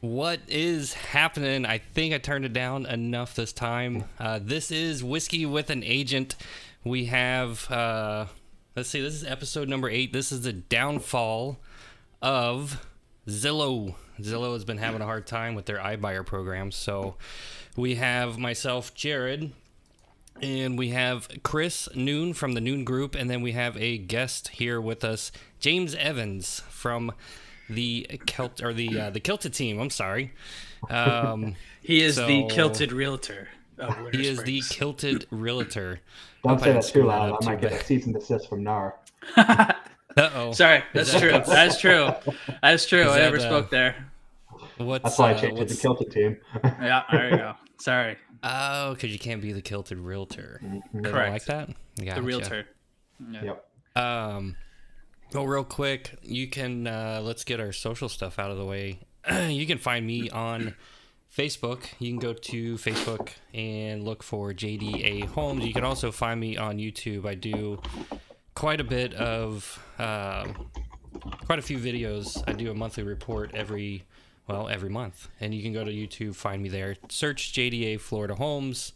What 0.00 0.40
is 0.48 0.94
happening? 0.94 1.66
I 1.66 1.76
think 1.76 2.14
I 2.14 2.18
turned 2.18 2.46
it 2.46 2.54
down 2.54 2.86
enough 2.86 3.34
this 3.34 3.52
time. 3.52 4.04
Uh, 4.18 4.40
this 4.42 4.70
is 4.70 5.04
Whiskey 5.04 5.44
with 5.44 5.68
an 5.68 5.84
Agent. 5.84 6.36
We 6.82 7.04
have, 7.06 7.70
uh, 7.70 8.24
let's 8.74 8.88
see, 8.88 9.02
this 9.02 9.12
is 9.12 9.24
episode 9.24 9.68
number 9.68 9.90
eight. 9.90 10.14
This 10.14 10.32
is 10.32 10.40
the 10.40 10.54
downfall 10.54 11.58
of 12.22 12.86
Zillow. 13.28 13.94
Zillow 14.22 14.54
has 14.54 14.64
been 14.64 14.78
having 14.78 15.02
a 15.02 15.04
hard 15.04 15.26
time 15.26 15.54
with 15.54 15.66
their 15.66 15.76
iBuyer 15.76 16.24
programs. 16.24 16.76
So 16.76 17.16
we 17.76 17.96
have 17.96 18.38
myself, 18.38 18.94
Jared, 18.94 19.52
and 20.40 20.78
we 20.78 20.88
have 20.88 21.28
Chris 21.42 21.90
Neun 21.94 22.34
from 22.34 22.54
the 22.54 22.60
Neun 22.60 22.86
Group, 22.86 23.14
and 23.14 23.28
then 23.28 23.42
we 23.42 23.52
have 23.52 23.76
a 23.76 23.98
guest 23.98 24.48
here 24.48 24.80
with 24.80 25.04
us, 25.04 25.30
James 25.58 25.94
Evans 25.94 26.60
from 26.70 27.12
the 27.70 28.06
Kilt 28.26 28.62
or 28.62 28.72
the 28.74 29.00
uh, 29.00 29.10
the 29.10 29.20
Kilted 29.20 29.54
team. 29.54 29.80
I'm 29.80 29.90
sorry. 29.90 30.32
Um, 30.88 31.54
He 31.82 32.02
is 32.02 32.16
the 32.16 32.46
kilted 32.50 32.92
realtor. 32.92 33.48
Of 33.78 34.10
he 34.12 34.26
is 34.28 34.42
the 34.42 34.60
Kilted 34.68 35.26
Realtor. 35.30 36.00
Don't 36.44 36.60
say 36.60 36.72
that 36.74 36.84
too 36.84 37.04
loud. 37.04 37.32
up 37.32 37.38
I 37.42 37.46
might 37.46 37.54
too 37.56 37.62
get 37.62 37.70
bad. 37.72 37.80
a 37.80 37.84
cease 37.84 38.04
and 38.04 38.14
desist 38.14 38.48
from 38.48 38.62
NAR. 38.62 38.94
Uh 40.16 40.28
oh. 40.34 40.52
Sorry, 40.52 40.82
that's 40.92 41.12
that- 41.12 41.20
true. 41.20 41.30
That's 41.30 41.80
true. 41.80 42.10
That's 42.60 42.84
true. 42.86 43.02
Is 43.02 43.12
I 43.12 43.18
never 43.20 43.36
uh, 43.36 43.40
spoke 43.40 43.70
there. 43.70 43.94
What's 44.76 45.04
That's 45.04 45.18
why 45.18 45.30
I 45.30 45.34
uh, 45.34 45.40
changed 45.40 45.54
it 45.62 45.68
to 45.68 45.72
what's- 45.74 45.80
Kilted 45.80 46.10
team. 46.12 46.36
Yeah, 46.64 47.02
there 47.12 47.30
you 47.30 47.36
go. 47.36 47.54
Sorry. 47.78 48.16
Oh, 48.42 48.94
because 48.94 49.12
you 49.12 49.18
can't 49.20 49.40
be 49.40 49.52
the 49.52 49.62
Kilted 49.62 49.98
Realtor. 49.98 50.60
They 50.62 51.00
don't 51.00 51.12
Correct. 51.12 51.32
like 51.32 51.44
that. 51.46 51.70
The 51.96 52.22
realtor. 52.22 52.66
Yeah. 53.30 53.54
Yep. 53.96 54.04
Um, 54.04 54.56
well, 55.32 55.46
real 55.46 55.64
quick, 55.64 56.16
you 56.22 56.48
can 56.48 56.86
uh, 56.86 57.20
let's 57.22 57.44
get 57.44 57.60
our 57.60 57.72
social 57.72 58.08
stuff 58.08 58.38
out 58.38 58.50
of 58.50 58.56
the 58.56 58.64
way. 58.64 59.00
you 59.48 59.66
can 59.66 59.78
find 59.78 60.06
me 60.06 60.28
on 60.30 60.74
Facebook. 61.34 61.84
You 61.98 62.10
can 62.10 62.18
go 62.18 62.32
to 62.32 62.74
Facebook 62.74 63.30
and 63.54 64.04
look 64.04 64.22
for 64.22 64.52
JDA 64.52 65.26
Homes. 65.26 65.64
You 65.64 65.72
can 65.72 65.84
also 65.84 66.10
find 66.10 66.40
me 66.40 66.56
on 66.56 66.78
YouTube. 66.78 67.26
I 67.26 67.34
do 67.34 67.80
quite 68.54 68.80
a 68.80 68.84
bit 68.84 69.14
of 69.14 69.78
um, 69.98 70.70
quite 71.46 71.58
a 71.58 71.62
few 71.62 71.78
videos. 71.78 72.42
I 72.48 72.52
do 72.52 72.70
a 72.70 72.74
monthly 72.74 73.04
report 73.04 73.52
every 73.54 74.04
well 74.48 74.68
every 74.68 74.90
month, 74.90 75.28
and 75.40 75.54
you 75.54 75.62
can 75.62 75.72
go 75.72 75.84
to 75.84 75.92
YouTube, 75.92 76.34
find 76.34 76.62
me 76.62 76.68
there. 76.68 76.96
Search 77.08 77.52
JDA 77.52 78.00
Florida 78.00 78.34
Homes, 78.34 78.92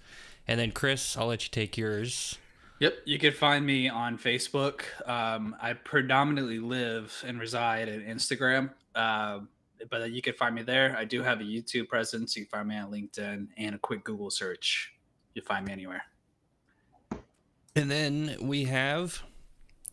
and 0.49 0.59
then 0.59 0.73
Chris, 0.73 1.17
I'll 1.17 1.29
let 1.29 1.45
you 1.45 1.51
take 1.51 1.79
yours. 1.79 2.39
Yep, 2.81 2.95
you 3.05 3.19
can 3.19 3.33
find 3.33 3.65
me 3.65 3.89
on 3.89 4.19
Facebook. 4.19 4.83
Um, 5.09 5.55
I 5.63 5.75
predominantly 5.75 6.59
live 6.59 7.23
and 7.27 7.39
reside 7.39 7.89
in 7.89 8.03
Instagram, 8.03 8.71
um, 8.97 9.49
but 9.91 10.11
you 10.11 10.21
can 10.21 10.35
find 10.35 10.55
me 10.55 10.63
there. 10.63 10.97
I 10.99 11.05
do 11.05 11.23
have 11.23 11.41
a 11.41 11.45
YouTube 11.45 11.89
presence. 11.89 12.37
You 12.37 12.45
can 12.47 12.51
find 12.59 12.69
me 12.69 12.77
on 12.77 12.91
LinkedIn 12.91 13.47
and 13.57 13.75
a 13.75 13.79
quick 13.79 14.03
Google 14.05 14.31
search. 14.31 14.93
You 15.35 15.43
find 15.43 15.67
me 15.67 15.73
anywhere. 15.73 16.03
And 17.77 17.91
then 17.91 18.37
we 18.41 18.65
have 18.65 19.23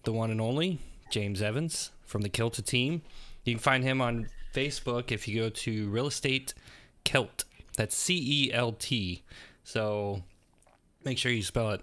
the 0.03 0.11
one 0.11 0.31
and 0.31 0.41
only 0.41 0.79
James 1.11 1.41
Evans 1.41 1.91
from 2.05 2.21
the 2.21 2.29
Kilta 2.29 2.65
team. 2.65 3.03
You 3.43 3.53
can 3.53 3.61
find 3.61 3.83
him 3.83 4.01
on 4.01 4.27
Facebook 4.53 5.11
if 5.11 5.27
you 5.27 5.39
go 5.39 5.49
to 5.49 5.89
Real 5.89 6.07
Estate 6.07 6.53
Celt. 7.05 7.45
That's 7.77 7.95
C 7.95 8.47
E 8.47 8.53
L 8.53 8.73
T. 8.73 9.23
So 9.63 10.23
make 11.03 11.17
sure 11.17 11.31
you 11.31 11.43
spell 11.43 11.71
it 11.71 11.81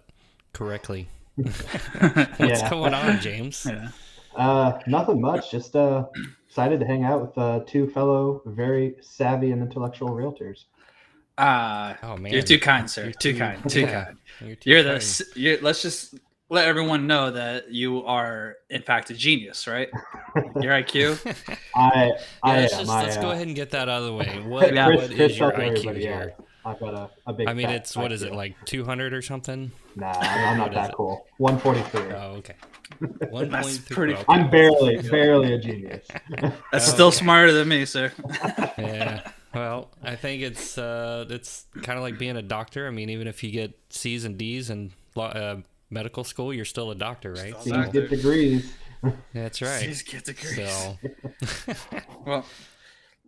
correctly. 0.58 1.08
What's 1.36 2.40
Yeah. 2.40 2.68
going 2.70 2.92
on, 2.94 3.20
James? 3.20 3.64
Yeah. 3.68 3.88
Uh, 4.34 4.80
nothing 4.86 5.20
much. 5.20 5.50
Just 5.50 5.76
uh, 5.76 6.06
excited 6.48 6.80
to 6.80 6.86
hang 6.86 7.04
out 7.04 7.20
with 7.22 7.38
uh, 7.38 7.60
two 7.66 7.88
fellow 7.90 8.42
very 8.44 8.96
savvy 9.00 9.52
and 9.52 9.62
intellectual 9.62 10.10
realtors. 10.10 10.64
Uh, 11.38 11.94
Oh 12.02 12.16
man, 12.16 12.32
you're 12.32 12.42
too 12.42 12.58
kind, 12.58 12.90
sir. 12.90 13.04
You're 13.04 13.12
too, 13.12 13.32
too- 13.32 13.38
kind. 13.38 13.70
Too 13.70 13.80
yeah. 13.82 14.04
kind. 14.04 14.16
You're, 14.44 14.56
too 14.56 14.70
You're 14.70 14.82
the. 14.82 14.88
kind. 14.90 15.02
s- 15.02 15.22
You're, 15.36 15.60
let's 15.60 15.80
just 15.82 16.14
let 16.50 16.66
everyone 16.66 17.06
know 17.06 17.30
that 17.30 17.70
you 17.70 18.04
are, 18.04 18.56
in 18.70 18.82
fact, 18.82 19.10
a 19.10 19.14
genius, 19.14 19.66
right? 19.68 19.88
Your 20.60 20.72
IQ. 20.72 21.20
I, 21.76 22.06
Yeah, 22.06 22.12
I 22.42 22.60
let's 22.60 22.72
am. 22.74 22.78
just 22.80 22.90
I, 22.90 23.02
let's 23.04 23.16
uh, 23.16 23.20
go 23.22 23.30
ahead 23.30 23.46
and 23.46 23.54
get 23.54 23.70
that 23.70 23.88
out 23.88 24.00
of 24.02 24.06
the 24.06 24.14
way. 24.14 24.42
What, 24.46 24.74
Yeah. 24.74 24.88
what 24.88 24.98
Chris, 24.98 25.10
is 25.10 25.16
Chris 25.16 25.38
your 25.38 25.52
IQ 25.52 25.58
everybody, 25.76 26.00
yeah, 26.00 26.16
here? 26.18 26.34
I've 26.64 26.78
got 26.80 26.94
a, 26.94 27.10
a 27.26 27.32
big. 27.32 27.48
I 27.48 27.54
mean, 27.54 27.70
it's 27.70 27.96
what 27.96 28.12
is 28.12 28.22
it 28.22 28.32
like 28.32 28.54
200 28.66 29.14
or 29.14 29.22
something? 29.22 29.70
Nah, 29.96 30.12
I'm, 30.18 30.48
I'm 30.52 30.58
not 30.58 30.72
that 30.74 30.94
cool. 30.94 31.24
143. 31.38 32.14
Oh, 32.16 32.18
okay. 32.38 32.54
One 33.30 33.48
That's 33.48 33.78
point 33.78 33.90
pretty- 33.90 34.14
okay. 34.14 34.24
I'm 34.28 34.50
barely, 34.50 34.98
barely 35.08 35.54
a 35.54 35.58
genius. 35.58 36.06
That's 36.72 36.86
still 36.86 37.12
smarter 37.12 37.52
than 37.52 37.68
me, 37.68 37.84
sir. 37.84 38.12
Yeah. 38.78 39.28
Well, 39.54 39.90
I 40.04 40.14
think 40.14 40.42
it's 40.42 40.76
uh, 40.78 41.24
it's 41.30 41.66
kind 41.82 41.96
of 41.98 42.02
like 42.02 42.18
being 42.18 42.36
a 42.36 42.42
doctor. 42.42 42.86
I 42.86 42.90
mean, 42.90 43.08
even 43.10 43.26
if 43.26 43.42
you 43.42 43.50
get 43.50 43.76
C's 43.90 44.24
and 44.24 44.36
D's 44.36 44.68
in 44.70 44.92
uh, 45.16 45.56
medical 45.90 46.22
school, 46.22 46.52
you're 46.52 46.64
still 46.66 46.90
a 46.90 46.94
doctor, 46.94 47.32
right? 47.32 47.58
Still 47.58 47.60
a 47.60 47.62
These 47.64 47.72
So, 47.72 47.76
doctor. 47.82 48.00
get 48.02 48.10
degrees. 48.10 48.72
that's 49.32 49.62
right. 49.62 49.82
Jeez, 49.88 50.06
get 50.06 50.24
the 50.26 50.34
grease. 50.34 51.66
So, 51.66 51.94
Well, 52.26 52.44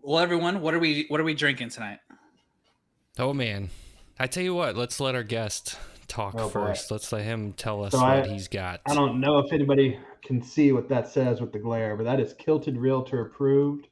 well, 0.03 0.19
everyone, 0.19 0.61
what 0.61 0.75
are 0.75 0.79
we 0.79 1.07
what 1.09 1.21
are 1.21 1.25
we 1.25 1.35
drinking 1.35 1.71
tonight? 1.71 1.99
Oh 3.19 3.33
man, 3.33 3.71
I 4.19 4.27
tell 4.27 4.43
you 4.43 4.55
what. 4.55 4.77
Let's 4.77 5.01
let 5.01 5.15
our 5.15 5.23
guest 5.23 5.79
talk 6.09 6.35
Oh, 6.37 6.49
first. 6.49 6.91
Let's 6.91 7.13
let 7.13 7.23
him 7.23 7.53
tell 7.53 7.85
us 7.85 7.93
So 7.93 7.99
what 8.01 8.25
I- 8.25 8.29
he's 8.29 8.49
got. 8.49 8.81
I 8.87 8.95
don't 8.95 9.21
know 9.21 9.39
if 9.39 9.53
anybody 9.53 9.99
can 10.25 10.43
see 10.43 10.73
what 10.73 10.89
that 10.89 11.09
says 11.09 11.41
with 11.41 11.53
the 11.53 11.59
glare, 11.59 11.97
but 11.97 12.05
that 12.05 12.21
is 12.21 12.35
Kilted 12.35 12.77
Realtor 12.77 13.21
approved. 13.23 13.87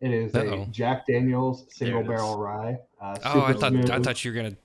It 0.00 0.10
is 0.12 0.34
Uh-oh. 0.34 0.62
a 0.62 0.66
Jack 0.66 1.06
Daniels 1.06 1.66
single 1.70 2.02
There 2.02 2.12
it 2.12 2.14
is. 2.14 2.20
barrel 2.20 2.38
rye. 2.38 2.76
Uh, 3.00 3.16
Oh, 3.24 3.42
I 3.42 3.52
thought 3.54 3.90
I 3.90 3.98
thought 4.00 4.24
you 4.24 4.32
were 4.32 4.36
gonna 4.36 4.56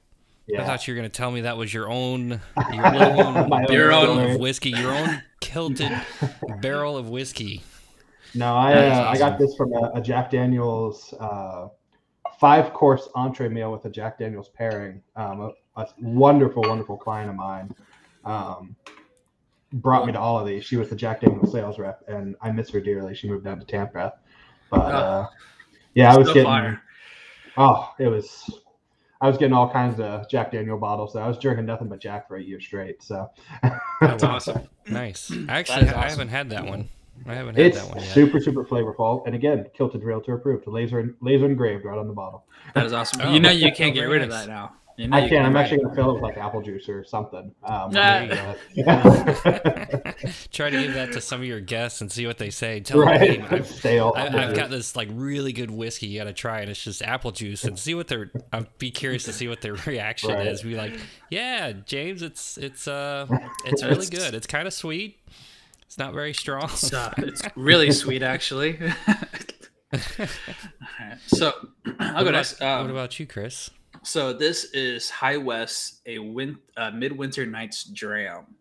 yeah. 0.48 0.64
I 0.64 0.66
thought 0.66 0.88
you 0.88 0.94
were 0.94 0.96
gonna 0.98 1.10
tell 1.10 1.32
me 1.32 1.42
that 1.42 1.56
was 1.58 1.74
your 1.74 1.90
own 1.90 2.42
your 2.74 2.86
own 2.86 3.50
My 3.50 3.62
own 3.62 3.66
barrel 3.68 4.20
of 4.20 4.40
whiskey, 4.40 4.72
your 4.72 4.92
own 4.92 5.22
kilted 5.40 5.92
barrel 6.62 6.98
of 6.98 7.10
whiskey. 7.10 7.64
No, 8.36 8.54
I 8.56 8.74
uh, 8.74 9.10
I 9.12 9.18
got 9.18 9.40
this 9.40 9.56
from 9.56 9.72
a, 9.74 9.92
a 9.96 10.02
Jack 10.02 10.30
Daniels 10.32 11.14
uh, 11.20 11.68
five 12.40 12.74
course 12.74 13.10
entree 13.16 13.50
meal 13.50 13.72
with 13.72 13.86
a 13.86 13.90
Jack 13.90 14.18
Daniels 14.18 14.50
pairing. 14.50 15.02
Um, 15.16 15.42
a, 15.42 15.82
a 15.82 15.88
wonderful, 16.00 16.64
wonderful 16.64 16.98
client 16.98 17.30
of 17.30 17.36
mine 17.36 17.74
um, 18.26 18.76
brought 19.74 20.06
me 20.06 20.14
to 20.14 20.20
all 20.20 20.40
of 20.40 20.48
these. 20.48 20.64
She 20.64 20.78
was 20.78 20.90
the 20.90 20.96
Jack 20.96 21.22
Daniels 21.22 21.52
sales 21.52 21.78
rep, 21.78 22.02
and 22.08 22.36
I 22.42 22.52
miss 22.52 22.70
her 22.70 22.82
dearly. 22.82 23.14
She 23.16 23.30
moved 23.30 23.46
down 23.46 23.60
to 23.60 23.66
Tampa, 23.66 24.14
but 24.70 24.78
uh, 24.78 25.28
yeah, 25.94 26.14
I 26.14 26.18
was 26.18 26.28
getting 26.28 26.44
fire. 26.44 26.82
oh, 27.58 27.94
it 28.00 28.08
was. 28.08 28.50
I 29.22 29.28
was 29.28 29.38
getting 29.38 29.54
all 29.54 29.70
kinds 29.70 30.00
of 30.00 30.30
Jack 30.30 30.54
Daniel 30.54 30.78
bottles. 30.78 31.12
So 31.12 31.20
I 31.20 31.28
was 31.28 31.38
drinking 31.38 31.66
nothing 31.66 31.90
but 31.90 32.00
Jack 32.00 32.30
for 32.30 32.38
a 32.38 32.42
year 32.42 32.62
straight. 32.62 33.04
So 33.04 33.30
That's 34.00 34.24
awesome. 34.24 34.62
Nice. 34.88 35.30
Actually, 35.50 35.88
is 35.88 35.94
I 35.94 36.10
haven't 36.10 36.30
had 36.30 36.50
that 36.52 36.66
one. 36.66 36.88
I 37.26 37.34
haven't 37.36 37.56
had 37.56 37.66
It's 37.68 37.78
that 37.82 37.88
one 37.90 38.04
yet. 38.04 38.14
super, 38.14 38.40
super 38.40 38.64
flavorful. 38.66 39.24
And 39.26 39.36
again, 39.36 39.66
Kilted 39.76 40.04
Realtor 40.04 40.34
approved. 40.36 40.68
Laser 40.68 41.16
laser 41.22 41.46
engraved 41.46 41.86
right 41.86 41.98
on 41.98 42.08
the 42.08 42.14
bottle. 42.14 42.46
That 42.76 42.86
is 42.86 42.94
awesome. 42.94 43.22
Oh, 43.24 43.32
you 43.34 43.40
know 43.40 43.50
you 43.52 43.72
can't 43.72 43.94
get 43.94 44.04
rid 44.06 44.22
of 44.22 44.30
that 44.32 44.48
now. 44.48 44.74
You 44.98 45.08
know 45.08 45.16
I 45.16 45.22
you 45.22 45.30
can. 45.30 45.46
I'm 45.46 45.56
actually 45.56 45.82
gonna 45.84 45.96
fill 45.96 46.10
it 46.10 46.14
with 46.16 46.24
like 46.24 46.38
apple 46.38 46.62
juice 46.62 46.90
or 46.90 47.06
something. 47.06 47.54
Um, 47.64 47.92
but- 47.92 48.58
Try 50.52 50.70
to 50.70 50.82
give 50.82 50.94
that 50.94 51.12
to 51.14 51.22
some 51.22 51.40
of 51.42 51.48
your 51.48 51.62
guests 51.62 52.02
and 52.02 52.12
see 52.12 52.28
what 52.28 52.38
they 52.38 52.50
say. 52.50 52.82
Tell 52.82 53.00
right. 53.00 53.40
them, 53.40 53.42
hey, 53.50 53.56
I've, 53.58 53.68
Stale. 53.80 54.14
I, 54.16 54.28
I've 54.28 54.56
got 54.56 54.70
this 54.70 54.96
like 54.98 55.08
really 55.14 55.54
good 55.54 55.72
whiskey 55.72 56.08
you 56.08 56.20
got 56.20 56.26
to 56.26 56.34
try, 56.34 56.60
and 56.62 56.70
it's 56.70 56.84
just 56.84 57.02
apple 57.02 57.32
juice, 57.32 57.64
and 57.64 57.80
see 57.80 57.96
what 57.96 58.08
their. 58.10 58.30
I'd 58.52 58.68
be 58.78 58.92
curious 58.92 59.24
to 59.26 59.34
see 59.34 59.48
what 59.48 59.62
their 59.62 59.76
reaction 59.86 60.32
Right. 60.32 60.48
is. 60.48 60.64
Be 60.64 60.76
like, 60.76 61.00
yeah, 61.30 61.72
James, 61.72 62.22
it's 62.22 62.58
it's 62.58 62.88
uh, 62.88 63.26
it's 63.66 63.84
really 63.84 64.08
good. 64.08 64.34
It's 64.34 64.48
kind 64.48 64.68
of 64.68 64.74
sweet. 64.74 65.18
It's 65.90 65.98
not 65.98 66.14
very 66.14 66.36
strong. 66.36 66.66
It's, 66.66 66.94
uh, 66.94 67.12
it's 67.18 67.42
really 67.56 67.90
sweet, 67.90 68.22
actually. 68.22 68.78
Alright, 69.92 71.18
So 71.26 71.52
I'll 72.00 72.14
what, 72.14 72.26
go 72.26 72.30
next. 72.30 72.62
Um, 72.62 72.82
what 72.84 72.92
about 72.92 73.20
you, 73.20 73.26
Chris? 73.26 73.72
So 74.04 74.32
this 74.32 74.66
is 74.66 75.10
High 75.10 75.38
West, 75.38 76.02
a 76.06 76.20
win, 76.20 76.60
uh, 76.78 76.92
midwinter 76.92 77.48
nights 77.48 77.86
dram. 77.86 78.54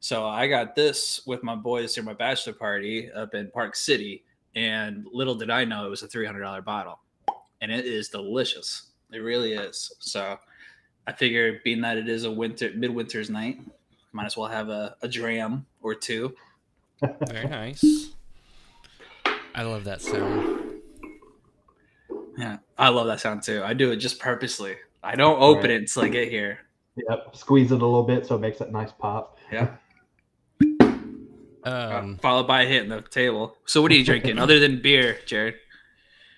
So 0.00 0.26
I 0.26 0.48
got 0.48 0.74
this 0.74 1.24
with 1.28 1.44
my 1.44 1.54
boys 1.54 1.94
during 1.94 2.06
my 2.06 2.12
bachelor 2.12 2.54
party 2.54 3.08
up 3.12 3.36
in 3.36 3.52
Park 3.52 3.76
City, 3.76 4.24
and 4.56 5.06
little 5.12 5.36
did 5.36 5.50
I 5.50 5.64
know 5.64 5.86
it 5.86 5.90
was 5.90 6.02
a 6.02 6.08
three 6.08 6.26
hundred 6.26 6.40
dollar 6.40 6.60
bottle, 6.60 6.98
and 7.60 7.70
it 7.70 7.86
is 7.86 8.08
delicious. 8.08 8.90
It 9.12 9.18
really 9.18 9.52
is. 9.52 9.92
So 10.00 10.40
I 11.06 11.12
figure, 11.12 11.60
being 11.62 11.82
that 11.82 11.98
it 11.98 12.08
is 12.08 12.24
a 12.24 12.32
winter 12.32 12.72
midwinter's 12.74 13.30
night, 13.30 13.60
might 14.10 14.26
as 14.26 14.36
well 14.36 14.48
have 14.48 14.70
a, 14.70 14.96
a 15.02 15.06
dram 15.08 15.66
or 15.80 15.94
two. 15.94 16.34
Very 17.28 17.48
nice. 17.48 18.10
I 19.54 19.62
love 19.62 19.84
that 19.84 20.00
sound. 20.02 20.60
Yeah, 22.36 22.58
I 22.76 22.88
love 22.88 23.06
that 23.06 23.20
sound 23.20 23.42
too. 23.42 23.62
I 23.64 23.74
do 23.74 23.92
it 23.92 23.96
just 23.96 24.18
purposely. 24.18 24.74
I 25.02 25.14
don't 25.16 25.40
open 25.40 25.64
Right. 25.64 25.70
it 25.72 25.76
until 25.82 26.02
I 26.04 26.08
get 26.08 26.28
here. 26.30 26.58
Yep. 26.96 27.36
Squeeze 27.36 27.70
it 27.70 27.74
a 27.82 27.86
little 27.86 28.02
bit 28.02 28.26
so 28.26 28.36
it 28.36 28.40
makes 28.40 28.58
that 28.58 28.72
nice 28.72 28.90
pop. 28.92 29.38
Yeah. 29.52 29.76
Um, 31.64 32.18
followed 32.18 32.46
by 32.46 32.62
a 32.62 32.66
hit 32.66 32.82
in 32.82 32.88
the 32.90 33.00
table. 33.02 33.56
So 33.64 33.80
what 33.80 33.90
are 33.90 33.94
you 33.94 34.04
drinking 34.04 34.38
other 34.40 34.58
than 34.58 34.82
beer, 34.82 35.16
Jared? 35.26 35.54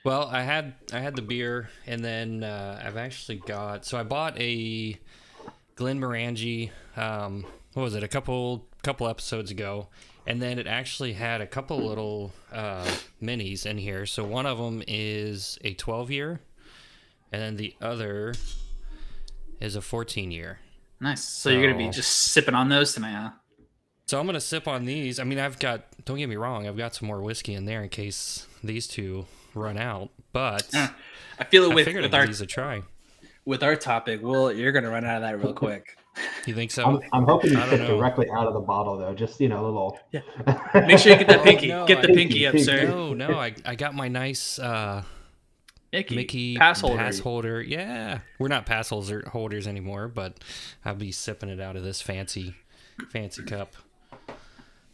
Well, 0.05 0.29
I 0.31 0.43
had 0.43 0.75
I 0.93 1.01
had 1.01 1.17
the 1.17 1.23
beer, 1.23 1.69
and 1.87 2.05
then 2.05 2.45
uh, 2.45 2.81
I've 2.85 2.97
actually 2.97 3.39
got. 3.39 3.85
So 3.85 3.99
I 3.99 4.05
bought 4.05 4.39
a 4.41 4.97
Glenmorangie. 5.77 6.71
Um, 6.97 7.45
what 7.73 7.83
was 7.83 7.95
it? 7.97 8.05
A 8.05 8.09
couple 8.09 8.67
couple 8.83 9.09
episodes 9.09 9.51
ago, 9.51 9.89
and 10.27 10.41
then 10.43 10.59
it 10.59 10.67
actually 10.67 11.13
had 11.15 11.41
a 11.41 11.47
couple 11.47 11.79
little 11.79 12.33
uh, 12.53 12.85
minis 13.23 13.67
in 13.67 13.79
here. 13.79 14.07
So 14.07 14.25
one 14.25 14.47
of 14.47 14.59
them 14.59 14.83
is 14.87 15.59
a 15.65 15.75
12 15.75 16.11
year, 16.11 16.41
and 17.33 17.41
then 17.43 17.57
the 17.57 17.75
other 17.81 18.35
is 19.61 19.77
a 19.77 19.81
14 19.81 20.31
year. 20.31 20.59
Nice. 21.01 21.23
So, 21.25 21.51
you're 21.51 21.63
gonna 21.63 21.77
be 21.79 21.91
just 21.91 22.11
sipping 22.33 22.55
on 22.55 22.69
those 22.71 22.95
tonight, 22.95 23.13
huh? 23.13 23.31
So 24.07 24.19
I'm 24.21 24.27
gonna 24.27 24.41
sip 24.41 24.67
on 24.69 24.85
these. 24.85 25.19
I 25.19 25.25
mean, 25.25 25.39
I've 25.39 25.59
got. 25.59 25.85
Don't 26.05 26.17
get 26.17 26.29
me 26.29 26.37
wrong. 26.37 26.67
I've 26.69 26.77
got 26.77 26.95
some 26.95 27.09
more 27.09 27.21
whiskey 27.21 27.55
in 27.55 27.65
there 27.65 27.83
in 27.83 27.89
case 27.89 28.47
these 28.63 28.87
two 28.87 29.27
run 29.55 29.77
out. 29.77 30.11
But 30.33 30.69
Eh, 30.73 30.89
I 31.41 31.45
feel 31.45 31.65
it 31.71 31.75
with 31.75 31.85
figured 31.87 32.05
with 32.05 32.15
our 32.15 32.27
these 32.27 32.41
a 32.41 32.47
try. 32.47 32.83
with 33.45 33.63
our 33.63 33.75
topic. 33.77 34.21
Well, 34.23 34.53
you're 34.53 34.73
gonna 34.73 34.91
run 34.91 35.05
out 35.05 35.17
of 35.17 35.23
that 35.23 35.39
real 35.43 35.53
quick. 35.53 35.99
You 36.47 36.55
think 36.55 36.71
so? 36.71 36.85
I'm, 36.85 37.01
I'm 37.13 37.25
hoping 37.25 37.53
you 37.53 37.59
I 37.59 37.61
don't 37.63 37.71
sip 37.71 37.81
know. 37.81 37.97
directly 37.99 38.31
out 38.31 38.47
of 38.47 38.55
the 38.55 38.61
bottle, 38.61 38.97
though. 38.97 39.15
Just 39.15 39.41
you 39.41 39.49
know, 39.49 39.61
a 39.63 39.67
little. 39.67 39.99
Yeah. 40.13 40.21
Make 40.87 40.99
sure 40.99 41.13
you 41.13 41.19
get 41.19 41.29
that 41.29 41.41
Oh, 41.41 41.45
pinky. 41.45 41.69
no, 41.69 41.87
get 41.87 42.03
the 42.03 42.11
I- 42.11 42.15
pinky 42.15 42.47
up, 42.47 42.53
Pinky, 42.55 42.65
sir. 42.65 42.87
No, 42.89 43.13
no. 43.15 43.39
I, 43.39 43.55
I 43.65 43.75
got 43.75 43.95
my 43.95 44.09
nice 44.09 44.59
uh, 44.59 45.03
Mickey, 45.93 46.15
Mickey 46.17 46.57
pass 46.57 46.81
holder. 46.81 46.97
pass 46.97 47.19
holder. 47.19 47.61
Yeah, 47.63 48.21
we're 48.39 48.49
not 48.49 48.65
pass 48.67 48.89
holder 48.91 49.25
holders 49.31 49.67
anymore, 49.67 50.09
but 50.09 50.39
I'll 50.85 50.95
be 50.95 51.13
sipping 51.13 51.49
it 51.49 51.61
out 51.61 51.77
of 51.77 51.83
this 51.83 52.01
fancy, 52.01 52.55
fancy 53.11 53.43
cup. 53.43 53.75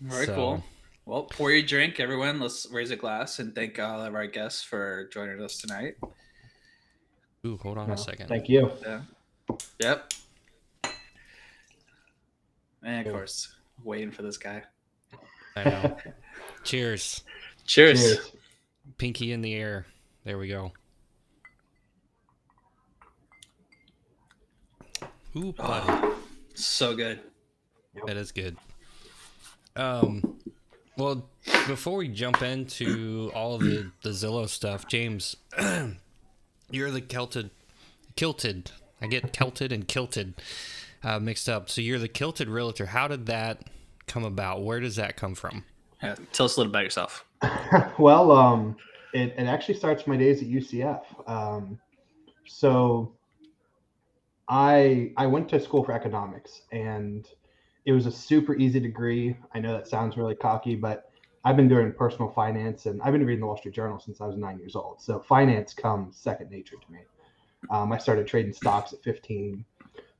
Very 0.01 0.27
So- 0.27 0.35
cool. 0.35 0.65
Well, 1.05 1.25
pour 1.25 1.51
your 1.51 1.63
drink, 1.63 1.99
everyone. 1.99 2.39
Let's 2.39 2.69
raise 2.71 2.93
a 2.93 2.97
glass 2.97 3.41
and 3.41 3.53
thank 3.57 3.77
all 3.81 4.01
of 4.03 4.15
our 4.15 4.29
guests 4.29 4.63
for 4.63 5.09
joining 5.13 5.43
us 5.43 5.59
tonight. 5.59 5.97
Ooh, 7.45 7.57
hold 7.61 7.77
on 7.77 7.89
No, 7.89 7.95
a 7.95 7.99
second. 7.99 8.29
Thank 8.29 8.49
you. 8.49 8.71
Yeah. 8.83 9.01
Yep. 9.81 10.13
And 12.85 13.01
of 13.01 13.05
Cool. 13.07 13.13
course, 13.15 13.55
waiting 13.85 14.11
for 14.11 14.23
this 14.23 14.37
guy. 14.37 14.63
I 15.57 15.65
know. 15.65 15.97
Cheers. 16.65 17.23
Cheers. 17.67 18.01
Cheers. 18.01 18.33
Pinky 18.99 19.33
in 19.33 19.43
the 19.43 19.55
air. 19.55 19.87
There 20.25 20.39
we 20.39 20.49
go. 20.49 20.73
Ooh, 25.37 25.53
buddy. 25.53 26.09
So 26.55 26.95
good. 26.95 27.21
That 28.07 28.17
is 28.17 28.33
good. 28.33 28.57
Um, 29.77 30.39
well, 30.97 31.29
before 31.67 31.97
we 31.97 32.09
jump 32.09 32.43
into 32.43 33.31
all 33.35 33.59
the 33.59 33.91
the 34.03 34.11
Zillow 34.11 34.49
stuff, 34.49 34.87
James, 34.89 35.37
you're 36.71 36.91
the 36.91 37.01
Kelted, 37.01 37.51
kilted. 38.17 38.71
I 39.01 39.07
get 39.07 39.33
Kelted 39.33 39.73
and 39.73 39.89
kilted 39.89 40.35
uh, 41.05 41.19
mixed 41.19 41.49
up. 41.49 41.69
So 41.69 41.81
you're 41.81 41.99
the 41.99 42.09
kilted 42.09 42.49
realtor. 42.49 42.87
How 42.87 43.09
did 43.09 43.27
that 43.27 43.69
come 44.07 44.25
about? 44.25 44.63
Where 44.63 44.81
does 44.81 44.97
that 44.97 45.17
come 45.17 45.35
from? 45.35 45.65
Yeah, 46.03 46.17
tell 46.33 46.47
us 46.47 46.57
a 46.57 46.61
little 46.61 46.71
about 46.71 46.85
yourself. 46.85 47.25
well, 47.99 48.33
um, 48.33 48.77
it, 49.13 49.35
it 49.37 49.47
actually 49.47 49.75
starts 49.75 50.07
my 50.07 50.17
days 50.17 50.43
at 50.43 50.49
UCF. 50.49 51.03
Um, 51.29 51.79
so 52.47 53.15
I 54.49 55.13
I 55.17 55.27
went 55.27 55.49
to 55.51 55.61
school 55.61 55.85
for 55.85 55.93
economics, 55.93 56.63
and 56.73 57.27
it 57.85 57.93
was 57.93 58.07
a 58.07 58.13
super 58.13 58.55
easy 58.57 58.81
degree. 58.81 59.37
I 59.55 59.61
know 59.61 59.73
that 59.73 59.89
sounds 59.89 60.17
really 60.17 60.35
cocky, 60.35 60.75
but 60.75 61.11
I've 61.45 61.57
been 61.57 61.69
doing 61.69 61.93
personal 61.93 62.31
finance, 62.31 62.87
and 62.87 63.01
I've 63.03 63.13
been 63.13 63.25
reading 63.25 63.41
the 63.41 63.47
Wall 63.47 63.57
Street 63.57 63.75
Journal 63.75 63.99
since 63.99 64.21
I 64.21 64.27
was 64.27 64.37
nine 64.37 64.59
years 64.59 64.77
old. 64.77 65.01
So 65.01 65.21
finance 65.21 65.75
comes 65.75 66.17
second 66.17 66.51
nature 66.51 66.77
to 66.77 66.93
me. 66.93 67.01
Um, 67.71 67.93
I 67.93 67.99
started 67.99 68.27
trading 68.27 68.53
stocks 68.53 68.93
at 68.93 69.03
15, 69.03 69.65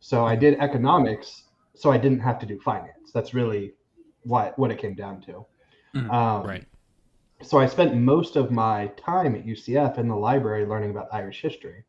so 0.03 0.27
I 0.27 0.37
did 0.37 0.59
economics, 0.61 1.45
so 1.77 1.93
I 1.93 1.97
didn't 1.99 2.21
have 2.21 2.39
to 2.41 2.47
do 2.47 2.61
finance. 2.61 3.13
That's 3.15 3.35
really 3.35 3.75
what 4.25 4.59
what 4.59 4.71
it 4.73 4.79
came 4.79 4.95
down 4.95 5.23
to. 5.23 5.47
Mhm. 5.95 6.13
Um, 6.13 6.45
Right. 6.45 6.67
so 7.43 7.59
I 7.59 7.67
spent 7.67 7.97
most 7.97 8.37
of 8.37 8.51
my 8.51 8.89
time 8.97 9.35
at 9.37 9.47
UCF 9.47 9.99
in 9.99 10.09
the 10.09 10.17
library 10.17 10.67
learning 10.67 10.91
about 10.91 11.09
Irish 11.13 11.43
history. 11.43 11.85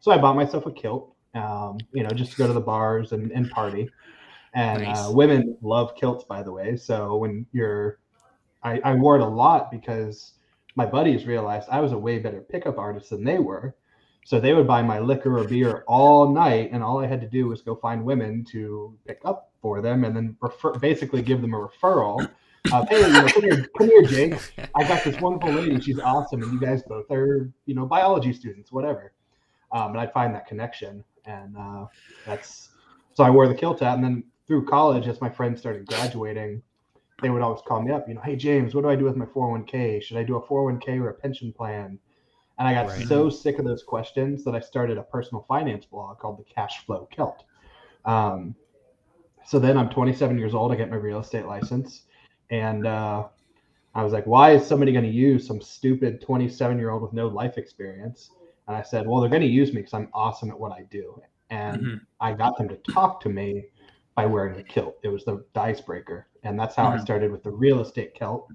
So 0.00 0.12
I 0.12 0.18
bought 0.18 0.36
myself 0.36 0.66
a 0.66 0.72
kilt, 0.72 1.14
um, 1.34 1.86
you 1.92 2.02
know, 2.04 2.14
just 2.14 2.32
to 2.32 2.38
go 2.38 2.46
to 2.46 2.52
the 2.52 2.60
bars 2.60 3.12
and, 3.12 3.32
and 3.32 3.50
party. 3.50 3.90
And 4.54 4.86
Nice. 4.86 5.08
uh, 5.08 5.10
women 5.12 5.56
love 5.62 5.94
kilts, 5.96 6.24
by 6.24 6.42
the 6.42 6.52
way. 6.52 6.76
So 6.76 7.16
when 7.16 7.46
you're, 7.52 8.00
I, 8.62 8.80
I 8.84 8.94
wore 8.94 9.16
it 9.16 9.22
a 9.22 9.26
lot 9.28 9.70
because 9.70 10.34
my 10.76 10.86
buddies 10.86 11.26
realized 11.26 11.68
I 11.70 11.80
was 11.80 11.92
a 11.92 11.98
way 11.98 12.18
better 12.18 12.40
pickup 12.40 12.78
artist 12.78 13.10
than 13.10 13.24
they 13.24 13.38
were. 13.38 13.76
So 14.28 14.38
they 14.38 14.52
would 14.52 14.66
buy 14.66 14.82
my 14.82 14.98
liquor 14.98 15.38
or 15.38 15.44
beer 15.44 15.84
all 15.86 16.30
night, 16.30 16.68
and 16.70 16.84
all 16.84 17.02
I 17.02 17.06
had 17.06 17.22
to 17.22 17.26
do 17.26 17.48
was 17.48 17.62
go 17.62 17.74
find 17.74 18.04
women 18.04 18.44
to 18.50 18.94
pick 19.06 19.20
up 19.24 19.52
for 19.62 19.80
them, 19.80 20.04
and 20.04 20.14
then 20.14 20.36
refer, 20.42 20.74
basically 20.74 21.22
give 21.22 21.40
them 21.40 21.54
a 21.54 21.56
referral. 21.56 22.28
Of, 22.70 22.90
hey, 22.90 23.06
you 23.06 23.10
know, 23.10 23.26
come 23.26 23.42
here, 23.42 23.66
come 23.78 23.88
here, 23.88 24.02
Jake. 24.02 24.34
I 24.74 24.86
got 24.86 25.02
this 25.02 25.18
wonderful 25.18 25.52
lady. 25.52 25.80
She's 25.80 25.98
awesome, 25.98 26.42
and 26.42 26.52
you 26.52 26.60
guys 26.60 26.82
both 26.82 27.10
are, 27.10 27.50
you 27.64 27.74
know, 27.74 27.86
biology 27.86 28.34
students, 28.34 28.70
whatever. 28.70 29.14
Um, 29.72 29.92
and 29.92 30.00
I'd 30.00 30.12
find 30.12 30.34
that 30.34 30.46
connection, 30.46 31.02
and 31.24 31.56
uh, 31.56 31.86
that's 32.26 32.68
so 33.14 33.24
I 33.24 33.30
wore 33.30 33.48
the 33.48 33.54
kilt 33.54 33.80
hat, 33.80 33.94
and 33.94 34.04
then 34.04 34.24
through 34.46 34.66
college, 34.66 35.08
as 35.08 35.22
my 35.22 35.30
friends 35.30 35.58
started 35.58 35.86
graduating, 35.86 36.62
they 37.22 37.30
would 37.30 37.40
always 37.40 37.62
call 37.66 37.80
me 37.80 37.92
up, 37.92 38.06
you 38.06 38.12
know, 38.12 38.20
hey 38.20 38.36
James, 38.36 38.74
what 38.74 38.82
do 38.82 38.90
I 38.90 38.94
do 38.94 39.06
with 39.06 39.16
my 39.16 39.24
401k? 39.24 40.02
Should 40.02 40.18
I 40.18 40.22
do 40.22 40.36
a 40.36 40.42
401k 40.42 41.00
or 41.00 41.08
a 41.08 41.14
pension 41.14 41.50
plan? 41.50 41.98
And 42.58 42.66
I 42.66 42.74
got 42.74 42.88
Right. 42.88 43.06
so 43.06 43.30
sick 43.30 43.58
of 43.58 43.64
those 43.64 43.82
questions 43.82 44.44
that 44.44 44.54
I 44.54 44.60
started 44.60 44.98
a 44.98 45.02
personal 45.02 45.44
finance 45.46 45.84
blog 45.86 46.18
called 46.18 46.38
the 46.38 46.44
Cash 46.44 46.84
Flow 46.84 47.06
Kilt. 47.10 47.44
Um, 48.04 48.54
so 49.46 49.58
then 49.58 49.78
I'm 49.78 49.88
27 49.88 50.38
years 50.38 50.54
old. 50.54 50.72
I 50.72 50.76
get 50.76 50.90
my 50.90 50.96
real 50.96 51.20
estate 51.20 51.46
license, 51.46 52.02
and 52.50 52.86
uh, 52.86 53.28
I 53.94 54.02
was 54.02 54.12
like, 54.12 54.26
why 54.26 54.50
is 54.50 54.66
somebody 54.66 54.92
going 54.92 55.04
to 55.04 55.10
use 55.10 55.46
some 55.46 55.60
stupid 55.60 56.20
27 56.20 56.78
year 56.78 56.90
old 56.90 57.02
with 57.02 57.12
no 57.12 57.28
life 57.28 57.58
experience? 57.58 58.30
And 58.66 58.76
I 58.76 58.82
said, 58.82 59.06
well, 59.06 59.20
they're 59.20 59.30
going 59.30 59.42
to 59.42 59.48
use 59.48 59.72
me 59.72 59.80
because 59.80 59.94
I'm 59.94 60.10
awesome 60.12 60.50
at 60.50 60.58
what 60.58 60.72
I 60.72 60.82
do. 60.90 61.22
And 61.50 61.82
Mhm. 61.82 62.00
I 62.20 62.32
got 62.34 62.58
them 62.58 62.68
to 62.68 62.76
talk 62.78 63.20
to 63.22 63.28
me 63.28 63.68
by 64.14 64.26
wearing 64.26 64.54
the 64.56 64.62
kilt. 64.62 64.98
It 65.02 65.08
was 65.08 65.24
the, 65.24 65.44
icebreaker. 65.54 66.26
And 66.42 66.58
that's 66.58 66.74
how 66.74 66.88
I 66.88 66.96
Mhm. 66.96 67.00
started 67.00 67.32
with 67.32 67.42
the 67.42 67.50
real 67.50 67.80
estate 67.80 68.14
kilt. 68.14 68.50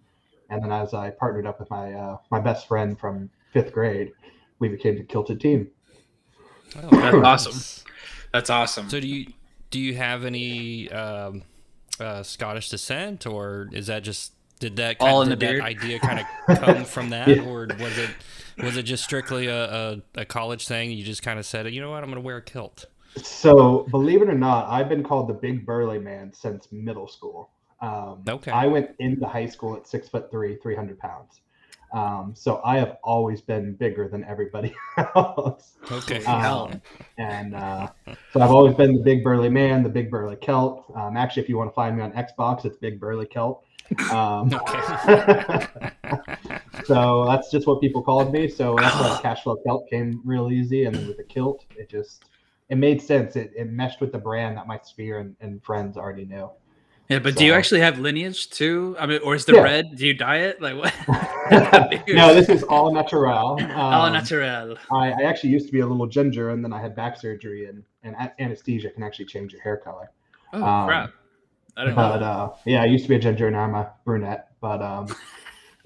And 0.49 0.61
then 0.61 0.71
as 0.71 0.93
I 0.93 1.09
partnered 1.09 1.47
up 1.47 1.59
with 1.59 1.69
my 1.71 1.93
uh, 1.93 2.17
my 2.29 2.39
best 2.39 2.67
friend 2.67 2.99
from 2.99 3.29
fifth 3.53 3.71
grade, 3.71 4.11
we 4.59 4.67
became 4.67 4.97
the 4.97 5.03
kilted 5.03 5.39
team. 5.39 5.69
Oh, 6.81 6.89
That's 6.91 7.15
awesome. 7.47 7.83
That's 8.31 8.49
awesome. 8.49 8.89
So 8.89 8.99
do 8.99 9.07
you 9.07 9.27
do 9.69 9.79
you 9.79 9.95
have 9.95 10.25
any 10.25 10.91
um, 10.91 11.43
uh, 11.99 12.23
Scottish 12.23 12.69
descent, 12.69 13.25
or 13.25 13.69
is 13.71 13.87
that 13.87 14.03
just 14.03 14.33
did 14.59 14.75
that 14.77 14.99
kind 14.99 15.11
All 15.11 15.21
of, 15.21 15.27
in 15.27 15.29
the 15.29 15.35
did 15.35 15.49
beard? 15.49 15.61
idea 15.63 15.99
kind 15.99 16.19
of 16.47 16.57
come 16.59 16.85
from 16.85 17.09
that, 17.09 17.27
Yeah. 17.27 17.43
or 17.43 17.67
was 17.79 17.97
it 17.97 18.09
was 18.61 18.77
it 18.77 18.83
just 18.83 19.03
strictly 19.03 19.47
a, 19.47 19.63
a, 19.65 20.01
a 20.15 20.25
college 20.25 20.67
thing? 20.67 20.91
You 20.91 21.03
just 21.03 21.21
kind 21.23 21.39
of 21.39 21.45
said, 21.45 21.71
you 21.73 21.81
know 21.81 21.91
what, 21.91 22.03
I'm 22.03 22.09
going 22.09 22.21
to 22.21 22.25
wear 22.25 22.37
a 22.37 22.41
kilt. 22.41 22.85
So 23.17 23.85
believe 23.91 24.21
it 24.23 24.29
or 24.29 24.33
not, 24.37 24.67
I've 24.69 24.89
been 24.89 25.03
called 25.03 25.27
the 25.29 25.33
big 25.33 25.65
burly 25.65 25.99
man 25.99 26.31
since 26.33 26.71
middle 26.71 27.07
school. 27.07 27.51
Um, 27.81 28.23
Okay. 28.27 28.49
I 28.51 28.65
went 28.65 28.91
into 28.99 29.27
high 29.27 29.45
school 29.45 29.75
at 29.75 29.87
six 29.87 30.07
foot 30.09 30.31
three, 30.31 30.55
300 30.57 30.97
pounds. 30.97 31.41
Um, 31.93 32.33
so 32.35 32.59
I 32.65 32.77
have 32.77 32.97
always 33.03 33.39
been 33.39 33.75
bigger 33.75 34.07
than 34.07 34.23
everybody 34.23 34.73
else. 35.15 35.73
Okay. 35.91 36.23
hell. 36.23 36.71
Um, 36.71 36.81
and 37.19 37.55
uh, 37.55 37.87
so 38.31 38.41
I've 38.41 38.49
always 38.49 38.75
been 38.75 38.95
the 38.95 39.03
big 39.03 39.23
burly 39.23 39.49
man, 39.49 39.83
the 39.83 39.89
big 39.89 40.09
burly 40.09 40.37
Celt. 40.37 40.91
Um, 40.95 41.15
actually, 41.15 41.43
if 41.43 41.49
you 41.49 41.57
want 41.57 41.69
to 41.69 41.75
find 41.75 41.95
me 41.95 42.01
on 42.01 42.11
Xbox, 42.13 42.65
it's 42.65 42.77
Big 42.77 42.99
Burly 42.99 43.27
Celt. 43.27 43.63
Um, 44.11 44.49
so 46.85 47.25
that's 47.25 47.51
just 47.51 47.67
what 47.67 47.79
people 47.79 48.01
called 48.01 48.33
me. 48.33 48.47
So 48.47 48.75
that's 48.79 48.95
why 48.95 49.19
Cashflow 49.23 49.57
Celt 49.63 49.87
came 49.87 50.19
real 50.25 50.51
easy, 50.51 50.85
and 50.85 50.95
then 50.95 51.07
with 51.07 51.17
the 51.17 51.23
kilt, 51.23 51.65
it 51.77 51.89
just 51.89 52.25
it 52.69 52.77
made 52.77 53.01
sense. 53.01 53.35
It, 53.35 53.51
it 53.55 53.69
meshed 53.69 54.01
with 54.01 54.11
the 54.11 54.17
brand 54.17 54.57
that 54.57 54.65
my 54.65 54.79
sphere 54.83 55.19
and, 55.19 55.35
and 55.41 55.63
friends 55.63 55.97
already 55.97 56.25
knew. 56.25 56.49
Yeah, 57.09 57.19
but 57.19 57.35
do 57.35 57.45
you 57.45 57.53
actually 57.53 57.81
have 57.81 57.99
lineage 57.99 58.49
too? 58.49 58.95
I 58.99 59.05
mean, 59.05 59.19
or 59.23 59.35
is 59.35 59.45
the 59.45 59.53
Yeah. 59.53 59.61
red? 59.61 59.95
Do 59.95 60.07
you 60.07 60.13
dye 60.13 60.37
it? 60.37 60.61
Like 60.61 60.75
what? 60.75 60.93
no, 62.07 62.33
this 62.33 62.49
is 62.49 62.63
all 62.63 62.93
natural. 62.93 63.59
Um, 63.61 63.71
All 63.71 64.09
natural. 64.09 64.77
I, 64.91 65.11
I 65.11 65.23
actually 65.23 65.49
used 65.51 65.65
to 65.67 65.71
be 65.73 65.81
a 65.81 65.85
little 65.85 66.07
ginger, 66.07 66.51
and 66.51 66.63
then 66.63 66.71
I 66.71 66.81
had 66.81 66.95
back 66.95 67.19
surgery, 67.19 67.67
and, 67.67 67.83
and 68.03 68.15
anesthesia 68.39 68.89
can 68.89 69.03
actually 69.03 69.25
change 69.25 69.51
your 69.51 69.61
hair 69.61 69.77
color. 69.77 70.09
Oh 70.53 70.63
um, 70.63 70.87
crap! 70.87 71.11
I 71.75 71.83
don't 71.85 71.95
know. 71.95 71.95
But 71.95 72.23
uh, 72.23 72.49
yeah, 72.65 72.81
I 72.81 72.85
used 72.85 73.05
to 73.05 73.09
be 73.09 73.15
a 73.15 73.19
ginger, 73.19 73.51
now 73.51 73.61
I'm 73.63 73.75
a 73.75 73.91
brunette. 74.05 74.49
But 74.61 74.81
um, 74.81 75.07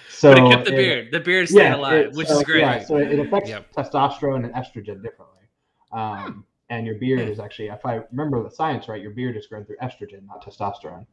so 0.09 0.35
but 0.35 0.39
it 0.39 0.51
kept 0.51 0.65
the 0.67 0.75
it- 0.75 0.77
beard. 0.77 1.09
The 1.11 1.21
beard 1.21 1.49
stayed 1.49 1.59
yeah, 1.63 1.77
alive, 1.77 2.07
it- 2.07 2.13
which 2.15 2.29
so, 2.29 2.39
is 2.39 2.45
great. 2.45 2.61
Yeah, 2.61 2.85
so 2.85 2.97
it 2.97 3.19
affects 3.19 3.51
Yep. 3.51 3.73
testosterone 3.73 4.45
and 4.45 4.55
estrogen 4.55 5.03
differently. 5.03 5.49
Um, 5.93 6.45
and 6.71 6.87
your 6.87 6.95
beard 6.97 7.29
is 7.29 7.39
actually, 7.41 7.69
if 7.69 7.85
I 7.85 8.01
remember 8.11 8.43
the 8.43 8.51
science 8.51 8.89
right, 8.89 9.03
your 9.03 9.11
beard 9.11 9.37
is 9.37 9.47
grown 9.47 9.65
through 9.65 9.77
estrogen, 9.83 10.27
not 10.27 10.45
testosterone. 10.45 11.07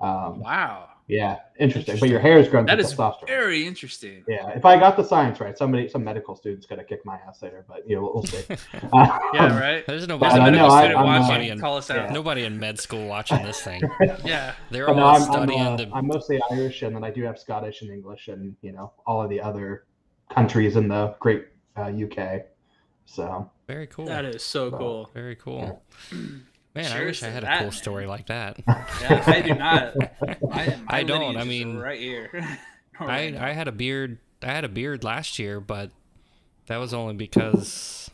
Um, 0.00 0.40
Wow. 0.40 0.88
Yeah, 1.06 1.40
interesting. 1.60 1.98
But 2.00 2.08
your 2.08 2.18
hair 2.18 2.38
is 2.38 2.48
grown 2.48 2.64
That 2.64 2.76
through 2.78 2.86
is 2.86 2.94
testosterone. 2.94 3.26
very 3.26 3.66
interesting. 3.66 4.24
Yeah, 4.26 4.48
if 4.56 4.64
I 4.64 4.78
got 4.78 4.96
the 4.96 5.04
science 5.04 5.38
right, 5.38 5.56
somebody, 5.56 5.86
some 5.86 6.02
medical 6.02 6.34
student's 6.34 6.64
gonna 6.66 6.82
kick 6.82 7.04
my 7.04 7.18
ass 7.28 7.42
later, 7.42 7.62
but 7.68 7.86
you 7.86 7.94
know, 7.96 8.02
we'll, 8.04 8.14
we'll 8.14 8.22
see. 8.24 8.42
Um, 8.92 9.10
Yeah, 9.34 9.60
right. 9.60 9.86
There's 9.86 10.08
nobody, 10.08 10.40
uh, 10.40 10.48
no, 10.48 10.66
I- 10.68 10.80
student 10.84 10.98
I'm, 11.00 11.04
watching, 11.06 11.24
uh, 11.24 11.28
nobody, 11.28 11.48
in, 11.50 11.60
call 11.60 11.76
us 11.76 11.90
out. 11.90 12.10
nobody 12.10 12.44
in 12.46 12.58
med 12.58 12.80
school 12.80 13.06
watching 13.06 13.42
this 13.42 13.60
thing. 13.60 13.82
Yeah. 14.24 14.54
They're 14.70 14.86
But 14.86 14.94
no, 14.96 15.02
all 15.04 15.16
I'm, 15.16 15.22
I'm, 15.22 15.28
studying 15.30 15.60
uh, 15.60 15.76
the. 15.76 15.90
I'm 15.92 16.06
mostly 16.06 16.40
Irish, 16.50 16.80
and 16.80 16.96
then 16.96 17.04
I 17.04 17.10
do 17.10 17.22
have 17.24 17.38
Scottish 17.38 17.82
and 17.82 17.90
English, 17.90 18.28
and 18.28 18.56
you 18.62 18.72
know, 18.72 18.94
all 19.06 19.22
of 19.22 19.28
the 19.28 19.42
other 19.42 19.84
countries 20.30 20.76
in 20.76 20.88
the 20.88 21.14
great 21.20 21.48
uh, 21.76 21.90
UK. 21.92 22.46
So 23.04 23.50
very 23.66 23.86
cool. 23.86 24.06
That 24.06 24.24
is 24.24 24.42
so 24.42 24.70
cool. 24.70 25.10
Very 25.14 25.36
cool. 25.36 25.82
Man, 26.12 26.90
I 26.92 27.04
wish 27.04 27.22
I 27.22 27.26
to 27.26 27.32
had 27.32 27.44
a 27.44 27.46
cool 27.46 27.56
man. 27.66 27.70
story 27.72 28.06
like 28.06 28.26
that. 28.26 28.58
Yeah, 29.00 29.22
I 29.26 29.40
do 29.42 29.54
not. 29.54 29.94
I, 30.52 30.76
I 30.88 31.02
don't, 31.04 31.36
I 31.36 31.44
mean, 31.44 31.76
right 31.78 31.98
here. 32.00 32.30
I 33.00 33.30
now. 33.30 33.44
I 33.44 33.52
had 33.52 33.68
a 33.68 33.72
beard. 33.72 34.18
I 34.42 34.52
had 34.52 34.64
a 34.64 34.68
beard 34.68 35.04
last 35.04 35.38
year, 35.38 35.60
but 35.60 35.90
that 36.66 36.76
was 36.78 36.92
only 36.94 37.14
because 37.14 38.10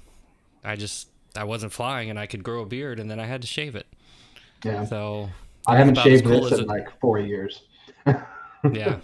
I 0.65 0.77
just 0.77 1.09
I 1.37 1.45
wasn't 1.45 1.73
flying 1.73 2.11
and 2.11 2.19
I 2.19 2.27
could 2.27 2.43
grow 2.45 2.63
a 2.63 2.67
beard, 2.67 3.01
and 3.01 3.11
then 3.11 3.19
I 3.21 3.27
had 3.27 3.41
to 3.43 3.47
shave 3.49 3.75
it. 3.77 3.87
yeah, 4.65 4.85
So 4.85 5.31
I 5.67 5.77
haven't 5.77 5.97
shaved 5.99 6.25
cool 6.25 6.43
this 6.43 6.53
in 6.53 6.61
it- 6.61 6.67
like 6.69 6.89
four 7.01 7.19
years. 7.19 7.63
yeah, 8.07 8.99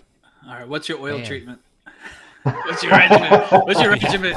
All 0.46 0.54
right, 0.54 0.68
what's 0.68 0.88
your 0.88 0.98
oil 1.00 1.18
Man. 1.18 1.26
treatment? 1.26 1.60
What's 2.42 2.82
your 2.82 2.92
regimen? 2.92 3.40
What's 3.64 3.80
your 3.80 3.90
regimen? 3.90 4.34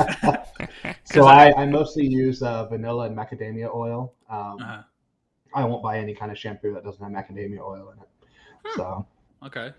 So 1.11 1.25
I, 1.25 1.53
I 1.55 1.65
mostly 1.65 2.05
use 2.05 2.41
uh, 2.43 2.65
vanilla 2.67 3.05
and 3.07 3.17
macadamia 3.17 3.73
oil. 3.73 4.13
Um, 4.29 4.57
Uh-huh. 4.59 4.83
I 5.55 5.65
won't 5.65 5.81
buy 5.81 5.97
any 5.97 6.13
kind 6.13 6.31
of 6.31 6.37
shampoo 6.37 6.73
that 6.75 6.83
doesn't 6.83 7.01
have 7.01 7.11
macadamia 7.11 7.59
oil 7.59 7.91
in 7.95 8.01
it. 8.03 8.09
Hmm. 8.65 8.77
So, 8.79 9.07
Okay, 9.43 9.71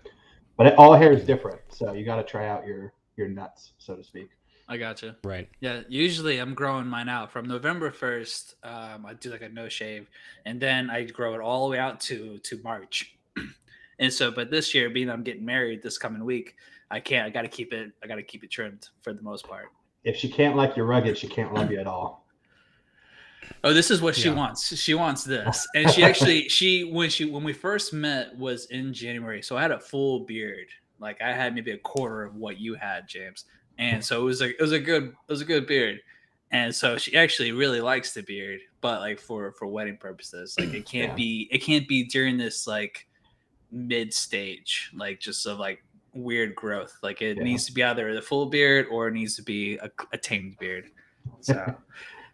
but 0.57 0.67
it, 0.67 0.75
all 0.77 0.93
hair 0.95 1.13
is 1.13 1.23
different, 1.23 1.61
so 1.69 1.93
you 1.93 2.03
got 2.03 2.15
to 2.15 2.23
try 2.23 2.47
out 2.47 2.65
your 2.65 2.93
your 3.15 3.27
nuts, 3.27 3.73
so 3.77 3.95
to 3.95 4.03
speak. 4.03 4.29
I 4.67 4.77
gotcha. 4.77 5.17
right. 5.23 5.47
Yeah, 5.59 5.81
usually 5.87 6.39
I'm 6.39 6.53
growing 6.53 6.87
mine 6.87 7.09
out 7.09 7.31
from 7.31 7.45
November 7.47 7.91
first. 7.91 8.55
Um, 8.63 9.05
I 9.05 9.13
do 9.13 9.29
like 9.29 9.41
a 9.41 9.49
no 9.49 9.69
shave, 9.69 10.09
and 10.45 10.59
then 10.59 10.89
I 10.89 11.03
grow 11.03 11.35
it 11.35 11.41
all 11.41 11.67
the 11.67 11.71
way 11.73 11.79
out 11.79 11.99
to 12.01 12.37
to 12.39 12.61
March. 12.63 13.17
and 13.99 14.11
so, 14.11 14.31
but 14.31 14.49
this 14.49 14.73
year, 14.73 14.89
being 14.89 15.09
I'm 15.09 15.23
getting 15.23 15.45
married 15.45 15.83
this 15.83 15.97
coming 15.97 16.25
week, 16.25 16.55
I 16.89 16.99
can't. 16.99 17.25
I 17.27 17.29
got 17.29 17.43
to 17.43 17.47
keep 17.47 17.71
it. 17.71 17.91
I 18.03 18.07
got 18.07 18.15
to 18.15 18.23
keep 18.23 18.43
it 18.43 18.49
trimmed 18.49 18.89
for 19.01 19.13
the 19.13 19.21
most 19.21 19.47
part. 19.47 19.67
If 20.03 20.17
she 20.17 20.29
can't 20.29 20.55
like 20.55 20.75
you 20.75 20.83
rugged, 20.83 21.17
she 21.17 21.27
can't 21.27 21.53
love 21.53 21.71
you 21.71 21.79
at 21.79 21.87
all. 21.87 22.25
Oh, 23.63 23.73
this 23.73 23.91
is 23.91 24.01
what 24.01 24.15
she 24.15 24.29
Yeah. 24.29 24.35
wants. 24.35 24.75
She 24.75 24.93
wants 24.95 25.23
this, 25.23 25.67
and 25.75 25.89
she 25.91 26.03
actually 26.03 26.49
she 26.49 26.83
when 26.83 27.09
she 27.09 27.25
when 27.25 27.43
we 27.43 27.53
first 27.53 27.93
met 27.93 28.35
was 28.35 28.65
in 28.67 28.93
January. 28.93 29.41
So 29.43 29.55
I 29.57 29.61
had 29.61 29.71
a 29.71 29.79
full 29.79 30.21
beard, 30.25 30.67
like 30.99 31.21
I 31.21 31.31
had 31.33 31.53
maybe 31.53 31.71
a 31.71 31.77
quarter 31.77 32.23
of 32.23 32.35
what 32.35 32.59
you 32.59 32.73
had, 32.75 33.07
James. 33.07 33.45
And 33.77 34.03
so 34.03 34.21
it 34.21 34.25
was 34.25 34.41
like 34.41 34.55
it 34.57 34.61
was 34.61 34.71
a 34.71 34.79
good 34.79 35.03
it 35.09 35.15
was 35.31 35.41
a 35.41 35.45
good 35.45 35.67
beard. 35.67 35.99
And 36.49 36.73
so 36.73 36.97
she 36.97 37.15
actually 37.15 37.51
really 37.51 37.79
likes 37.81 38.13
the 38.13 38.23
beard, 38.23 38.59
but 38.81 38.99
like 38.99 39.19
for 39.19 39.51
for 39.53 39.67
wedding 39.67 39.97
purposes, 39.97 40.55
like 40.57 40.73
it 40.73 40.87
can't 40.89 41.09
Yeah. 41.11 41.15
be 41.15 41.47
it 41.51 41.59
can't 41.59 41.87
be 41.87 42.03
during 42.05 42.37
this 42.37 42.65
like 42.65 43.07
mid 43.71 44.11
stage, 44.13 44.89
like 44.95 45.19
just 45.19 45.45
of 45.45 45.59
like 45.59 45.83
weird 46.13 46.55
growth. 46.55 46.97
Like 47.01 47.21
it 47.21 47.37
Yeah. 47.37 47.43
needs 47.43 47.65
to 47.65 47.73
be 47.73 47.83
either 47.83 48.13
the 48.13 48.21
full 48.21 48.45
beard 48.47 48.87
or 48.91 49.07
it 49.07 49.13
needs 49.13 49.35
to 49.37 49.43
be 49.43 49.77
a, 49.77 49.89
a 50.13 50.17
tamed 50.17 50.57
beard. 50.59 50.85
So. 51.41 51.53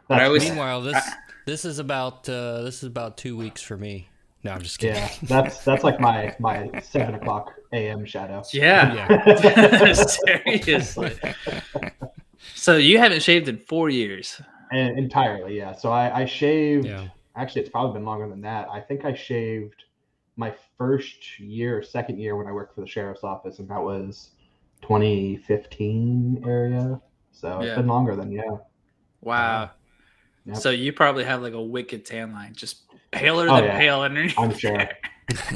That's 0.09 0.21
I 0.21 0.27
was- 0.29 0.43
Meanwhile, 0.43 0.81
this 0.81 1.03
this 1.45 1.65
is 1.65 1.79
about 1.79 2.27
uh, 2.29 2.61
this 2.61 2.77
is 2.77 2.83
about 2.85 3.17
two 3.17 3.35
weeks 3.35 3.61
for 3.61 3.75
me. 3.77 4.07
No, 4.43 4.51
I'm 4.53 4.61
just 4.61 4.79
kidding. 4.79 4.95
yeah, 5.01 5.09
that's 5.23 5.63
that's 5.65 5.83
like 5.83 5.99
my 5.99 6.33
my 6.39 6.69
seven 6.81 7.15
o'clock 7.15 7.51
a.m. 7.73 8.05
shadow. 8.05 8.41
Yeah. 8.53 8.93
Yeah. 9.17 9.93
Seriously. 9.93 11.11
So 12.55 12.77
you 12.77 12.97
haven't 12.99 13.21
shaved 13.21 13.47
in 13.49 13.57
four 13.57 13.89
years. 13.89 14.39
And 14.71 14.97
entirely, 14.97 15.57
yeah. 15.57 15.73
So 15.73 15.91
I, 15.91 16.21
I 16.21 16.25
shaved. 16.25 16.85
Yeah. 16.85 17.07
Actually, 17.35 17.61
it's 17.61 17.69
probably 17.69 17.93
been 17.93 18.05
longer 18.05 18.27
than 18.29 18.41
that. 18.41 18.67
I 18.71 18.79
think 18.79 19.05
I 19.05 19.13
shaved 19.13 19.83
my 20.37 20.53
first 20.77 21.39
year, 21.39 21.83
second 21.83 22.19
year 22.19 22.35
when 22.35 22.47
I 22.47 22.51
worked 22.51 22.75
for 22.75 22.81
the 22.81 22.87
sheriff's 22.87 23.23
office, 23.23 23.59
and 23.59 23.67
that 23.69 23.81
was 23.81 24.31
2015 24.81 26.43
area. 26.45 27.01
So 27.31 27.59
it's 27.61 27.75
been 27.75 27.87
longer 27.87 28.15
than 28.15 28.31
yeah. 28.31 28.43
Wow. 29.21 29.71
So 30.53 30.69
you 30.69 30.93
probably 30.93 31.25
have 31.25 31.41
like 31.41 31.53
a 31.53 31.61
wicked 31.61 32.05
tan 32.05 32.31
line, 32.31 32.53
just 32.53 32.83
paler 33.11 33.49
Oh, 33.49 33.55
than 33.55 33.65
yeah. 33.65 33.77
pale 33.77 34.01
underneath. 34.01 34.37
I'm 34.39 34.53
sure. 34.57 34.87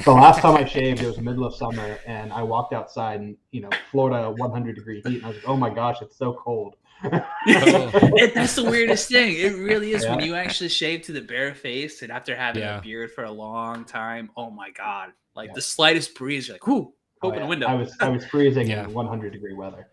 The 0.03 0.11
last 0.11 0.41
time 0.41 0.57
I 0.57 0.65
shaved, 0.65 1.01
it 1.01 1.07
was 1.07 1.17
middle 1.17 1.45
of 1.45 1.55
summer, 1.55 1.97
and 2.05 2.33
I 2.33 2.43
walked 2.43 2.73
outside, 2.73 3.21
and 3.21 3.37
you 3.51 3.61
know, 3.61 3.69
Florida 3.89 4.29
100 4.29 4.75
degree 4.75 5.01
heat, 5.05 5.17
and 5.17 5.25
I 5.25 5.27
was 5.29 5.37
like, 5.37 5.47
"Oh 5.47 5.55
my 5.55 5.69
gosh, 5.73 6.01
it's 6.01 6.17
so 6.17 6.33
cold." 6.33 6.75
It- 7.03 8.33
that's 8.33 8.55
the 8.55 8.63
weirdest 8.63 9.09
thing. 9.09 9.33
It 9.35 9.55
really 9.55 9.91
is 9.93 10.05
when 10.05 10.19
you 10.21 10.35
actually 10.35 10.69
shave 10.69 11.01
to 11.03 11.11
the 11.11 11.21
bare 11.21 11.53
face 11.55 12.01
and 12.01 12.11
after 12.11 12.35
having 12.35 12.61
Yeah. 12.63 12.77
a 12.79 12.81
beard 12.81 13.11
for 13.11 13.23
a 13.23 13.31
long 13.31 13.85
time. 13.85 14.29
Oh 14.37 14.49
my 14.51 14.69
god! 14.71 15.09
Like 15.35 15.47
Yeah. 15.49 15.53
the 15.55 15.61
slightest 15.61 16.15
breeze, 16.15 16.47
you're 16.47 16.55
like, 16.55 16.67
"Whoo, 16.67 16.93
Oh, 17.23 17.27
open 17.27 17.39
yeah. 17.39 17.43
the 17.45 17.49
window." 17.49 17.67
I 17.67 17.73
was 17.75 17.95
I 17.99 18.09
was 18.09 18.25
freezing 18.25 18.67
Yeah. 18.69 18.83
in 18.85 18.93
100 18.93 19.31
degree 19.33 19.53
weather. 19.53 19.87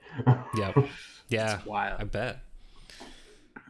yeah, 0.56 0.72
Yeah. 1.28 1.56
It's 1.56 1.66
wild. 1.66 2.00
I 2.00 2.04
bet. 2.04 2.40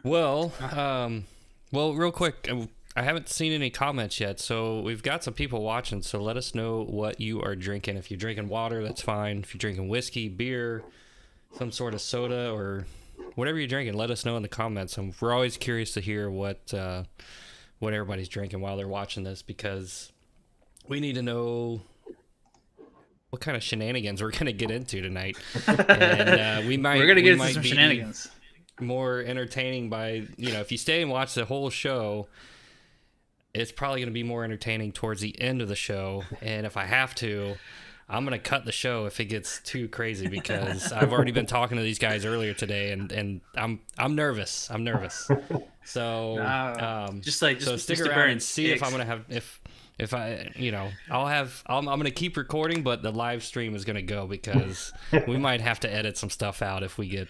Well, 0.04 0.52
um, 0.72 1.24
well, 1.72 1.92
real 1.94 2.12
quick, 2.12 2.48
uh, 2.50 2.66
I 2.96 3.02
haven't 3.02 3.28
seen 3.28 3.52
any 3.52 3.70
comments 3.70 4.20
yet, 4.20 4.40
so 4.40 4.80
we've 4.80 5.02
got 5.02 5.22
some 5.24 5.34
people 5.34 5.62
watching. 5.62 6.02
So 6.02 6.20
let 6.22 6.36
us 6.36 6.54
know 6.54 6.82
what 6.84 7.20
you 7.20 7.42
are 7.42 7.54
drinking. 7.54 7.96
If 7.96 8.10
you're 8.10 8.18
drinking 8.18 8.48
water, 8.48 8.82
that's 8.82 9.02
fine. 9.02 9.38
If 9.40 9.54
you're 9.54 9.58
drinking 9.58 9.88
whiskey, 9.88 10.28
beer, 10.28 10.82
some 11.56 11.70
sort 11.72 11.94
of 11.94 12.00
soda, 12.00 12.50
or 12.50 12.86
whatever 13.34 13.58
you're 13.58 13.68
drinking, 13.68 13.94
let 13.94 14.10
us 14.10 14.24
know 14.24 14.36
in 14.36 14.42
the 14.42 14.48
comments. 14.48 14.96
And 14.98 15.14
we're 15.20 15.32
always 15.32 15.56
curious 15.56 15.92
to 15.94 16.00
hear 16.00 16.30
what 16.30 16.72
uh, 16.74 17.04
what 17.78 17.92
everybody's 17.94 18.28
drinking 18.28 18.60
while 18.60 18.76
they're 18.76 18.88
watching 18.88 19.22
this 19.24 19.42
because 19.42 20.12
we 20.88 21.00
need 21.00 21.14
to 21.14 21.22
know 21.22 21.80
what 23.30 23.40
kind 23.42 23.56
of 23.56 23.62
shenanigans 23.62 24.22
we're 24.22 24.30
gonna 24.30 24.52
get 24.52 24.70
into 24.70 25.00
tonight. 25.02 25.36
and 25.66 25.80
uh, 26.40 26.62
we 26.66 26.76
might 26.76 26.98
We're 26.98 27.06
gonna 27.06 27.16
we 27.16 27.22
get 27.22 27.32
into 27.34 27.52
some 27.52 27.62
shenanigans. 27.62 28.28
more 28.80 29.20
entertaining 29.20 29.90
by 29.90 30.26
you 30.36 30.52
know 30.52 30.60
if 30.60 30.72
you 30.72 30.78
stay 30.78 31.02
and 31.02 31.10
watch 31.10 31.34
the 31.34 31.44
whole 31.44 31.68
show 31.70 32.28
it's 33.54 33.72
probably 33.72 34.00
going 34.00 34.08
to 34.08 34.14
be 34.14 34.22
more 34.22 34.44
entertaining 34.44 34.92
towards 34.92 35.20
the 35.20 35.38
end 35.40 35.60
of 35.60 35.68
the 35.68 35.74
show 35.74 36.22
and 36.40 36.64
if 36.64 36.76
i 36.76 36.84
have 36.84 37.14
to 37.14 37.56
i'm 38.08 38.24
going 38.24 38.38
to 38.38 38.42
cut 38.42 38.64
the 38.64 38.72
show 38.72 39.06
if 39.06 39.20
it 39.20 39.26
gets 39.26 39.60
too 39.60 39.88
crazy 39.88 40.28
because 40.28 40.92
i've 40.92 41.12
already 41.12 41.32
been 41.32 41.46
talking 41.46 41.76
to 41.76 41.82
these 41.82 41.98
guys 41.98 42.24
earlier 42.24 42.54
today 42.54 42.92
and 42.92 43.12
and 43.12 43.40
i'm 43.56 43.80
i'm 43.98 44.14
nervous 44.14 44.70
i'm 44.70 44.84
nervous 44.84 45.30
so 45.84 46.34
Nah, 46.38 47.06
um 47.08 47.20
Just 47.20 47.42
like 47.42 47.60
so 47.60 47.76
stick 47.76 47.98
Mr. 47.98 48.08
around 48.08 48.18
and 48.18 48.30
Burns, 48.32 48.44
see 48.44 48.70
if 48.70 48.82
i'm 48.82 48.90
going 48.90 49.00
to 49.00 49.06
have 49.06 49.24
if 49.28 49.60
if 49.98 50.14
I, 50.14 50.50
you 50.54 50.70
know, 50.70 50.90
I'll 51.10 51.26
have, 51.26 51.62
I'm, 51.66 51.88
I'm 51.88 51.98
gonna 51.98 52.10
keep 52.10 52.36
recording, 52.36 52.82
but 52.82 53.02
the 53.02 53.10
live 53.10 53.42
stream 53.42 53.74
is 53.74 53.84
gonna 53.84 54.02
go 54.02 54.26
because 54.26 54.92
we 55.26 55.36
might 55.38 55.60
have 55.60 55.80
to 55.80 55.92
edit 55.92 56.16
some 56.16 56.30
stuff 56.30 56.62
out 56.62 56.84
if 56.84 56.98
we 56.98 57.08
get, 57.08 57.26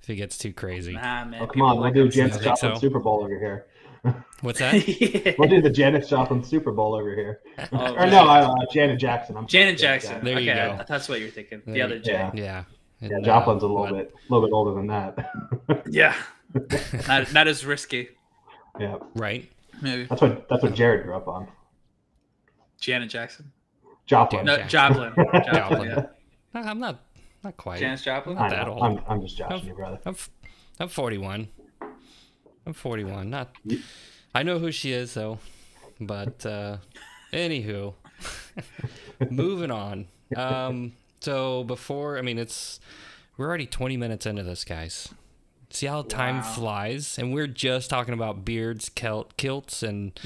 if 0.00 0.10
it 0.10 0.16
gets 0.16 0.38
too 0.38 0.52
crazy. 0.52 0.92
Nah, 0.92 1.24
man. 1.24 1.42
Oh, 1.42 1.46
come 1.46 1.62
on, 1.62 1.74
we'll 1.74 1.86
like 1.86 1.94
do 1.94 2.02
them 2.02 2.10
Janis 2.12 2.36
think 2.36 2.56
so? 2.56 2.76
Super 2.76 3.00
Bowl 3.00 3.24
over 3.24 3.36
here. 3.36 3.66
What's 4.42 4.58
that? 4.60 4.86
yeah. 4.86 5.34
We'll 5.38 5.48
do 5.48 5.62
the 5.62 5.70
Janis 5.70 6.08
Joplin 6.08 6.42
Super 6.44 6.72
Bowl 6.72 6.94
over 6.94 7.14
here. 7.14 7.40
Oh, 7.72 7.94
or 7.94 8.06
no, 8.06 8.28
uh, 8.28 8.54
Janet 8.72 8.98
Jackson. 8.98 9.36
I'm 9.36 9.46
Janet 9.46 9.78
sorry, 9.80 9.92
Jackson. 10.00 10.24
There 10.24 10.38
you 10.38 10.52
go. 10.54 10.76
I- 10.80 10.84
that's 10.84 11.08
what 11.08 11.20
you're 11.20 11.30
thinking. 11.30 11.62
The 11.66 11.82
other 11.82 11.96
you- 11.96 12.00
J. 12.02 12.12
Yeah. 12.12 12.30
Yeah. 12.34 12.64
Yeah, 13.00 13.16
And, 13.16 13.24
Joplin's 13.24 13.62
a 13.62 13.66
uh, 13.66 13.68
little 13.68 13.86
but- 13.86 13.94
bit, 13.94 14.14
a 14.14 14.32
little 14.32 14.46
bit 14.48 14.52
older 14.54 14.74
than 14.74 14.86
that. 14.88 15.84
Yeah. 15.90 16.14
not, 17.08 17.32
not 17.32 17.48
as 17.48 17.64
risky. 17.66 18.08
yeah, 18.78 18.96
Right. 19.14 19.50
Maybe. 19.82 20.04
that's 20.04 20.20
what 20.22 20.48
that's 20.48 20.62
what 20.62 20.74
Jared 20.74 21.04
grew 21.04 21.16
up 21.16 21.26
on. 21.26 21.48
Janet 22.80 23.10
Jackson. 23.10 23.50
Joplin. 24.06 24.44
No, 24.44 24.58
Joplin. 24.64 25.12
Joplin. 25.16 25.44
Joplin. 25.54 25.88
yeah. 25.88 26.06
No, 26.54 26.60
I'm 26.60 26.78
not, 26.78 27.00
not 27.42 27.56
quite. 27.56 27.80
Janis 27.80 28.02
Joplin. 28.02 28.36
I 28.38 28.50
that 28.50 28.66
know. 28.66 28.74
old. 28.74 28.82
I'm, 28.82 29.00
I'm 29.08 29.22
just 29.22 29.36
joshing 29.36 29.66
you, 29.68 29.74
brother. 29.74 29.98
I'm, 30.06 30.12
f- 30.14 30.30
I'm 30.78 30.88
41. 30.88 31.48
I'm 32.66 32.72
41. 32.72 33.30
Not. 33.30 33.54
I 34.34 34.42
know 34.42 34.58
who 34.58 34.72
she 34.72 34.92
is 34.92 35.14
though, 35.14 35.38
but 36.00 36.44
uh, 36.46 36.78
anywho, 37.32 37.94
moving 39.30 39.70
on. 39.70 40.06
Um, 40.36 40.92
so 41.20 41.64
before, 41.64 42.18
I 42.18 42.22
mean, 42.22 42.38
it's 42.38 42.80
we're 43.36 43.46
already 43.46 43.66
20 43.66 43.96
minutes 43.96 44.26
into 44.26 44.42
this, 44.42 44.64
guys. 44.64 45.08
See 45.70 45.86
how 45.86 46.02
time 46.02 46.36
Wow. 46.36 46.42
flies, 46.42 47.18
and 47.18 47.34
we're 47.34 47.48
just 47.48 47.90
talking 47.90 48.14
about 48.14 48.44
beards, 48.44 48.88
kilt, 48.88 49.36
kilts, 49.36 49.82
and 49.82 50.18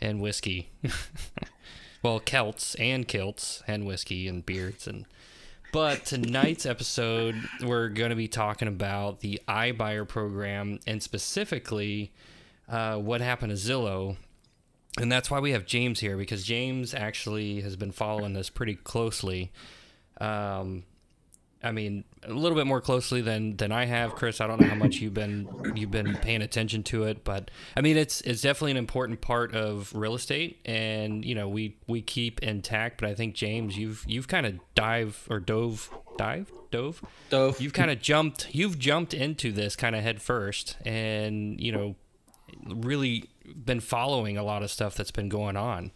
and 0.00 0.20
whiskey. 0.20 0.70
well, 2.02 2.20
Celts 2.20 2.74
and 2.76 3.06
kilts 3.06 3.62
and 3.66 3.86
whiskey 3.86 4.26
and 4.28 4.44
beards 4.44 4.86
and. 4.86 5.04
But 5.74 6.04
tonight's 6.04 6.66
episode, 6.66 7.34
we're 7.60 7.88
going 7.88 8.10
to 8.10 8.16
be 8.16 8.28
talking 8.28 8.68
about 8.68 9.18
the 9.18 9.40
iBuyer 9.48 10.06
program 10.06 10.78
and 10.86 11.02
specifically 11.02 12.12
uh, 12.68 12.96
what 12.98 13.20
happened 13.20 13.50
to 13.50 13.56
Zillow 13.56 14.16
and 15.00 15.10
that's 15.10 15.30
why 15.30 15.40
we 15.40 15.50
have 15.50 15.66
James 15.66 15.98
here 15.98 16.16
because 16.16 16.44
James 16.44 16.94
actually 16.94 17.60
has 17.62 17.74
been 17.74 17.90
following 17.90 18.32
this 18.32 18.48
pretty 18.48 18.76
closely. 18.76 19.50
Um, 20.20 20.84
I 21.62 21.72
mean, 21.72 22.04
a 22.26 22.32
little 22.32 22.56
bit 22.56 22.66
more 22.66 22.80
closely 22.80 23.20
than 23.20 23.56
than 23.56 23.72
I 23.72 23.84
have, 23.84 24.14
Chris. 24.14 24.40
I 24.40 24.46
don't 24.46 24.60
know 24.60 24.66
how 24.66 24.74
much 24.74 24.96
you've 24.96 25.14
been 25.14 25.48
you've 25.74 25.90
been 25.90 26.14
paying 26.16 26.42
attention 26.42 26.82
to 26.84 27.04
it, 27.04 27.24
but 27.24 27.50
I 27.76 27.80
mean, 27.80 27.96
it's 27.96 28.20
it's 28.22 28.42
definitely 28.42 28.72
an 28.72 28.76
important 28.76 29.20
part 29.20 29.54
of 29.54 29.94
real 29.94 30.14
estate, 30.14 30.60
and 30.64 31.24
you 31.24 31.34
know, 31.34 31.48
we 31.48 31.76
we 31.86 32.02
keep 32.02 32.42
intact. 32.42 33.00
But 33.00 33.08
I 33.08 33.14
think 33.14 33.34
James, 33.34 33.76
you've 33.76 34.04
you've 34.06 34.28
kind 34.28 34.46
of 34.46 34.58
dive 34.74 35.26
or 35.30 35.40
dove 35.40 35.90
dive 36.16 36.50
dove 36.70 37.02
Dove. 37.30 37.60
you've 37.60 37.72
kind 37.72 37.90
of 37.90 38.00
jumped 38.00 38.54
you've 38.54 38.78
jumped 38.78 39.14
into 39.14 39.52
this 39.52 39.76
kind 39.76 39.94
of 39.94 40.02
head 40.02 40.20
first, 40.22 40.76
and 40.84 41.60
you 41.60 41.72
know, 41.72 41.96
really 42.66 43.28
been 43.64 43.80
following 43.80 44.36
a 44.36 44.42
lot 44.42 44.62
of 44.62 44.70
stuff 44.70 44.94
that's 44.94 45.10
been 45.10 45.28
going 45.28 45.56
on. 45.56 45.90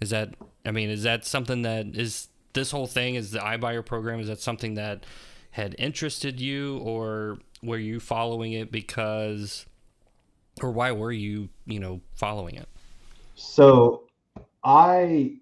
Is 0.00 0.10
that 0.10 0.34
I 0.64 0.70
mean, 0.70 0.90
is 0.90 1.02
that 1.04 1.24
something 1.24 1.62
that 1.62 1.86
is 1.96 2.28
this 2.52 2.70
whole 2.70 2.86
thing 2.86 3.14
is 3.14 3.30
the 3.30 3.38
iBuyer 3.38 3.84
program? 3.84 4.20
Is 4.20 4.28
that 4.28 4.40
something 4.40 4.74
that 4.74 5.04
had 5.52 5.74
interested 5.78 6.40
you, 6.40 6.78
or 6.78 7.38
were 7.62 7.78
you 7.78 8.00
following 8.00 8.52
it 8.52 8.72
because, 8.72 9.66
or 10.62 10.70
why 10.72 10.92
were 10.92 11.12
you, 11.12 11.48
you 11.66 11.78
know, 11.78 12.00
following 12.14 12.56
it? 12.56 12.68
So 13.34 14.04
I 14.64 15.36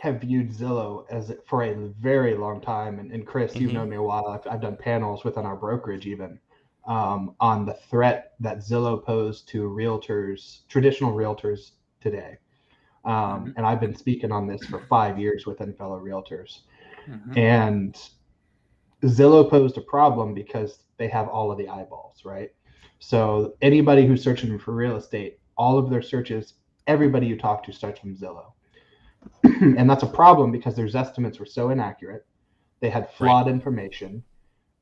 have 0.00 0.20
viewed 0.20 0.50
Zillow 0.50 1.06
as 1.10 1.32
for 1.46 1.62
a 1.62 1.74
very 2.00 2.34
long 2.36 2.60
time, 2.60 2.98
and, 2.98 3.10
and 3.12 3.26
Chris, 3.26 3.54
you've 3.56 3.70
Mhm. 3.70 3.74
known 3.74 3.90
me 3.90 3.96
a 3.96 4.02
while. 4.02 4.26
I've, 4.28 4.46
I've 4.52 4.60
done 4.60 4.76
panels 4.76 5.24
within 5.24 5.46
our 5.46 5.56
brokerage 5.56 6.06
even 6.06 6.38
um, 6.86 7.34
on 7.40 7.64
the 7.64 7.74
threat 7.74 8.34
that 8.40 8.58
Zillow 8.58 9.02
posed 9.02 9.48
to 9.48 9.62
realtors, 9.68 10.66
traditional 10.68 11.12
realtors 11.12 11.72
today. 12.00 12.38
Um, 13.04 13.46
Mhm. 13.46 13.54
And 13.56 13.66
I've 13.66 13.80
been 13.80 13.94
speaking 13.94 14.32
on 14.32 14.46
this 14.48 14.64
for 14.66 14.80
five 14.86 15.18
years 15.18 15.46
within 15.46 15.72
fellow 15.72 16.00
realtors. 16.00 16.62
Mhm. 17.08 17.36
And 17.36 18.10
Zillow 19.02 19.48
posed 19.48 19.76
a 19.76 19.82
problem 19.82 20.34
because 20.34 20.78
they 20.96 21.08
have 21.08 21.28
all 21.28 21.52
of 21.52 21.58
the 21.58 21.68
eyeballs, 21.68 22.22
right? 22.24 22.50
So 22.98 23.54
anybody 23.60 24.06
who's 24.06 24.22
searching 24.22 24.58
for 24.58 24.72
real 24.72 24.96
estate, 24.96 25.38
all 25.56 25.78
of 25.78 25.90
their 25.90 26.02
searches, 26.02 26.54
everybody 26.86 27.26
you 27.26 27.36
talk 27.36 27.62
to 27.64 27.72
starts 27.72 28.00
from 28.00 28.16
Zillow. 28.16 28.52
and 29.44 29.88
that's 29.88 30.02
a 30.02 30.08
problem 30.08 30.50
because 30.50 30.76
their 30.76 30.88
estimates 30.94 31.38
were 31.38 31.46
so 31.46 31.70
inaccurate. 31.70 32.26
They 32.80 32.90
had 32.90 33.10
flawed 33.12 33.48
information. 33.48 34.22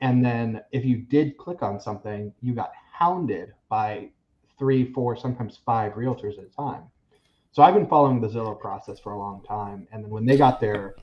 And 0.00 0.25
then 0.25 0.62
if 0.73 0.85
you 0.85 0.99
did 0.99 1.37
click 1.38 1.62
on 1.62 1.80
something, 1.80 2.33
you 2.40 2.54
got 2.54 2.73
hounded 2.92 3.54
by 3.68 4.11
three, 4.59 4.92
four, 4.92 5.16
sometimes 5.16 5.59
five 5.64 5.94
realtors 5.94 6.38
at 6.38 6.44
a 6.44 6.56
time. 6.56 6.85
So 7.52 7.62
I've 7.62 7.75
been 7.75 7.87
following 7.87 8.21
the 8.21 8.28
Zillow 8.28 8.59
process 8.59 8.99
for 8.99 9.12
a 9.12 9.18
long 9.18 9.42
time. 9.47 9.87
And 9.92 10.04
then 10.04 10.11
when 10.11 10.25
they 10.26 10.37
got 10.37 10.61
their 10.61 10.97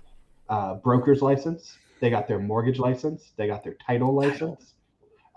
uh, 0.49 0.75
broker's 0.75 1.21
license, 1.21 1.77
they 2.01 2.09
got 2.09 2.27
their 2.27 2.39
mortgage 2.39 2.79
license, 2.79 3.31
they 3.37 3.47
got 3.47 3.63
their 3.63 3.75
title 3.75 4.13
license. 4.13 4.73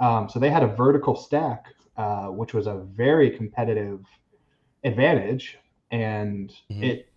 Um, 0.01 0.29
so 0.29 0.41
they 0.41 0.51
had 0.51 0.65
a 0.65 0.75
vertical 0.75 1.15
stack, 1.15 1.67
uh, 1.97 2.27
which 2.27 2.53
was 2.53 2.67
a 2.67 2.79
very 2.97 3.31
competitive 3.31 4.01
advantage. 4.83 5.59
And 5.93 6.53
Mhm. 6.71 6.83
it, 6.83 7.13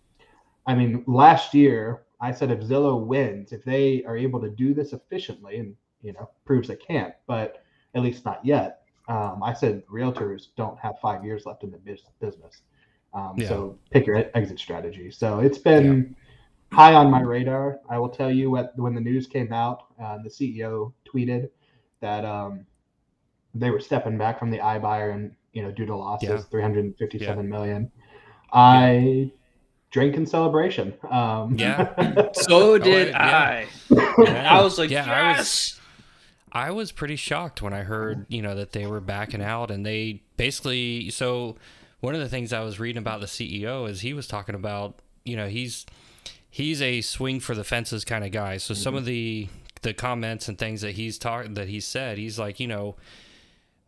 I 0.66 0.74
mean, 0.74 1.02
last 1.06 1.54
year 1.54 2.04
I 2.20 2.30
said 2.30 2.50
if 2.50 2.60
Zillow 2.60 3.04
wins, 3.04 3.52
if 3.52 3.64
they 3.64 4.04
are 4.04 4.16
able 4.16 4.40
to 4.40 4.50
do 4.50 4.74
this 4.74 4.92
efficiently, 4.92 5.58
and 5.58 5.74
you 6.02 6.12
know, 6.12 6.30
proves 6.44 6.68
they 6.68 6.76
can't, 6.76 7.14
but 7.26 7.64
at 7.94 8.02
least 8.02 8.24
not 8.24 8.44
yet. 8.44 8.82
Um, 9.08 9.42
I 9.42 9.54
said 9.54 9.82
realtors 9.86 10.48
don't 10.56 10.78
have 10.78 11.00
five 11.00 11.24
years 11.24 11.46
left 11.46 11.64
in 11.64 11.70
the 11.70 11.78
business. 12.20 12.62
Um, 13.14 13.34
Yeah. 13.38 13.48
So 13.48 13.78
pick 13.90 14.06
your 14.06 14.30
exit 14.34 14.58
strategy. 14.58 15.10
So 15.10 15.40
it's 15.40 15.58
been 15.58 16.14
high 16.72 16.94
on 16.94 17.10
my 17.10 17.20
radar. 17.20 17.80
I 17.88 17.98
will 17.98 18.08
tell 18.08 18.30
you 18.30 18.50
what 18.50 18.76
when 18.78 18.94
the 18.94 19.00
news 19.00 19.26
came 19.26 19.52
out, 19.52 19.84
uh, 20.00 20.18
the 20.22 20.28
CEO 20.30 20.92
tweeted 21.12 21.50
that 22.00 22.24
um, 22.24 22.66
they 23.54 23.70
were 23.70 23.80
stepping 23.80 24.18
back 24.18 24.38
from 24.38 24.50
the 24.50 24.58
iBuyer 24.58 25.12
and 25.14 25.34
you 25.52 25.62
know 25.62 25.70
due 25.72 25.86
to 25.86 25.96
losses, 25.96 26.28
Yeah. 26.28 26.38
three 26.38 26.62
hundred 26.62 26.94
fifty-seven 26.98 27.48
million. 27.48 27.90
I 28.52 29.30
drank 29.90 30.16
in 30.16 30.26
celebration. 30.26 30.94
Um, 31.10 31.56
Yeah. 31.58 32.28
So 32.34 32.78
did 32.78 33.08
yeah. 33.08 33.26
I. 33.28 33.66
Yeah. 33.90 34.58
I 34.58 34.62
was 34.62 34.78
like, 34.78 34.90
Yeah, 34.90 35.04
I 35.10 35.28
was- 35.30 35.36
yes. 35.38 35.74
I 36.50 36.70
was 36.70 36.92
pretty 36.92 37.16
shocked 37.16 37.60
when 37.60 37.74
I 37.74 37.82
heard, 37.82 38.24
you 38.30 38.40
know, 38.40 38.54
that 38.54 38.72
they 38.72 38.86
were 38.86 39.00
backing 39.00 39.42
out 39.42 39.70
and 39.70 39.84
they 39.84 40.22
basically 40.38 41.10
so 41.10 41.56
one 42.00 42.14
of 42.14 42.20
the 42.20 42.28
things 42.28 42.52
I 42.54 42.60
was 42.60 42.80
reading 42.80 42.98
about 42.98 43.20
the 43.20 43.26
CEO 43.26 43.86
is 43.88 44.00
he 44.00 44.14
was 44.14 44.26
talking 44.26 44.54
about, 44.54 45.00
you 45.24 45.36
know, 45.36 45.46
he's 45.48 45.84
he's 46.50 46.80
a 46.82 47.00
swing 47.00 47.40
for 47.40 47.54
the 47.54 47.64
fences 47.64 48.04
kind 48.04 48.24
of 48.24 48.32
guy. 48.32 48.56
So 48.56 48.74
some 48.74 48.92
mm-hmm. 48.92 48.98
of 48.98 49.04
the 49.04 49.48
the 49.82 49.94
comments 49.94 50.48
and 50.48 50.58
things 50.58 50.80
that 50.80 50.92
he's 50.92 51.18
talked 51.18 51.54
that 51.54 51.68
he 51.68 51.80
said, 51.80 52.18
he's 52.18 52.38
like, 52.38 52.58
you 52.58 52.66
know, 52.66 52.96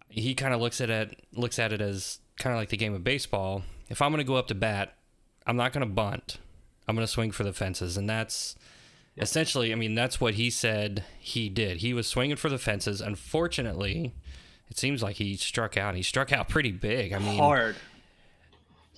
he 0.08 0.34
kind 0.34 0.54
of 0.54 0.60
looks 0.60 0.80
at 0.80 0.90
it 0.90 1.20
looks 1.32 1.58
at 1.58 1.72
it 1.72 1.80
as 1.80 2.18
kind 2.38 2.54
of 2.54 2.60
like 2.60 2.68
the 2.68 2.76
game 2.76 2.94
of 2.94 3.04
baseball. 3.04 3.62
If 3.88 4.00
I'm 4.00 4.10
going 4.10 4.18
to 4.18 4.24
go 4.24 4.36
up 4.36 4.46
to 4.48 4.54
bat, 4.54 4.96
I'm 5.46 5.56
not 5.56 5.72
going 5.72 5.86
to 5.86 5.92
bunt. 5.92 6.38
I'm 6.86 6.94
going 6.94 7.06
to 7.06 7.12
swing 7.12 7.30
for 7.30 7.44
the 7.44 7.52
fences 7.52 7.96
and 7.96 8.08
that's 8.08 8.56
essentially, 9.16 9.72
I 9.72 9.76
mean, 9.76 9.94
that's 9.94 10.20
what 10.20 10.34
he 10.34 10.50
said 10.50 11.04
he 11.18 11.48
did. 11.48 11.78
He 11.78 11.92
was 11.92 12.06
swinging 12.06 12.36
for 12.36 12.48
the 12.48 12.58
fences. 12.58 13.00
Unfortunately, 13.00 14.14
it 14.68 14.78
seems 14.78 15.02
like 15.02 15.16
he 15.16 15.36
struck 15.36 15.76
out. 15.76 15.94
He 15.94 16.02
struck 16.02 16.32
out 16.32 16.48
pretty 16.48 16.72
big. 16.72 17.12
I 17.12 17.18
mean, 17.18 17.38
Hard. 17.38 17.76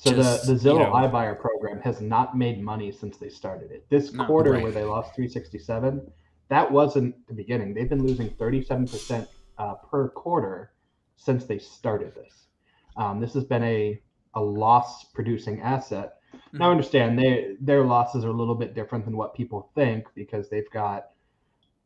So 0.03 0.13
Just, 0.17 0.47
the, 0.49 0.55
the 0.55 0.59
Zillow 0.59 0.73
you 0.73 0.79
know- 0.81 0.93
iBuyer 0.95 1.39
program 1.39 1.81
has 1.83 2.01
not 2.01 2.37
made 2.37 2.61
money 2.61 2.91
since 2.91 3.19
they 3.19 3.29
started 3.29 3.71
it. 3.71 3.89
This 3.89 4.11
quarter 4.11 4.51
Right. 4.51 4.63
where 4.65 4.73
they 4.73 4.83
lost 4.83 5.15
367, 5.15 6.11
that 6.49 6.71
wasn't 6.73 7.15
the 7.29 7.35
beginning. 7.35 7.73
They've 7.73 7.89
been 7.89 8.03
losing 8.05 8.29
37% 8.31 9.29
uh, 9.59 9.75
per 9.75 10.09
quarter 10.09 10.73
since 11.15 11.45
they 11.45 11.59
started 11.59 12.17
this. 12.17 12.49
Um, 12.97 13.21
this 13.21 13.33
has 13.35 13.45
been 13.45 13.63
a 13.63 14.01
a 14.35 14.41
loss 14.43 15.05
producing 15.13 15.61
asset. 15.61 16.15
Now 16.55 16.67
Mhm. 16.69 16.71
understand 16.73 17.19
they 17.19 17.57
their 17.61 17.85
losses 17.85 18.25
are 18.25 18.31
a 18.31 18.33
little 18.33 18.55
bit 18.57 18.75
different 18.75 19.05
than 19.05 19.15
what 19.17 19.35
people 19.35 19.71
think 19.77 20.07
because 20.17 20.49
they've 20.49 20.71
got 20.73 21.11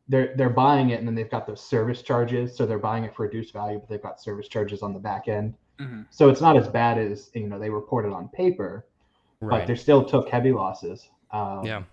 they're 0.07 0.33
they're 0.37 0.49
buying 0.49 0.89
it 0.91 0.97
and 0.99 1.07
then 1.07 1.13
they've 1.13 1.29
got 1.29 1.45
those 1.45 1.61
service 1.61 2.01
charges. 2.01 2.55
So 2.55 2.65
they're 2.65 2.79
buying 2.79 3.03
it 3.03 3.13
for 3.13 3.23
reduced 3.23 3.53
value, 3.53 3.77
but 3.79 3.89
they've 3.89 4.01
got 4.01 4.19
service 4.21 4.47
charges 4.47 4.81
on 4.81 4.93
the 4.93 4.99
back 4.99 5.27
end. 5.27 5.53
Mhm. 5.79 6.05
So 6.09 6.29
it's 6.29 6.41
not 6.41 6.57
as 6.57 6.67
bad 6.67 6.97
as 6.97 7.29
you 7.33 7.47
know 7.47 7.59
they 7.59 7.69
reported 7.69 8.11
on 8.11 8.29
paper, 8.29 8.85
but 9.39 9.47
right. 9.47 9.67
they 9.67 9.75
still 9.75 10.03
took 10.03 10.29
heavy 10.29 10.51
losses. 10.51 11.09
Um, 11.31 11.65
Yeah. 11.65 11.83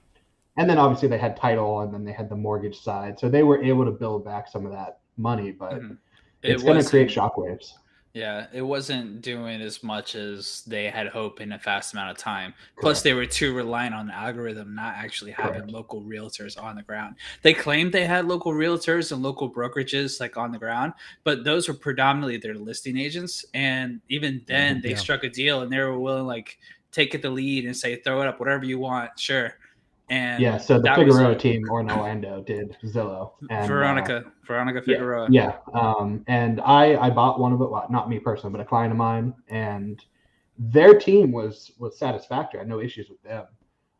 And 0.56 0.70
then 0.70 0.78
obviously 0.78 1.08
they 1.08 1.18
had 1.18 1.36
title, 1.36 1.80
and 1.80 1.92
then 1.92 2.04
they 2.04 2.12
had 2.12 2.28
the 2.28 2.36
mortgage 2.36 2.78
side, 2.80 3.18
so 3.18 3.28
they 3.28 3.42
were 3.42 3.60
able 3.62 3.84
to 3.84 3.90
build 3.90 4.24
back 4.24 4.46
some 4.46 4.64
of 4.64 4.70
that 4.72 5.00
money. 5.16 5.50
But 5.50 5.74
Mhm. 5.82 5.98
it's 6.42 6.62
It 6.62 6.66
going 6.66 6.80
to 6.80 6.88
create 6.88 7.08
shockwaves. 7.08 7.72
Yeah, 8.14 8.46
it 8.52 8.62
wasn't 8.62 9.22
doing 9.22 9.60
as 9.60 9.82
much 9.82 10.14
as 10.14 10.62
they 10.68 10.84
had 10.84 11.08
hoped 11.08 11.40
in 11.40 11.50
a 11.50 11.58
fast 11.58 11.92
amount 11.92 12.12
of 12.12 12.16
time. 12.16 12.54
Plus, 12.80 13.02
they 13.02 13.12
were 13.12 13.26
too 13.26 13.52
reliant 13.52 13.92
on 13.92 14.06
the 14.06 14.14
algorithm, 14.14 14.72
not 14.72 14.94
actually 14.94 15.32
having 15.32 15.62
Correct. 15.62 15.72
local 15.72 16.00
realtors 16.00 16.56
on 16.56 16.76
the 16.76 16.82
ground. 16.82 17.16
They 17.42 17.52
claimed 17.52 17.90
they 17.90 18.06
had 18.06 18.26
local 18.26 18.52
realtors 18.52 19.10
and 19.10 19.20
local 19.20 19.50
brokerages 19.52 20.20
like 20.20 20.36
on 20.36 20.52
the 20.52 20.58
ground, 20.58 20.92
but 21.24 21.42
those 21.42 21.66
were 21.66 21.74
predominantly 21.74 22.36
their 22.36 22.54
listing 22.54 22.96
agents. 22.96 23.44
And 23.52 24.00
even 24.08 24.34
mm-hmm. 24.34 24.44
then, 24.46 24.80
they 24.80 24.90
Yeah. 24.90 24.96
struck 24.96 25.24
a 25.24 25.28
deal 25.28 25.62
and 25.62 25.72
they 25.72 25.80
were 25.80 25.98
willing 25.98 26.26
like 26.26 26.58
take 26.92 27.16
it 27.16 27.22
the 27.22 27.30
lead 27.30 27.64
and 27.64 27.76
say 27.76 27.96
throw 27.96 28.22
it 28.22 28.28
up 28.28 28.38
whatever 28.38 28.64
you 28.64 28.78
want, 28.78 29.18
sure. 29.18 29.56
And 30.10 30.42
Yeah. 30.42 30.58
So 30.58 30.74
the 30.74 30.82
that 30.82 30.98
was 30.98 31.16
Figueroa 31.16 31.36
team 31.36 31.64
or 31.70 31.80
in 31.80 31.90
Orlando 31.90 32.42
did 32.42 32.76
Zillow. 32.84 33.32
And, 33.50 33.64
uh, 33.64 33.66
Veronica, 33.66 34.24
Veronica 34.46 34.82
yeah, 34.86 34.94
Figueroa. 34.94 35.28
Yeah. 35.30 35.56
Um, 35.72 36.24
and 36.26 36.60
I 36.60 36.96
I 36.96 37.10
bought 37.10 37.40
one 37.40 37.52
of 37.52 37.60
it. 37.60 37.70
Well, 37.70 37.86
not 37.90 38.08
me 38.08 38.18
personally, 38.18 38.52
but 38.52 38.60
a 38.60 38.64
client 38.64 38.92
of 38.92 38.98
mine, 38.98 39.34
and 39.48 40.04
their 40.58 40.98
team 40.98 41.32
was 41.32 41.72
was 41.78 41.98
satisfactory. 41.98 42.60
I 42.60 42.62
had 42.62 42.68
no 42.68 42.80
issues 42.80 43.08
with 43.08 43.22
them. 43.22 43.46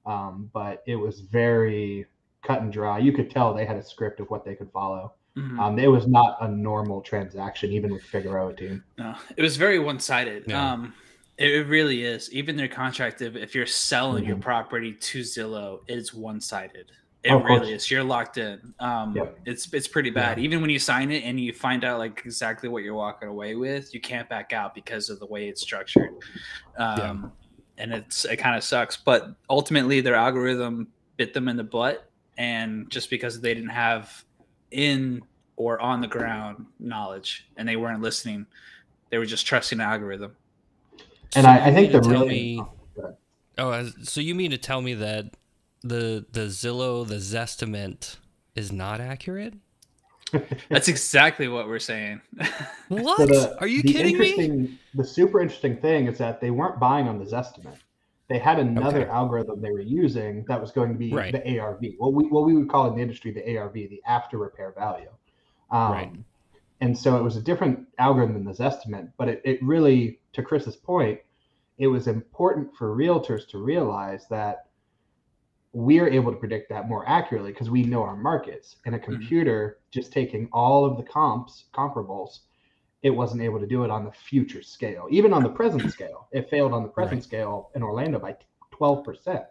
Um, 0.06 0.50
but 0.52 0.82
it 0.86 0.96
was 0.96 1.20
very 1.20 2.06
cut 2.42 2.60
and 2.60 2.70
dry. 2.70 2.98
You 2.98 3.12
could 3.12 3.30
tell 3.30 3.54
they 3.54 3.64
had 3.64 3.76
a 3.76 3.82
script 3.82 4.20
of 4.20 4.28
what 4.28 4.44
they 4.44 4.54
could 4.54 4.70
follow. 4.70 5.14
Mhm. 5.36 5.58
Um, 5.58 5.78
it 5.78 5.88
was 5.88 6.06
not 6.06 6.36
a 6.42 6.48
normal 6.48 7.00
transaction, 7.00 7.70
even 7.72 7.90
with 7.92 8.02
Figueroa 8.02 8.54
team. 8.54 8.84
No, 8.98 9.14
it 9.36 9.42
was 9.42 9.56
very 9.56 9.78
one 9.78 9.98
sided. 9.98 10.44
Yeah. 10.46 10.72
Um, 10.72 10.94
it, 11.38 11.66
really 11.66 12.04
is. 12.04 12.32
Even 12.32 12.56
their 12.56 12.68
contract, 12.68 13.20
if, 13.22 13.34
if 13.36 13.54
you're 13.54 13.66
selling 13.66 14.24
your 14.24 14.36
Mhm. 14.36 14.40
property 14.42 14.92
to 14.92 15.20
Zillow, 15.20 15.80
it's 15.88 16.14
one 16.14 16.40
sided. 16.40 16.92
It 17.24 17.30
course. 17.30 17.44
really 17.44 17.72
is. 17.72 17.90
You're 17.90 18.04
locked 18.04 18.36
in. 18.36 18.74
Um, 18.80 19.16
Yep. 19.16 19.38
it's 19.46 19.72
it's 19.72 19.88
pretty 19.88 20.10
bad. 20.10 20.38
Even 20.38 20.60
when 20.60 20.68
you 20.68 20.78
sign 20.78 21.10
it 21.10 21.24
and 21.24 21.40
you 21.40 21.54
find 21.54 21.82
out 21.82 21.98
like 21.98 22.20
exactly 22.26 22.68
what 22.68 22.82
you're 22.82 22.94
walking 22.94 23.28
away 23.28 23.54
with, 23.54 23.94
you 23.94 24.00
can't 24.00 24.28
back 24.28 24.52
out 24.52 24.74
because 24.74 25.08
of 25.08 25.18
the 25.20 25.26
way 25.26 25.48
it's 25.48 25.62
structured. 25.62 26.10
Um, 26.76 27.32
and 27.78 27.92
it's 27.94 28.26
it 28.26 28.36
kind 28.36 28.56
of 28.56 28.62
sucks. 28.62 28.96
But 28.98 29.34
ultimately, 29.48 30.02
their 30.02 30.14
algorithm 30.14 30.88
bit 31.16 31.32
them 31.32 31.48
in 31.48 31.56
the 31.56 31.64
butt, 31.64 32.10
and 32.36 32.90
just 32.90 33.08
because 33.08 33.40
they 33.40 33.54
didn't 33.54 33.70
have 33.70 34.22
in 34.70 35.22
or 35.56 35.80
on 35.80 36.00
the 36.02 36.08
ground 36.08 36.66
knowledge 36.78 37.48
and 37.56 37.66
they 37.66 37.76
weren't 37.76 38.02
listening, 38.02 38.44
they 39.08 39.16
were 39.18 39.24
just 39.26 39.46
trusting 39.46 39.78
the 39.78 39.84
algorithm. 39.84 40.36
And 41.36 41.44
So 41.44 41.50
I, 41.50 41.66
I 41.66 41.72
think 41.74 41.92
the 41.92 42.00
really 42.00 42.28
me- 42.28 42.60
oh, 42.60 42.68
go 42.96 43.02
ahead. 43.02 43.16
Oh, 43.58 43.70
as- 43.70 43.94
so 44.02 44.20
you 44.20 44.34
mean 44.34 44.50
to 44.50 44.58
tell 44.58 44.80
me 44.80 44.94
that 44.94 45.36
the 45.82 46.24
the 46.32 46.46
Zillow 46.46 47.06
the 47.06 47.16
Zestimate 47.16 48.16
is 48.54 48.70
not 48.72 49.00
accurate? 49.00 49.54
That's 50.68 50.88
exactly 50.88 51.48
what 51.48 51.66
we're 51.68 51.78
saying. 51.78 52.20
What? 52.88 53.18
So 53.18 53.26
the- 53.26 53.60
Are 53.60 53.66
you 53.66 53.82
the 53.82 53.92
kidding 53.92 54.18
me? 54.18 54.30
interesting, 54.30 54.78
The 54.94 55.04
super 55.04 55.40
interesting 55.40 55.76
thing 55.78 56.06
is 56.06 56.18
that 56.18 56.40
they 56.40 56.50
weren't 56.50 56.78
buying 56.78 57.08
on 57.08 57.18
the 57.18 57.24
Zestimate. 57.24 57.76
They 58.28 58.38
had 58.38 58.58
another 58.58 59.02
Okay. 59.02 59.10
algorithm 59.10 59.60
they 59.60 59.70
were 59.70 59.80
using 59.80 60.44
that 60.48 60.60
was 60.60 60.70
going 60.70 60.90
to 60.90 60.98
be 60.98 61.12
Right. 61.12 61.32
the 61.32 61.58
ARV. 61.58 61.80
What 61.98 62.12
we 62.14 62.24
what 62.26 62.44
we 62.44 62.54
would 62.54 62.68
call 62.68 62.88
in 62.88 62.96
the 62.96 63.02
industry 63.02 63.30
the 63.32 63.56
ARV, 63.58 63.74
the 63.74 64.02
after 64.06 64.38
repair 64.38 64.72
value. 64.72 65.10
Um, 65.70 65.92
Right. 65.92 66.12
And 66.80 66.96
so 66.96 67.16
it 67.16 67.22
was 67.22 67.36
a 67.36 67.42
different 67.42 67.86
algorithm 67.98 68.34
than 68.34 68.44
this 68.44 68.60
estimate, 68.60 69.08
but 69.16 69.28
it, 69.28 69.42
it 69.44 69.62
really, 69.62 70.20
to 70.32 70.42
Chris's 70.42 70.76
point, 70.76 71.20
it 71.78 71.86
was 71.86 72.06
important 72.06 72.74
for 72.76 72.96
realtors 72.96 73.48
to 73.48 73.58
realize 73.58 74.26
that 74.28 74.66
we're 75.72 76.08
able 76.08 76.30
to 76.30 76.38
predict 76.38 76.68
that 76.70 76.88
more 76.88 77.08
accurately 77.08 77.50
because 77.50 77.68
we 77.68 77.82
know 77.82 78.02
our 78.02 78.16
markets. 78.16 78.76
And 78.86 78.94
a 78.94 78.98
mm-hmm. 78.98 79.12
computer 79.12 79.78
just 79.90 80.12
taking 80.12 80.48
all 80.52 80.84
of 80.84 80.96
the 80.96 81.02
comps, 81.02 81.64
comparables, 81.74 82.40
it 83.02 83.10
wasn't 83.10 83.42
able 83.42 83.60
to 83.60 83.66
do 83.66 83.84
it 83.84 83.90
on 83.90 84.04
the 84.04 84.12
future 84.12 84.62
scale. 84.62 85.06
Even 85.10 85.32
on 85.32 85.42
the 85.42 85.48
present 85.48 85.90
scale, 85.92 86.28
it 86.32 86.48
failed 86.48 86.72
on 86.72 86.82
the 86.82 86.88
present 86.88 87.16
Right. 87.16 87.24
scale 87.24 87.70
in 87.74 87.82
Orlando 87.82 88.18
by 88.18 88.36
12%. 88.72 89.44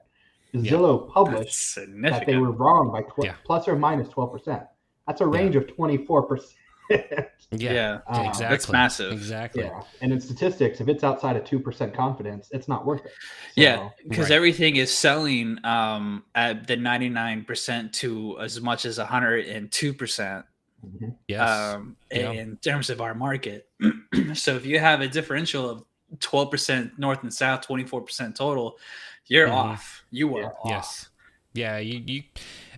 Zillow 0.56 1.02
That's 1.02 1.14
published 1.14 1.76
that 1.76 2.26
they 2.26 2.38
were 2.38 2.52
wrong 2.52 2.92
by 2.92 3.02
12, 3.02 3.26
Yeah. 3.26 3.36
plus 3.44 3.68
or 3.68 3.76
minus 3.76 4.08
12%. 4.10 4.68
That's 5.08 5.22
a 5.22 5.28
range 5.28 5.56
of 5.56 5.68
24%. 5.68 6.56
Yeah, 7.56 7.74
yeah. 7.74 8.00
Uh, 8.08 8.24
exactly. 8.30 8.46
That's 8.48 8.72
massive. 8.72 9.12
Exactly. 9.14 9.64
Yeah, 9.66 9.84
and 10.02 10.12
in 10.12 10.20
statistics, 10.20 10.82
if 10.82 10.88
it's 10.88 11.04
outside 11.04 11.36
of 11.36 11.46
two 11.46 11.60
percent 11.60 11.94
confidence, 11.94 12.48
it's 12.52 12.68
not 12.68 12.84
worth 12.84 13.06
it. 13.06 13.12
Yeah, 13.56 13.90
because 14.10 14.32
Right. 14.32 14.36
everything 14.38 14.78
is 14.78 14.92
selling 14.92 15.64
um, 15.64 16.24
at 16.34 16.66
the 16.66 16.76
99% 16.76 17.94
to 17.94 18.40
as 18.40 18.60
much 18.60 18.86
as 18.86 18.98
102%. 18.98 20.44
mhm. 20.84 21.16
Yes. 21.28 21.50
um, 21.50 21.96
Yeah. 22.12 22.32
in 22.32 22.58
terms 22.58 22.90
of 22.90 23.02
our 23.02 23.14
market. 23.14 23.70
so 24.34 24.56
if 24.56 24.66
you 24.66 24.80
have 24.80 25.02
a 25.02 25.08
differential 25.08 25.70
of 25.70 25.84
12% 26.18 26.98
north 26.98 27.22
and 27.24 27.34
south, 27.34 27.68
24% 27.68 28.36
total, 28.36 28.78
you're 29.28 29.48
Mhm. 29.48 29.52
off. 29.54 30.04
You 30.12 30.36
are 30.38 30.42
Yeah. 30.42 30.48
off. 30.48 30.70
Yes. 30.70 31.10
Yeah, 31.54 31.78
you, 31.78 32.02
you 32.06 32.24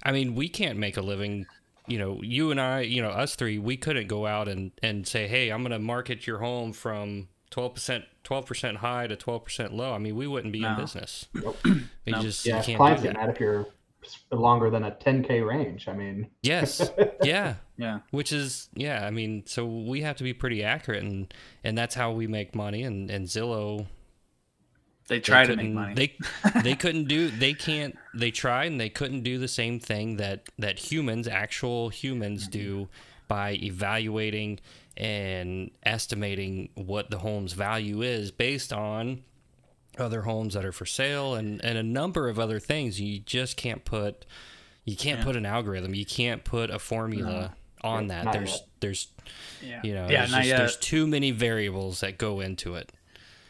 I 0.04 0.12
mean, 0.12 0.36
we 0.36 0.50
can't 0.50 0.78
make 0.78 0.98
a 0.98 1.02
living, 1.02 1.46
you 1.88 1.98
know, 2.00 2.22
you 2.22 2.52
and 2.52 2.60
I, 2.60 2.82
you 2.82 3.02
know, 3.02 3.10
us 3.10 3.36
three, 3.36 3.58
we 3.60 3.78
couldn't 3.78 4.08
go 4.08 4.26
out 4.26 4.48
and 4.48 4.72
and 4.82 5.08
say, 5.08 5.28
"Hey, 5.28 5.50
I'm 5.50 5.62
going 5.62 5.72
to 5.72 5.80
market 5.80 6.26
your 6.28 6.40
home 6.40 6.74
from 6.74 7.28
12% 7.52 8.04
12% 8.24 8.76
high 8.78 9.08
to 9.08 9.16
12% 9.16 9.74
low." 9.74 9.94
I 9.94 9.98
mean, 9.98 10.16
we 10.16 10.28
wouldn't 10.28 10.54
be 10.54 10.64
in 10.64 10.76
business. 10.76 11.28
Nope. 11.34 11.58
You 11.66 11.82
No. 12.08 12.22
just 12.22 12.46
Yeah, 12.46 12.58
you 12.60 12.64
can't 12.64 12.78
clients 12.78 13.02
do 13.04 13.08
that. 13.10 13.18
mad 13.18 13.30
if 13.30 13.40
you're 13.40 13.66
longer 14.32 14.70
than 14.70 14.84
a 14.84 14.92
10k 14.92 15.42
range. 15.48 15.88
I 15.88 15.94
mean, 15.94 16.28
Yes. 16.44 16.92
Yeah. 17.24 17.56
Yeah. 17.78 18.00
Which 18.12 18.32
is 18.32 18.70
yeah, 18.76 19.06
I 19.06 19.10
mean, 19.12 19.44
so 19.48 19.66
we 19.66 20.02
have 20.02 20.16
to 20.18 20.24
be 20.24 20.34
pretty 20.34 20.64
accurate 20.64 21.04
and 21.04 21.34
and 21.64 21.78
that's 21.78 21.96
how 21.96 22.12
we 22.12 22.28
make 22.28 22.54
money 22.56 22.84
and 22.84 23.10
and 23.10 23.26
Zillow 23.28 23.88
They 25.08 25.18
they 25.18 25.22
try 25.22 25.46
to 25.46 25.56
make 25.56 25.72
money. 25.72 25.94
They 25.94 26.18
they 26.62 26.76
couldn't 26.84 27.06
do 27.08 27.30
they 27.30 27.54
can't 27.54 27.98
they 28.14 28.32
tried 28.32 28.72
and 28.72 28.80
they 28.80 28.90
couldn't 28.90 29.22
do 29.22 29.38
the 29.38 29.48
same 29.48 29.80
thing 29.80 30.18
that 30.18 30.50
that 30.58 30.80
humans, 30.92 31.28
actual 31.28 31.90
humans 31.90 32.44
mm-hmm. 32.44 32.52
do 32.52 32.90
by 33.28 33.54
evaluating 33.54 34.60
and 34.98 35.72
estimating 35.84 36.70
what 36.76 37.10
the 37.10 37.20
home's 37.20 37.54
value 37.54 38.02
is 38.02 38.32
based 38.32 38.72
on 38.72 39.24
other 39.98 40.24
homes 40.24 40.54
that 40.54 40.66
are 40.66 40.72
for 40.72 40.86
sale 40.86 41.36
and 41.36 41.64
and 41.64 41.78
a 41.78 41.84
number 41.84 42.28
of 42.28 42.40
other 42.40 42.60
things. 42.60 43.00
You 43.00 43.20
just 43.20 43.58
can't 43.58 43.86
put 43.86 44.26
you 44.86 44.96
can't 44.96 45.20
Yeah. 45.20 45.26
put 45.26 45.36
an 45.36 45.46
algorithm. 45.46 45.94
You 45.94 46.06
can't 46.06 46.44
put 46.44 46.70
a 46.70 46.80
formula 46.80 47.56
on 47.82 48.08
that. 48.08 48.26
not 48.26 48.34
There's 48.34 48.52
yet. 48.52 48.68
there's 48.80 49.08
yeah. 49.62 49.82
you 49.84 49.94
know 49.94 50.08
yeah, 50.10 50.26
there's, 50.26 50.32
just, 50.32 50.58
there's 50.58 50.78
too 50.78 51.06
many 51.06 51.32
variables 51.32 52.00
that 52.00 52.18
go 52.18 52.40
into 52.40 52.76
it. 52.76 52.92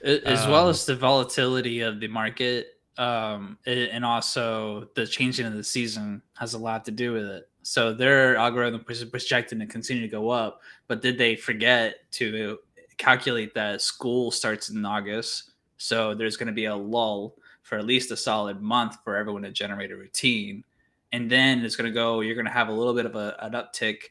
As 0.06 0.48
well 0.48 0.66
um, 0.66 0.70
as 0.70 0.86
the 0.86 0.96
volatility 0.96 1.82
of 1.82 2.00
the 2.00 2.08
market 2.08 2.68
um 2.98 3.58
and 3.66 4.06
also 4.06 4.88
the 4.96 5.06
changing 5.06 5.46
of 5.46 5.54
the 5.54 5.64
season 5.64 6.22
has 6.38 6.54
a 6.54 6.58
lot 6.58 6.86
to 6.86 6.92
do 6.92 7.12
with 7.12 7.26
it. 7.26 7.50
So 7.64 7.94
their 7.94 8.38
algorithm 8.38 8.86
was 8.88 9.04
projecting 9.06 9.60
to 9.60 9.66
continue 9.66 10.04
to 10.04 10.08
go 10.08 10.30
up 10.30 10.62
but 10.88 11.02
did 11.02 11.18
they 11.18 11.36
forget 11.36 12.10
to 12.14 12.60
calculate 12.98 13.54
that 13.56 13.82
school 13.82 14.32
starts 14.32 14.70
in 14.70 14.86
august? 14.86 15.52
So 15.78 16.14
there's 16.14 16.38
going 16.38 16.48
to 16.48 16.54
be 16.54 16.66
a 16.66 16.76
lull 16.76 17.36
for 17.64 17.78
at 17.78 17.86
least 17.86 18.12
a 18.12 18.18
solid 18.18 18.62
month 18.62 18.98
for 19.04 19.18
everyone 19.18 19.42
to 19.42 19.52
generate 19.52 19.92
a 19.92 19.98
routine. 19.98 20.64
And 21.12 21.30
then 21.30 21.66
it's 21.66 21.76
going 21.76 21.90
to 21.90 21.94
go 21.94 22.22
you're 22.22 22.36
going 22.36 22.46
to 22.46 22.52
have 22.52 22.70
a 22.70 22.74
little 22.74 22.94
bit 22.94 23.06
of 23.06 23.16
a, 23.16 23.36
an 23.40 23.54
uptick 23.54 24.04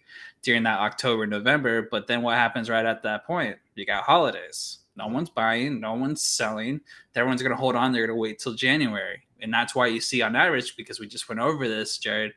during 0.42 0.64
that 0.64 0.78
october 0.78 1.26
november 1.26 1.88
but 1.90 2.06
then 2.06 2.20
what 2.20 2.36
happens 2.36 2.68
right 2.68 2.84
at 2.84 3.02
that 3.04 3.26
point? 3.26 3.56
You 3.76 3.86
got 3.86 4.04
holidays 4.04 4.80
no 4.96 5.06
one's 5.08 5.30
buying 5.30 5.80
no 5.80 5.94
one's 5.94 6.22
selling. 6.22 6.80
Everyone's 7.14 7.42
going 7.42 7.50
to 7.54 7.56
hold 7.60 7.76
on 7.76 7.92
they're 7.92 8.06
going 8.06 8.16
to 8.16 8.20
wait 8.20 8.38
till 8.38 8.54
january. 8.54 9.22
And 9.40 9.52
that's 9.52 9.74
why 9.74 9.88
you 9.88 10.00
see 10.00 10.22
on 10.22 10.34
average 10.36 10.76
because 10.76 10.98
we 11.00 11.06
just 11.06 11.28
went 11.28 11.40
over 11.40 11.68
this 11.68 11.98
jared 11.98 12.32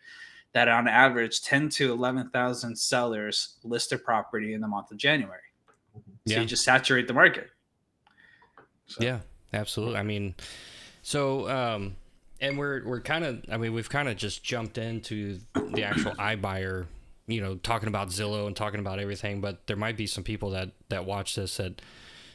that 0.53 0.67
on 0.67 0.87
average 0.87 1.41
10 1.41 1.69
to 1.69 1.91
11,000 1.91 2.75
sellers 2.77 3.57
list 3.63 3.89
their 3.91 3.99
property 3.99 4.53
in 4.53 4.61
the 4.61 4.67
month 4.67 4.91
of 4.91 4.97
january. 4.97 5.41
So 5.95 6.01
Yeah. 6.33 6.41
you 6.41 6.45
just 6.47 6.63
saturate 6.63 7.07
the 7.07 7.13
market. 7.13 7.49
So- 8.87 9.03
Yeah, 9.03 9.19
absolutely. 9.53 9.97
I 9.97 10.03
mean, 10.03 10.35
so 11.01 11.49
um, 11.49 11.95
and 12.41 12.57
we're 12.57 12.83
we're 12.85 13.01
kind 13.01 13.23
of 13.25 13.43
I 13.51 13.57
mean 13.57 13.73
we've 13.73 13.89
kind 13.89 14.07
of 14.09 14.17
just 14.17 14.43
jumped 14.43 14.77
into 14.77 15.39
the 15.53 15.83
actual 15.83 16.11
iBuyer, 16.13 16.85
you 17.27 17.41
know, 17.41 17.55
talking 17.55 17.87
about 17.87 18.09
Zillow 18.09 18.47
and 18.47 18.55
talking 18.55 18.79
about 18.79 18.99
everything, 18.99 19.41
but 19.41 19.67
there 19.67 19.75
might 19.77 19.97
be 19.97 20.07
some 20.07 20.23
people 20.23 20.49
that 20.51 20.71
that 20.89 21.05
watch 21.05 21.35
this 21.35 21.57
that 21.57 21.81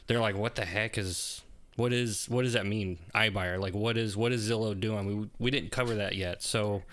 they're 0.07 0.19
like, 0.19 0.35
what 0.35 0.55
the 0.55 0.65
heck 0.65 0.97
is 0.97 1.41
what 1.75 1.91
is 1.91 2.29
what 2.29 2.43
does 2.43 2.53
that 2.53 2.65
mean 2.65 2.99
iBuyer? 3.15 3.59
Like 3.59 3.73
what 3.73 3.97
is 3.97 4.15
what 4.15 4.31
is 4.31 4.49
Zillow 4.49 4.79
doing? 4.79 5.05
We 5.05 5.29
we 5.39 5.51
didn't 5.51 5.71
cover 5.71 5.95
that 5.95 6.15
yet, 6.15 6.43
so. 6.43 6.83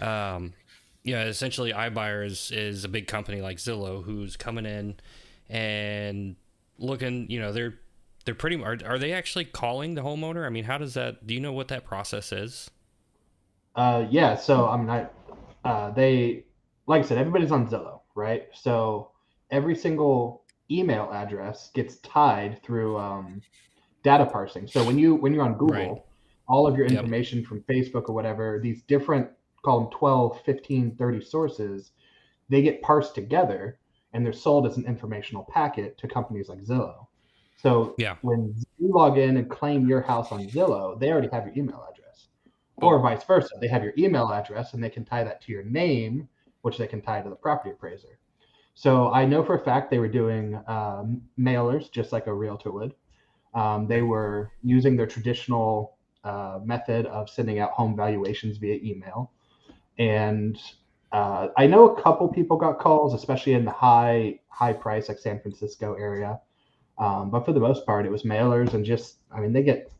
Um, 0.00 0.54
yeah, 1.04 1.24
essentially, 1.24 1.70
iBuyer 1.72 2.24
is, 2.24 2.50
is 2.50 2.84
a 2.84 2.88
big 2.88 3.06
company 3.06 3.42
like 3.42 3.58
Zillow 3.58 4.02
who's 4.02 4.36
coming 4.38 4.64
in 4.64 4.96
and 5.50 6.36
looking. 6.78 7.30
You 7.30 7.40
know, 7.40 7.52
they're 7.52 7.74
they're 8.24 8.34
pretty. 8.34 8.62
Are, 8.62 8.78
are 8.86 8.98
they 8.98 9.12
actually 9.12 9.44
calling 9.44 9.94
the 9.94 10.00
homeowner? 10.00 10.46
I 10.46 10.48
mean, 10.48 10.64
how 10.64 10.78
does 10.78 10.94
that? 10.94 11.26
Do 11.26 11.34
you 11.34 11.40
know 11.40 11.52
what 11.52 11.68
that 11.68 11.84
process 11.84 12.32
is? 12.32 12.70
uh, 13.76 14.06
yeah. 14.10 14.36
So 14.36 14.68
I'm 14.68 14.86
not. 14.86 15.12
Uh, 15.64 15.90
they, 15.90 16.44
like 16.86 17.04
I 17.04 17.06
said, 17.06 17.18
everybody's 17.18 17.50
on 17.50 17.68
Zillow, 17.68 18.00
right? 18.14 18.48
So 18.52 19.10
every 19.50 19.74
single 19.74 20.43
email 20.70 21.10
address 21.12 21.70
gets 21.74 21.96
tied 21.98 22.62
through 22.62 22.98
um, 22.98 23.42
data 24.02 24.26
parsing. 24.26 24.66
So 24.66 24.84
when 24.84 24.98
you 24.98 25.14
when 25.16 25.32
you're 25.34 25.44
on 25.44 25.54
Google, 25.54 25.74
Right. 25.74 26.02
all 26.48 26.66
of 26.66 26.76
your 26.76 26.86
Yep. 26.86 26.92
information 26.96 27.44
from 27.44 27.62
Facebook 27.62 28.08
or 28.08 28.12
whatever, 28.14 28.60
these 28.60 28.82
different 28.82 29.30
call 29.62 29.80
them 29.80 29.90
12, 29.90 30.40
15, 30.42 30.94
30 30.96 31.20
sources, 31.22 31.92
they 32.50 32.60
get 32.62 32.82
parsed 32.82 33.14
together 33.14 33.78
and 34.12 34.24
they're 34.24 34.32
sold 34.32 34.66
as 34.66 34.76
an 34.76 34.84
informational 34.86 35.44
packet 35.44 35.96
to 35.98 36.06
companies 36.06 36.48
like 36.48 36.60
Zillow. 36.60 37.06
So 37.56 37.94
Yeah. 37.96 38.16
when 38.20 38.54
you 38.78 38.92
log 38.92 39.16
in 39.18 39.38
and 39.38 39.48
claim 39.48 39.88
your 39.88 40.02
house 40.02 40.32
on 40.32 40.46
Zillow, 40.48 40.98
they 41.00 41.10
already 41.10 41.28
have 41.32 41.46
your 41.46 41.56
email 41.56 41.84
address. 41.90 42.28
Or 42.76 42.98
vice 42.98 43.24
versa. 43.24 43.54
They 43.60 43.68
have 43.68 43.82
your 43.82 43.94
email 43.96 44.30
address 44.30 44.74
and 44.74 44.84
they 44.84 44.90
can 44.90 45.04
tie 45.04 45.24
that 45.24 45.40
to 45.42 45.52
your 45.52 45.62
name, 45.62 46.28
which 46.62 46.76
they 46.76 46.86
can 46.86 47.00
tie 47.00 47.22
to 47.22 47.30
the 47.30 47.36
property 47.36 47.70
appraiser. 47.70 48.18
So 48.74 49.12
I 49.12 49.24
know 49.24 49.44
for 49.44 49.56
a 49.56 49.64
fact 49.64 49.90
they 49.90 49.98
were 49.98 50.08
doing 50.08 50.60
um, 50.66 51.22
mailers 51.38 51.90
just 51.90 52.12
like 52.12 52.26
a 52.26 52.34
realtor 52.34 52.70
would. 52.72 52.94
Um, 53.54 53.86
they 53.86 54.02
were 54.02 54.50
using 54.62 54.96
their 54.96 55.06
traditional 55.06 55.96
uh, 56.24 56.58
method 56.64 57.06
of 57.06 57.30
sending 57.30 57.60
out 57.60 57.70
home 57.70 57.94
valuations 57.96 58.58
via 58.58 58.76
email. 58.82 59.30
And 59.98 60.58
uh, 61.12 61.48
I 61.56 61.66
know 61.68 61.94
a 61.94 62.02
couple 62.02 62.26
people 62.28 62.56
got 62.56 62.80
calls, 62.80 63.14
especially 63.14 63.52
in 63.52 63.64
the 63.64 63.70
high 63.70 64.40
high 64.48 64.72
price 64.72 65.08
like 65.08 65.18
San 65.18 65.40
Francisco 65.40 65.94
area. 65.94 66.40
Um, 66.98 67.30
but 67.30 67.44
for 67.44 67.52
the 67.52 67.60
most 67.60 67.86
part, 67.86 68.06
it 68.06 68.10
was 68.10 68.22
mailers 68.24 68.74
and 68.74 68.84
just 68.84 69.18
I 69.32 69.40
mean 69.40 69.52
they 69.52 69.62
get 69.62 69.92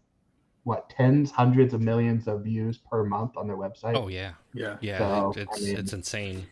what 0.64 0.88
tens, 0.90 1.30
hundreds 1.30 1.74
of 1.74 1.80
millions 1.80 2.26
of 2.26 2.42
views 2.42 2.78
per 2.78 3.04
month 3.04 3.36
on 3.36 3.46
their 3.46 3.56
website. 3.56 3.96
Oh 3.96 4.08
yeah, 4.08 4.32
yeah 4.54 4.78
yeah. 4.80 4.98
So, 4.98 5.32
it's 5.36 5.58
I 5.58 5.64
mean- 5.64 5.76
it's 5.76 5.92
insane. 5.92 6.46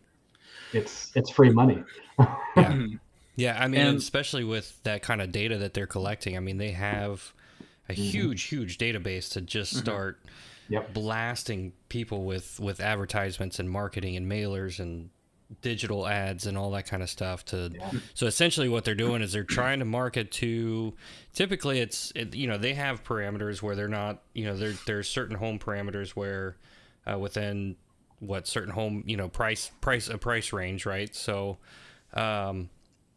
It's 0.73 1.13
it's 1.15 1.31
free 1.31 1.51
money. 1.51 1.83
Yeah. 2.55 2.65
Mm-hmm. 2.65 2.97
Yeah, 3.35 3.59
I 3.59 3.67
mean, 3.67 3.81
And- 3.81 3.97
especially 3.97 4.45
with 4.45 4.79
that 4.83 5.03
kind 5.03 5.23
of 5.23 5.33
data 5.33 5.57
that 5.59 5.73
they're 5.73 5.87
collecting. 5.87 6.37
I 6.37 6.41
mean, 6.41 6.59
they 6.59 6.73
have 6.73 7.33
a 7.89 7.93
mm-hmm. 7.93 8.03
huge, 8.03 8.43
huge 8.43 8.77
database 8.77 9.33
to 9.33 9.41
just 9.41 9.73
mm-hmm. 9.73 9.85
start 9.85 10.21
Yep. 10.69 10.95
blasting 10.95 11.73
people 11.89 12.25
with 12.25 12.61
with 12.61 12.81
advertisements 12.81 13.59
and 13.59 13.69
marketing 13.69 14.17
and 14.17 14.31
mailers 14.31 14.79
and 14.79 15.11
digital 15.61 16.07
ads 16.07 16.47
and 16.47 16.57
all 16.57 16.71
that 16.71 16.87
kind 16.87 17.03
of 17.03 17.11
stuff 17.11 17.45
to 17.47 17.71
Yeah. 17.75 17.91
so 18.15 18.27
essentially 18.27 18.71
what 18.71 18.85
they're 18.85 18.95
doing 18.95 19.21
is 19.21 19.33
they're 19.33 19.45
trying 19.45 19.81
to 19.81 19.85
market 19.85 20.31
to 20.33 20.95
typically 21.35 21.81
it's 21.81 22.11
it, 22.15 22.35
you 22.35 22.47
know 22.47 22.57
they 22.57 22.73
have 22.73 23.05
parameters 23.05 23.61
where 23.61 23.77
they're 23.77 23.89
not 23.89 24.23
you 24.33 24.47
know 24.47 24.57
there 24.57 24.73
there's 24.87 25.11
certain 25.11 25.37
home 25.37 25.59
parameters 25.59 26.11
where 26.11 26.57
uh, 27.11 27.19
within 27.19 27.77
what 28.23 28.47
certain 28.47 28.73
home 28.73 29.03
you 29.07 29.17
know 29.17 29.29
price 29.29 29.71
price 29.81 30.09
a 30.09 30.17
price 30.19 30.53
range 30.53 30.87
right? 30.87 31.15
So 31.15 31.59
um 32.15 32.71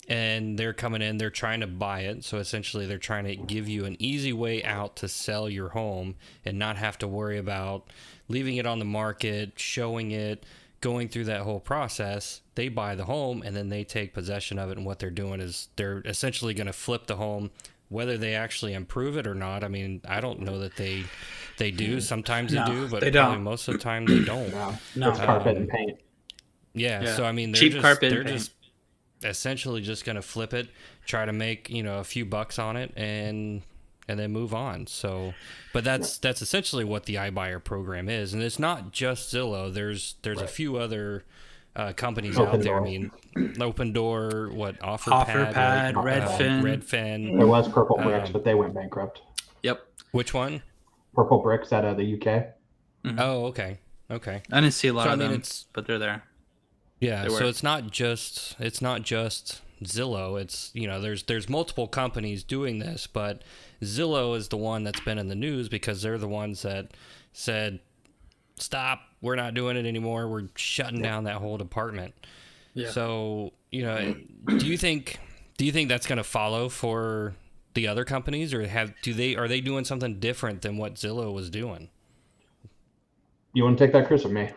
and 0.07 0.57
they're 0.59 0.73
coming 0.73 1.01
in 1.01 1.17
they're 1.17 1.29
trying 1.29 1.61
to 1.61 1.67
buy 1.67 2.01
it. 2.01 2.23
So 2.23 2.37
essentially 2.37 2.85
they're 2.85 2.97
trying 2.97 3.25
to 3.25 3.35
give 3.35 3.67
you 3.67 3.85
an 3.85 3.95
easy 3.99 4.33
way 4.33 4.63
out 4.63 4.95
to 4.97 5.07
sell 5.07 5.49
your 5.49 5.69
home 5.69 6.15
and 6.43 6.59
not 6.59 6.77
have 6.77 6.97
to 6.99 7.07
worry 7.07 7.37
about 7.37 7.89
leaving 8.27 8.57
it 8.57 8.65
on 8.65 8.79
the 8.79 8.85
market 8.85 9.53
showing 9.57 10.11
it 10.11 10.45
going 10.81 11.09
through 11.09 11.25
that 11.25 11.41
whole 11.41 11.59
process. 11.59 12.41
They 12.53 12.67
buy 12.67 12.93
the 12.93 13.05
home 13.05 13.41
and 13.41 13.55
then 13.55 13.69
they 13.69 13.83
take 13.83 14.13
possession 14.13 14.59
of 14.59 14.69
it. 14.69 14.77
And 14.77 14.85
what 14.85 14.99
they're 14.99 15.09
doing 15.09 15.39
is 15.39 15.69
they're 15.77 16.03
essentially 16.05 16.53
going 16.53 16.67
to 16.67 16.73
flip 16.73 17.07
the 17.07 17.15
home 17.15 17.49
whether 17.89 18.17
they 18.17 18.35
actually 18.35 18.73
improve 18.73 19.17
it 19.17 19.27
or 19.27 19.35
not 19.35 19.63
i 19.63 19.67
mean 19.67 20.01
i 20.07 20.19
don't 20.19 20.39
know 20.41 20.59
that 20.59 20.75
they 20.75 21.03
they 21.57 21.71
do 21.71 22.01
sometimes 22.01 22.51
No, 22.53 22.65
they 22.65 22.71
do 22.71 22.87
but 22.87 23.01
they 23.01 23.11
don't. 23.11 23.43
most 23.43 23.67
of 23.67 23.73
the 23.73 23.79
time 23.79 24.05
they 24.05 24.23
don't 24.23 24.51
No, 24.51 24.77
No. 24.95 25.09
it's 25.11 25.19
carpet 25.19 25.55
Um, 25.55 25.63
and 25.63 25.69
paint. 25.69 25.99
yeah, 26.73 27.01
Yeah. 27.03 27.15
so 27.15 27.25
I 27.25 27.31
mean, 27.31 27.51
they're 27.51 27.59
Cheap 27.61 27.73
just, 27.73 27.81
carpet 27.83 28.09
They're 28.11 28.23
just 28.23 28.51
essentially 29.23 29.81
just 29.81 30.05
gonna 30.05 30.21
flip 30.21 30.53
it, 30.53 30.67
try 31.05 31.25
to 31.25 31.33
make 31.33 31.69
you 31.69 31.83
know 31.83 31.99
a 31.99 32.03
few 32.03 32.25
bucks 32.25 32.59
on 32.59 32.75
it, 32.75 32.91
and 32.97 33.61
and 34.07 34.19
then 34.19 34.31
move 34.31 34.53
on. 34.53 34.85
So, 34.87 35.33
but 35.73 35.83
that's 35.83 36.17
that's 36.17 36.41
essentially 36.41 36.83
what 36.83 37.05
the 37.05 37.15
iBuyer 37.15 37.63
program 37.63 38.07
is, 38.09 38.33
and 38.33 38.43
it's 38.43 38.59
not 38.59 38.91
just 38.91 39.33
Zillow. 39.33 39.73
There's 39.73 40.15
there's 40.21 40.41
a 40.41 40.47
few 40.47 40.75
other 40.77 41.23
uh, 41.75 41.93
companies 41.93 42.37
Open 42.37 42.55
out 42.59 42.63
there. 42.63 42.77
I 42.79 42.83
mean, 42.83 43.11
Opendoor, 43.35 44.53
what 44.53 44.79
OfferPad, 44.79 45.53
OfferPad, 45.53 45.95
right? 45.95 46.21
Uh, 46.21 46.27
Redfin. 46.29 46.61
Redfin. 46.61 47.37
There 47.37 47.47
was 47.47 47.67
Purplebricks, 47.67 48.27
um, 48.27 48.31
but 48.33 48.43
they 48.43 48.53
went 48.55 48.73
bankrupt. 48.73 49.21
Yep. 49.63 49.85
Which 50.11 50.33
one? 50.33 50.61
Purplebricks 51.15 51.71
out 51.73 51.85
of 51.85 51.97
the 51.97 52.13
UK. 52.21 52.45
Oh, 53.19 53.45
okay, 53.45 53.77
okay. 54.09 54.41
I 54.51 54.61
didn't 54.61 54.73
see 54.73 54.87
a 54.87 54.93
lot 54.93 55.03
So, 55.03 55.09
I 55.11 55.13
of 55.13 55.19
mean, 55.19 55.27
them, 55.29 55.35
it's- 55.39 55.65
but 55.73 55.85
they're 55.85 55.99
there. 55.99 56.23
Yeah, 56.99 57.23
They 57.23 57.29
so 57.29 57.47
it's 57.47 57.61
not 57.61 57.91
just 57.91 58.55
it's 58.57 58.81
not 58.81 59.01
just 59.03 59.61
Zillow. 59.83 60.39
It's 60.41 60.71
you 60.73 60.87
know 60.87 61.01
there's 61.01 61.23
there's 61.23 61.49
multiple 61.49 61.87
companies 61.87 62.41
doing 62.43 62.79
this, 62.79 63.05
but 63.05 63.43
Zillow 63.81 64.35
is 64.35 64.47
the 64.47 64.57
one 64.57 64.83
that's 64.85 65.01
been 65.01 65.17
in 65.19 65.27
the 65.27 65.35
news 65.35 65.67
because 65.69 66.01
they're 66.01 66.17
the 66.17 66.27
ones 66.27 66.61
that 66.61 66.91
said 67.33 67.79
stop, 68.57 69.01
we're 69.21 69.35
not 69.35 69.53
doing 69.53 69.77
it 69.77 69.85
anymore. 69.85 70.27
We're 70.27 70.47
shutting 70.55 71.01
down 71.01 71.25
that 71.25 71.35
whole 71.35 71.57
department. 71.57 72.13
Yeah. 72.73 72.91
So, 72.91 73.53
you 73.71 73.83
know, 73.83 74.15
do 74.57 74.65
you 74.65 74.77
think 74.77 75.19
do 75.57 75.65
you 75.65 75.71
think 75.71 75.89
that's 75.89 76.07
going 76.07 76.17
to 76.17 76.23
follow 76.23 76.69
for 76.69 77.35
the 77.73 77.87
other 77.87 78.05
companies 78.05 78.53
or 78.53 78.65
have 78.67 78.93
do 79.01 79.13
they 79.13 79.35
are 79.35 79.47
they 79.47 79.61
doing 79.61 79.85
something 79.85 80.19
different 80.19 80.61
than 80.61 80.77
what 80.77 80.95
Zillow 80.95 81.33
was 81.33 81.49
doing? 81.49 81.89
You 83.53 83.63
want 83.63 83.77
to 83.77 83.85
take 83.85 83.93
that, 83.93 84.07
Chris, 84.07 84.25
or 84.25 84.29
me? 84.29 84.49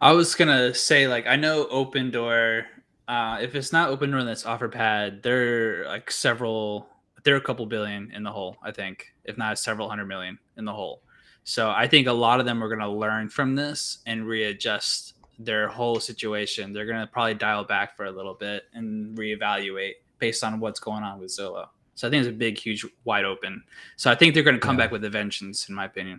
I 0.00 0.12
was 0.12 0.34
gonna 0.34 0.74
say 0.74 1.08
like 1.08 1.26
I 1.26 1.36
know 1.36 1.66
Open 1.68 2.10
Door. 2.10 2.66
Uh, 3.08 3.38
if 3.40 3.54
it's 3.54 3.72
not 3.72 3.90
Opendoor, 3.90 4.24
that's 4.24 4.42
OfferPad. 4.44 5.22
They're 5.22 5.86
like 5.86 6.10
several. 6.10 6.88
They're 7.22 7.36
a 7.36 7.40
couple 7.40 7.64
billion 7.66 8.10
in 8.12 8.22
the 8.22 8.30
hole. 8.30 8.56
I 8.62 8.72
think, 8.72 9.14
if 9.24 9.38
not 9.38 9.58
several 9.58 9.88
hundred 9.88 10.06
million 10.06 10.38
in 10.56 10.64
the 10.64 10.72
hole. 10.72 11.02
So 11.48 11.70
I 11.70 11.86
think 11.86 12.08
a 12.08 12.12
lot 12.12 12.40
of 12.40 12.44
them 12.46 12.62
are 12.62 12.68
gonna 12.68 12.90
learn 12.92 13.28
from 13.28 13.54
this 13.54 13.98
and 14.04 14.26
readjust 14.26 15.14
their 15.38 15.68
whole 15.68 16.00
situation. 16.00 16.72
They're 16.72 16.86
gonna 16.86 17.06
probably 17.06 17.34
dial 17.34 17.62
back 17.62 17.96
for 17.96 18.06
a 18.06 18.10
little 18.10 18.34
bit 18.34 18.64
and 18.74 19.16
reevaluate 19.16 19.92
based 20.18 20.42
on 20.42 20.58
what's 20.58 20.80
going 20.80 21.04
on 21.04 21.20
with 21.20 21.28
Zillow. 21.30 21.68
So 21.94 22.08
I 22.08 22.10
think 22.10 22.22
it's 22.26 22.30
a 22.34 22.36
big, 22.36 22.58
huge, 22.58 22.84
wide 23.04 23.24
open. 23.24 23.62
So 23.94 24.10
I 24.10 24.16
think 24.16 24.34
they're 24.34 24.42
gonna 24.42 24.58
come 24.58 24.76
Yeah. 24.76 24.86
back 24.86 24.90
with 24.90 25.04
a 25.04 25.08
vengeance, 25.10 25.68
in 25.68 25.74
my 25.76 25.84
opinion. 25.84 26.18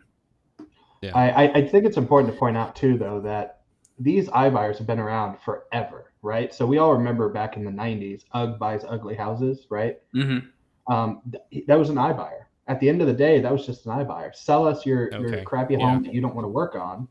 I, 1.14 1.30
I, 1.30 1.54
I 1.56 1.68
think 1.68 1.86
it's 1.86 1.98
important 1.98 2.34
to 2.34 2.40
point 2.40 2.56
out 2.56 2.74
too, 2.76 2.98
though, 2.98 3.20
that 3.20 3.62
these 4.00 4.30
iBuyers 4.30 4.78
have 4.78 4.88
been 4.88 5.00
around 5.00 5.40
forever, 5.42 6.14
right? 6.22 6.54
So 6.54 6.66
we 6.66 6.78
all 6.78 6.94
remember 6.94 7.28
back 7.30 7.58
in 7.58 7.66
the 7.66 7.72
'90s, 7.72 8.24
UGG 8.34 8.58
buys 8.60 8.86
ugly 8.88 9.16
houses, 9.16 9.68
right? 9.70 10.00
Mm-hmm. 10.16 10.94
Um, 10.94 11.22
th- 11.32 11.66
that 11.68 11.78
was 11.78 11.90
an 11.90 11.98
iBuyer. 11.98 12.44
At 12.68 12.80
the 12.80 12.90
end 12.90 13.02
of 13.02 13.08
the 13.08 13.14
day, 13.14 13.40
that 13.40 13.52
was 13.52 13.66
just 13.66 13.86
an 13.86 13.94
iBuyer. 13.94 14.36
Sell 14.36 14.68
us 14.68 14.86
your 14.86 15.10
your 15.12 15.36
Okay. 15.36 15.44
crappy 15.44 15.76
Yeah. 15.76 15.90
home 15.90 16.04
that 16.04 16.14
you 16.14 16.22
don't 16.22 16.36
want 16.36 16.46
to 16.46 16.50
work 16.50 16.76
on. 16.76 17.08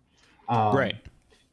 Um, 0.48 0.76
right. 0.76 0.96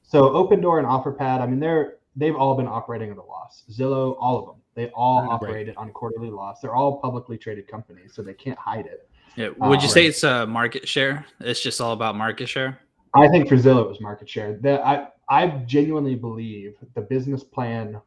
So 0.01 0.29
Opendoor 0.29 0.77
and 0.79 0.87
OfferPad, 0.87 1.39
I 1.41 1.45
mean, 1.47 1.59
they're 1.59 1.95
they've 2.15 2.35
all 2.35 2.55
been 2.55 2.67
operating 2.67 3.09
at 3.09 3.17
a 3.17 3.23
loss. 3.23 3.63
Zillow, 3.71 4.15
all 4.19 4.37
of 4.37 4.45
them, 4.45 4.55
they 4.75 4.89
all 4.89 5.21
Right. 5.21 5.31
operated 5.31 5.75
on 5.77 5.91
quarterly 5.91 6.29
loss. 6.29 6.59
They're 6.59 6.75
all 6.75 6.97
publicly 6.99 7.37
traded 7.37 7.67
companies, 7.67 8.13
so 8.13 8.21
they 8.21 8.35
can't 8.35 8.59
hide 8.59 8.85
it. 8.85 9.09
Yeah. 9.35 9.49
Would 9.57 9.81
you 9.81 9.87
Uh, 9.87 9.91
say 9.91 10.05
it's 10.05 10.23
a 10.23 10.45
market 10.45 10.87
share? 10.87 11.25
It's 11.39 11.61
just 11.63 11.81
all 11.81 11.93
about 11.93 12.15
market 12.15 12.47
share. 12.47 12.79
I 13.15 13.27
think 13.29 13.47
for 13.47 13.55
Zillow 13.55 13.83
it 13.83 13.87
was 13.87 14.01
market 14.01 14.29
share. 14.29 14.53
That 14.57 14.85
I 14.85 15.07
I 15.29 15.47
genuinely 15.65 16.15
believe 16.15 16.75
the 16.93 17.01
business 17.01 17.43
plan 17.43 17.99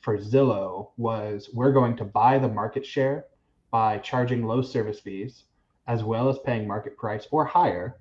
for 0.00 0.16
Zillow 0.16 0.90
was 0.96 1.50
we're 1.52 1.72
going 1.72 1.96
to 1.96 2.04
buy 2.04 2.38
the 2.38 2.48
market 2.48 2.86
share 2.86 3.26
by 3.70 3.98
charging 3.98 4.44
low 4.44 4.62
service 4.62 5.00
fees 5.00 5.44
as 5.86 6.04
well 6.04 6.28
as 6.28 6.38
paying 6.40 6.66
market 6.66 6.96
price 6.96 7.26
or 7.30 7.44
higher. 7.44 7.96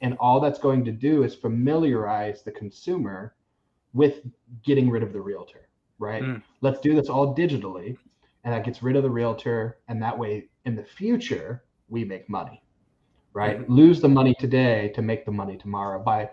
And 0.00 0.16
all 0.20 0.40
that's 0.40 0.58
going 0.58 0.84
to 0.84 0.92
do 0.92 1.22
is 1.22 1.34
familiarize 1.34 2.42
the 2.42 2.52
consumer 2.52 3.34
with 3.92 4.20
getting 4.62 4.90
rid 4.90 5.02
of 5.02 5.12
the 5.12 5.20
realtor, 5.20 5.68
right? 5.98 6.22
Mm. 6.22 6.42
Let's 6.60 6.80
do 6.80 6.94
this 6.94 7.08
all 7.08 7.34
digitally 7.34 7.96
and 8.46 8.54
that 8.54 8.64
gets 8.64 8.80
rid 8.82 8.94
of 8.96 9.02
the 9.02 9.10
realtor 9.10 9.78
and 9.88 10.00
that 10.00 10.16
way 10.16 10.46
in 10.64 10.76
the 10.76 10.84
future 10.84 11.64
we 11.88 12.04
make 12.04 12.30
money 12.30 12.62
right 13.32 13.68
lose 13.68 14.00
the 14.00 14.08
money 14.08 14.34
today 14.38 14.90
to 14.94 15.02
make 15.02 15.26
the 15.26 15.32
money 15.32 15.58
tomorrow 15.58 16.02
by 16.02 16.30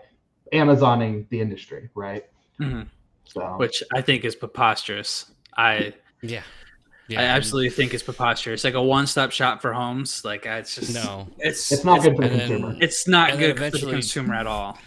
amazoning 0.52 1.28
the 1.28 1.40
industry 1.40 1.90
right 1.94 2.24
Mhm. 2.60 2.88
so 3.24 3.56
Which 3.56 3.82
I 3.92 4.00
think 4.00 4.24
is 4.24 4.36
preposterous. 4.36 5.30
I 5.56 5.94
Yeah. 6.22 6.44
I 7.10 7.14
absolutely 7.24 7.70
think 7.70 7.92
it's 7.94 8.02
preposterous. 8.02 8.64
Like 8.64 8.74
a 8.74 8.82
one-stop 8.82 9.30
shop 9.30 9.60
for 9.62 9.72
homes. 9.72 10.24
Like 10.24 10.46
it's 10.46 10.74
just 10.74 10.94
No. 10.94 11.28
It's 11.38 11.70
it's 11.72 11.84
not 11.84 12.02
good 12.02 12.16
for 12.16 12.22
the 12.22 12.30
and 12.30 12.40
then- 12.40 12.48
consumer 12.48 12.76
It's 12.80 13.08
not 13.08 13.38
good 13.38 13.58
for 13.58 13.70
the 13.70 13.90
consumer 13.90 14.34
at 14.34 14.46
all. 14.46 14.78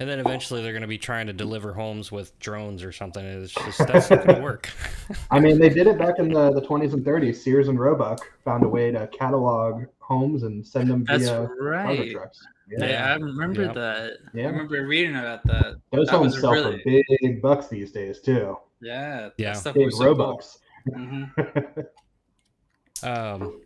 And 0.00 0.08
then 0.10 0.18
eventually 0.18 0.62
they're 0.62 0.72
going 0.72 0.82
to 0.82 0.88
be 0.88 0.98
trying 0.98 1.28
to 1.28 1.32
deliver 1.32 1.72
homes 1.74 2.10
with 2.10 2.36
drones 2.40 2.82
or 2.82 2.90
something. 2.90 3.24
It's 3.24 3.54
just 3.54 3.78
that's 3.78 4.10
not 4.10 4.24
going 4.26 4.36
to 4.36 4.42
work. 4.42 4.68
i 5.30 5.38
mean 5.38 5.60
they 5.60 5.68
did 5.68 5.86
it 5.86 5.96
back 5.98 6.18
in 6.18 6.32
the, 6.32 6.50
the 6.52 6.62
20s 6.62 6.92
and 6.94 7.04
30s 7.04 7.36
sears 7.36 7.68
and 7.68 7.78
roebuck 7.78 8.18
found 8.44 8.64
a 8.64 8.68
way 8.68 8.90
to 8.90 9.06
catalog 9.08 9.84
homes 10.00 10.42
and 10.42 10.66
send 10.66 10.90
them 10.90 11.04
That's 11.04 11.24
via 11.28 11.46
cargo 11.46 11.62
right. 11.62 12.10
trucks 12.10 12.44
Yeah, 12.68 12.86
yeah, 12.86 13.12
I 13.12 13.14
remember 13.16 13.62
Yeah. 13.66 13.72
that. 13.74 14.12
Yeah. 14.34 14.44
I 14.44 14.46
remember 14.50 14.84
reading 14.86 15.14
about 15.14 15.44
that. 15.44 15.76
those 15.92 16.06
That 16.08 16.16
homes 16.16 16.40
sell 16.40 16.52
really- 16.52 16.82
for 16.82 17.02
big 17.20 17.40
bucks 17.40 17.68
these 17.68 17.92
days 17.92 18.18
too 18.20 18.56
Yeah. 18.80 19.28
Yeah. 19.36 19.52
stuff 19.52 19.74
big 19.74 19.84
was 19.84 19.98
so 19.98 20.14
cool. 20.16 20.26
roebucks 20.26 20.58
Mhm. 20.88 21.86
Um, 23.02 23.60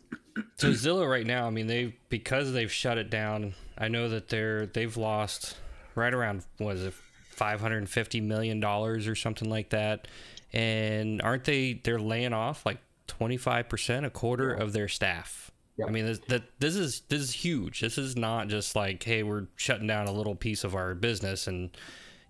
so 0.57 0.71
Zillow 0.71 1.09
right 1.09 1.27
now, 1.27 1.47
I 1.47 1.51
mean, 1.51 1.67
they 1.67 1.95
because 2.09 2.53
they've 2.53 2.73
shut 2.73 2.99
it 2.99 3.11
down. 3.11 3.55
I 3.77 3.89
know 3.89 4.09
that 4.09 4.29
they're 4.29 4.67
they've 4.67 4.97
lost 4.97 5.57
right 5.95 6.13
around 6.13 6.45
was 6.59 6.83
it, 6.83 6.95
five 6.95 7.61
hundred 7.61 7.79
and 7.79 7.89
fifty 7.91 8.21
million 8.21 8.61
dollars 8.61 9.07
or 9.07 9.15
something 9.15 9.51
like 9.51 9.71
that. 9.71 10.09
And 10.53 11.21
aren't 11.21 11.45
they? 11.45 11.75
They're 11.75 12.01
laying 12.01 12.33
off 12.33 12.65
like 12.65 12.79
twenty 13.07 13.37
five 13.37 13.69
percent, 13.69 14.07
a 14.07 14.11
quarter 14.11 14.53
of 14.53 14.73
their 14.73 14.89
staff. 14.89 15.51
Yep. 15.77 15.89
I 15.89 15.91
mean, 15.91 16.07
this, 16.07 16.19
that 16.29 16.45
this 16.59 16.77
is 16.77 17.03
this 17.09 17.21
is 17.21 17.33
huge. 17.33 17.81
This 17.81 17.99
is 17.99 18.17
not 18.17 18.49
just 18.49 18.75
like, 18.75 19.03
hey, 19.03 19.23
we're 19.23 19.49
shutting 19.57 19.87
down 19.87 20.07
a 20.07 20.13
little 20.13 20.35
piece 20.35 20.65
of 20.65 20.75
our 20.75 20.95
business 20.95 21.47
and 21.47 21.77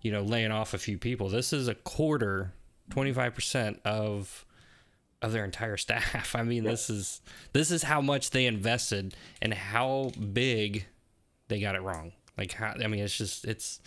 you 0.01 0.11
know 0.11 0.23
laying 0.23 0.51
off 0.51 0.73
a 0.73 0.77
few 0.77 0.97
people. 0.97 1.29
This 1.29 1.53
is 1.53 1.69
a 1.69 1.75
quarter, 1.75 2.51
twenty 2.89 3.13
five 3.13 3.33
percent 3.33 3.79
of 3.85 4.43
of 5.21 5.31
their 5.31 5.43
entire 5.45 5.77
staff. 5.77 6.35
I 6.35 6.43
mean, 6.43 6.63
this 6.63 6.89
is 6.89 7.21
this 7.53 7.71
is 7.71 7.83
how 7.83 8.01
much 8.01 8.29
they 8.31 8.45
invested 8.45 9.15
and 9.41 9.53
how 9.53 10.11
big 10.33 10.85
they 11.47 11.59
got 11.59 11.75
it 11.75 11.81
wrong. 11.81 12.11
Like 12.37 12.53
how 12.53 12.73
I 12.83 12.87
mean, 12.87 13.01
it's 13.01 13.17
just 13.17 13.45
it's 13.45 13.79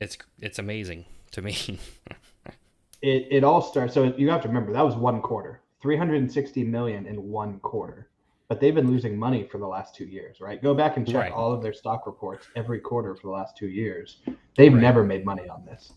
it's 0.00 0.16
it's 0.40 0.58
amazing 0.58 1.04
to 1.32 1.42
me. 1.42 1.54
it, 3.02 3.26
it 3.30 3.44
all 3.44 3.60
starts 3.62 3.94
so 3.94 4.14
you 4.16 4.30
have 4.30 4.42
to 4.42 4.48
remember 4.48 4.72
that 4.72 4.84
was 4.84 4.94
one 4.94 5.20
quarter 5.20 5.60
360 5.80 6.62
million 6.64 7.06
in 7.06 7.20
one 7.30 7.58
quarter 7.60 8.08
but 8.48 8.60
they've 8.60 8.74
been 8.74 8.86
losing 8.88 9.18
money 9.18 9.48
for 9.50 9.58
the 9.58 9.66
last 9.66 9.94
two 9.94 10.04
years 10.04 10.40
right 10.40 10.62
go 10.62 10.72
back 10.74 10.96
and 10.96 11.06
check 11.06 11.16
Right. 11.16 11.32
all 11.32 11.52
of 11.52 11.62
their 11.62 11.72
stock 11.72 12.06
reports 12.06 12.46
every 12.54 12.78
quarter 12.78 13.14
for 13.16 13.22
the 13.22 13.30
last 13.32 13.56
two 13.56 13.68
years 13.68 14.18
they've 14.56 14.72
Right. 14.72 14.80
never 14.82 15.02
made 15.04 15.24
money 15.24 15.48
on 15.48 15.64
this 15.64 15.94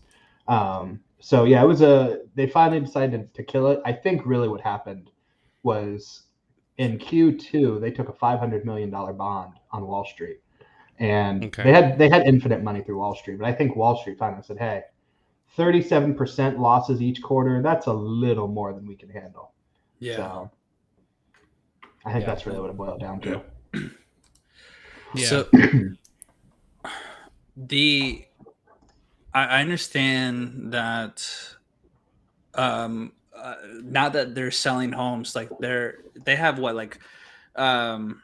um, 0.48 0.98
so 1.18 1.44
yeah 1.44 1.62
it 1.62 1.66
was 1.66 1.82
a 1.82 2.20
they 2.34 2.46
finally 2.46 2.80
decided 2.80 3.32
to 3.34 3.42
kill 3.42 3.68
it 3.68 3.80
i 3.84 3.92
think 3.92 4.24
really 4.26 4.48
what 4.48 4.60
happened 4.60 5.10
was 5.62 6.24
in 6.78 6.98
q2 6.98 7.80
they 7.80 7.90
took 7.90 8.08
a 8.08 8.12
500 8.12 8.64
million 8.64 8.90
dollar 8.90 9.12
bond 9.12 9.54
on 9.72 9.86
wall 9.86 10.04
street 10.04 10.40
and 10.98 11.44
Okay. 11.46 11.62
they 11.62 11.72
had 11.72 11.98
they 11.98 12.08
had 12.08 12.26
infinite 12.26 12.62
money 12.62 12.82
through 12.82 12.98
wall 12.98 13.14
street 13.14 13.38
but 13.38 13.46
i 13.46 13.52
think 13.52 13.74
wall 13.76 13.96
street 13.96 14.18
finally 14.18 14.42
said 14.42 14.58
hey 14.58 14.82
37% 15.56 16.58
losses 16.58 17.00
each 17.00 17.22
quarter. 17.22 17.62
That's 17.62 17.86
a 17.86 17.92
little 17.92 18.46
more 18.46 18.74
than 18.74 18.86
we 18.86 18.94
can 18.94 19.08
handle. 19.08 19.52
Yeah. 20.00 20.16
So 20.16 20.50
I 22.04 22.12
think 22.12 22.22
Yeah. 22.22 22.26
that's 22.26 22.44
really 22.46 22.60
what 22.60 22.68
it 22.68 22.76
boiled 22.76 23.00
down 23.00 23.20
to. 23.22 23.42
Yeah. 25.14 25.26
So 25.26 25.48
the 27.56 28.24
I, 29.36 29.44
I 29.44 29.60
understand 29.60 30.72
that 30.72 31.16
um 32.54 33.12
uh, 33.36 33.54
now 33.82 34.08
that 34.08 34.34
they're 34.34 34.50
selling 34.50 34.92
homes 34.92 35.36
like 35.36 35.50
they're 35.60 35.98
they 36.24 36.36
have 36.36 36.58
what 36.58 36.74
like 36.74 36.98
um 37.54 38.22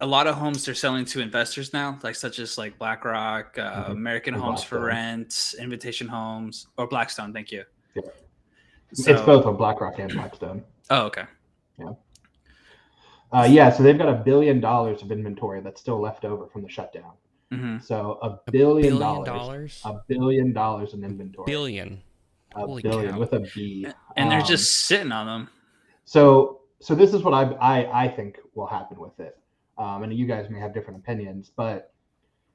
a 0.00 0.06
lot 0.06 0.26
of 0.26 0.34
homes 0.34 0.64
they're 0.64 0.74
selling 0.74 1.04
to 1.04 1.20
investors 1.20 1.72
now 1.72 1.98
like 2.02 2.16
such 2.16 2.40
as 2.40 2.58
like 2.58 2.76
blackrock 2.78 3.56
uh, 3.58 3.84
Mhm. 3.84 3.92
american 3.92 4.34
homes 4.34 4.64
for 4.64 4.80
rent 4.80 5.54
invitation 5.60 6.08
homes 6.08 6.66
or 6.76 6.88
blackstone 6.88 7.32
thank 7.32 7.52
you 7.52 7.62
Yeah. 7.94 8.02
it's 8.90 9.22
both 9.22 9.46
on 9.46 9.56
BlackRock 9.56 9.98
and 10.00 10.12
Blackstone. 10.12 10.64
oh 10.90 11.02
okay 11.06 11.26
Uh, 13.32 13.42
yeah, 13.50 13.68
so 13.68 13.82
they've 13.82 13.98
got 13.98 14.08
a 14.08 14.14
billion 14.30 14.60
dollars 14.60 15.02
of 15.02 15.10
inventory 15.10 15.60
that's 15.60 15.80
still 15.80 16.00
left 16.00 16.24
over 16.24 16.46
from 16.46 16.62
the 16.62 16.68
shutdown. 16.68 17.10
Hmm 17.58 17.78
So 17.78 18.18
a 18.22 18.28
A 18.46 18.50
billion, 18.52 18.98
billion 18.98 18.98
dollars, 18.98 19.26
dollars? 19.26 19.82
a 19.84 19.94
billion 20.08 20.52
dollars 20.52 20.94
in 20.94 21.04
inventory, 21.04 21.46
Billion. 21.50 22.00
a 22.56 22.60
Holy 22.60 22.82
billion 22.82 23.12
cow. 23.14 23.18
with 23.18 23.32
a 23.32 23.40
B. 23.40 23.86
and 24.16 24.30
they're 24.30 24.40
Um, 24.40 24.46
just 24.46 24.86
sitting 24.86 25.12
on 25.12 25.26
them 25.26 25.48
So, 26.04 26.60
so 26.80 26.94
this 26.94 27.14
is 27.14 27.22
what 27.22 27.34
I, 27.34 27.44
I, 27.54 28.04
I 28.04 28.08
think 28.08 28.38
will 28.54 28.66
happen 28.66 28.98
with 29.00 29.18
it. 29.20 29.38
Um, 29.78 30.02
and 30.04 30.12
you 30.14 30.26
guys 30.26 30.48
may 30.50 30.60
have 30.60 30.72
different 30.74 31.00
opinions, 31.00 31.50
but 31.56 31.92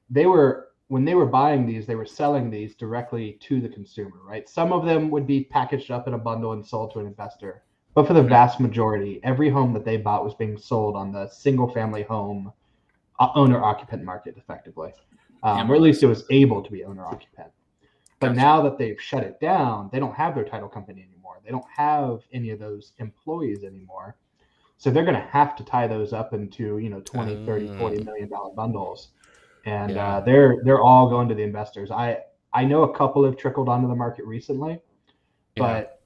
they 0.08 0.26
were 0.26 0.68
when 0.88 1.04
they 1.04 1.14
were 1.14 1.26
buying 1.26 1.66
these, 1.66 1.86
they 1.86 1.94
were 1.94 2.04
selling 2.06 2.50
these 2.50 2.74
directly 2.74 3.38
to 3.42 3.60
the 3.60 3.68
consumer, 3.68 4.16
right? 4.24 4.48
Some 4.48 4.72
of 4.72 4.84
them 4.84 5.08
would 5.10 5.24
be 5.26 5.44
packaged 5.44 5.90
up 5.92 6.08
in 6.08 6.14
a 6.14 6.18
bundle 6.18 6.52
and 6.52 6.66
sold 6.66 6.92
to 6.92 6.98
an 6.98 7.06
investor, 7.06 7.62
but 7.94 8.08
for 8.08 8.12
the 8.14 8.22
vast 8.24 8.58
majority, 8.58 9.20
every 9.22 9.48
home 9.50 9.72
that 9.74 9.84
they 9.84 9.96
bought 9.98 10.24
was 10.24 10.34
being 10.34 10.58
sold 10.58 10.96
on 10.96 11.12
the 11.12 11.28
single-family 11.28 12.02
home 12.02 12.52
uh, 13.20 13.28
owner-occupant 13.34 14.02
market, 14.02 14.36
effectively, 14.36 14.92
um, 15.42 15.58
Yeah. 15.68 15.72
or 15.72 15.74
at 15.76 15.80
least 15.82 16.02
it 16.02 16.06
was 16.06 16.24
able 16.30 16.62
to 16.62 16.70
be 16.72 16.84
owner-occupant. 16.84 17.52
But 18.18 18.28
Gotcha. 18.28 18.40
now 18.40 18.62
that 18.62 18.78
they've 18.78 19.00
shut 19.00 19.22
it 19.22 19.38
down, 19.40 19.88
they 19.92 20.00
don't 20.00 20.14
have 20.14 20.34
their 20.34 20.44
title 20.44 20.68
company 20.68 21.02
anymore. 21.02 21.40
They 21.44 21.50
don't 21.50 21.70
have 21.74 22.20
any 22.32 22.50
of 22.50 22.58
those 22.58 22.92
employees 22.98 23.64
anymore. 23.64 24.16
So 24.76 24.90
they're 24.90 25.04
going 25.04 25.14
to 25.14 25.28
have 25.28 25.54
to 25.56 25.64
tie 25.64 25.86
those 25.86 26.12
up 26.12 26.32
into, 26.32 26.78
you 26.78 26.88
know, 26.90 27.00
20, 27.00 27.44
30, 27.46 27.68
40 27.78 28.02
million 28.04 28.28
dollar 28.28 28.52
bundles. 28.54 29.12
And 29.64 29.92
Yeah. 29.92 30.16
uh, 30.16 30.20
they're 30.20 30.62
they're 30.64 30.80
all 30.80 31.08
going 31.08 31.28
to 31.28 31.34
the 31.34 31.42
investors. 31.42 31.90
I 31.90 32.18
I 32.52 32.64
know 32.64 32.82
a 32.82 32.94
couple 32.96 33.24
have 33.24 33.36
trickled 33.36 33.68
onto 33.68 33.88
the 33.88 33.94
market 33.94 34.24
recently, 34.24 34.72
Yeah. 34.72 34.78
but 35.56 36.02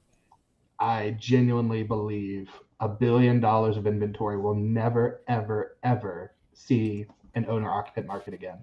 I 0.80 1.12
genuinely 1.18 1.84
believe 1.84 2.50
a 2.80 2.88
billion 2.88 3.40
dollars 3.40 3.76
of 3.76 3.86
inventory 3.86 4.36
will 4.38 4.54
never 4.56 5.22
ever 5.28 5.76
ever 5.84 6.33
see 6.54 7.06
an 7.34 7.46
owner 7.48 7.70
occupant 7.70 8.06
market 8.06 8.34
again. 8.34 8.58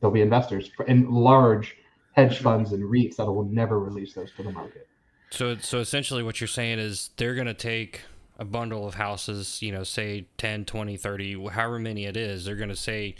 There'll 0.00 0.14
be 0.14 0.22
investors 0.22 0.70
and 0.86 1.08
large 1.08 1.76
hedge 2.12 2.38
funds 2.38 2.72
and 2.72 2.82
REITs 2.82 3.16
that 3.16 3.26
will 3.26 3.44
never 3.44 3.80
release 3.80 4.14
those 4.14 4.30
to 4.36 4.42
the 4.42 4.52
market. 4.52 4.88
So, 5.30 5.56
so 5.56 5.80
essentially 5.80 6.22
what 6.22 6.40
you're 6.40 6.48
saying 6.48 6.78
is 6.78 7.10
they're 7.16 7.34
going 7.34 7.46
to 7.48 7.54
take 7.54 8.02
a 8.38 8.44
bundle 8.44 8.86
of 8.86 8.94
houses, 8.94 9.60
you 9.62 9.72
know, 9.72 9.82
say 9.82 10.26
10, 10.38 10.64
20, 10.64 10.96
30, 10.96 11.48
however 11.48 11.78
many 11.78 12.04
it 12.04 12.16
is. 12.16 12.44
They're 12.44 12.56
going 12.56 12.68
to 12.68 12.76
say, 12.76 13.16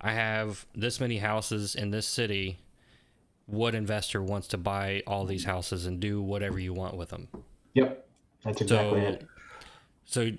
I 0.00 0.12
have 0.12 0.66
this 0.74 1.00
many 1.00 1.18
houses 1.18 1.74
in 1.74 1.90
this 1.90 2.06
city. 2.06 2.58
What 3.46 3.74
investor 3.74 4.22
wants 4.22 4.48
to 4.48 4.58
buy 4.58 5.02
all 5.06 5.24
these 5.24 5.44
houses 5.44 5.86
and 5.86 6.00
do 6.00 6.20
whatever 6.20 6.58
you 6.58 6.74
want 6.74 6.96
with 6.96 7.10
them? 7.10 7.28
Yep, 7.74 8.06
that's 8.44 8.60
exactly 8.60 9.00
So, 9.00 9.06
it. 9.06 9.26
so, 10.04 10.30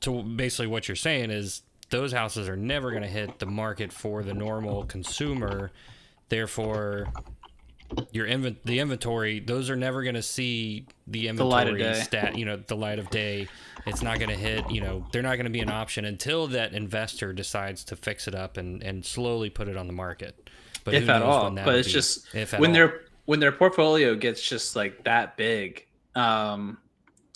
so 0.00 0.22
basically, 0.22 0.66
what 0.66 0.86
you're 0.86 0.96
saying 0.96 1.30
is 1.30 1.62
those 1.92 2.12
houses 2.12 2.48
are 2.48 2.56
never 2.56 2.90
going 2.90 3.02
to 3.04 3.08
hit 3.08 3.38
the 3.38 3.46
market 3.46 3.92
for 3.92 4.24
the 4.24 4.34
normal 4.34 4.84
consumer. 4.86 5.70
Therefore, 6.28 7.06
your 8.10 8.26
inven- 8.26 8.56
the 8.64 8.78
inventory, 8.80 9.38
those 9.40 9.68
are 9.68 9.76
never 9.76 10.02
going 10.02 10.14
to 10.14 10.22
see 10.22 10.86
the 11.06 11.28
The 11.30 11.44
light 11.44 11.68
of 11.68 11.74
inventory 11.74 11.94
day. 11.98 12.00
stat. 12.02 12.36
You 12.38 12.46
know, 12.46 12.56
the 12.56 12.74
light 12.76 12.98
of 12.98 13.10
day. 13.10 13.46
It's 13.86 14.00
not 14.02 14.18
going 14.18 14.30
to 14.30 14.36
hit. 14.36 14.70
You 14.70 14.80
know, 14.80 15.06
they're 15.12 15.22
not 15.22 15.34
going 15.36 15.44
to 15.44 15.50
be 15.50 15.60
an 15.60 15.70
option 15.70 16.04
until 16.06 16.46
that 16.48 16.72
investor 16.72 17.32
decides 17.32 17.84
to 17.84 17.96
fix 17.96 18.26
it 18.26 18.34
up 18.34 18.56
and 18.56 18.82
and 18.82 19.04
slowly 19.04 19.50
put 19.50 19.68
it 19.68 19.76
on 19.76 19.86
the 19.86 19.92
market. 19.92 20.48
But 20.84 20.94
if 20.94 21.04
who 21.04 21.10
at 21.10 21.18
knows 21.18 21.28
all 21.28 21.44
when 21.44 21.54
but 21.64 21.74
it's 21.76 21.88
be, 21.88 21.92
just 21.92 22.32
when 22.34 22.70
all. 22.70 22.72
their 22.74 23.00
when 23.26 23.38
their 23.40 23.52
portfolio 23.52 24.14
gets 24.16 24.40
just 24.42 24.74
like 24.74 25.04
that 25.04 25.36
big 25.36 25.86
um 26.14 26.78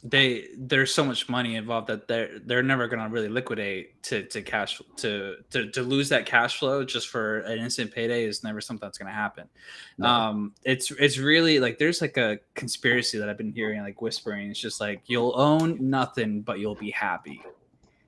they 0.09 0.47
there's 0.57 0.95
so 0.95 1.03
much 1.05 1.29
money 1.29 1.57
involved 1.57 1.89
that 1.89 2.07
they're 2.07 2.39
they're 2.45 2.63
never 2.63 2.87
going 2.87 3.03
to 3.03 3.09
really 3.13 3.29
liquidate 3.29 4.01
to 4.05 4.23
to 4.25 4.41
cash 4.43 4.81
to, 4.97 5.37
to 5.51 5.71
to 5.73 5.83
lose 5.83 6.09
that 6.11 6.27
cash 6.27 6.59
flow 6.61 6.85
just 6.85 7.09
for 7.09 7.39
an 7.41 7.59
instant 7.59 7.91
payday 7.91 8.25
is 8.25 8.45
never 8.45 8.61
something 8.61 8.87
that's 8.87 8.99
going 8.99 9.09
to 9.09 9.13
happen 9.13 9.49
No. 9.99 10.07
um 10.07 10.55
it's 10.65 10.91
it's 10.93 11.19
really 11.19 11.59
like 11.59 11.79
there's 11.79 12.01
like 12.03 12.17
a 12.19 12.39
conspiracy 12.55 13.19
that 13.19 13.29
i've 13.29 13.39
been 13.39 13.53
hearing 13.53 13.81
like 13.83 14.01
whispering 14.01 14.51
it's 14.51 14.61
just 14.61 14.81
like 14.81 15.01
you'll 15.07 15.33
own 15.35 15.79
nothing 15.91 16.43
but 16.43 16.61
you'll 16.61 16.75
be 16.77 16.91
happy 16.91 17.43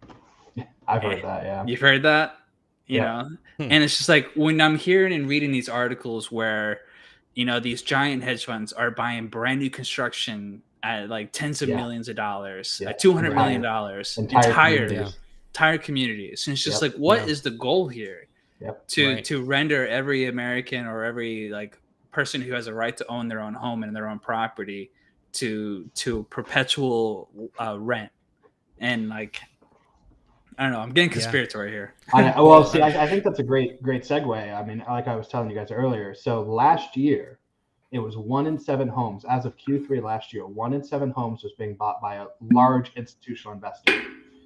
I've 0.87 1.02
heard 1.02 1.22
that. 1.22 1.44
Yeah. 1.44 1.64
You've 1.66 1.80
heard 1.80 2.02
that, 2.04 2.38
you 2.87 2.96
Yeah. 3.00 3.04
know, 3.22 3.28
Hmm. 3.58 3.72
and 3.72 3.84
it's 3.84 3.96
just 3.96 4.08
like 4.08 4.30
when 4.34 4.61
I'm 4.61 4.76
hearing 4.78 5.12
and 5.12 5.28
reading 5.28 5.52
these 5.52 5.68
articles 5.68 6.30
where, 6.32 6.80
you 7.34 7.44
know, 7.44 7.61
these 7.61 7.82
giant 7.82 8.22
hedge 8.24 8.44
funds 8.46 8.72
are 8.72 8.90
buying 8.90 9.26
brand 9.28 9.61
new 9.61 9.68
construction 9.70 10.62
at 10.82 11.08
like 11.08 11.32
tens 11.32 11.62
of 11.62 11.68
Yeah. 11.68 11.76
millions 11.76 12.08
of 12.08 12.16
dollars, 12.16 12.80
Yeah. 12.82 12.90
at 12.90 12.98
two 12.98 13.12
hundred 13.12 13.34
million 13.34 13.56
Entire- 13.56 13.72
dollars, 13.72 14.18
entire 14.18 14.48
entire 14.48 14.76
communities. 14.86 15.16
entire 15.52 15.78
communities, 15.78 16.46
and 16.46 16.54
it's 16.54 16.62
just 16.64 16.82
Yep. 16.82 16.92
like, 16.92 17.00
what 17.00 17.28
is 17.28 17.38
Yeah. 17.44 17.50
the 17.50 17.56
goal 17.58 17.88
here? 17.88 18.26
Yep. 18.60 18.86
To 18.88 19.08
Right. 19.14 19.24
to 19.24 19.42
render 19.42 19.86
every 19.86 20.26
American 20.26 20.86
or 20.86 21.04
every 21.04 21.48
like 21.48 21.78
person 22.10 22.40
who 22.42 22.52
has 22.52 22.66
a 22.66 22.74
right 22.74 22.96
to 22.96 23.06
own 23.08 23.28
their 23.28 23.40
own 23.40 23.54
home 23.54 23.82
and 23.82 23.94
their 23.94 24.08
own 24.08 24.18
property 24.18 24.90
to 25.34 25.88
to 25.94 26.24
perpetual 26.30 27.28
uh, 27.60 27.76
rent 27.78 28.10
and 28.80 29.08
like. 29.08 29.40
I 30.60 30.64
don't 30.64 30.72
know. 30.72 30.80
I'm 30.80 30.90
getting 30.92 31.12
Yeah. 31.20 31.46
here. 31.68 31.94
I, 32.12 32.40
well, 32.40 32.64
see, 32.64 32.80
I, 32.82 33.04
I 33.04 33.06
think 33.06 33.22
that's 33.24 33.38
a 33.38 33.44
great, 33.44 33.80
great 33.80 34.02
segue. 34.02 34.52
I 34.52 34.64
mean, 34.64 34.82
like 34.88 35.06
I 35.06 35.14
was 35.14 35.28
telling 35.28 35.48
you 35.48 35.54
guys 35.54 35.70
earlier. 35.70 36.16
So 36.16 36.42
last 36.42 36.96
year, 36.96 37.38
it 37.90 37.98
was 37.98 38.16
one 38.16 38.46
in 38.46 38.59
seven 38.59 38.88
homes. 38.88 39.24
As 39.29 39.44
of 39.44 39.57
Q3 39.57 40.03
last 40.03 40.33
year, 40.33 40.46
one 40.46 40.74
in 40.74 40.85
seven 40.85 41.11
homes 41.11 41.42
was 41.42 41.53
being 41.59 41.74
bought 41.74 42.01
by 42.01 42.16
a 42.16 42.27
large 42.53 42.92
institutional 42.96 43.55
investor. 43.55 43.92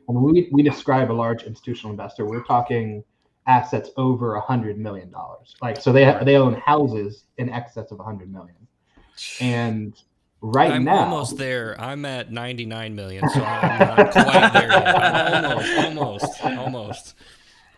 And 0.09 0.23
we, 0.23 0.49
we 0.53 0.63
describe 0.63 1.11
a 1.11 1.13
large 1.13 1.43
institutional 1.45 1.93
investor, 1.93 2.27
we're 2.27 2.45
talking 2.45 3.05
assets 3.47 3.91
over 3.97 4.37
a 4.37 4.41
hundred 4.41 4.79
million 4.79 5.11
dollars. 5.11 5.57
Like, 5.61 5.81
so 5.81 5.93
they 5.93 6.05
they 6.25 6.37
own 6.37 6.55
houses 6.55 7.25
in 7.39 7.49
excess 7.51 7.91
of 7.91 7.99
a 7.99 8.03
hundred 8.05 8.33
million. 8.33 8.55
And 9.41 9.95
right 10.41 10.71
I'm 10.71 10.85
now, 10.85 11.05
almost 11.05 11.37
there. 11.37 11.81
I'm 11.81 12.05
at 12.05 12.31
99 12.31 12.95
million, 12.95 13.29
so 13.29 13.43
I'm 13.43 13.97
not 13.97 14.13
quite 14.13 14.53
there 14.53 14.69
yet. 14.69 14.97
I'm 14.97 15.45
almost, 15.45 15.79
almost, 15.79 16.45
almost. 16.45 17.15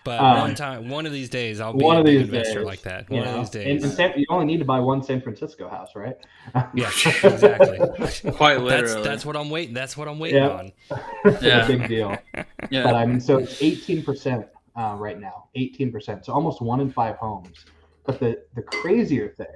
But 0.05 0.21
Um, 0.21 0.39
one 0.39 0.55
time, 0.55 0.89
one 0.91 1.07
of 1.07 1.13
these 1.13 1.31
days, 1.31 1.61
I'll 1.61 1.73
be 1.73 1.83
one 1.83 1.97
of 1.97 2.05
big 2.05 2.19
these 2.19 2.29
investor 2.29 2.59
days, 2.61 2.67
like 2.67 2.83
that. 2.83 3.11
you 3.11 3.17
One 3.17 3.25
know, 3.25 3.41
of 3.41 3.51
these 3.53 3.63
in- 3.63 3.69
days. 3.79 3.85
in 3.85 3.91
San- 3.91 4.13
you 4.19 4.27
only 4.29 4.45
need 4.45 4.59
to 4.59 4.65
buy 4.67 4.79
one 4.79 5.03
San 5.03 5.23
Francisco 5.23 5.67
house, 5.69 5.97
right? 5.97 6.17
yeah, 6.75 6.89
exactly. 7.25 7.79
Quite 8.33 8.57
That's 8.59 8.63
literally. 8.63 9.03
that's 9.03 9.25
what 9.25 9.37
I'm 9.37 9.49
waiting. 9.49 9.75
That's 9.75 9.97
what 9.97 10.07
I'm 10.07 10.19
waiting 10.19 10.43
Yeah. 10.43 10.49
on. 10.51 10.73
Yeah. 11.43 11.67
big 11.67 11.89
deal. 11.89 12.17
yeah. 12.71 12.85
But 12.85 12.95
I 12.95 13.07
mean, 13.07 13.19
so 13.21 13.39
it's 13.39 13.61
18% 13.63 14.47
uh, 14.77 14.97
right 14.99 15.19
now, 15.19 15.49
18%. 15.57 16.25
So 16.27 16.33
almost 16.35 16.61
one 16.61 16.81
in 16.81 16.91
five 16.91 17.17
homes. 17.17 17.65
But 18.05 18.21
the, 18.21 18.43
the 18.55 18.63
crazier 18.63 19.31
thing, 19.39 19.47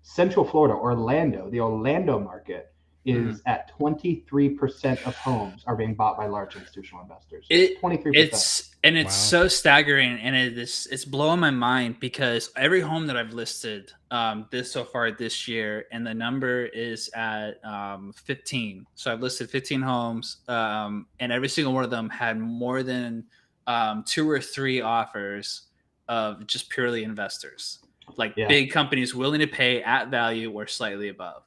Central 0.00 0.46
Florida, 0.46 0.74
Orlando, 0.74 1.50
the 1.50 1.60
Orlando 1.60 2.18
market 2.18 2.66
Mm-hmm. 3.06 3.30
is 3.30 3.40
at 3.46 3.72
23% 3.80 5.06
of 5.06 5.16
homes 5.16 5.64
are 5.66 5.74
being 5.74 5.94
bought 5.94 6.18
by 6.18 6.26
large 6.26 6.54
institutional 6.54 7.02
investors. 7.02 7.46
It- 7.48 7.80
23%. 7.80 8.14
it's 8.14 8.69
and 8.82 8.96
it's 8.96 9.14
Wow. 9.14 9.40
so 9.42 9.48
staggering 9.48 10.18
and 10.20 10.34
it 10.34 10.56
is 10.56 10.88
it's 10.90 11.04
blowing 11.04 11.40
my 11.40 11.50
mind 11.50 12.00
because 12.00 12.50
every 12.56 12.80
home 12.80 13.06
that 13.06 13.16
i've 13.16 13.32
listed 13.32 13.92
um 14.10 14.46
this 14.50 14.72
so 14.72 14.84
far 14.84 15.10
this 15.12 15.46
year 15.46 15.84
and 15.92 16.06
the 16.06 16.14
number 16.14 16.64
is 16.66 17.10
at 17.14 17.62
um 17.64 18.12
15 18.24 18.86
so 18.94 19.12
i've 19.12 19.20
listed 19.20 19.50
15 19.50 19.80
homes 19.82 20.38
um 20.48 21.06
and 21.20 21.32
every 21.32 21.48
single 21.48 21.74
one 21.74 21.84
of 21.84 21.90
them 21.90 22.08
had 22.08 22.38
more 22.38 22.82
than 22.82 23.24
um 23.66 24.02
two 24.06 24.28
or 24.28 24.40
three 24.40 24.80
offers 24.80 25.62
of 26.08 26.46
just 26.46 26.70
purely 26.70 27.04
investors 27.04 27.80
like 28.16 28.32
Yeah. 28.36 28.48
big 28.48 28.70
companies 28.72 29.14
willing 29.14 29.40
to 29.40 29.46
pay 29.46 29.82
at 29.82 30.08
value 30.10 30.50
or 30.52 30.66
slightly 30.66 31.08
above 31.08 31.42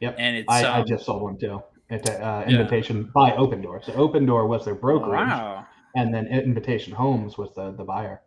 Yep. 0.00 0.16
and 0.18 0.36
it's 0.36 0.52
I, 0.52 0.64
I 0.66 0.80
um, 0.80 0.86
just 0.86 1.06
sold 1.06 1.22
one 1.22 1.38
too. 1.38 1.62
at 1.90 2.06
a 2.08 2.12
uh, 2.26 2.40
Yeah. 2.46 2.58
invitation 2.58 3.10
by 3.14 3.30
Opendoor. 3.32 3.82
So 3.82 3.92
Opendoor 3.92 4.46
was 4.46 4.64
their 4.66 4.74
brokerage, 4.74 5.28
wow 5.28 5.66
and 5.96 6.12
then 6.14 6.26
Invitation 6.26 6.92
Homes 6.92 7.38
was 7.38 7.54
the, 7.54 7.72
the 7.72 7.82
buyer. 7.82 8.20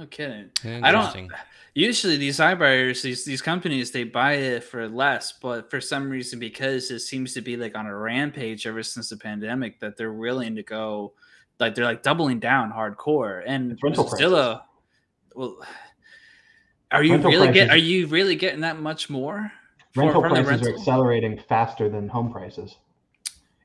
Okay. 0.00 0.46
I 0.64 0.90
don't. 0.90 1.30
Usually, 1.74 2.16
these 2.16 2.38
iBuyers, 2.38 3.02
these 3.02 3.24
these 3.24 3.42
companies, 3.42 3.90
they 3.90 4.04
buy 4.04 4.32
it 4.32 4.64
for 4.64 4.88
less, 4.88 5.32
but 5.32 5.70
for 5.70 5.80
some 5.80 6.08
reason, 6.08 6.38
because 6.38 6.90
it 6.90 7.00
seems 7.00 7.34
to 7.34 7.42
be 7.42 7.56
like 7.56 7.76
on 7.76 7.86
a 7.86 7.94
rampage 7.94 8.66
ever 8.66 8.82
since 8.82 9.10
the 9.10 9.16
pandemic, 9.16 9.78
that 9.80 9.96
they're 9.96 10.12
willing 10.12 10.56
to 10.56 10.62
go, 10.62 11.12
like 11.60 11.74
they're 11.74 11.84
like 11.84 12.02
doubling 12.02 12.40
down 12.40 12.72
hardcore. 12.72 13.42
And 13.46 13.78
Zillow, 13.80 14.62
well, 15.34 15.58
are 16.90 17.04
you 17.04 17.12
rental 17.12 17.30
really 17.30 17.52
get? 17.52 17.70
Are 17.70 17.76
you 17.76 18.06
really 18.06 18.36
getting 18.36 18.60
that 18.60 18.80
much 18.80 19.10
more? 19.10 19.52
Rental 19.94 20.22
prices 20.22 20.46
rental? 20.46 20.68
are 20.68 20.74
accelerating 20.74 21.38
faster 21.38 21.88
than 21.90 22.08
home 22.08 22.32
prices 22.32 22.76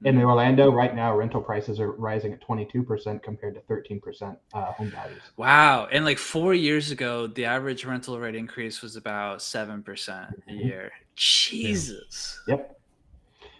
in 0.03 0.17
Orlando 0.17 0.71
right 0.71 0.95
now, 0.95 1.15
rental 1.15 1.41
prices 1.41 1.79
are 1.79 1.91
rising 1.91 2.33
at 2.33 2.41
22% 2.41 3.21
compared 3.21 3.53
to 3.53 3.61
13% 3.61 4.35
uh, 4.53 4.65
home 4.73 4.89
values. 4.89 5.21
Wow. 5.37 5.87
And 5.91 6.05
like 6.05 6.17
four 6.17 6.53
years 6.55 6.89
ago, 6.89 7.27
the 7.27 7.45
average 7.45 7.85
rental 7.85 8.19
rate 8.19 8.35
increase 8.35 8.81
was 8.81 8.95
about 8.95 9.39
7% 9.39 9.79
a 9.79 10.11
mm-hmm. 10.11 10.57
year. 10.57 10.91
Jesus. 11.15 12.41
Yep. 12.47 12.79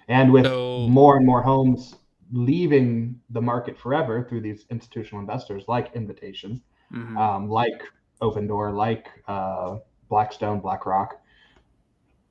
And 0.08 0.34
with 0.34 0.46
so, 0.46 0.88
more 0.90 1.18
and 1.18 1.26
more 1.26 1.44
homes 1.44 1.96
leaving 2.32 3.20
the 3.30 3.42
market 3.42 3.78
forever 3.78 4.26
through 4.28 4.42
these 4.42 4.66
institutional 4.72 5.22
investors 5.22 5.66
like 5.68 5.92
Invitation, 5.94 6.62
mm-hmm. 6.92 7.18
um, 7.18 7.50
like 7.50 7.84
Opendoor, 8.22 8.76
like 8.76 9.08
uh, 9.28 9.78
Blackstone, 10.10 10.60
BlackRock, 10.60 11.22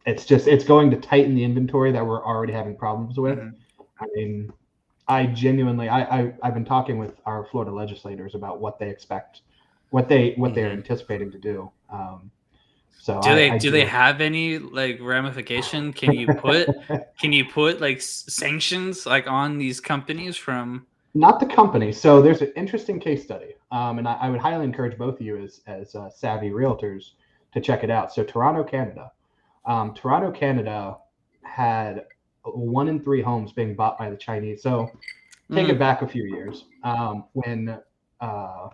it's 0.05 0.25
just 0.25 0.49
it's 0.49 0.65
going 0.65 0.91
to 0.91 0.97
tighten 0.97 1.35
the 1.35 1.45
inventory 1.45 1.93
that 1.93 2.05
we're 2.05 2.25
already 2.25 2.53
having 2.53 2.77
problems 2.77 3.19
with. 3.19 3.39
Mm-hmm 3.39 3.57
I 4.01 4.07
mean, 4.15 4.53
I 5.09 5.27
genuinely, 5.27 5.89
I, 5.89 6.03
I 6.03 6.33
I've 6.43 6.55
been 6.55 6.65
talking 6.65 6.99
with 6.99 7.15
our 7.27 7.45
Florida 7.47 7.73
legislators 7.73 8.35
about 8.35 8.61
what 8.61 8.79
they 8.79 8.89
expect, 8.89 9.43
what 9.91 10.09
they 10.09 10.35
what 10.37 10.49
mm-hmm. 10.49 10.55
they're 10.55 10.71
anticipating 10.71 11.31
to 11.33 11.39
do. 11.39 11.71
Um, 11.91 12.31
so 13.01 13.21
do 13.21 13.35
they 13.35 13.51
I, 13.51 13.55
I 13.55 13.59
do, 13.59 13.69
do 13.69 13.71
they 13.73 13.87
have 13.87 14.21
any 14.21 14.59
like 14.59 14.99
ramification? 15.01 15.93
Can 15.93 16.13
you 16.13 16.29
put 16.35 16.69
can 17.19 17.33
you 17.33 17.45
put 17.45 17.81
like 17.81 18.01
sanctions 18.03 19.07
like 19.07 19.27
on 19.27 19.59
these 19.59 19.81
companies 19.81 20.37
from? 20.37 20.87
Not 21.15 21.41
the 21.41 21.47
company. 21.47 21.91
So 21.91 22.23
there's 22.23 22.41
an 22.41 22.53
interesting 22.55 23.01
case 23.01 23.25
study, 23.25 23.55
um, 23.73 23.99
and 23.99 24.07
I, 24.07 24.13
I, 24.13 24.31
would 24.31 24.39
highly 24.39 24.65
encourage 24.65 24.97
both 24.97 25.15
of 25.15 25.23
you 25.23 25.43
as 25.43 25.61
as 25.67 25.97
uh, 25.97 26.09
savvy 26.09 26.51
realtors 26.51 27.15
to 27.53 27.61
check 27.61 27.83
it 27.83 27.91
out. 27.91 28.13
So 28.13 28.23
Toronto, 28.23 28.63
Canada, 28.63 29.11
um, 29.67 29.93
Toronto, 29.93 30.31
Canada 30.31 30.99
had 31.43 32.05
one 32.57 32.89
in 32.89 33.01
three 33.01 33.23
homes 33.23 33.53
being 33.53 33.75
bought 33.75 33.99
by 33.99 34.11
the 34.11 34.17
Chinese. 34.17 34.63
So 34.63 34.91
take 35.53 35.67
mm. 35.67 35.71
it 35.71 35.79
back 35.79 36.03
a 36.03 36.09
few 36.09 36.25
years 36.25 36.65
um, 36.85 37.25
when 37.33 37.79
uh, 38.21 38.69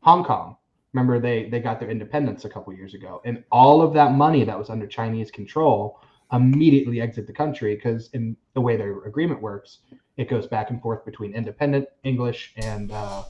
Hong 0.00 0.24
Kong, 0.24 0.56
remember 0.92 1.20
they 1.20 1.48
they 1.48 1.60
got 1.60 1.80
their 1.80 1.90
independence 1.90 2.44
a 2.44 2.48
couple 2.48 2.72
years 2.72 2.94
ago, 2.94 3.20
and 3.24 3.44
all 3.50 3.82
of 3.82 3.92
that 3.94 4.12
money 4.12 4.44
that 4.44 4.58
was 4.58 4.70
under 4.70 4.86
Chinese 4.86 5.30
control 5.30 6.00
immediately 6.32 7.00
exit 7.00 7.26
the 7.26 7.32
country 7.32 7.74
because 7.74 8.10
in 8.12 8.36
the 8.54 8.60
way 8.60 8.76
their 8.76 9.04
agreement 9.04 9.40
works, 9.40 9.78
it 10.16 10.28
goes 10.28 10.46
back 10.46 10.70
and 10.70 10.80
forth 10.82 11.04
between 11.04 11.34
independent 11.34 11.88
English 12.04 12.52
and 12.56 12.92
uh, 12.92 13.24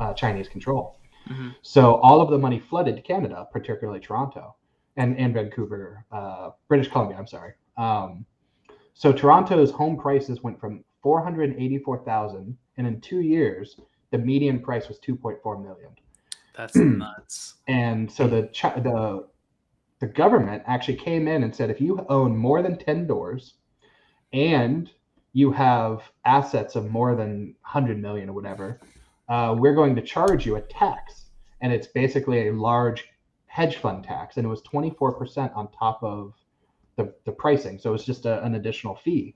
uh, 0.00 0.12
Chinese 0.14 0.48
control. 0.48 0.98
Mm-hmm. 1.28 1.50
So 1.62 1.96
all 1.96 2.20
of 2.20 2.30
the 2.30 2.38
money 2.38 2.58
flooded 2.58 2.96
to 2.96 3.02
Canada, 3.02 3.48
particularly 3.52 4.00
Toronto 4.00 4.56
and 4.96 5.16
and 5.18 5.32
Vancouver, 5.32 6.04
uh, 6.10 6.50
British 6.68 6.90
Columbia. 6.90 7.16
I'm 7.16 7.26
sorry. 7.26 7.52
Um, 7.76 8.26
so 8.94 9.12
Toronto's 9.12 9.70
home 9.70 9.96
prices 9.96 10.42
went 10.42 10.60
from 10.60 10.84
484,000 11.02 12.56
and 12.76 12.86
in 12.86 13.00
2 13.00 13.20
years 13.20 13.76
the 14.10 14.18
median 14.18 14.60
price 14.60 14.88
was 14.88 14.98
2.4 15.00 15.62
million. 15.62 15.90
That's 16.56 16.76
nuts. 16.76 17.54
And 17.66 18.10
so 18.10 18.28
the 18.28 18.42
the 18.82 19.26
the 20.00 20.06
government 20.06 20.62
actually 20.66 20.96
came 20.96 21.28
in 21.28 21.44
and 21.44 21.54
said 21.54 21.70
if 21.70 21.80
you 21.80 22.04
own 22.08 22.36
more 22.36 22.60
than 22.60 22.76
10 22.76 23.06
doors 23.06 23.54
and 24.32 24.90
you 25.32 25.50
have 25.52 26.02
assets 26.24 26.76
of 26.76 26.90
more 26.90 27.14
than 27.14 27.54
100 27.62 28.00
million 28.00 28.28
or 28.28 28.32
whatever, 28.32 28.80
uh, 29.28 29.54
we're 29.56 29.74
going 29.74 29.94
to 29.96 30.02
charge 30.02 30.44
you 30.44 30.56
a 30.56 30.60
tax. 30.60 31.26
And 31.60 31.72
it's 31.72 31.86
basically 31.86 32.48
a 32.48 32.52
large 32.52 33.08
hedge 33.46 33.76
fund 33.76 34.04
tax. 34.04 34.36
And 34.36 34.44
it 34.44 34.48
was 34.48 34.62
24% 34.62 35.56
on 35.56 35.68
top 35.70 36.02
of 36.02 36.34
the, 36.96 37.14
the 37.24 37.32
pricing. 37.32 37.78
So 37.78 37.94
it's 37.94 38.04
just 38.04 38.26
a, 38.26 38.42
an 38.44 38.54
additional 38.54 38.96
fee. 38.96 39.34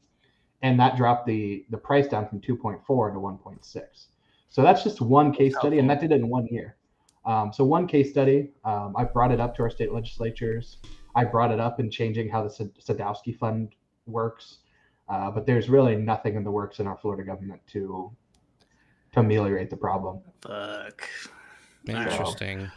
And 0.62 0.78
that 0.80 0.96
dropped 0.96 1.26
the, 1.26 1.64
the 1.70 1.76
price 1.76 2.08
down 2.08 2.28
from 2.28 2.40
2.4 2.40 2.80
to 2.84 3.18
1.6. 3.18 4.06
So 4.48 4.62
that's 4.62 4.82
just 4.82 5.00
one 5.00 5.32
case 5.32 5.54
study, 5.58 5.78
and 5.78 5.90
that 5.90 6.00
did 6.00 6.12
it 6.12 6.16
in 6.16 6.28
one 6.28 6.46
year. 6.46 6.76
Um, 7.26 7.52
so 7.52 7.64
one 7.64 7.86
case 7.86 8.10
study, 8.10 8.52
um, 8.64 8.94
I 8.96 9.04
brought 9.04 9.32
it 9.32 9.40
up 9.40 9.54
to 9.56 9.62
our 9.62 9.70
state 9.70 9.92
legislatures. 9.92 10.78
I 11.14 11.24
brought 11.24 11.50
it 11.50 11.60
up 11.60 11.80
in 11.80 11.90
changing 11.90 12.28
how 12.28 12.42
the 12.42 12.48
Sadowski 12.48 13.36
Fund 13.36 13.74
works, 14.06 14.58
uh, 15.08 15.30
but 15.30 15.44
there's 15.44 15.68
really 15.68 15.96
nothing 15.96 16.36
in 16.36 16.44
the 16.44 16.50
works 16.50 16.78
in 16.78 16.86
our 16.86 16.96
Florida 16.96 17.24
government 17.24 17.60
to 17.72 18.10
to 19.12 19.20
ameliorate 19.20 19.70
the 19.70 19.76
problem. 19.76 20.20
Fuck. 20.42 21.08
Interesting. 21.86 22.70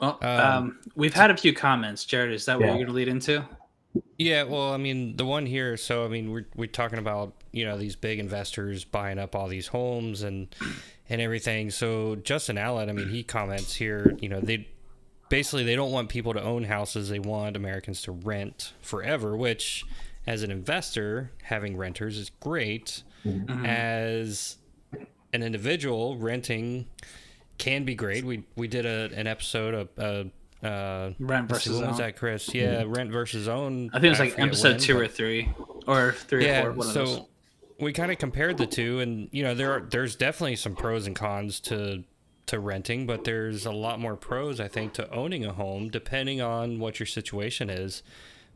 Well, 0.00 0.18
um, 0.22 0.40
um, 0.40 0.78
we've 0.96 1.14
had 1.14 1.30
a 1.30 1.36
few 1.36 1.52
comments. 1.54 2.04
Jared, 2.04 2.32
is 2.32 2.44
that 2.46 2.58
what 2.58 2.66
yeah. 2.66 2.72
you're 2.72 2.78
going 2.78 2.88
to 2.88 2.92
lead 2.92 3.08
into? 3.08 3.44
Yeah, 4.18 4.44
well, 4.44 4.72
I 4.72 4.76
mean, 4.76 5.16
the 5.16 5.24
one 5.24 5.46
here. 5.46 5.76
So, 5.76 6.04
I 6.04 6.08
mean, 6.08 6.30
we're 6.30 6.46
we're 6.54 6.66
talking 6.66 6.98
about 6.98 7.34
you 7.52 7.64
know 7.64 7.76
these 7.76 7.96
big 7.96 8.18
investors 8.18 8.84
buying 8.84 9.18
up 9.18 9.34
all 9.34 9.48
these 9.48 9.66
homes 9.66 10.22
and 10.22 10.54
and 11.08 11.20
everything. 11.20 11.70
So, 11.70 12.16
Justin 12.16 12.56
Allen, 12.56 12.88
I 12.88 12.92
mean, 12.92 13.08
he 13.08 13.22
comments 13.22 13.74
here. 13.74 14.16
You 14.20 14.28
know, 14.28 14.40
they 14.40 14.68
basically 15.28 15.64
they 15.64 15.76
don't 15.76 15.92
want 15.92 16.08
people 16.08 16.32
to 16.32 16.42
own 16.42 16.64
houses; 16.64 17.08
they 17.08 17.18
want 17.18 17.56
Americans 17.56 18.02
to 18.02 18.12
rent 18.12 18.72
forever. 18.80 19.36
Which, 19.36 19.84
as 20.26 20.42
an 20.42 20.50
investor, 20.50 21.32
having 21.42 21.76
renters 21.76 22.16
is 22.16 22.30
great. 22.30 23.02
Mm-hmm. 23.26 23.66
As 23.66 24.56
an 25.32 25.42
individual, 25.42 26.16
renting 26.16 26.86
can 27.58 27.84
be 27.84 27.94
great. 27.94 28.24
We 28.24 28.44
we 28.56 28.68
did 28.68 28.86
a, 28.86 29.10
an 29.14 29.26
episode 29.26 29.74
of 29.96 30.30
uh, 30.62 31.10
Rent 31.18 31.48
versus 31.48 31.80
What 31.80 31.88
was 31.88 31.98
that, 31.98 32.16
Chris? 32.16 32.54
Yeah, 32.54 32.84
Rent 32.86 33.10
versus 33.10 33.48
Own. 33.48 33.90
I 33.92 33.94
think 33.94 34.04
it 34.04 34.10
was 34.10 34.20
like 34.20 34.38
episode 34.38 34.72
when, 34.72 34.80
two 34.80 34.98
or 34.98 35.08
three, 35.08 35.52
or 35.86 36.12
three 36.12 36.46
yeah, 36.46 36.66
or 36.66 36.74
four. 36.74 36.84
so 36.84 37.28
we 37.80 37.92
kind 37.92 38.12
of 38.12 38.18
compared 38.18 38.58
the 38.58 38.66
two, 38.66 39.00
and 39.00 39.28
you 39.32 39.42
know 39.42 39.54
there 39.54 39.72
are, 39.72 39.80
there's 39.80 40.14
definitely 40.14 40.56
some 40.56 40.76
pros 40.76 41.06
and 41.06 41.16
cons 41.16 41.58
to 41.60 42.04
to 42.46 42.60
renting, 42.60 43.06
but 43.06 43.24
there's 43.24 43.66
a 43.66 43.72
lot 43.72 43.98
more 43.98 44.16
pros 44.16 44.60
I 44.60 44.68
think 44.68 44.92
to 44.94 45.10
owning 45.10 45.44
a 45.44 45.52
home, 45.52 45.88
depending 45.88 46.40
on 46.40 46.78
what 46.78 47.00
your 47.00 47.06
situation 47.06 47.68
is. 47.68 48.02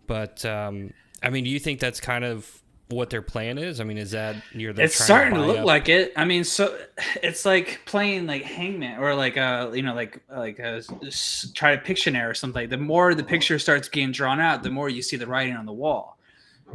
But 0.06 0.44
um, 0.44 0.92
I 1.22 1.30
mean, 1.30 1.44
do 1.44 1.50
you 1.50 1.58
think 1.58 1.80
that's 1.80 2.00
kind 2.00 2.24
of 2.24 2.62
what 2.88 3.10
their 3.10 3.22
plan 3.22 3.58
is? 3.58 3.80
I 3.80 3.84
mean, 3.84 3.98
is 3.98 4.12
that 4.12 4.36
you're? 4.52 4.72
It's 4.78 5.02
starting 5.02 5.34
to, 5.34 5.40
to 5.40 5.46
look 5.46 5.58
up? 5.58 5.64
like 5.64 5.88
it. 5.88 6.12
I 6.16 6.24
mean, 6.24 6.44
so 6.44 6.78
it's 7.22 7.44
like 7.44 7.80
playing 7.84 8.26
like 8.26 8.42
Hangman 8.42 9.00
or 9.00 9.14
like 9.14 9.36
uh 9.36 9.70
you 9.74 9.82
know 9.82 9.94
like 9.94 10.22
like 10.30 10.58
a, 10.58 10.82
try 11.54 11.74
to 11.74 11.82
Pictionary 11.82 12.30
or 12.30 12.34
something. 12.34 12.68
The 12.68 12.76
more 12.76 13.14
the 13.14 13.24
picture 13.24 13.58
starts 13.58 13.88
being 13.88 14.12
drawn 14.12 14.40
out, 14.40 14.62
the 14.62 14.70
more 14.70 14.88
you 14.88 15.02
see 15.02 15.16
the 15.16 15.26
writing 15.26 15.56
on 15.56 15.66
the 15.66 15.72
wall. 15.72 16.18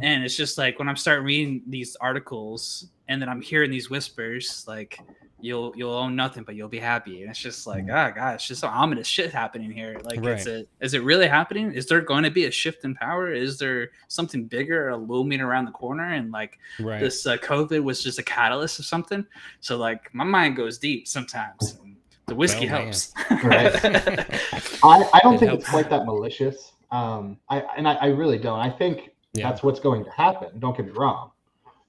And 0.00 0.24
it's 0.24 0.36
just 0.36 0.56
like 0.56 0.78
when 0.78 0.88
I'm 0.88 0.96
starting 0.96 1.24
reading 1.24 1.62
these 1.66 1.96
articles 1.96 2.86
and 3.08 3.20
then 3.20 3.28
I'm 3.28 3.42
hearing 3.42 3.70
these 3.70 3.90
whispers, 3.90 4.64
like 4.66 4.98
you'll 5.42 5.72
you'll 5.76 5.92
own 5.92 6.14
nothing 6.14 6.44
but 6.44 6.54
you'll 6.54 6.68
be 6.68 6.78
happy. 6.78 7.22
And 7.22 7.30
it's 7.30 7.38
just 7.38 7.66
like 7.66 7.84
oh 7.84 8.12
god 8.14 8.34
it's 8.34 8.46
just 8.46 8.60
some 8.60 8.72
ominous 8.72 9.06
shit 9.06 9.32
happening 9.32 9.70
here. 9.70 10.00
Like 10.04 10.20
right. 10.24 10.38
is 10.38 10.46
it 10.46 10.68
is 10.80 10.94
it 10.94 11.02
really 11.02 11.26
happening? 11.26 11.72
Is 11.72 11.86
there 11.86 12.00
going 12.00 12.22
to 12.22 12.30
be 12.30 12.44
a 12.44 12.50
shift 12.50 12.84
in 12.84 12.94
power? 12.94 13.32
Is 13.32 13.58
there 13.58 13.90
something 14.08 14.44
bigger 14.44 14.96
looming 14.96 15.40
around 15.40 15.66
the 15.66 15.72
corner? 15.72 16.12
And 16.12 16.30
like 16.30 16.58
right. 16.80 17.00
this 17.00 17.26
uh, 17.26 17.36
covid 17.38 17.82
was 17.82 18.02
just 18.02 18.18
a 18.18 18.22
catalyst 18.22 18.78
of 18.78 18.86
something. 18.86 19.26
So 19.60 19.76
like 19.76 20.14
my 20.14 20.24
mind 20.24 20.56
goes 20.56 20.78
deep 20.78 21.08
sometimes 21.08 21.78
the 22.26 22.34
whiskey 22.36 22.68
well, 22.68 22.82
helps. 22.82 23.12
Right. 23.30 23.84
I, 24.84 25.10
I 25.12 25.20
don't 25.22 25.34
it 25.34 25.38
think 25.40 25.50
helps. 25.50 25.64
it's 25.64 25.70
quite 25.70 25.90
that 25.90 26.06
malicious. 26.06 26.72
Um 26.90 27.38
i 27.48 27.60
and 27.76 27.88
i, 27.88 27.94
I 27.94 28.06
really 28.06 28.38
don't. 28.38 28.60
I 28.60 28.70
think 28.70 29.10
yeah. 29.32 29.48
that's 29.48 29.62
what's 29.62 29.80
going 29.80 30.04
to 30.04 30.10
happen 30.10 30.58
don't 30.60 30.76
get 30.76 30.86
me 30.86 30.92
wrong. 30.92 31.32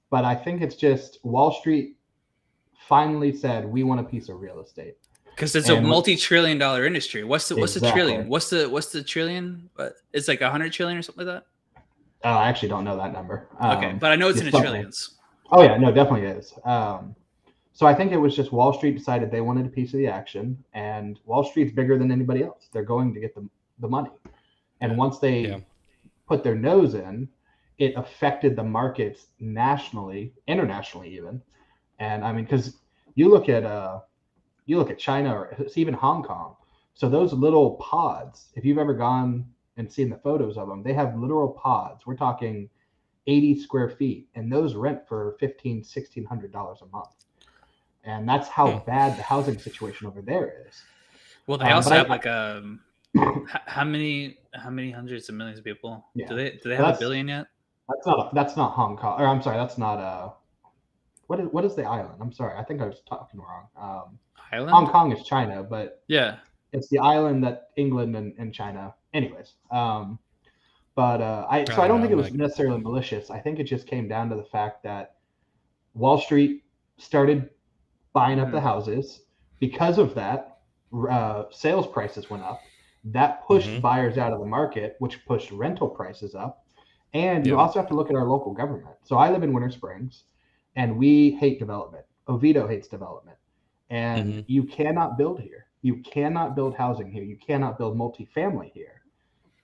But 0.09 0.25
i 0.25 0.35
think 0.35 0.61
it's 0.61 0.75
just 0.75 1.19
wall 1.23 1.51
street 1.51 1.97
finally 2.87 3.35
said 3.35 3.65
we 3.65 3.83
want 3.83 3.99
a 3.99 4.03
piece 4.03 4.29
of 4.29 4.41
real 4.41 4.61
estate. 4.61 4.97
Because 5.25 5.55
it's 5.55 5.69
and 5.69 5.79
a 5.79 5.81
multi-trillion 5.81 6.59
dollar 6.59 6.85
industry. 6.85 7.23
What's 7.23 7.47
the 7.47 7.55
what's 7.55 7.75
exactly. 7.75 8.01
the 8.01 8.07
trillion? 8.07 8.29
What's 8.29 8.49
the 8.49 8.69
what's 8.69 8.91
the 8.91 9.03
trillion? 9.03 9.69
It's 10.11 10.27
like 10.27 10.41
a 10.41 10.49
hundred 10.49 10.71
trillion 10.73 10.97
or 10.97 11.01
something 11.01 11.25
like 11.25 11.35
that? 11.35 11.45
Oh, 12.25 12.29
i 12.29 12.47
actually 12.47 12.69
don't 12.69 12.83
know 12.83 12.95
that 12.95 13.11
number. 13.11 13.47
Okay 13.61 13.91
um, 13.91 13.99
but 13.99 14.11
i 14.11 14.15
know 14.15 14.29
it's 14.29 14.39
in 14.39 14.45
the 14.49 14.59
trillions. 14.59 15.15
Oh 15.51 15.61
yeah 15.61 15.77
no 15.77 15.91
definitely 15.91 16.27
is. 16.27 16.53
Um, 16.63 17.15
so 17.75 17.87
i 17.87 17.93
think 17.93 18.11
it 18.11 18.17
was 18.17 18.35
just 18.35 18.51
wall 18.51 18.73
street 18.73 18.95
decided 18.95 19.31
they 19.31 19.41
wanted 19.41 19.65
a 19.65 19.69
piece 19.69 19.93
of 19.93 19.97
the 19.97 20.07
action 20.07 20.63
and 20.73 21.19
wall 21.25 21.43
street's 21.43 21.73
bigger 21.73 21.97
than 21.97 22.11
anybody 22.11 22.43
else. 22.43 22.69
They're 22.71 22.83
going 22.83 23.13
to 23.13 23.19
get 23.19 23.33
the, 23.33 23.47
the 23.79 23.87
money. 23.87 24.11
And 24.81 24.97
once 24.97 25.17
they 25.17 25.47
yeah. 25.47 25.59
put 26.27 26.43
their 26.43 26.55
nose 26.55 26.93
in 26.93 27.27
it 27.79 27.93
affected 27.97 28.55
the 28.55 28.63
markets 28.63 29.27
nationally 29.39 30.31
internationally 30.47 31.09
even 31.09 31.41
and 32.03 32.23
I 32.25 32.31
mean, 32.33 32.43
because 32.45 32.65
you 33.15 33.29
look 33.29 33.47
at 33.49 33.63
uh, 33.63 34.01
you 34.65 34.77
look 34.77 34.91
at 34.91 34.99
China 34.99 35.29
or 35.33 35.43
even 35.75 35.93
Hong 35.93 36.21
Kong, 36.23 36.55
So 36.93 37.09
those 37.09 37.31
little 37.33 37.71
pods, 37.77 38.49
if 38.55 38.63
you've 38.65 38.77
ever 38.85 38.93
gone 38.93 39.45
and 39.77 39.91
seen 39.91 40.09
the 40.09 40.17
photos 40.17 40.57
of 40.57 40.67
them, 40.67 40.83
they 40.83 40.93
have 40.93 41.17
literal 41.17 41.49
pods. 41.67 42.05
We're 42.05 42.15
talking 42.27 42.69
80 43.27 43.59
square 43.65 43.89
feet, 43.89 44.27
and 44.35 44.51
those 44.51 44.75
rent 44.75 44.99
for 45.07 45.35
15, 45.39 45.77
1600 45.77 46.51
dollars 46.51 46.79
a 46.81 46.85
month. 46.97 47.15
And 48.03 48.27
that's 48.27 48.47
how 48.49 48.67
Hmm. 48.69 48.85
bad 48.85 49.17
the 49.17 49.23
housing 49.23 49.57
situation 49.57 50.07
over 50.07 50.21
there 50.21 50.65
is. 50.67 50.75
Well, 51.47 51.57
they 51.57 51.65
Um, 51.65 51.73
also 51.77 51.89
but 51.89 51.95
I- 51.95 51.97
have 51.99 52.09
like 52.09 52.27
um, 52.27 52.81
how 53.77 53.85
many 53.85 54.37
how 54.53 54.69
many 54.69 54.91
hundreds 54.91 55.29
of 55.29 55.35
millions 55.35 55.59
of 55.59 55.65
people? 55.65 56.05
Yeah. 56.15 56.27
Do 56.29 56.35
they 56.35 56.49
do 56.61 56.65
they 56.69 56.75
have 56.75 56.95
a 56.95 56.99
billion 56.99 57.27
yet? 57.35 57.45
That's 57.89 58.05
not 58.07 58.33
that's 58.37 58.55
not 58.57 58.69
Hong 58.79 58.97
Kong. 58.97 59.19
Or 59.19 59.25
I'm 59.27 59.41
sorry, 59.41 59.57
that's 59.57 59.77
not 59.77 59.97
uh 59.99 60.29
what 61.33 61.39
is 61.43 61.47
what 61.51 61.65
is 61.65 61.75
the 61.75 61.83
island? 61.83 62.15
I'm 62.21 62.31
sorry, 62.31 62.55
I 62.57 62.63
think 62.63 62.79
I 62.81 62.85
was 62.85 63.01
talking 63.07 63.39
wrong. 63.39 63.67
Um, 63.75 64.19
Island? 64.51 64.69
Hong 64.69 64.87
Kong 64.87 65.11
is 65.11 65.23
China, 65.25 65.63
but 65.63 66.03
Yeah. 66.07 66.37
it's 66.73 66.87
the 66.89 66.99
island 66.99 67.43
that 67.43 67.69
England 67.75 68.15
and, 68.15 68.33
and 68.37 68.53
China. 68.53 68.93
Anyways, 69.13 69.53
um, 69.71 70.19
but 70.95 71.21
uh, 71.21 71.47
I 71.49 71.65
so 71.65 71.81
I 71.81 71.87
don't 71.87 72.01
think 72.01 72.11
it 72.11 72.15
was 72.15 72.27
like- 72.27 72.35
necessarily 72.35 72.79
malicious. 72.79 73.31
I 73.31 73.39
think 73.39 73.59
it 73.59 73.63
just 73.63 73.87
came 73.87 74.07
down 74.07 74.29
to 74.29 74.35
the 74.35 74.43
fact 74.43 74.83
that 74.83 75.15
Wall 75.95 76.19
Street 76.19 76.63
started 76.97 77.49
buying 78.13 78.39
up 78.39 78.51
the 78.51 78.59
Mhm. 78.59 78.63
houses. 78.63 79.21
Because 79.59 79.97
of 79.97 80.13
that, 80.13 80.59
uh, 81.09 81.45
sales 81.49 81.87
prices 81.87 82.29
went 82.29 82.43
up. 82.43 82.59
That 83.05 83.43
pushed 83.47 83.69
Mhm. 83.69 83.81
buyers 83.81 84.17
out 84.19 84.33
of 84.33 84.39
the 84.39 84.45
market, 84.45 84.97
which 84.99 85.25
pushed 85.25 85.51
rental 85.51 85.89
prices 85.89 86.35
up. 86.35 86.63
And 87.15 87.45
you 87.47 87.53
Yeah. 87.53 87.59
also 87.61 87.79
have 87.79 87.89
to 87.89 87.95
look 87.95 88.09
at 88.11 88.15
our 88.15 88.27
local 88.27 88.53
government. 88.53 88.95
So 89.03 89.17
I 89.17 89.31
live 89.31 89.41
in 89.41 89.51
Winter 89.53 89.71
Springs, 89.71 90.25
and 90.75 90.97
we 90.97 91.31
hate 91.31 91.59
development. 91.59 92.05
Oviedo 92.27 92.67
hates 92.67 92.87
development, 92.87 93.37
and 93.89 94.33
Mhm. 94.33 94.43
you 94.47 94.63
cannot 94.63 95.17
build 95.17 95.39
here. 95.41 95.65
You 95.81 95.97
cannot 95.97 96.55
build 96.55 96.75
housing 96.75 97.11
here. 97.11 97.23
You 97.23 97.35
cannot 97.37 97.77
build 97.77 97.97
multifamily 97.97 98.71
here. 98.71 99.01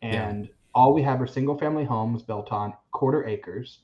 Yeah. 0.01 0.28
And 0.30 0.49
all 0.76 0.93
we 0.93 1.01
have 1.03 1.22
are 1.22 1.28
single 1.28 1.57
family 1.57 1.86
homes 1.86 2.22
built 2.24 2.51
on 2.51 2.74
quarter 2.91 3.26
acres. 3.26 3.80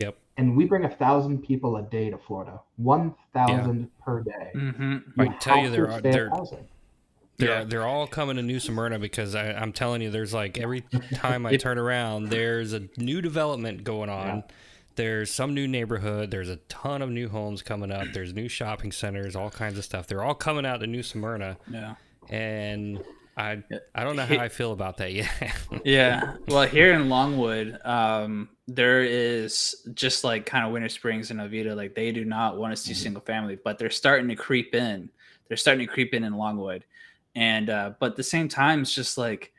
Yep. 0.00 0.16
And 0.36 0.56
we 0.56 0.64
bring 0.64 0.84
a 0.84 0.90
thousand 0.90 1.42
people 1.42 1.76
a 1.76 1.82
day 1.82 2.10
to 2.10 2.18
Florida. 2.18 2.60
One 2.76 3.14
thousand 3.32 3.90
per 4.00 4.22
day. 4.22 4.50
Mm-hmm. 4.54 5.20
I 5.20 5.28
tell 5.38 5.58
you 5.58 5.62
have 5.64 5.72
there 5.72 5.86
to 5.86 5.92
are- 5.92 5.94
expand 5.98 6.14
there- 6.14 6.30
housing. 6.30 6.68
They're, 7.36 7.48
Yeah. 7.60 7.64
they're 7.64 7.86
all 7.86 8.06
coming 8.06 8.36
to 8.36 8.42
New 8.42 8.60
Smyrna 8.60 8.98
because 8.98 9.34
I, 9.34 9.52
I'm 9.52 9.72
telling 9.72 10.02
you, 10.02 10.10
there's 10.10 10.34
like 10.34 10.58
every 10.58 10.82
time 11.14 11.46
I 11.46 11.56
turn 11.56 11.78
around, 11.78 12.28
there's 12.28 12.74
a 12.74 12.82
new 12.98 13.22
development 13.22 13.82
going 13.82 14.10
on. 14.10 14.26
Yeah. 14.38 14.42
There's 15.00 15.30
some 15.30 15.54
new 15.54 15.66
neighborhood. 15.66 16.30
There's 16.30 16.48
a 16.50 16.56
ton 16.68 17.00
of 17.00 17.08
new 17.10 17.28
homes 17.28 17.62
coming 17.62 17.90
up. 17.90 18.08
There's 18.12 18.34
new 18.34 18.48
shopping 18.48 18.92
centers, 18.92 19.34
all 19.34 19.48
kinds 19.50 19.78
of 19.78 19.84
stuff. 19.84 20.06
They're 20.06 20.22
all 20.22 20.34
coming 20.34 20.66
out 20.66 20.80
to 20.80 20.86
New 20.86 21.02
Smyrna, 21.02 21.56
Yeah. 21.70 21.94
and 22.28 23.02
I 23.36 23.62
I 23.94 24.04
don't 24.04 24.16
know 24.16 24.26
how 24.26 24.36
I 24.36 24.48
feel 24.48 24.72
about 24.72 24.98
that 24.98 25.12
yet. 25.12 25.30
Yeah. 25.84 26.34
Well, 26.48 26.66
here 26.66 26.92
in 26.92 27.08
Longwood, 27.08 27.78
um, 27.84 28.50
there 28.68 29.02
is 29.02 29.74
just 29.94 30.22
like 30.24 30.44
kind 30.44 30.66
of 30.66 30.72
Winter 30.72 30.88
Springs 30.90 31.30
and 31.30 31.40
Oviedo, 31.40 31.74
like 31.74 31.94
they 31.94 32.12
do 32.12 32.24
not 32.24 32.58
want 32.58 32.72
to 32.72 32.76
see 32.76 32.92
Mm-hmm. 32.92 33.02
single 33.02 33.22
family, 33.22 33.56
but 33.62 33.78
they're 33.78 33.88
starting 33.90 34.28
to 34.28 34.36
creep 34.36 34.74
in. 34.74 35.08
They're 35.48 35.56
starting 35.56 35.86
to 35.86 35.92
creep 35.92 36.12
in 36.12 36.24
in 36.24 36.34
Longwood, 36.36 36.84
and 37.34 37.70
uh, 37.70 37.92
but 37.98 38.10
at 38.12 38.16
the 38.16 38.22
same 38.22 38.48
time, 38.48 38.82
it's 38.82 38.94
just 38.94 39.16
like, 39.16 39.52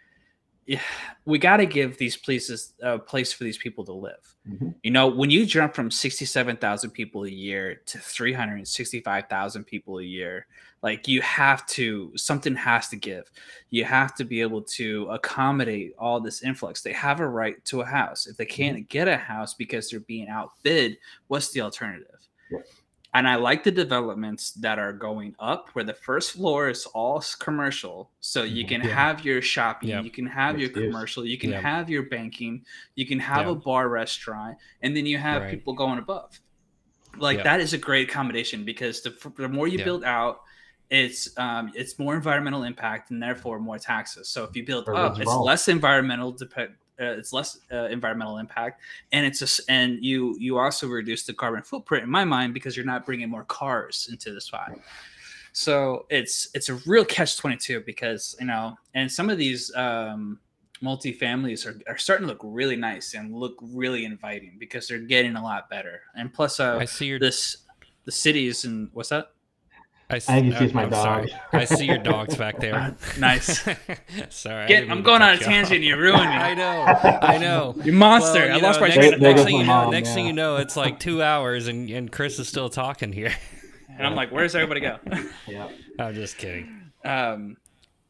yeah, 0.65 0.81
we 1.25 1.37
got 1.37 1.57
to 1.57 1.65
give 1.65 1.97
these 1.97 2.17
places 2.17 2.73
a 2.81 2.97
place 2.97 3.31
for 3.33 3.43
these 3.43 3.57
people 3.57 3.85
to 3.85 3.93
live. 3.93 4.35
Mhm. 4.49 4.75
You 4.83 4.91
know, 4.91 5.07
when 5.07 5.29
you 5.29 5.45
jump 5.45 5.75
from 5.75 5.91
67,000 5.91 6.91
people 6.91 7.25
a 7.25 7.29
year 7.29 7.81
to 7.85 7.99
365,000 7.99 9.63
people 9.63 9.99
a 9.99 10.03
year, 10.03 10.47
like 10.81 11.07
you 11.07 11.21
have 11.21 11.65
to, 11.67 12.11
something 12.15 12.55
has 12.55 12.87
to 12.89 12.95
give. 12.95 13.29
You 13.69 13.85
have 13.85 14.15
to 14.15 14.25
be 14.25 14.41
able 14.41 14.63
to 14.63 15.07
accommodate 15.11 15.93
all 15.99 16.19
this 16.19 16.41
influx. 16.41 16.81
They 16.81 16.93
have 16.93 17.19
a 17.19 17.27
right 17.27 17.63
to 17.65 17.81
a 17.81 17.85
house. 17.85 18.25
If 18.25 18.37
they 18.37 18.45
can't 18.45 18.89
get 18.89 19.07
a 19.07 19.17
house 19.17 19.53
because 19.53 19.89
they're 19.89 19.99
being 19.99 20.27
outbid, 20.27 20.97
what's 21.27 21.51
the 21.51 21.61
alternative? 21.61 22.10
And 23.13 23.27
I 23.27 23.35
like 23.35 23.63
the 23.65 23.71
developments 23.71 24.51
that 24.53 24.79
are 24.79 24.93
going 24.93 25.35
up 25.37 25.69
where 25.73 25.83
the 25.83 25.93
first 25.93 26.31
floor 26.31 26.69
is 26.69 26.85
all 26.87 27.21
commercial. 27.39 28.09
So 28.21 28.43
you 28.43 28.63
Mhm. 28.63 28.69
can 28.69 28.81
Yeah. 28.81 28.95
have 28.95 29.25
your 29.25 29.41
shopping, 29.41 29.89
Yeah. 29.89 30.01
you 30.01 30.09
can 30.09 30.25
have 30.25 30.57
your 30.59 30.69
commercial, 30.69 31.25
you 31.25 31.37
can 31.37 31.49
Yeah. 31.51 31.59
have 31.59 31.89
your 31.89 32.03
banking, 32.03 32.65
you 32.95 33.05
can 33.05 33.19
have 33.19 33.47
Yeah. 33.47 33.51
a 33.51 33.55
bar 33.55 33.89
restaurant, 33.89 34.57
and 34.81 34.95
then 34.95 35.05
you 35.05 35.17
have 35.17 35.41
Right. 35.41 35.51
people 35.51 35.73
going 35.73 35.99
above. 35.99 36.39
Like 37.17 37.43
that 37.43 37.59
is 37.59 37.73
a 37.73 37.77
great 37.77 38.09
accommodation 38.09 38.63
because 38.63 39.01
the, 39.01 39.13
the 39.35 39.49
more 39.49 39.67
you 39.67 39.83
build 39.83 40.05
out, 40.05 40.41
it's 40.89 41.37
um, 41.37 41.71
it's 41.75 41.99
more 41.99 42.15
environmental 42.15 42.63
impact 42.63 43.11
and 43.11 43.21
therefore 43.21 43.59
more 43.59 43.77
taxes. 43.77 44.29
So 44.29 44.45
if 44.45 44.55
you 44.55 44.65
build 44.65 44.87
Or 44.87 44.95
up, 44.95 45.11
it's 45.13 45.21
it's 45.21 45.27
wrong. 45.27 45.43
less 45.45 45.67
environmental 45.67 46.31
dep- 46.31 46.71
uh, 47.01 47.17
it's 47.17 47.33
less 47.33 47.59
uh, 47.71 47.85
environmental 47.85 48.37
impact, 48.37 48.81
and 49.11 49.25
it's 49.25 49.39
just 49.39 49.61
and 49.67 50.03
you 50.03 50.35
you 50.39 50.57
also 50.57 50.87
reduce 50.87 51.23
the 51.23 51.33
carbon 51.33 51.63
footprint 51.63 52.03
in 52.03 52.09
my 52.09 52.23
mind 52.23 52.53
because 52.53 52.77
you're 52.77 52.85
not 52.85 53.05
bringing 53.05 53.29
more 53.29 53.43
cars 53.45 54.07
into 54.11 54.33
the 54.33 54.41
spot. 54.41 54.71
So 55.53 56.05
it's 56.09 56.49
it's 56.53 56.69
a 56.69 56.75
real 56.85 57.03
catch 57.03 57.37
twenty 57.37 57.57
two 57.57 57.81
because 57.81 58.35
you 58.39 58.45
know, 58.45 58.77
and 58.93 59.11
some 59.11 59.29
of 59.29 59.37
these 59.37 59.73
um, 59.75 60.39
multi-families 60.81 61.65
are, 61.65 61.79
are 61.87 61.97
starting 61.97 62.25
to 62.25 62.33
look 62.33 62.41
really 62.43 62.75
nice 62.75 63.13
and 63.13 63.33
look 63.33 63.55
really 63.61 64.05
inviting 64.05 64.55
because 64.59 64.87
they're 64.87 64.99
getting 64.99 65.35
a 65.35 65.43
lot 65.43 65.69
better. 65.69 66.01
And 66.15 66.33
plus, 66.33 66.59
uh, 66.59 66.77
I 66.77 66.85
see 66.85 67.07
your 67.07 67.19
this 67.19 67.57
the 68.05 68.11
cities 68.11 68.65
and 68.65 68.89
what's 68.93 69.09
that? 69.09 69.31
I, 70.11 70.15
s- 70.17 70.29
I 70.29 70.41
think 70.41 70.53
he's 70.55 70.71
uh, 70.71 70.75
my 70.75 70.83
I'm 70.83 70.91
sorry. 70.91 71.33
I 71.53 71.65
see 71.65 71.85
your 71.85 71.97
dogs 71.97 72.35
back 72.35 72.59
there. 72.59 72.75
Uh, 72.75 72.91
nice. 73.19 73.67
sorry. 74.29 74.67
Get, 74.67 74.89
I'm 74.89 75.01
going 75.03 75.21
on 75.21 75.29
a 75.29 75.33
you 75.33 75.39
off. 75.39 75.45
tangent. 75.45 75.81
You 75.81 75.97
ruined 75.97 76.21
me. 76.29 76.35
I 76.35 76.53
know. 76.53 76.81
I 77.21 77.37
know. 77.37 77.75
You 77.83 77.93
monster! 77.93 78.39
Well, 78.39 78.51
I 78.53 78.55
you 78.57 78.61
lost 78.61 78.79
my 78.81 78.87
next, 78.89 79.07
train 79.07 79.19
next 79.21 79.43
thing 79.43 79.55
you 79.55 79.61
know, 79.63 79.67
mom, 79.67 79.91
next 79.91 80.13
thing 80.13 80.27
you 80.27 80.33
know, 80.33 80.57
it's 80.57 80.75
like 80.77 80.99
two 80.99 81.23
hours, 81.23 81.67
and, 81.67 81.89
and 81.89 82.11
Chris 82.11 82.37
is 82.39 82.47
still 82.47 82.69
talking 82.69 83.11
here. 83.13 83.33
And 83.97 84.05
I'm 84.07 84.15
like, 84.15 84.31
where's 84.31 84.55
everybody 84.55 84.79
go? 84.81 84.97
Yeah. 85.47 85.69
I'm 85.99 86.13
just 86.15 86.37
kidding. 86.37 86.91
um 87.05 87.57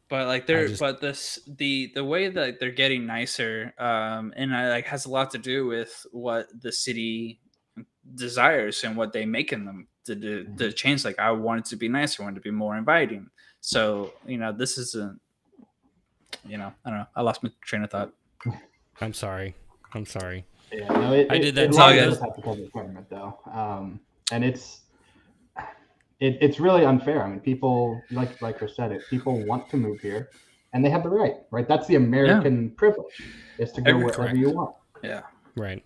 but 0.08 0.26
like 0.26 0.46
they're 0.46 0.68
just- 0.68 0.80
but 0.80 1.00
this 1.00 1.38
the 1.46 1.90
the 1.94 2.04
way 2.04 2.28
that 2.28 2.60
they're 2.60 2.70
getting 2.70 3.06
nicer 3.06 3.72
um 3.78 4.32
and 4.36 4.54
I 4.54 4.68
like 4.70 4.86
has 4.86 5.06
a 5.06 5.10
lot 5.10 5.30
to 5.32 5.38
do 5.38 5.66
with 5.66 6.06
what 6.12 6.46
the 6.60 6.70
city 6.72 7.40
desires 8.14 8.82
and 8.84 8.96
what 8.96 9.12
they 9.12 9.24
make 9.24 9.52
in 9.52 9.64
them 9.64 9.86
to 10.04 10.14
do 10.14 10.44
Mm-hmm. 10.44 10.56
to 10.56 10.72
change 10.72 11.04
like 11.04 11.18
i 11.18 11.30
wanted 11.30 11.64
to 11.66 11.76
be 11.76 11.88
nicer 11.88 12.22
i 12.22 12.24
want 12.26 12.36
it 12.36 12.40
to 12.40 12.42
be 12.44 12.50
more 12.50 12.76
inviting 12.76 13.28
so 13.60 14.12
you 14.26 14.36
know 14.38 14.50
this 14.52 14.76
isn't 14.78 15.20
you 16.44 16.58
know 16.58 16.72
i 16.84 16.90
don't 16.90 16.98
know 16.98 17.06
i 17.14 17.22
lost 17.22 17.42
my 17.42 17.50
train 17.62 17.82
of 17.84 17.90
thought 17.90 18.12
I'm 19.00 19.12
sorry. 19.14 19.54
I'm 19.94 20.04
sorry. 20.06 20.44
Yeah, 20.70 20.86
no, 20.88 21.12
it, 21.14 21.26
I 21.30 21.36
it- 21.36 21.40
did 21.40 21.54
that 21.56 21.64
It 21.64 21.72
too. 21.72 21.78
largely 21.78 22.00
does 22.00 22.20
have 22.20 22.36
to 22.36 22.42
come 22.42 22.60
with 22.60 22.72
government, 22.72 23.06
though, 23.10 23.38
um, 23.52 24.00
and 24.30 24.44
it's 24.44 24.82
it, 26.20 26.38
it's 26.40 26.60
really 26.60 26.84
unfair. 26.84 27.24
I 27.24 27.28
mean, 27.30 27.40
people 27.40 28.00
like 28.10 28.40
like 28.42 28.58
Chris 28.58 28.76
said, 28.76 28.92
it 28.92 29.02
people 29.10 29.44
want 29.46 29.68
to 29.70 29.76
move 29.76 29.98
here, 30.00 30.28
and 30.72 30.84
they 30.84 30.90
have 30.90 31.02
the 31.02 31.08
right. 31.08 31.34
Right, 31.50 31.66
that's 31.66 31.86
the 31.88 31.96
American 31.96 32.70
privilege 32.72 33.22
is 33.58 33.72
to 33.72 33.80
go 33.80 33.90
Every- 33.90 34.04
wherever 34.04 34.22
correct. 34.22 34.36
you 34.36 34.50
want. 34.50 34.74
yeah 35.02 35.22
Right. 35.56 35.82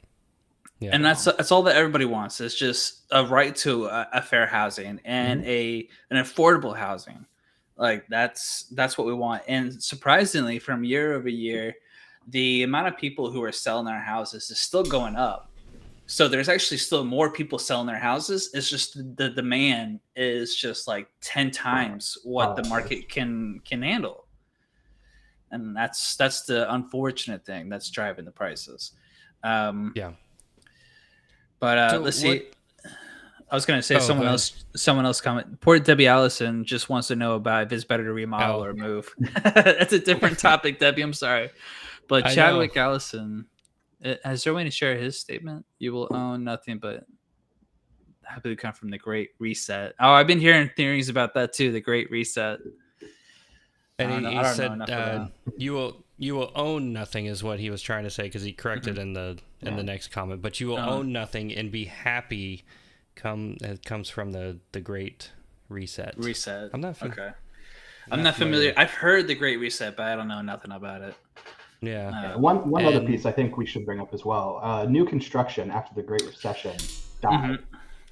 Yeah. 0.78 0.90
and 0.92 1.04
that's 1.04 1.24
that's 1.24 1.50
all 1.50 1.62
that 1.62 1.76
everybody 1.76 2.04
wants 2.04 2.38
it's 2.38 2.54
just 2.54 3.06
a 3.10 3.24
right 3.24 3.56
to 3.56 3.86
a, 3.86 4.08
a 4.12 4.22
fair 4.22 4.46
housing 4.46 5.00
and 5.04 5.42
a 5.44 5.88
an 6.10 6.22
affordable 6.22 6.76
housing. 6.76 7.24
Like 7.76 8.06
that's 8.08 8.64
that's 8.72 8.96
what 8.98 9.06
we 9.06 9.14
want. 9.14 9.42
And 9.48 9.82
surprisingly 9.82 10.58
from 10.58 10.84
year 10.84 11.14
over 11.14 11.28
year 11.28 11.74
the 12.28 12.62
amount 12.62 12.88
of 12.88 12.96
people 12.96 13.30
who 13.30 13.42
are 13.42 13.52
selling 13.52 13.86
their 13.86 14.00
houses 14.00 14.50
is 14.50 14.58
still 14.58 14.82
going 14.82 15.16
up. 15.16 15.50
So 16.06 16.28
there's 16.28 16.48
actually 16.48 16.78
still 16.78 17.04
more 17.04 17.30
people 17.30 17.58
selling 17.58 17.86
their 17.86 17.98
houses. 17.98 18.50
It's 18.54 18.70
just 18.70 19.16
the 19.16 19.30
demand 19.30 20.00
is 20.14 20.54
just 20.56 20.86
like 20.86 21.08
10 21.20 21.50
times 21.50 22.16
what 22.22 22.54
the 22.54 22.68
market 22.68 23.08
can 23.08 23.60
can 23.64 23.82
handle. 23.82 24.26
And 25.50 25.76
that's 25.76 26.16
that's 26.16 26.42
the 26.42 26.72
unfortunate 26.72 27.44
thing 27.44 27.68
that's 27.68 27.90
driving 27.90 28.24
the 28.24 28.30
prices. 28.30 28.92
Um 29.42 29.92
Yeah. 29.96 30.12
But 31.60 31.78
uh, 31.78 31.90
So 31.90 31.98
let's 32.00 32.16
see. 32.18 32.28
what- 32.28 32.46
I 33.48 33.54
was 33.54 33.64
gonna 33.64 33.80
say 33.80 33.94
Oh, 33.94 34.00
someone 34.00 34.26
else. 34.26 34.64
Someone 34.74 35.06
else 35.06 35.20
comment. 35.20 35.60
Poor 35.60 35.78
Debbie 35.78 36.08
Allison 36.08 36.64
just 36.64 36.88
wants 36.88 37.06
to 37.08 37.16
know 37.16 37.34
about 37.36 37.66
if 37.66 37.72
it's 37.72 37.84
better 37.84 38.02
to 38.02 38.12
remodel 38.12 38.56
Oh. 38.60 38.64
or 38.64 38.74
move. 38.74 39.14
That's 39.44 39.92
a 39.92 40.00
different 40.00 40.40
topic, 40.40 40.80
Debbie. 40.80 41.02
I'm 41.02 41.12
sorry, 41.12 41.50
but 42.08 42.24
I 42.26 42.30
know. 42.30 42.34
Chadwick 42.34 42.76
Allison 42.76 43.46
uh, 44.04 44.14
has 44.24 44.42
Joe 44.42 44.60
to 44.60 44.68
share 44.70 44.96
his 44.96 45.20
statement. 45.20 45.64
You 45.78 45.92
will 45.92 46.08
own 46.10 46.42
nothing 46.42 46.78
but 46.78 47.04
happily 48.24 48.56
come 48.56 48.72
from 48.72 48.90
the 48.90 48.98
Great 48.98 49.30
Reset. 49.38 49.94
Oh, 50.00 50.10
I've 50.10 50.26
been 50.26 50.40
hearing 50.40 50.68
theories 50.76 51.08
about 51.08 51.34
that 51.34 51.52
too. 51.52 51.70
The 51.70 51.80
Great 51.80 52.10
Reset. 52.10 52.58
and 54.00 54.10
he, 54.26 54.32
he 54.32 54.38
I 54.38 54.42
don't 54.56 54.78
know 54.78 54.86
said, 54.86 54.90
uh, 54.90 55.28
"You 55.56 55.72
will 55.72 56.04
you 56.18 56.34
will 56.34 56.50
own 56.56 56.92
nothing," 56.92 57.26
is 57.26 57.44
what 57.44 57.60
he 57.60 57.70
was 57.70 57.80
trying 57.80 58.02
to 58.02 58.10
say 58.10 58.24
because 58.24 58.42
he 58.42 58.52
corrected 58.52 58.98
in 58.98 59.12
the 59.12 59.38
in 59.62 59.68
Yeah. 59.68 59.76
the 59.76 59.82
next 59.82 60.08
comment. 60.08 60.42
But 60.42 60.60
you 60.60 60.68
will 60.68 60.76
Uh-huh. 60.78 60.90
own 60.96 61.12
nothing 61.12 61.52
and 61.54 61.70
be 61.70 61.84
happy. 61.86 62.64
Come 63.14 63.56
it 63.62 63.84
comes 63.84 64.08
from 64.10 64.32
the 64.32 64.58
the 64.72 64.80
great 64.80 65.32
reset. 65.68 66.14
Reset. 66.18 66.70
I'm 66.74 66.80
not. 66.80 66.96
fam- 66.96 67.12
Okay. 67.12 67.30
I'm 68.10 68.22
not 68.22 68.36
familiar. 68.36 68.72
I've 68.76 68.92
heard 68.92 69.26
the 69.26 69.34
Great 69.34 69.56
Reset, 69.58 69.96
but 69.96 70.06
I 70.06 70.14
don't 70.14 70.28
know 70.28 70.40
nothing 70.40 70.70
about 70.70 71.02
it. 71.02 71.14
Yeah. 71.80 72.34
Uh, 72.34 72.38
One 72.38 72.70
one 72.70 72.84
other 72.84 73.00
piece 73.00 73.26
I 73.26 73.32
think 73.32 73.56
we 73.56 73.66
should 73.66 73.84
bring 73.84 73.98
up 74.00 74.14
as 74.14 74.24
well. 74.24 74.60
Uh, 74.62 74.84
new 74.84 75.04
construction 75.04 75.70
after 75.72 75.92
the 75.94 76.02
Great 76.02 76.22
Recession 76.22 76.76
died. 77.20 77.50
Mhm. 77.58 77.58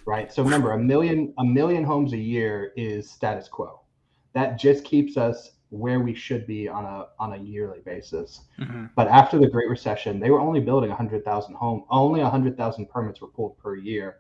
Right. 0.05 0.33
So 0.33 0.43
remember, 0.43 0.73
a 0.73 0.79
million 0.79 1.33
a 1.39 1.45
million 1.45 1.85
homes 1.85 2.13
a 2.13 2.19
year 2.19 2.73
is 2.77 3.09
status 3.09 3.47
quo. 3.49 3.81
That 4.33 4.59
just 4.59 4.85
keeps 4.85 5.17
us 5.17 5.53
where 5.75 6.01
we 6.01 6.15
should 6.15 6.47
be 6.47 6.69
on 6.69 6.85
a 6.85 7.07
on 7.19 7.33
a 7.35 7.37
yearly 7.37 7.81
basis. 7.85 8.43
mhm. 8.59 8.91
But 8.95 9.09
after 9.09 9.39
the 9.39 9.49
Great 9.49 9.69
Recession, 9.69 10.21
they 10.21 10.31
were 10.31 10.41
only 10.41 10.61
building 10.61 10.91
100,000 10.91 11.55
home. 11.55 11.85
Only 11.91 12.21
100,000 12.21 12.87
permits 12.87 13.21
were 13.21 13.29
pulled 13.29 13.59
per 13.59 13.77
year 13.77 14.19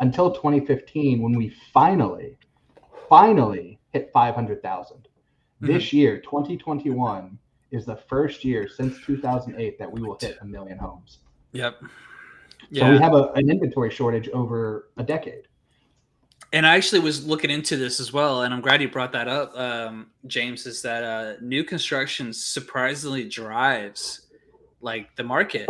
until 0.00 0.30
2015 0.32 1.20
when 1.22 1.32
we 1.36 1.48
finally 1.72 2.36
finally 3.08 3.78
hit 3.92 4.10
500,000. 4.12 5.08
This 5.60 5.92
year, 5.92 6.18
2021 6.20 7.38
is 7.70 7.84
the 7.84 7.96
first 7.96 8.44
year 8.44 8.66
since 8.68 8.98
2008 9.06 9.78
that 9.78 9.90
we 9.90 10.00
will 10.02 10.16
hit 10.20 10.38
a 10.40 10.44
million 10.44 10.76
homes. 10.78 11.18
Yep. 11.52 11.76
So 11.80 11.88
Yeah. 12.70 12.90
we 12.92 12.98
have 12.98 13.14
a, 13.14 13.30
an 13.34 13.50
inventory 13.50 13.90
shortage 13.90 14.28
over 14.30 14.88
a 14.96 15.04
decade. 15.04 15.46
And 16.52 16.66
I 16.66 16.76
actually 16.76 17.00
was 17.00 17.26
looking 17.26 17.50
into 17.50 17.76
this 17.76 17.98
as 18.00 18.12
well, 18.12 18.42
and 18.42 18.52
I'm 18.52 18.60
glad 18.60 18.82
you 18.82 18.88
brought 18.88 19.12
that 19.12 19.28
up, 19.28 19.56
um, 19.56 20.08
James. 20.26 20.66
Is 20.66 20.82
that 20.82 21.02
uh, 21.04 21.34
new 21.40 21.64
construction 21.64 22.32
surprisingly 22.32 23.28
drives 23.28 24.22
like 24.80 25.14
the 25.16 25.22
market, 25.22 25.68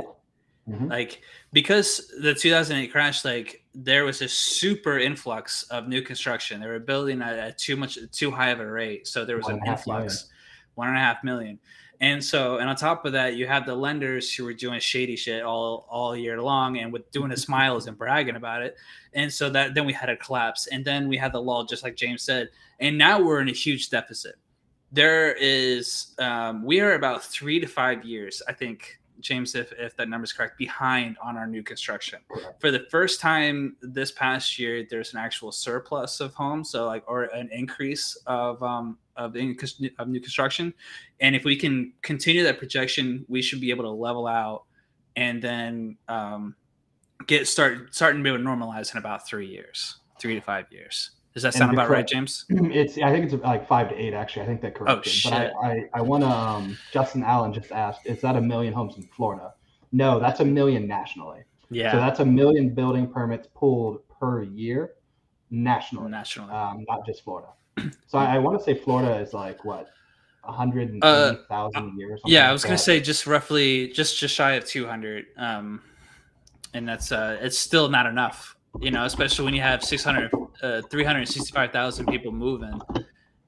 Mhm. 0.69 0.89
like 0.91 1.21
because 1.53 2.11
the 2.21 2.35
2008 2.35 2.89
crash, 2.93 3.25
like 3.25 3.65
there 3.75 4.05
was 4.05 4.23
a 4.23 4.29
super 4.29 4.99
influx 4.99 5.65
of 5.65 5.89
new 5.89 6.03
construction. 6.03 6.61
They 6.61 6.67
were 6.69 6.79
building 6.79 7.21
at, 7.23 7.39
at 7.39 7.59
too 7.59 7.77
much, 7.77 7.99
too 8.11 8.31
high 8.31 8.51
of 8.51 8.61
a 8.61 8.67
rate, 8.67 9.07
so 9.07 9.25
there 9.25 9.37
was 9.37 9.45
One 9.45 9.55
an 9.55 9.59
and 9.61 9.69
a 9.69 9.71
half 9.71 9.81
influx, 9.87 10.31
one 10.75 10.89
and 10.89 10.97
a 10.97 11.01
half 11.01 11.23
million. 11.25 11.59
And 12.03 12.23
so, 12.23 12.57
and 12.57 12.69
on 12.69 12.75
top 12.75 13.05
of 13.07 13.13
that, 13.13 13.37
you 13.37 13.47
have 13.47 13.65
the 13.65 13.77
lenders 13.77 14.35
who 14.35 14.45
were 14.45 14.53
doing 14.53 14.81
shady 14.81 15.15
shit 15.15 15.45
all 15.45 15.87
all 15.89 16.17
year 16.17 16.43
long, 16.43 16.79
and 16.79 16.93
with 16.93 17.09
doing 17.13 17.31
a 17.31 17.37
smiles 17.37 17.87
and 17.87 17.97
bragging 17.97 18.35
about 18.35 18.63
it. 18.63 18.77
And 19.15 19.33
so 19.33 19.49
that 19.51 19.75
then 19.75 19.87
we 19.87 19.93
had 19.93 20.11
a 20.11 20.17
collapse, 20.17 20.67
and 20.67 20.85
then 20.85 21.09
we 21.09 21.17
had 21.17 21.33
the 21.33 21.41
lull, 21.41 21.65
just 21.65 21.85
like 21.85 21.95
James 21.95 22.23
said. 22.23 22.49
And 22.81 22.99
now 22.99 23.23
we're 23.23 23.41
in 23.41 23.49
a 23.49 23.53
huge 23.53 23.89
deficit. 23.89 24.35
There 24.91 25.33
is, 25.35 26.15
um, 26.19 26.65
we 26.65 26.81
are 26.81 26.95
about 26.95 27.25
three 27.25 27.61
to 27.61 27.67
five 27.69 28.05
years, 28.05 28.43
I 28.49 28.53
think, 28.53 28.99
James, 29.23 29.55
if 29.55 29.73
if 29.73 29.97
that 29.97 30.09
number 30.09 30.25
is 30.25 30.33
correct, 30.33 30.59
behind 30.59 31.17
on 31.23 31.37
our 31.37 31.47
new 31.47 31.63
construction. 31.63 32.21
For 32.59 32.71
the 32.71 32.87
first 32.91 33.21
time 33.21 33.77
this 33.81 34.13
past 34.13 34.59
year, 34.59 34.87
there's 34.89 35.13
an 35.13 35.19
actual 35.19 35.53
surplus 35.53 36.21
of 36.21 36.35
homes, 36.35 36.71
so 36.71 36.87
like 36.87 37.05
or 37.07 37.25
an 37.25 37.49
increase 37.53 38.17
of 38.27 38.63
um 38.63 38.99
of 39.17 39.37
in, 39.37 39.57
of 39.99 40.09
new 40.09 40.21
construction. 40.21 40.75
And 41.21 41.37
if 41.37 41.45
we 41.45 41.57
can 41.57 41.93
continue 42.03 42.43
that 42.45 42.59
projection, 42.59 43.25
we 43.29 43.43
should 43.43 43.61
be 43.61 43.71
able 43.71 43.85
to 43.85 43.91
level 43.91 44.27
out 44.27 44.65
and 45.17 45.43
then 45.43 45.97
um, 46.09 46.55
get 47.27 47.47
start 47.47 47.95
starting 47.95 48.21
to 48.21 48.25
be 48.25 48.31
able 48.31 48.39
to 48.39 48.45
normalize 48.45 48.93
in 48.93 48.99
about 48.99 49.27
three 49.27 49.47
years, 49.47 49.99
three 50.21 50.35
to 50.35 50.41
five 50.41 50.67
years. 50.71 51.11
Does 51.35 51.43
that 51.45 51.55
sound 51.55 51.73
about 51.73 51.89
right, 51.89 52.07
James? 52.07 52.45
It's 52.51 52.99
I 52.99 53.11
think 53.11 53.33
it's 53.33 53.43
like 53.43 53.67
five 53.67 53.89
to 53.89 53.95
eight 53.97 54.13
actually. 54.15 54.43
I 54.43 54.47
think 54.47 54.61
that 54.63 54.75
corrected. 54.75 55.13
but 55.25 55.33
I, 55.33 55.45
shit. 55.45 55.53
I, 55.63 55.89
I 55.95 56.01
want 56.03 56.25
to. 56.25 56.29
Um, 56.29 56.77
Justin 56.93 57.23
Allen 57.25 57.53
just 57.53 57.73
asked, 57.73 58.07
"Is 58.07 58.21
that 58.21 58.37
a 58.37 58.41
million 58.41 58.73
homes 58.75 58.97
in 58.97 59.05
Florida?" 59.05 59.55
No, 59.93 60.19
that's 60.19 60.41
a 60.41 60.45
million 60.45 60.87
nationally. 60.87 61.45
Yeah, 61.71 61.93
So 61.93 61.99
that's 61.99 62.21
a 62.21 62.25
million 62.25 62.75
building 62.75 63.11
permits 63.11 63.49
pulled 63.55 64.07
per 64.09 64.43
year 64.43 64.93
nationally, 65.51 66.11
nationally. 66.11 66.51
um, 66.51 66.85
not 66.89 67.07
just 67.07 67.25
Florida. 67.25 67.49
So 68.07 68.19
I, 68.19 68.37
I 68.37 68.39
want 68.39 68.59
to 68.59 68.65
say 68.65 68.75
Florida 68.75 69.19
is 69.21 69.33
like 69.33 69.65
what, 69.65 69.89
180,000 70.45 71.77
a 71.77 71.97
year 71.97 72.15
or 72.15 72.19
something. 72.19 72.21
Uh, 72.25 72.35
yeah, 72.35 72.41
I 72.41 72.47
like 72.47 72.53
was 72.53 72.65
gonna 72.65 72.79
say 72.79 73.01
just 73.01 73.27
roughly 73.27 73.89
just 73.89 74.19
just 74.19 74.35
shy 74.35 74.53
of 74.53 74.67
200, 74.67 75.27
um, 75.37 75.81
and 76.75 76.87
that's 76.89 77.13
uh, 77.13 77.39
it's 77.41 77.59
still 77.59 77.89
not 77.89 78.07
enough. 78.07 78.57
You 78.81 78.91
know, 78.91 79.05
especially 79.05 79.45
when 79.45 79.55
you 79.55 79.61
have 79.63 79.83
600, 79.85 80.31
uh, 80.63 80.83
365,000 80.83 82.07
people 82.07 82.33
moving, 82.33 82.81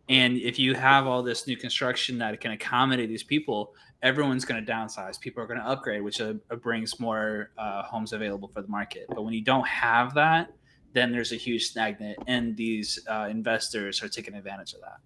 and 0.08 0.36
if 0.36 0.58
you 0.58 0.74
have 0.74 1.06
all 1.06 1.22
this 1.22 1.46
new 1.46 1.56
construction 1.56 2.18
that 2.18 2.40
can 2.40 2.50
accommodate 2.52 3.08
these 3.08 3.22
people, 3.22 3.74
everyone's 4.02 4.44
going 4.44 4.64
to 4.64 4.70
downsize. 4.70 5.18
People 5.18 5.42
are 5.42 5.46
going 5.46 5.60
to 5.60 5.66
upgrade, 5.66 6.02
which 6.02 6.20
uh, 6.20 6.34
brings 6.62 7.00
more 7.00 7.50
uh, 7.56 7.82
homes 7.84 8.12
available 8.12 8.48
for 8.48 8.60
the 8.62 8.68
market. 8.68 9.06
But 9.08 9.24
when 9.24 9.32
you 9.32 9.42
don't 9.42 9.66
have 9.66 10.14
that, 10.14 10.52
then 10.92 11.10
there's 11.10 11.32
a 11.32 11.36
huge 11.36 11.64
stagnant, 11.64 12.18
and 12.26 12.56
these 12.56 12.98
uh, 13.08 13.28
investors 13.30 14.02
are 14.02 14.08
taking 14.08 14.34
advantage 14.34 14.74
of 14.74 14.80
that 14.80 14.98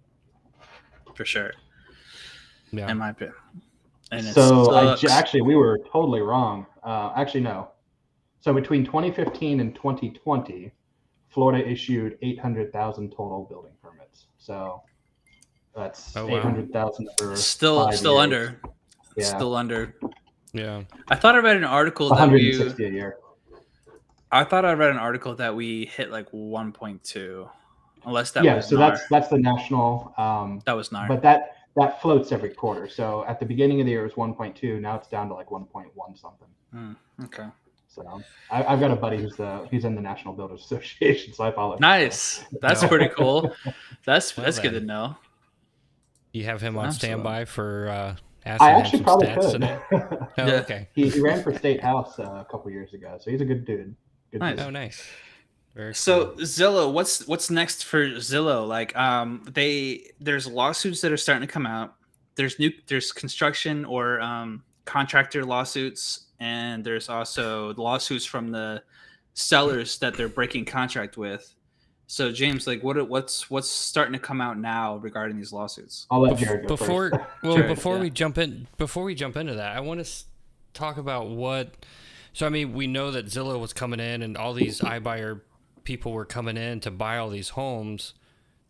for 1.15 1.25
sure, 1.25 1.51
Yeah. 2.71 2.89
in 2.89 2.97
my 2.97 3.09
opinion. 3.09 3.35
And 4.11 4.25
So 4.25 4.71
I 4.73 4.95
actually, 5.11 5.41
we 5.41 5.55
were 5.55 5.79
totally 5.91 6.21
wrong. 6.21 6.65
Uh, 6.83 7.11
actually, 7.15 7.41
no. 7.41 7.71
So 8.41 8.53
between 8.53 8.85
2015 8.85 9.59
and 9.59 9.75
2020, 9.75 10.71
Florida 11.29 11.67
issued 11.67 12.17
800,000 12.21 13.09
total 13.11 13.45
building 13.49 13.71
permits. 13.83 14.25
So 14.37 14.81
that's 15.75 16.15
Oh, 16.15 16.25
wow. 16.27 16.37
800,000 16.39 17.09
for 17.17 17.35
still 17.35 17.85
five 17.85 17.95
still 17.97 18.13
years. 18.13 18.23
under 18.23 18.61
Yeah, 19.15 19.25
still 19.25 19.55
under 19.55 19.95
Yeah. 20.53 20.83
i 21.09 21.15
thought 21.15 21.35
i 21.35 21.39
read 21.39 21.57
an 21.57 21.63
article 21.63 22.09
that 22.09 22.29
we 22.29 22.49
160 22.49 22.85
a 22.85 22.89
year. 22.89 23.17
i 24.31 24.43
thought 24.43 24.65
i 24.65 24.73
read 24.73 24.89
an 24.91 24.97
article 24.97 25.35
that 25.35 25.55
we 25.55 25.85
hit 25.85 26.09
like 26.09 26.31
1.2 26.31 27.49
unless 28.05 28.31
that 28.31 28.43
yeah, 28.43 28.55
was 28.55 28.67
so 28.67 28.77
NAR. 28.77 28.89
that's 28.91 29.07
that's 29.09 29.27
the 29.27 29.37
national. 29.37 30.13
Um, 30.17 30.61
that 30.65 30.73
was 30.73 30.91
NAR. 30.91 31.07
but 31.07 31.21
that 31.21 31.55
that 31.75 32.01
floats 32.01 32.31
every 32.31 32.49
quarter. 32.49 32.87
So 32.87 33.23
at 33.27 33.39
the 33.39 33.45
beginning 33.45 33.79
of 33.81 33.85
the 33.85 33.91
year 33.91 34.01
it 34.05 34.15
was 34.15 34.33
1.2. 34.35 34.81
Now 34.81 34.95
it's 34.95 35.07
down 35.07 35.27
to 35.29 35.33
like 35.35 35.47
1.1 35.49 36.17
something. 36.19 36.47
Hmm, 36.71 36.93
okay 37.25 37.47
So 37.91 38.21
I, 38.51 38.63
I've 38.63 38.79
got 38.79 38.91
a 38.91 38.95
buddy 38.95 39.17
who's 39.17 39.35
the 39.35 39.67
he's 39.71 39.83
in 39.83 39.95
the 39.95 40.01
National 40.01 40.33
Builders 40.33 40.61
Association, 40.65 41.33
so 41.33 41.43
I 41.43 41.51
follow. 41.51 41.73
him. 41.73 41.79
nice 41.81 42.43
that's 42.61 42.83
pretty 42.85 43.09
cool 43.17 43.53
that's 44.05 44.35
Well 44.37 44.45
that's 44.45 44.59
good 44.59 44.71
to 44.73 44.79
know 44.81 45.15
You 46.33 46.43
have 46.45 46.61
him 46.61 46.77
on 46.77 46.85
Absolutely. 46.85 47.07
standby 47.09 47.45
for 47.45 47.89
uh, 47.89 48.15
asking 48.45 48.67
I 48.67 48.71
actually 48.73 48.97
some 48.99 49.03
probably 49.03 49.27
stats 49.27 49.41
could. 49.41 49.51
today. 49.53 49.79
Oh, 50.37 50.45
Yeah. 50.47 50.53
okay. 50.61 50.87
he, 50.93 51.09
he 51.09 51.19
ran 51.19 51.41
for 51.43 51.53
state 51.57 51.81
house 51.81 52.19
uh, 52.19 52.23
a 52.23 52.47
couple 52.49 52.69
years 52.71 52.93
ago, 52.93 53.17
so 53.19 53.31
he's 53.31 53.41
a 53.41 53.45
good 53.45 53.65
dude. 53.65 53.95
Good 54.31 54.39
Nice. 54.41 54.57
dude. 54.57 54.65
Oh, 54.67 54.69
nice. 54.69 55.03
Very 55.75 55.93
so 55.95 56.27
cool. 56.27 56.35
zillow 56.37 56.93
what's 56.93 57.27
what's 57.27 57.49
next 57.49 57.85
for 57.85 58.07
zillow 58.11 58.67
like 58.67 58.95
um 58.97 59.43
they 59.51 60.11
there's 60.19 60.45
lawsuits 60.47 61.01
that 61.01 61.11
are 61.11 61.17
starting 61.17 61.47
to 61.47 61.51
come 61.51 61.65
out 61.65 61.95
there's 62.35 62.57
new 62.59 62.71
there's 62.87 63.11
construction 63.11 63.85
or 63.85 64.19
um 64.19 64.63
contractor 64.85 65.45
lawsuits 65.45 66.25
and 66.39 66.83
there's 66.83 67.09
also 67.09 67.73
lawsuits 67.75 68.25
from 68.25 68.51
the 68.51 68.81
sellers 69.33 69.97
that 69.99 70.15
they're 70.15 70.29
breaking 70.29 70.65
contract 70.65 71.17
with 71.17 71.53
so 72.07 72.31
james 72.31 72.65
like 72.67 72.83
what 72.83 73.07
what's 73.07 73.49
what's 73.49 73.69
starting 73.69 74.13
to 74.13 74.19
come 74.19 74.41
out 74.41 74.57
now 74.57 74.97
regarding 74.97 75.37
these 75.37 75.53
lawsuits 75.53 76.07
I'll 76.09 76.21
let 76.21 76.37
Jared 76.37 76.63
go 76.63 76.69
before 76.69 77.11
first. 77.11 77.25
well 77.43 77.55
Jared, 77.55 77.75
before 77.75 77.95
yeah. 77.95 78.01
we 78.01 78.09
jump 78.09 78.37
in 78.37 78.67
before 78.77 79.03
we 79.03 79.15
jump 79.15 79.37
into 79.37 79.55
that 79.55 79.75
i 79.75 79.79
want 79.79 80.03
to 80.03 80.23
talk 80.73 80.97
about 80.97 81.29
what 81.29 81.73
so 82.33 82.45
i 82.45 82.49
mean 82.49 82.73
we 82.73 82.87
know 82.87 83.11
that 83.11 83.27
zillow 83.27 83.59
was 83.59 83.73
coming 83.73 83.99
in 83.99 84.21
and 84.21 84.37
all 84.37 84.53
these 84.53 84.81
ibuyer 84.81 85.41
people 85.83 86.11
were 86.11 86.25
coming 86.25 86.57
in 86.57 86.79
to 86.79 86.91
buy 86.91 87.17
all 87.17 87.29
these 87.29 87.49
homes 87.49 88.13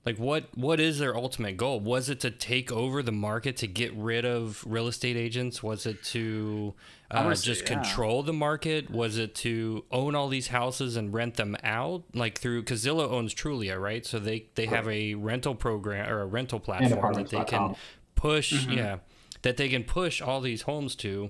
like 0.10 0.18
what 0.18 0.45
what 0.55 0.80
is 0.80 0.97
their 0.97 1.16
ultimate 1.16 1.55
goal? 1.55 1.80
Was 1.80 2.10
it 2.10 2.20
to 2.22 2.32
take 2.32 2.72
over 2.72 3.03
the 3.03 3.12
market 3.12 3.57
to 3.57 3.68
get 3.68 3.93
rid 3.93 4.26
of 4.26 4.64
real 4.66 4.88
estate 4.88 5.16
agents? 5.16 5.62
Was 5.62 5.86
it 5.86 6.03
to 6.05 6.74
uh, 7.12 7.36
just 7.36 7.62
yeah. 7.62 7.76
control 7.76 8.24
the 8.24 8.34
market? 8.34 8.89
Was 8.89 9.20
it 9.20 9.36
to 9.36 9.86
own 9.91 10.16
all 10.16 10.28
these 10.28 10.47
houses 10.47 10.95
and 10.95 11.14
rent 11.14 11.36
them 11.36 11.55
out? 11.64 12.05
Like 12.16 12.39
through 12.39 12.62
because 12.62 12.84
zillow 12.84 13.12
owns 13.12 13.36
trulia 13.36 13.80
right? 13.80 14.03
So 14.03 14.18
they 14.18 14.47
they 14.55 14.66
have 14.66 14.88
a 14.88 15.14
rental 15.14 15.53
program 15.53 16.12
or 16.12 16.22
a 16.22 16.26
rental 16.26 16.60
platform 16.60 17.14
that 17.14 17.30
they 17.30 17.43
can 17.43 17.76
push 18.16 18.66
Mhm. 18.66 18.76
yeah 18.76 18.97
that 19.43 19.57
they 19.57 19.70
can 19.70 19.84
push 19.84 20.24
all 20.24 20.41
these 20.41 20.64
homes 20.64 20.95
to. 20.95 21.30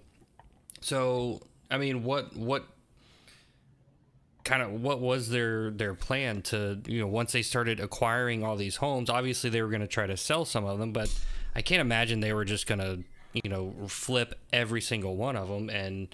So 0.79 1.41
i 1.69 1.77
mean 1.77 2.03
what 2.03 2.33
what 2.33 2.65
kind 4.43 4.61
of 4.61 4.71
what 4.71 4.99
was 4.99 5.29
their 5.29 5.69
their 5.71 5.93
plan 5.93 6.41
to 6.41 6.79
you 6.87 6.99
know 7.01 7.07
once 7.07 7.31
they 7.31 7.41
started 7.41 7.79
acquiring 7.79 8.43
all 8.43 8.55
these 8.55 8.77
homes 8.77 9.09
obviously 9.09 9.49
they 9.49 9.61
were 9.61 9.67
going 9.69 9.81
to 9.81 9.87
try 9.87 10.07
to 10.07 10.15
sell 10.17 10.45
some 10.45 10.63
of 10.65 10.79
them 10.79 10.91
but 10.93 11.13
i 11.55 11.61
can't 11.61 11.81
imagine 11.81 12.19
they 12.21 12.33
were 12.33 12.45
just 12.45 12.65
going 12.65 12.79
to 12.79 13.03
you 13.33 13.49
know 13.49 13.73
flip 13.87 14.35
every 14.53 14.81
single 14.81 15.15
one 15.17 15.35
of 15.35 15.49
them 15.49 15.69
and 15.69 16.07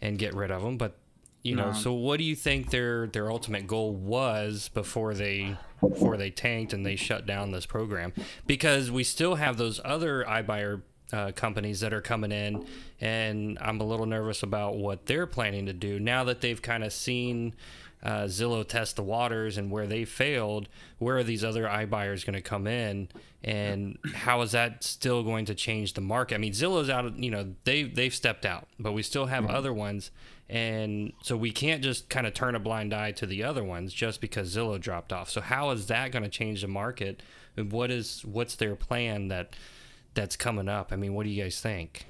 and 0.00 0.18
get 0.18 0.34
rid 0.34 0.50
of 0.50 0.62
them 0.62 0.76
but 0.76 0.98
you 1.42 1.56
know 1.56 1.68
No. 1.68 1.72
so 1.72 1.92
what 1.94 2.18
do 2.18 2.24
you 2.24 2.36
think 2.36 2.70
their 2.70 3.06
their 3.06 3.30
ultimate 3.30 3.66
goal 3.66 3.92
was 3.94 4.68
before 4.68 5.14
they 5.14 5.56
before 5.80 6.18
they 6.18 6.30
tanked 6.30 6.74
and 6.74 6.84
they 6.84 6.96
shut 6.96 7.24
down 7.26 7.50
this 7.50 7.64
program 7.64 8.12
because 8.46 8.90
we 8.90 9.02
still 9.04 9.36
have 9.36 9.56
those 9.56 9.80
other 9.84 10.22
iBuyer 10.28 10.82
uh, 11.12 11.32
companies 11.32 11.80
that 11.80 11.92
are 11.92 12.00
coming 12.00 12.32
in, 12.32 12.66
and 13.00 13.58
I'm 13.60 13.80
a 13.80 13.84
little 13.84 14.06
nervous 14.06 14.42
about 14.42 14.76
what 14.76 15.06
they're 15.06 15.26
planning 15.26 15.66
to 15.66 15.72
do 15.72 15.98
now 15.98 16.24
that 16.24 16.40
they've 16.40 16.60
kind 16.60 16.84
of 16.84 16.92
seen 16.92 17.54
uh, 18.02 18.24
Zillow 18.24 18.66
test 18.66 18.96
the 18.96 19.02
waters 19.02 19.58
and 19.58 19.70
where 19.70 19.86
they 19.86 20.04
failed, 20.04 20.68
where 20.98 21.18
are 21.18 21.22
these 21.22 21.44
other 21.44 21.64
iBuyers 21.64 22.24
going 22.24 22.34
to 22.34 22.40
come 22.40 22.66
in, 22.66 23.08
and 23.44 23.98
how 24.14 24.40
is 24.42 24.52
that 24.52 24.82
still 24.84 25.22
going 25.22 25.44
to 25.46 25.54
change 25.54 25.94
the 25.94 26.00
market? 26.00 26.36
I 26.36 26.38
mean, 26.38 26.52
Zillow's 26.52 26.88
out. 26.88 27.04
Of, 27.04 27.18
you 27.18 27.30
know, 27.30 27.54
they 27.64 27.82
they've 27.82 28.14
stepped 28.14 28.46
out, 28.46 28.68
but 28.78 28.92
we 28.92 29.02
still 29.02 29.26
have 29.26 29.46
other 29.46 29.72
ones, 29.72 30.10
and 30.48 31.12
so 31.22 31.36
we 31.36 31.50
can't 31.50 31.82
just 31.82 32.08
kind 32.08 32.26
of 32.26 32.34
turn 32.34 32.54
a 32.54 32.60
blind 32.60 32.94
eye 32.94 33.12
to 33.12 33.26
the 33.26 33.44
other 33.44 33.64
ones 33.64 33.92
just 33.92 34.20
because 34.20 34.54
Zillow 34.54 34.80
dropped 34.80 35.12
off. 35.12 35.28
So 35.28 35.40
how 35.40 35.70
is 35.70 35.86
that 35.88 36.12
going 36.12 36.22
to 36.22 36.30
change 36.30 36.62
the 36.62 36.68
market? 36.68 37.22
And 37.56 37.70
what 37.70 37.90
is 37.90 38.24
what's 38.24 38.54
their 38.54 38.76
plan 38.76 39.28
that 39.28 39.54
that's 40.14 40.36
coming 40.36 40.68
up? 40.68 40.92
I 40.92 40.96
mean, 40.96 41.14
what 41.14 41.24
do 41.24 41.30
you 41.30 41.42
guys 41.42 41.60
think? 41.60 42.06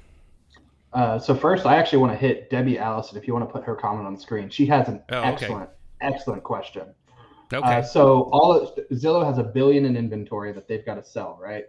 Uh, 0.93 1.19
so 1.19 1.35
first, 1.35 1.67
I 1.67 1.77
actually 1.77 1.99
want 1.99 2.13
to 2.13 2.19
hit 2.19 2.51
Debbie 2.51 2.79
Allison. 2.79 3.17
If 3.17 3.27
you 3.27 3.33
want 3.33 3.49
to 3.49 3.53
put 3.53 3.65
her 3.65 3.77
comment 3.77 4.07
on 4.07 4.15
the 4.15 4.21
screen, 4.21 4.49
she 4.51 4.67
has 4.67 4.89
an 4.89 5.03
Oh, 5.11 5.19
okay. 5.19 5.29
excellent, 5.29 5.71
excellent 6.01 6.43
question. 6.43 6.83
Okay. 7.53 7.77
Uh, 7.79 7.83
so 7.83 8.29
all 8.33 8.53
of, 8.53 8.75
Zillow 8.93 9.25
has 9.25 9.39
a 9.39 9.43
billion 9.43 9.85
in 9.85 9.97
inventory 9.97 10.53
that 10.53 10.67
they've 10.69 10.85
got 10.85 10.95
to 10.97 11.05
sell, 11.05 11.39
right? 11.41 11.65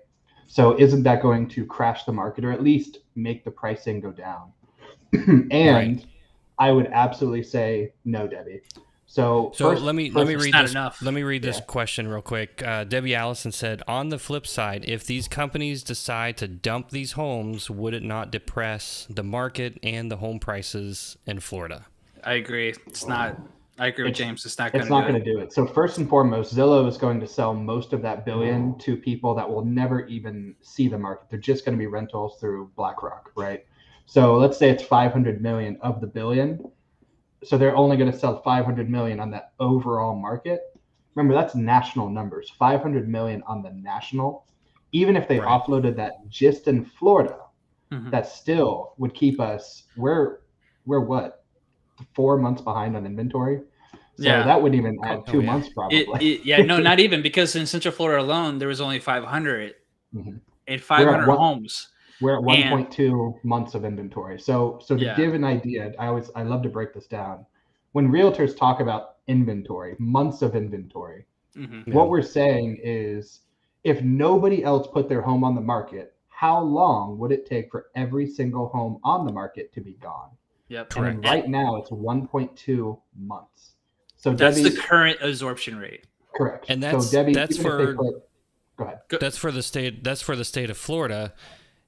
So 0.48 0.78
isn't 0.80 1.04
that 1.04 1.22
going 1.22 1.48
to 1.50 1.66
crash 1.66 2.04
the 2.04 2.12
market 2.12 2.44
or 2.46 2.52
at 2.52 2.62
least 2.62 3.00
make 3.16 3.44
the 3.46 3.52
pricing 3.52 4.00
go 4.02 4.12
down? 4.12 4.52
and 5.14 5.52
Right. 5.52 6.06
I 6.60 6.72
would 6.72 6.88
absolutely 6.88 7.44
say 7.44 7.94
no, 8.06 8.28
Debbie. 8.28 8.62
So 9.12 9.52
So 9.54 9.72
first- 9.72 9.82
let 9.84 9.94
me 9.94 10.10
let 10.10 10.26
me 10.26 10.36
read 10.38 10.54
this. 10.54 10.72
enough. 10.72 11.02
Let 11.02 11.14
me 11.14 11.24
read 11.24 11.42
this 11.42 11.58
Yeah. 11.58 11.66
question 11.66 12.08
real 12.08 12.22
quick. 12.22 12.64
Uh, 12.66 12.86
Debbie 12.86 13.14
Allison 13.14 13.52
said, 13.52 13.84
"On 13.86 14.08
the 14.08 14.18
flip 14.18 14.48
side, 14.48 14.86
if 14.88 15.06
these 15.06 15.28
companies 15.28 15.84
decide 15.84 16.38
to 16.38 16.48
dump 16.48 16.92
these 16.92 17.12
homes, 17.14 17.70
would 17.70 17.94
it 17.94 18.04
not 18.04 18.32
depress 18.32 19.06
the 19.10 19.24
market 19.24 19.78
and 19.84 20.10
the 20.10 20.16
home 20.18 20.40
prices 20.40 21.18
in 21.26 21.42
Florida?" 21.42 21.88
I 22.24 22.36
agree. 22.36 22.70
It's 22.88 23.06
not. 23.06 23.38
I 23.78 23.88
agree 23.88 24.06
with 24.06 24.12
It's- 24.12 24.26
James. 24.26 24.46
It's 24.46 24.58
not 24.58 24.72
going 24.72 24.82
It's 24.82 24.90
not 24.90 25.06
going 25.06 25.22
to 25.22 25.26
do 25.34 25.40
it. 25.40 25.52
So 25.52 25.66
first 25.66 25.98
and 25.98 26.08
foremost, 26.08 26.56
Zillow 26.56 26.88
is 26.88 26.98
going 26.98 27.20
to 27.20 27.28
sell 27.28 27.54
most 27.54 27.92
of 27.92 28.02
that 28.04 28.24
billion 28.26 28.78
to 28.80 28.96
people 28.96 29.36
that 29.36 29.50
will 29.50 29.66
never 29.66 30.06
even 30.06 30.56
see 30.62 30.88
the 30.88 30.98
market. 30.98 31.26
They're 31.30 31.40
just 31.40 31.66
going 31.66 31.78
to 31.78 31.80
be 31.80 31.88
rentals 31.88 32.38
through 32.40 32.70
BlackRock, 32.78 33.32
right? 33.36 33.66
So 34.06 34.36
let's 34.38 34.58
say 34.58 34.70
it's 34.70 34.84
500 34.84 35.42
million 35.42 35.78
of 35.82 36.00
the 36.00 36.08
billion. 36.08 36.64
So 37.44 37.58
they're 37.58 37.76
only 37.76 37.98
going 37.98 38.12
to 38.12 38.18
sell 38.18 38.42
500 38.42 38.90
million 38.90 39.20
on 39.20 39.32
that 39.32 39.54
overall 39.60 40.16
market. 40.16 40.62
Remember, 41.16 41.34
that's 41.34 41.56
national 41.56 42.10
numbers. 42.10 42.52
500 42.58 43.10
million 43.10 43.44
on 43.48 43.62
the 43.62 43.72
national. 43.72 44.46
Even 44.92 45.16
if 45.16 45.28
they 45.28 45.40
Right. 45.40 45.48
offloaded 45.48 45.96
that 45.96 46.28
just 46.30 46.68
in 46.68 46.86
Florida, 46.86 47.38
Mhm. 47.92 48.12
that 48.12 48.28
still 48.28 48.94
would 48.98 49.14
keep 49.14 49.40
us 49.40 49.84
we're 49.98 50.40
we're 50.86 51.00
what 51.02 51.44
four 52.16 52.38
months 52.38 52.62
behind 52.62 52.96
on 52.96 53.06
inventory. 53.06 53.62
So 54.18 54.24
Yeah. 54.24 54.44
that 54.44 54.62
wouldn't 54.62 54.80
even 54.80 54.98
add 55.04 55.20
Oh, 55.28 55.32
two 55.32 55.42
yeah. 55.42 55.46
months 55.52 55.70
probably. 55.70 56.00
It, 56.00 56.22
it, 56.22 56.46
yeah, 56.46 56.58
no, 56.64 56.80
not 56.80 57.00
even 57.00 57.22
because 57.22 57.56
in 57.56 57.66
Central 57.68 57.94
Florida 57.94 58.22
alone, 58.22 58.58
there 58.60 58.68
was 58.68 58.82
only 58.82 59.00
500 59.00 59.76
Mhm. 60.14 60.40
and 60.68 60.82
500 60.82 61.28
one- 61.28 61.38
homes. 61.38 61.90
We're 62.22 62.38
at 62.38 62.44
1.2 62.44 63.44
months 63.44 63.74
of 63.76 63.84
inventory. 63.84 64.40
So 64.40 64.80
so 64.84 64.96
to 64.96 65.04
Yeah. 65.04 65.16
give 65.16 65.34
an 65.34 65.44
idea, 65.44 65.94
I 66.00 66.08
always 66.08 66.30
I 66.36 66.44
love 66.44 66.62
to 66.64 66.70
break 66.70 66.94
this 66.94 67.08
down. 67.08 67.46
When 67.94 68.10
realtors 68.10 68.56
talk 68.56 68.80
about 68.80 69.18
inventory, 69.28 69.96
months 70.00 70.42
of 70.42 70.56
inventory, 70.56 71.26
Mhm. 71.58 71.88
Yeah. 71.88 71.94
what 71.94 72.10
we're 72.10 72.22
saying 72.22 72.80
is 72.84 73.42
if 73.84 74.02
nobody 74.04 74.64
else 74.64 74.88
put 74.88 75.10
their 75.10 75.22
home 75.22 75.44
on 75.44 75.56
the 75.56 75.62
market, 75.62 76.14
how 76.30 76.62
long 76.62 77.18
would 77.18 77.32
it 77.32 77.46
take 77.46 77.72
for 77.72 77.88
every 77.96 78.28
single 78.28 78.68
home 78.70 79.00
on 79.04 79.26
the 79.26 79.32
market 79.32 79.74
to 79.74 79.82
be 79.82 79.94
gone? 79.94 80.30
Yep. 80.70 80.96
And 80.96 81.06
Correct. 81.22 81.26
right 81.26 81.48
now 81.50 81.76
it's 81.78 81.92
1.2 81.92 83.02
months. 83.18 83.74
So 84.16 84.32
That's 84.34 84.58
Debbie, 84.62 84.70
the 84.70 84.78
current 84.82 85.18
absorption 85.22 85.78
rate. 85.78 86.06
correct. 86.36 86.68
And 86.70 86.82
that's- 86.82 87.08
so 87.08 87.12
Debbie, 87.12 87.34
that's 87.34 87.60
even 87.60 87.72
if 87.72 87.78
they 87.78 87.86
for- 87.86 87.96
put- 87.96 88.30
go 88.78 88.84
ahead. 88.86 89.00
That's 89.20 89.38
for 89.38 89.52
the 89.52 89.62
state. 89.64 90.04
That's 90.04 90.22
for 90.22 90.36
the 90.36 90.46
state 90.46 90.70
of 90.70 90.78
Florida. 90.78 91.34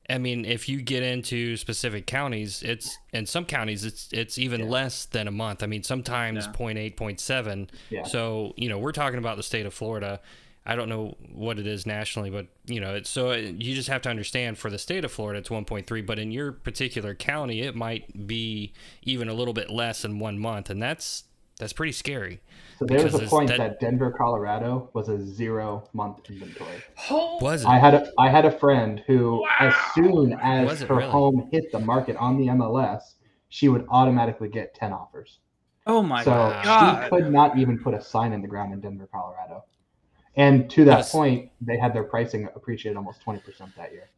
I 0.09 0.17
mean, 0.17 0.43
if 0.45 0.67
you 0.67 0.81
get 0.81 1.01
into 1.03 1.55
specific 1.55 2.05
counties, 2.07 2.61
it's 2.61 2.97
in 3.13 3.25
some 3.25 3.45
counties 3.45 3.85
it's 3.85 4.09
it's 4.11 4.37
even 4.37 4.61
Yeah. 4.61 4.67
less 4.67 5.05
than 5.05 5.27
a 5.27 5.31
month. 5.31 5.63
I 5.63 5.67
mean, 5.67 5.83
sometimes 5.83 6.45
Yeah. 6.45 6.51
0.8, 6.51 6.95
0.7. 6.97 7.69
Yeah. 7.89 8.03
So 8.03 8.53
you 8.57 8.67
know, 8.69 8.77
we're 8.79 8.91
talking 8.91 9.19
about 9.19 9.37
the 9.37 9.43
state 9.43 9.65
of 9.65 9.73
Florida. 9.73 10.19
I 10.65 10.77
don't 10.77 10.87
know 10.87 11.17
what 11.33 11.59
it 11.59 11.67
is 11.67 11.85
nationally, 11.85 12.29
but 12.29 12.47
you 12.65 12.79
know, 12.79 12.95
it's 12.95 13.09
so 13.09 13.33
you 13.33 13.75
just 13.75 13.89
have 13.89 14.01
to 14.03 14.09
understand 14.09 14.57
for 14.57 14.69
the 14.69 14.77
state 14.79 15.03
of 15.03 15.11
Florida, 15.11 15.39
it's 15.39 15.49
1.3. 15.49 16.01
But 16.05 16.19
in 16.19 16.31
your 16.31 16.51
particular 16.53 17.13
county, 17.15 17.61
it 17.61 17.75
might 17.75 18.27
be 18.27 18.71
even 19.03 19.27
a 19.29 19.33
little 19.33 19.53
bit 19.53 19.69
less 19.69 20.01
than 20.03 20.19
one 20.19 20.37
month, 20.39 20.69
and 20.69 20.81
that's 20.81 21.25
that's 21.59 21.73
pretty 21.73 21.91
scary. 21.91 22.41
So 22.79 22.85
there 22.85 23.03
was 23.03 23.13
a 23.13 23.19
point 23.27 23.49
that- 23.49 23.57
that, 23.57 23.79
Denver, 23.79 24.11
Colorado 24.11 24.89
was 24.93 25.09
a 25.09 25.23
zero 25.23 25.87
month 25.93 26.29
inventory. 26.29 26.83
Was 27.41 27.63
it? 27.63 27.67
I 27.67 27.77
had 27.77 27.93
a 27.93 28.11
I 28.17 28.29
had 28.29 28.45
a 28.45 28.51
friend 28.51 29.03
who, 29.07 29.45
as 29.59 29.73
soon 29.93 30.33
as 30.41 30.81
her 30.81 30.95
really? 30.95 31.09
home 31.11 31.49
hit 31.51 31.71
the 31.71 31.79
market 31.79 32.15
on 32.17 32.37
the 32.37 32.47
MLS, 32.47 33.15
she 33.49 33.69
would 33.69 33.85
automatically 33.89 34.49
get 34.49 34.73
ten 34.73 34.91
offers. 34.91 35.39
Oh 35.85 36.01
my 36.01 36.23
god. 36.23 36.63
so 36.63 36.63
god! 36.65 37.03
she 37.03 37.09
could 37.09 37.31
not 37.31 37.57
even 37.57 37.77
put 37.77 37.93
a 37.93 38.01
sign 38.01 38.33
in 38.33 38.41
the 38.41 38.47
ground 38.47 38.73
in 38.73 38.81
Denver, 38.81 39.07
Colorado. 39.11 39.65
And 40.35 40.69
to 40.71 40.83
that 40.85 40.91
That's- 40.91 41.11
point, 41.11 41.51
they 41.61 41.77
had 41.77 41.93
their 41.93 42.05
pricing 42.05 42.47
appreciated 42.55 42.97
almost 42.97 43.21
twenty 43.21 43.39
percent 43.41 43.75
that 43.77 43.91
year. 43.91 44.09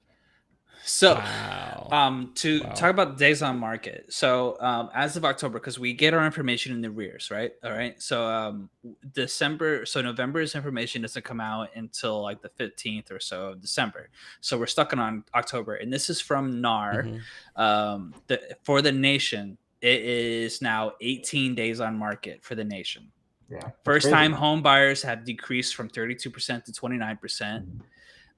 So, 0.87 1.15
Wow. 1.15 1.89
um, 1.91 2.31
to 2.35 2.61
Wow. 2.61 2.69
talk 2.73 2.89
about 2.91 3.17
days 3.17 3.41
on 3.41 3.57
market. 3.57 4.05
So, 4.13 4.55
um, 4.59 4.91
as 4.93 5.17
of 5.17 5.25
October, 5.25 5.59
because 5.59 5.79
we 5.79 5.93
get 5.93 6.13
our 6.13 6.23
information 6.25 6.73
in 6.73 6.81
the 6.81 6.91
rears, 6.91 7.31
right? 7.31 7.53
All 7.63 7.71
right. 7.71 7.99
So, 8.01 8.23
um, 8.27 8.69
December, 9.13 9.85
so 9.87 10.01
November's 10.01 10.53
information 10.53 11.01
doesn't 11.01 11.25
come 11.25 11.41
out 11.41 11.69
until 11.75 12.21
like 12.21 12.41
the 12.43 12.49
15th 12.49 13.09
or 13.11 13.19
so 13.19 13.47
of 13.49 13.61
December. 13.61 14.09
So, 14.41 14.59
we're 14.59 14.67
stuck 14.67 14.95
on 14.95 15.23
October. 15.33 15.75
And 15.75 15.91
this 15.91 16.09
is 16.09 16.21
from 16.21 16.61
NAR. 16.61 17.03
Mhm. 17.03 17.21
Um, 17.55 18.13
the, 18.27 18.55
for 18.63 18.83
the 18.83 18.91
nation, 18.91 19.57
it 19.81 20.01
is 20.01 20.61
now 20.61 20.93
18 21.01 21.55
days 21.55 21.79
on 21.79 21.97
market 21.97 22.43
for 22.43 22.53
the 22.53 22.63
nation. 22.63 23.11
Yeah. 23.49 23.71
First 23.83 24.05
crazy. 24.05 24.11
time 24.13 24.33
home 24.33 24.61
buyers 24.61 25.01
have 25.01 25.23
decreased 25.25 25.75
from 25.75 25.89
32% 25.89 26.63
to 26.65 26.71
29%. 26.71 27.65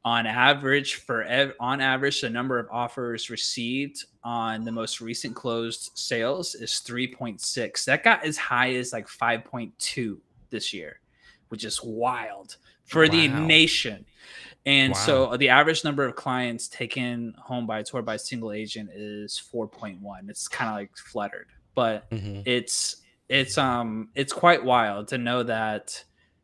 On 0.08 0.26
average, 0.26 0.92
for 0.96 1.24
ev- 1.24 1.54
on 1.60 1.82
average, 1.82 2.22
the 2.22 2.30
number 2.30 2.58
of 2.60 2.68
offers 2.72 3.30
received 3.30 4.06
on 4.24 4.64
the 4.64 4.72
most 4.72 5.02
recent 5.02 5.36
closed 5.36 5.92
sales 5.96 6.56
is 6.56 6.72
3.6. 6.88 7.84
That 7.86 8.04
got 8.04 8.24
as 8.24 8.38
high 8.38 8.72
as 8.76 8.94
like 8.94 9.08
5.2 9.08 10.18
this 10.50 10.74
year, 10.74 11.00
which 11.50 11.64
is 11.66 11.82
wild 11.84 12.56
for 12.86 13.08
the 13.10 13.28
nation. 13.48 14.06
And 14.66 14.94
so 15.06 15.36
the 15.38 15.50
average 15.50 15.84
number 15.84 16.06
of 16.06 16.16
clients 16.16 16.68
taken 16.70 17.34
home 17.38 17.66
by 17.68 17.80
a 17.80 17.84
tour 17.84 18.02
by 18.02 18.16
a 18.16 18.20
single 18.20 18.52
agent 18.54 18.90
is 18.94 19.42
4.1. 19.54 20.30
It's 20.30 20.48
kind 20.48 20.70
of 20.70 20.76
like 20.76 20.96
fluttered, 20.96 21.48
but 21.76 22.10
Mhm. 22.12 22.44
it's 22.46 22.98
it's 23.30 23.58
um 23.58 24.08
it's 24.16 24.32
quite 24.32 24.64
wild 24.64 25.10
to 25.10 25.18
know 25.18 25.44
that 25.44 26.02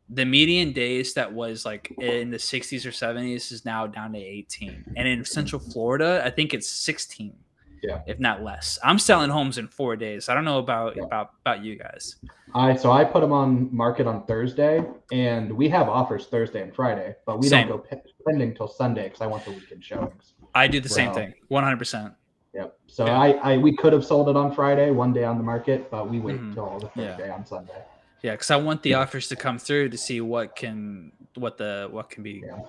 the 0.10 0.26
median 0.26 0.74
days 0.74 1.14
that 1.14 1.32
was 1.34 1.66
like 1.66 1.94
in 2.00 2.30
the 2.30 2.38
60s 2.38 2.86
or 2.86 2.90
70s 2.92 3.52
is 3.52 3.64
now 3.66 3.88
down 3.88 4.12
to 4.14 4.20
18 4.20 4.94
and 4.98 5.08
in 5.08 5.24
central 5.26 5.60
florida 5.60 6.22
i 6.26 6.30
think 6.30 6.54
it's 6.54 6.70
16 6.70 7.34
Yeah. 7.82 8.02
if 8.06 8.20
not 8.20 8.44
less 8.44 8.78
i'm 8.84 9.00
selling 9.00 9.30
homes 9.30 9.58
in 9.58 9.68
four 9.68 9.96
days 9.96 10.28
i 10.30 10.34
don't 10.34 10.46
know 10.46 10.60
about 10.60 10.96
Yeah. 10.98 11.04
about 11.04 11.32
about 11.44 11.64
you 11.64 11.78
guys 11.78 12.16
I 12.56 12.76
so 12.76 12.92
I 12.92 13.04
put 13.04 13.22
them 13.22 13.32
on 13.32 13.76
market 13.76 14.06
on 14.06 14.28
Thursday, 14.28 14.86
and 15.12 15.52
we 15.52 15.68
have 15.70 15.90
offers 15.90 16.28
Thursday 16.28 16.62
and 16.62 16.72
Friday, 16.76 17.16
but 17.26 17.40
we 17.40 17.48
Same. 17.48 17.68
don't 17.68 17.78
go 17.82 17.84
pe- 17.90 18.00
pending 18.28 18.54
till 18.54 18.68
Sunday 18.68 19.06
because 19.06 19.22
I 19.22 19.26
want 19.26 19.44
the 19.44 19.52
weekend 19.54 19.84
showings. 19.84 20.34
i 20.54 20.68
do 20.68 20.80
the 20.80 20.88
same 21.00 21.12
thing 21.16 21.34
100% 21.50 22.14
Yep. 22.54 22.78
So 22.86 23.08
Yeah. 23.08 23.20
I, 23.20 23.28
I 23.54 23.58
we 23.58 23.76
could 23.76 23.92
have 23.92 24.06
sold 24.06 24.30
it 24.30 24.36
on 24.36 24.54
Friday, 24.54 24.92
one 24.92 25.12
day 25.14 25.24
on 25.24 25.38
the 25.40 25.44
market, 25.54 25.90
but 25.90 26.08
we 26.12 26.20
wait 26.20 26.40
Mhm. 26.40 26.54
till 26.54 26.78
the 26.80 26.90
third 26.90 27.18
day 27.18 27.30
on 27.32 27.44
Sunday. 27.44 27.82
Yeah 28.24 28.32
because 28.32 28.50
i 28.50 28.56
want 28.56 28.82
the 28.82 28.96
offers 28.96 29.28
to 29.28 29.36
come 29.36 29.60
through 29.60 29.90
to 29.90 29.98
see 29.98 30.20
what 30.22 30.56
can 30.56 31.12
what 31.36 31.58
the 31.58 31.88
what 31.92 32.10
can 32.10 32.24
be 32.24 32.44
Yeah. 32.46 32.60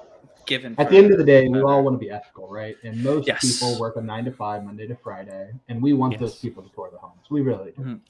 given 0.46 0.74
At 0.78 0.90
the 0.90 0.98
end 0.98 1.10
of 1.10 1.16
the 1.16 1.24
day, 1.24 1.48
we 1.48 1.62
all 1.62 1.82
want 1.82 1.94
to 1.94 1.98
be 1.98 2.10
ethical, 2.10 2.48
right? 2.48 2.76
And 2.84 3.02
most 3.02 3.26
Yes. 3.26 3.40
people 3.40 3.78
work 3.80 3.96
a 3.96 4.02
nine 4.02 4.26
to 4.26 4.32
five, 4.32 4.62
Monday 4.62 4.86
to 4.86 4.94
Friday, 4.96 5.52
and 5.68 5.82
we 5.82 5.94
want 5.94 6.18
those 6.18 6.36
people 6.38 6.62
to 6.62 6.68
tour 6.74 6.90
the 6.92 6.98
homes. 6.98 7.24
We 7.30 7.40
really 7.40 7.72
do. 7.72 7.82
Mhm. 7.82 8.00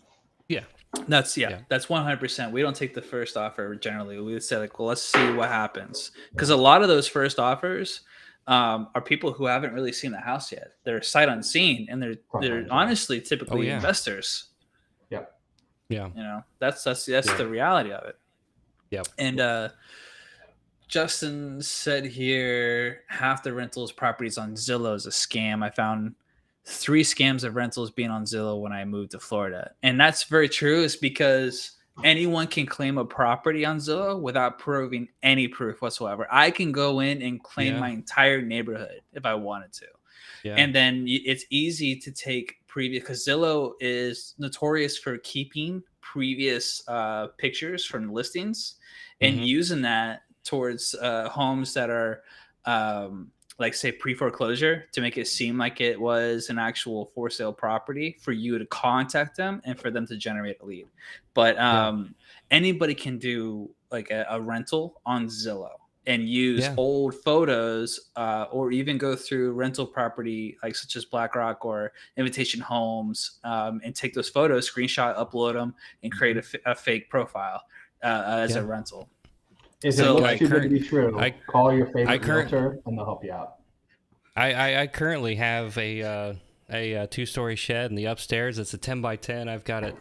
That's 1.09 1.37
yeah, 1.37 1.51
Yeah. 1.51 1.59
that's 1.69 1.89
one 1.89 2.03
hundred 2.05 2.21
percent. 2.21 2.53
We 2.53 2.63
don't 2.63 2.77
take 2.77 2.95
the 2.95 3.03
first 3.03 3.37
offer 3.37 3.75
generally. 3.75 4.17
We 4.21 4.33
would 4.33 4.45
say 4.45 4.59
like, 4.59 4.79
well, 4.79 4.87
let's 4.89 5.03
see 5.03 5.33
what 5.33 5.49
happens 5.49 6.13
because 6.31 6.51
a 6.51 6.57
lot 6.57 6.83
of 6.83 6.89
those 6.89 7.09
first 7.09 7.39
offers 7.41 8.03
um, 8.47 8.89
are 8.95 9.01
people 9.01 9.33
who 9.33 9.47
haven't 9.47 9.73
really 9.73 9.93
seen 9.93 10.13
the 10.13 10.21
house 10.21 10.53
yet. 10.53 10.69
They're 10.85 11.03
sight 11.03 11.29
unseen, 11.29 11.89
and 11.91 12.01
they're 12.01 12.15
they're 12.41 12.67
honestly 12.71 13.21
typically 13.21 13.63
Oh, 13.63 13.63
yeah. 13.71 13.75
investors. 13.77 14.51
Yeah. 15.95 16.09
You 16.15 16.23
know, 16.23 16.45
that's 16.59 16.85
that's 16.85 17.05
that's 17.07 17.29
Yeah. 17.29 17.37
the 17.37 17.47
reality 17.49 17.93
of 17.93 18.05
it. 18.05 18.17
Yeah. 18.91 19.03
And 19.19 19.41
uh, 19.41 19.69
Justin 20.89 21.61
said 21.63 22.05
here 22.05 23.03
half 23.09 23.43
the 23.43 23.53
rentals 23.53 23.91
properties 23.93 24.39
on 24.39 24.53
Zillow 24.55 24.95
is 24.95 25.07
a 25.07 25.11
scam. 25.11 25.65
I 25.65 25.71
found 25.71 26.15
three 26.65 27.03
scams 27.03 27.45
of 27.45 27.57
rentals 27.57 27.91
being 27.91 28.11
on 28.11 28.25
Zillow 28.25 28.61
when 28.61 28.73
I 28.73 28.85
moved 28.85 29.13
to 29.13 29.19
Florida. 29.19 29.73
And 29.83 29.99
that's 30.01 30.25
very 30.25 30.49
true. 30.49 30.83
Is 30.83 30.97
because 30.97 31.73
anyone 32.05 32.47
can 32.47 32.67
claim 32.67 32.99
a 32.99 33.05
property 33.05 33.65
on 33.65 33.79
Zillow 33.79 34.21
without 34.21 34.59
proving 34.59 35.09
any 35.23 35.49
proof 35.49 35.81
whatsoever. 35.83 36.27
I 36.31 36.51
can 36.51 36.73
go 36.73 37.01
in 37.01 37.23
and 37.23 37.43
claim 37.43 37.75
Yeah. 37.75 37.81
my 37.81 37.89
entire 37.91 38.43
neighborhood 38.43 39.01
if 39.13 39.25
I 39.25 39.35
wanted 39.35 39.73
to. 39.75 39.87
Yeah. 40.45 40.57
And 40.57 40.75
then 40.75 41.07
it's 41.09 41.45
easy 41.51 41.97
to 41.97 42.13
take 42.13 42.57
previous 42.67 43.03
because 43.03 43.27
Zillow 43.27 43.73
is 43.81 44.35
notorious 44.39 44.99
for 44.99 45.17
keeping 45.19 45.83
previous 46.03 46.87
uh, 46.87 47.29
pictures 47.39 47.85
from 47.85 48.13
listings 48.13 48.77
and 49.23 49.39
Mhm. 49.39 49.47
using 49.47 49.83
that 49.83 50.23
towards 50.45 50.95
uh, 50.97 51.31
homes 51.31 51.73
that 51.75 51.89
are 51.89 52.23
um, 52.67 53.33
like 53.59 53.73
say 53.75 53.91
pre 53.93 54.15
foreclosure 54.15 54.85
to 54.93 55.01
make 55.01 55.17
it 55.17 55.27
seem 55.29 55.57
like 55.57 55.81
it 55.81 55.99
was 55.99 56.51
an 56.51 56.59
actual 56.59 57.07
for 57.15 57.31
sale 57.31 57.53
property 57.53 58.17
for 58.21 58.33
you 58.33 58.59
to 58.59 58.67
contact 58.67 59.37
them 59.37 59.63
and 59.65 59.81
for 59.81 59.91
them 59.91 60.07
to 60.09 60.17
generate 60.17 60.59
a 60.61 60.67
lead. 60.67 60.89
But 61.35 61.57
Yeah. 61.57 61.89
um, 61.89 62.15
anybody 62.51 62.95
can 62.95 63.19
do 63.19 63.75
like 63.91 64.11
a, 64.11 64.27
a 64.29 64.41
rental 64.41 65.01
on 65.07 65.27
Zillow 65.29 65.77
and 66.07 66.29
use 66.29 66.61
Yeah. 66.63 66.75
old 66.77 67.15
photos 67.15 68.11
uh, 68.17 68.47
or 68.51 68.71
even 68.73 68.99
go 68.99 69.17
through 69.17 69.53
rental 69.53 69.87
property 69.87 70.57
like 70.63 70.77
such 70.77 70.97
as 70.97 71.05
BlackRock 71.05 71.65
or 71.65 71.93
Invitation 72.17 72.61
Homes 72.61 73.39
um, 73.45 73.81
and 73.85 73.95
take 73.95 74.15
those 74.15 74.29
photos, 74.29 74.71
screenshot, 74.71 75.17
upload 75.17 75.55
them, 75.55 75.75
and 76.03 76.13
create 76.13 76.37
a, 76.37 76.41
f- 76.41 76.55
a 76.67 76.75
fake 76.75 77.09
profile 77.09 77.63
uh, 78.03 78.25
as 78.27 78.55
Yeah. 78.55 78.61
a 78.63 78.65
rental. 78.65 79.09
is 79.83 79.97
So, 79.97 80.05
it 80.05 80.11
looks 80.13 80.23
like, 80.23 80.39
too 80.39 80.49
good 80.49 80.63
to 80.65 80.69
be 80.69 80.81
true, 80.81 81.19
I- 81.19 81.31
call 81.47 81.73
your 81.73 81.87
favorite 81.87 82.09
I 82.09 82.19
current- 82.19 82.53
realtor 82.53 82.81
and 82.87 82.99
they'll 82.99 83.05
help 83.07 83.25
you 83.25 83.33
out. 83.33 83.55
I, 84.37 84.53
I, 84.53 84.81
I 84.83 84.87
currently 84.89 85.37
have 85.37 85.79
a 85.79 86.03
uh, 86.03 86.35
a, 86.73 86.97
uh 86.97 87.07
two 87.09 87.25
story 87.27 87.55
shed 87.57 87.91
in 87.91 87.95
the 87.97 88.07
upstairs. 88.07 88.59
It's 88.59 88.75
a 88.75 88.79
ten 88.79 89.01
by 89.01 89.17
ten. 89.17 89.49
I've 89.49 89.65
got 89.65 89.85
it 89.85 89.95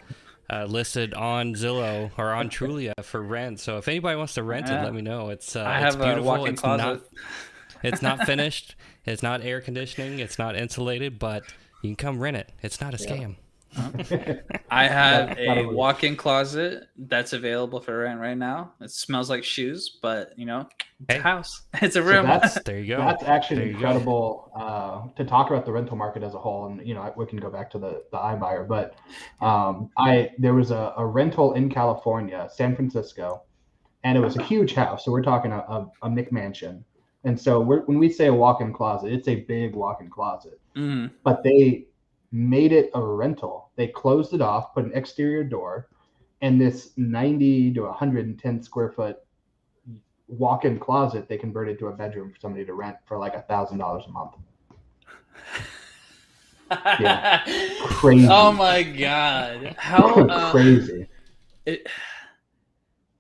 uh, 0.50 0.66
listed 0.66 1.14
on 1.14 1.54
Zillow 1.54 2.12
or 2.18 2.32
on 2.34 2.50
Trulia 2.52 2.94
for 3.04 3.22
rent. 3.22 3.60
So 3.60 3.78
if 3.78 3.88
anybody 3.88 4.16
wants 4.18 4.34
to 4.36 4.44
rent 4.44 4.70
it, 4.70 4.74
let 4.84 4.94
me 4.94 5.02
know. 5.02 5.30
It's 5.30 5.56
uh, 5.56 5.62
I 5.62 5.78
it's 5.78 5.96
have 5.96 6.02
a 6.02 6.06
beautiful. 6.06 6.26
walk-in 6.26 6.54
it's 6.54 6.62
closet. 6.62 6.84
not 6.84 7.02
it's 7.84 8.02
not 8.02 8.20
finished. 8.26 8.76
It's 9.06 9.24
not 9.24 9.42
air 9.42 9.62
conditioning. 9.62 10.20
It's 10.20 10.40
not 10.40 10.56
insulated, 10.56 11.20
but 11.20 11.44
you 11.82 11.90
can 11.90 11.96
come 11.96 12.20
rent 12.20 12.38
it. 12.38 12.50
It's 12.62 12.80
not 12.80 12.94
a 12.94 12.98
scam. 12.98 13.36
I 14.70 14.88
have 14.88 15.38
a 15.38 15.66
walk-in 15.66 16.16
closet 16.16 16.84
that's 16.98 17.34
available 17.34 17.80
for 17.80 18.00
rent 18.00 18.20
right 18.20 18.38
now. 18.38 18.74
It 18.82 18.92
smells 18.92 19.30
like 19.30 19.44
shoes, 19.44 19.98
but 20.02 20.34
you 20.38 20.46
know, 20.46 20.68
it's 21.02 21.14
Hey. 21.14 21.20
a 21.20 21.22
house. 21.22 21.50
It's 21.82 21.96
a 21.96 22.02
So 22.04 22.10
room. 22.10 22.26
that's 22.26 22.62
There 22.64 22.80
you 22.80 22.96
go. 22.96 22.98
That's 23.00 23.24
actually 23.24 23.58
There 23.58 23.66
you 23.68 23.72
go. 23.74 23.78
incredible 23.80 24.52
uh, 24.56 25.08
to 25.18 25.26
talk 25.26 25.50
about 25.50 25.66
the 25.66 25.72
rental 25.72 25.98
market 25.98 26.24
as 26.24 26.34
a 26.34 26.40
whole, 26.40 26.66
and 26.68 26.86
you 26.88 26.94
know 26.94 27.12
we 27.18 27.26
can 27.26 27.40
go 27.40 27.50
back 27.50 27.70
to 27.72 27.80
the 27.80 28.04
the 28.12 28.18
iBuyer, 28.18 28.68
but 28.68 28.96
um, 29.42 29.90
I 29.98 30.32
there 30.38 30.54
was 30.54 30.72
a, 30.72 30.94
a 30.98 31.06
rental 31.06 31.54
in 31.54 31.70
California, 31.70 32.48
San 32.54 32.76
Francisco, 32.76 33.44
and 34.04 34.18
it 34.18 34.22
was 34.22 34.38
a 34.38 34.44
huge 34.44 34.74
house. 34.74 35.04
So 35.06 35.12
we're 35.12 35.24
talking 35.24 35.52
a, 35.52 35.58
a, 35.60 35.92
a 36.04 36.10
McMansion, 36.10 36.84
and 37.24 37.40
so 37.40 37.60
we're, 37.60 37.82
when 37.86 38.00
we 38.00 38.10
say 38.10 38.28
a 38.28 38.34
walk-in 38.34 38.72
closet, 38.74 39.12
it's 39.12 39.28
a 39.28 39.36
big 39.42 39.76
walk-in 39.76 40.10
closet, 40.10 40.60
Mhm. 40.76 41.12
but 41.24 41.44
they 41.44 41.86
made 42.34 42.74
it 42.74 42.90
a 42.96 43.02
rental. 43.02 43.70
They 43.76 43.88
closed 43.88 44.34
it 44.34 44.42
off, 44.42 44.74
put 44.74 44.84
an 44.84 44.92
exterior 44.96 45.44
door, 45.44 45.88
and 46.42 46.60
this 46.60 46.92
90 46.98 47.76
to 47.76 47.82
110 47.84 48.64
square 48.64 48.92
foot 48.92 49.20
walk-in 50.28 50.80
closet 50.80 51.28
they 51.28 51.38
converted 51.38 51.78
to 51.78 51.88
a 51.88 51.92
bedroom 51.92 52.32
for 52.32 52.40
somebody 52.40 52.66
to 52.66 52.74
rent 52.74 52.96
for 53.06 53.20
like 53.20 53.36
a 53.36 53.42
thousand 53.44 53.78
dollars 53.78 54.04
a 54.08 54.12
month. 54.12 54.34
Crazy. 58.00 58.28
Oh 58.30 58.52
my 58.52 58.82
god! 58.82 59.76
How 59.78 60.26
uh, 60.26 60.52
crazy. 60.52 61.08
it, 61.68 61.88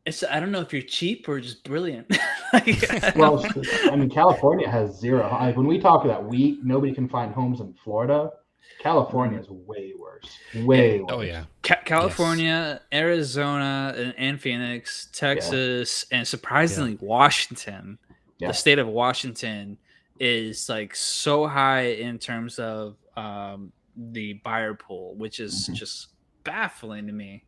it's 0.05 0.23
I 0.23 0.39
don't 0.39 0.51
know 0.51 0.61
if 0.61 0.73
you're 0.73 0.81
cheap 0.81 1.29
or 1.29 1.39
just 1.39 1.63
brilliant. 1.63 2.17
Like, 2.51 3.15
Well, 3.15 3.45
I 3.85 3.95
mean, 3.95 4.09
California 4.09 4.69
has 4.69 4.99
zero. 4.99 5.29
Like 5.29 5.55
when 5.55 5.67
we 5.67 5.79
talk 5.79 6.03
about 6.03 6.25
we 6.25 6.59
nobody 6.63 6.93
can 6.93 7.07
find 7.07 7.33
homes 7.33 7.59
in 7.59 7.73
Florida. 7.83 8.31
California 8.79 9.39
is 9.39 9.49
way 9.49 9.93
worse. 9.97 10.37
Way 10.65 10.99
worse. 10.99 11.09
Oh 11.11 11.21
yeah. 11.21 11.45
Ca- 11.63 11.81
California, 11.85 12.81
Arizona, 12.91 13.93
and, 13.95 14.13
and 14.17 14.41
Phoenix, 14.41 15.07
Texas, 15.13 16.05
and 16.11 16.27
surprisingly 16.27 16.97
Washington. 17.01 17.97
Yeah. 18.39 18.49
The 18.49 18.53
state 18.53 18.79
of 18.79 18.87
Washington 18.87 19.77
is 20.19 20.67
like 20.69 20.95
so 20.95 21.47
high 21.47 21.85
in 21.93 22.19
terms 22.19 22.59
of 22.59 22.97
um, 23.15 23.71
the 23.95 24.33
buyer 24.43 24.73
pool, 24.73 25.15
which 25.15 25.39
is 25.39 25.69
Mhm. 25.69 25.75
just 25.75 26.07
baffling 26.43 27.07
to 27.07 27.13
me. 27.13 27.45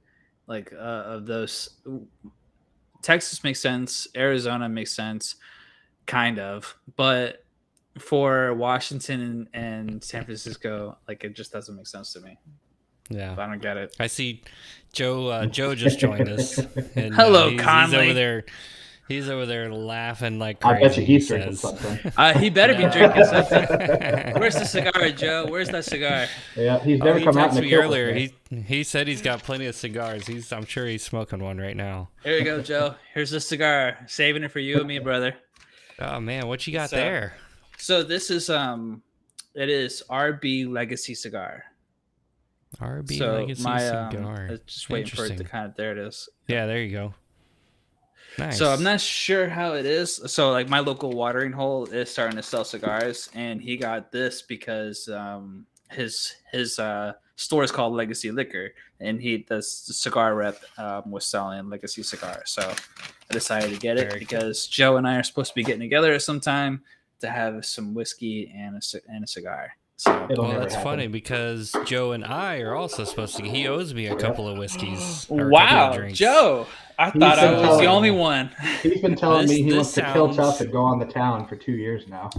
Like 0.48 0.72
uh, 0.74 0.78
of 0.78 1.26
those, 1.26 1.70
Texas 3.02 3.44
makes 3.44 3.60
sense, 3.60 4.08
Arizona 4.16 4.70
makes 4.70 4.92
sense, 4.94 5.36
kind 6.06 6.40
of, 6.40 6.76
but 6.96 7.44
for 8.00 8.54
Washington 8.54 9.48
and, 9.54 9.90
and 9.90 10.04
San 10.04 10.26
Francisco, 10.26 10.98
like 11.08 11.24
it 11.24 11.36
just 11.36 11.52
doesn't 11.52 11.76
make 11.76 11.88
sense 11.88 12.14
to 12.14 12.22
me. 12.22 12.38
Yeah. 13.10 13.36
I 13.38 13.46
don't 13.48 13.62
get 13.62 13.78
it. 13.78 13.96
I 14.00 14.08
see 14.08 14.42
Joe. 14.94 15.28
Uh, 15.28 15.46
Joe 15.46 15.76
just 15.76 16.00
joined 16.00 16.28
us. 16.30 16.58
And, 16.96 17.14
uh, 17.14 17.18
Hello, 17.24 17.44
he's, 17.50 17.60
He's 17.60 17.62
Conley. 17.62 17.98
over 17.98 18.14
there. 18.14 18.46
He's 19.08 19.30
over 19.30 19.46
there 19.46 19.72
laughing 19.72 20.40
like 20.40 20.60
crazy. 20.60 20.76
I 20.84 20.88
bet 20.88 20.98
you 20.98 21.06
he's 21.06 21.24
he 21.30 21.36
drinking 21.36 21.56
something. 21.58 22.12
Uh, 22.18 22.34
he 22.40 22.50
better 22.50 22.74
be 22.74 22.90
drinking 22.90 23.26
something. 23.26 23.62
Where's 24.40 24.56
the 24.56 24.66
cigar, 24.66 25.10
Joe? 25.12 25.46
Where's 25.48 25.70
that 25.70 25.86
cigar? 25.86 26.26
Yeah, 26.56 26.80
he's 26.80 27.00
Oh, 27.02 27.06
never 27.06 27.20
he 27.20 27.26
come 27.26 27.38
out 27.38 27.50
in 27.50 27.56
the 27.56 27.62
me 27.62 27.74
earlier. 27.76 28.16
me. 28.16 28.34
He 28.50 28.62
he 28.62 28.84
said 28.84 29.08
he's 29.08 29.22
got 29.22 29.44
plenty 29.44 29.68
of 29.68 29.76
cigars. 29.76 30.26
He's 30.26 30.52
I'm 30.52 30.66
sure 30.66 30.88
he's 30.88 31.04
smoking 31.04 31.44
one 31.44 31.60
right 31.60 31.78
now. 31.78 32.10
Here 32.24 32.40
you 32.40 32.44
go, 32.44 32.64
Joe. 32.64 32.96
Here's 33.14 33.30
the 33.30 33.40
cigar. 33.40 33.98
Saving 34.08 34.42
it 34.44 34.52
for 34.52 34.60
you 34.60 34.80
and 34.80 34.88
me, 34.88 34.98
brother. 34.98 35.36
Oh 36.00 36.20
man, 36.20 36.48
what 36.48 36.66
you 36.66 36.74
got 36.74 36.90
So- 36.90 36.96
there? 36.96 37.36
So 37.78 38.04
this 38.04 38.30
is 38.30 38.50
um, 38.50 39.02
it 39.54 39.70
is 39.70 40.04
RB 40.10 40.70
Legacy 40.70 41.16
cigar. 41.16 41.64
RB 42.78 43.18
so 43.18 43.34
Legacy 43.36 43.64
my 43.64 43.88
um, 43.88 44.12
cigar. 44.12 44.46
I 44.48 44.52
was 44.52 44.60
just 44.62 44.90
waiting 44.90 45.12
for 45.14 45.26
it 45.26 45.38
to 45.38 45.44
kind 45.44 45.66
of 45.66 45.76
there 45.76 45.92
it 45.92 45.98
is. 45.98 46.30
Yeah, 46.48 46.66
there 46.66 46.82
you 46.82 46.92
go. 46.92 47.14
Nice. 48.38 48.58
So 48.58 48.72
I'm 48.72 48.84
not 48.84 49.00
sure 49.00 49.48
how 49.48 49.74
it 49.74 49.86
is. 49.86 50.22
So 50.28 50.52
like 50.52 50.68
my 50.68 50.80
local 50.80 51.12
watering 51.12 51.54
hole 51.54 51.86
is 51.86 52.10
starting 52.10 52.36
to 52.36 52.44
sell 52.44 52.66
cigars, 52.66 53.30
and 53.34 53.62
he 53.62 53.78
got 53.78 54.12
this 54.12 54.42
because 54.42 55.08
um 55.08 55.66
his 55.90 56.36
his 56.52 56.80
uh 56.80 57.14
store 57.38 57.64
is 57.64 57.72
called 57.72 57.94
Legacy 57.94 58.32
Liquor, 58.32 58.72
and 59.00 59.22
he 59.22 59.46
the 59.48 59.62
cigar 59.62 60.36
rep 60.36 60.62
um, 60.78 61.12
was 61.12 61.26
selling 61.26 61.70
Legacy 61.70 62.04
cigars. 62.04 62.52
So 62.52 62.74
I 63.30 63.34
decided 63.34 63.74
to 63.74 63.80
get 63.80 63.98
it 63.98 64.10
Very 64.10 64.12
cool. 64.12 64.20
because 64.20 64.68
Joe 64.68 64.98
and 64.98 65.08
I 65.08 65.16
are 65.16 65.24
supposed 65.24 65.52
to 65.52 65.56
be 65.56 65.64
getting 65.64 65.82
together 65.82 66.14
at 66.14 66.22
some 66.22 66.40
time 66.40 66.82
to 67.26 67.32
have 67.32 67.66
some 67.66 67.94
whiskey 67.94 68.52
and 68.56 68.76
a 68.78 68.82
and 69.10 69.24
a 69.24 69.28
cigar. 69.28 69.72
So 69.98 70.28
Well, 70.38 70.52
that's 70.60 70.76
happen. 70.76 70.84
funny 70.92 71.08
because 71.08 71.74
Joe 71.86 72.12
and 72.12 72.26
I 72.26 72.60
are 72.60 72.76
also 72.76 73.06
supposed 73.06 73.38
to. 73.38 73.44
He 73.44 73.66
owes 73.68 73.94
me 73.94 74.08
a 74.08 74.16
couple 74.16 74.46
of 74.48 74.58
whiskeys. 74.58 75.26
or 75.30 75.36
a 75.36 75.44
couple 75.44 75.46
of 75.46 75.52
wow. 75.52 76.08
Joe, 76.10 76.68
I 77.00 77.12
He's 77.12 77.20
thought 77.22 77.40
I 77.40 77.52
been 77.52 77.66
was 77.68 77.80
the 77.80 77.86
only 77.86 78.12
one. 78.12 78.52
He's 78.84 79.02
been 79.02 79.16
telling 79.16 79.44
This- 79.48 79.52
me 79.52 79.64
he 79.64 79.70
this 79.70 79.76
wants 79.76 79.94
to 79.94 80.02
kill 80.14 80.34
sounds- 80.34 80.38
tough 80.38 80.62
and 80.62 80.72
go 80.72 80.82
on 80.84 81.00
the 81.00 81.06
town 81.06 81.48
for 81.48 81.56
two 81.56 81.72
years 81.74 82.08
now. 82.10 82.30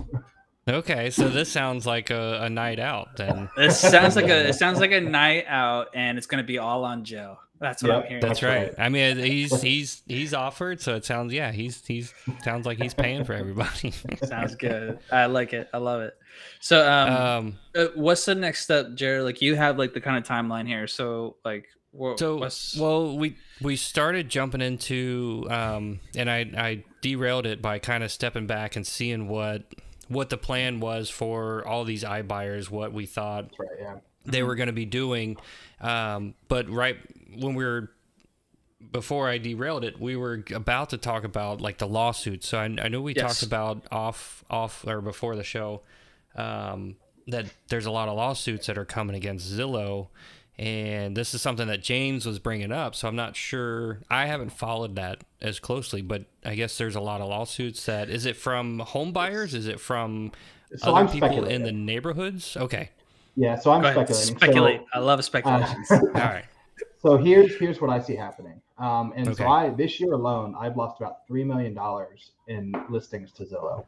Okay, 0.69 1.11
so 1.11 1.29
this 1.29 1.51
sounds 1.51 1.87
like 1.87 2.11
a, 2.11 2.41
a 2.43 2.51
night 2.51 2.81
out 2.81 3.17
then. 3.17 3.49
It 3.57 3.71
sounds 3.73 4.17
like 4.17 4.27
a 4.29 4.49
it 4.49 4.55
sounds 4.63 4.81
like 4.81 4.91
a 4.93 5.01
night 5.01 5.45
out, 5.49 5.89
and 5.95 6.19
it's 6.19 6.27
gonna 6.27 6.43
be 6.43 6.59
all 6.59 6.85
on 6.85 7.05
Joe. 7.05 7.39
That's 7.61 7.83
what 7.83 7.93
I'm 7.93 8.03
hearing. 8.03 8.21
That's 8.21 8.41
That's 8.41 8.43
right. 8.43 8.69
right. 8.69 8.75
I 8.79 8.89
mean, 8.89 9.19
he's 9.19 9.61
he's 9.63 10.03
he's 10.07 10.35
offered, 10.35 10.81
so 10.81 10.95
it 10.95 11.05
sounds 11.05 11.33
yeah, 11.33 11.53
he's 11.53 11.85
he's 11.87 12.13
sounds 12.43 12.67
like 12.67 12.79
he's 12.79 12.95
paying 12.95 13.25
for 13.25 13.33
everybody. 13.33 13.91
Sounds 14.25 14.55
good. 14.57 14.99
I 15.11 15.27
like 15.27 15.53
it. 15.53 15.69
I 15.73 15.79
love 15.79 16.03
it. 16.03 16.15
So, 16.61 16.91
um, 16.91 17.13
um, 17.13 17.59
uh, 17.75 17.87
what's 17.95 18.25
the 18.25 18.35
next 18.35 18.65
step, 18.65 18.95
Jared? 18.95 19.25
Like, 19.25 19.41
you 19.41 19.55
have 19.57 19.79
like 19.79 19.95
the 19.95 20.01
kind 20.01 20.19
of 20.19 20.25
timeline 20.25 20.67
here. 20.67 20.87
So, 20.87 21.37
like, 21.45 21.67
wha- 21.93 22.17
so 22.17 22.37
what's 22.37 22.77
well, 22.77 23.17
we 23.17 23.37
we 23.63 23.77
started 23.77 24.29
jumping 24.29 24.61
into, 24.61 25.47
um, 25.49 26.01
and 26.15 26.31
I 26.31 26.41
I 26.57 26.85
derailed 27.01 27.47
it 27.47 27.63
by 27.63 27.79
kind 27.79 28.05
of 28.05 28.13
stepping 28.13 28.47
back 28.47 28.77
and 28.77 28.87
seeing 28.87 29.29
what 29.29 29.63
what 30.09 30.29
the 30.29 30.37
plan 30.37 30.81
was 30.81 31.09
for 31.11 31.67
all 31.67 31.85
these 31.85 32.05
iBuyers, 32.05 32.71
what 32.71 32.93
we 32.93 33.07
thought 33.07 33.45
That's 33.45 33.59
right. 33.59 33.69
Yeah. 33.81 33.95
They 34.27 34.43
were 34.43 34.55
going 34.55 34.69
to 34.69 34.73
be 34.73 34.85
doing. 34.87 35.37
Um, 35.81 36.35
but 36.49 36.69
right 36.71 36.97
when 37.37 37.55
we 37.55 37.65
were 37.65 37.91
before 38.93 39.29
I 39.29 39.39
derailed 39.39 39.85
it, 39.85 40.01
we 40.01 40.17
were 40.17 40.45
about 40.55 40.91
to 40.91 40.99
talk 40.99 41.25
about 41.25 41.61
like 41.61 41.79
the 41.79 41.89
lawsuits. 41.89 42.49
So 42.49 42.59
I, 42.59 42.65
I 42.65 42.89
know 42.89 43.01
we 43.01 43.15
Yes. 43.15 43.23
talked 43.41 43.43
about 43.43 43.87
off 43.91 44.45
off 44.51 44.87
or 44.87 45.01
before 45.01 45.35
the 45.37 45.43
show 45.45 45.83
um, 46.35 46.97
that 47.27 47.47
there's 47.69 47.87
a 47.87 47.91
lot 47.91 48.09
of 48.09 48.17
lawsuits 48.17 48.67
that 48.67 48.79
are 48.79 48.85
coming 48.85 49.17
against 49.17 49.51
Zillow. 49.51 50.09
And 50.59 51.15
this 51.15 51.35
is 51.35 51.43
something 51.43 51.69
that 51.69 51.83
James 51.83 52.25
was 52.25 52.39
bringing 52.39 52.73
up, 52.73 52.95
so 52.95 53.09
I'm 53.09 53.17
not 53.17 53.37
sure. 53.37 54.01
I 54.09 54.25
haven't 54.25 54.53
followed 54.53 54.97
that 54.97 55.23
as 55.43 55.61
closely, 55.61 56.01
but 56.01 56.25
I 56.47 56.55
guess 56.55 56.79
there's 56.79 56.95
a 56.97 57.01
lot 57.01 57.21
of 57.21 57.29
lawsuits. 57.29 57.85
That 57.85 58.09
is 58.09 58.25
it 58.25 58.37
from 58.37 58.79
home 58.79 59.13
buyers? 59.13 59.53
Is 59.53 59.67
it 59.67 59.81
from 59.81 60.33
other 60.83 61.09
people 61.09 61.45
in 61.45 61.63
the 61.63 61.73
neighborhoods? 61.73 62.57
Okay, 62.57 62.89
Yeah. 63.37 63.59
So 63.59 63.71
I'm 63.71 63.83
Go 63.83 63.89
ahead. 63.89 64.07
speculating. 64.09 64.37
Speculate. 64.37 64.81
So, 64.81 64.87
I 64.95 64.99
love 64.99 65.25
speculations. 65.25 65.91
uh, 65.91 65.97
all 66.07 66.13
right. 66.13 66.45
so 66.99 67.17
here's 67.17 67.57
here's 67.59 67.81
what 67.81 67.91
I 67.91 68.01
see 68.01 68.17
happening. 68.17 68.61
Um, 68.79 69.13
and 69.17 69.29
Okay. 69.29 69.43
so 69.45 69.49
I 69.49 69.71
this 69.71 70.01
year 70.01 70.13
alone, 70.13 70.55
I've 70.59 70.77
lost 70.77 71.01
about 71.01 71.27
three 71.27 71.45
million 71.45 71.75
dollars 71.75 72.33
in 72.49 72.75
listings 72.91 73.33
to 73.33 73.45
Zillow 73.45 73.85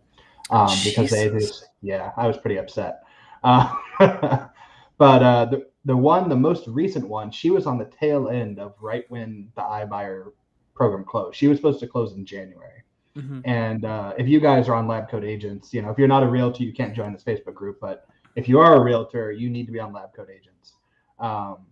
um, 0.51 0.77
because 0.85 1.11
they 1.11 1.29
just 1.31 1.67
yeah, 1.83 2.13
I 2.17 2.27
was 2.27 2.37
pretty 2.39 2.59
upset. 2.59 3.01
Uh, 3.45 3.75
but 3.99 5.23
uh, 5.23 5.45
the 5.47 5.67
the 5.85 5.97
one, 5.97 6.29
the 6.29 6.37
most 6.37 6.67
recent 6.69 7.09
one, 7.09 7.31
she 7.31 7.51
was 7.51 7.67
on 7.67 7.79
the 7.79 7.87
tail 7.87 8.29
end 8.29 8.59
of 8.59 8.75
right 8.81 9.05
when 9.11 9.49
the 9.57 9.63
iBuyer 9.63 10.33
program 10.75 11.05
closed. 11.05 11.37
She 11.37 11.49
was 11.49 11.57
supposed 11.59 11.81
to 11.81 11.87
close 11.87 12.13
in 12.13 12.25
January. 12.27 12.83
Mhm. 13.17 13.43
And 13.47 13.85
uh, 13.85 14.13
if 14.19 14.29
you 14.29 14.39
guys 14.39 14.69
are 14.69 14.75
on 14.75 14.87
Lab 14.87 15.09
Coat 15.09 15.25
Agents, 15.25 15.73
you 15.73 15.83
know, 15.83 15.91
if 15.91 15.99
you're 15.99 16.07
not 16.09 16.23
a 16.23 16.29
realtor, 16.29 16.63
you 16.63 16.73
can't 16.73 16.95
join 16.95 17.13
this 17.13 17.25
Facebook 17.25 17.55
group. 17.55 17.79
But 17.81 18.07
if 18.37 18.49
you 18.49 18.61
are 18.61 18.76
a 18.76 18.81
realtor, 18.83 19.33
you 19.33 19.51
need 19.51 19.66
to 19.66 19.72
be 19.72 19.81
on 19.81 19.93
Lab 19.93 20.14
Coat 20.14 20.29
Agents. 20.31 20.74
Um, 21.18 21.66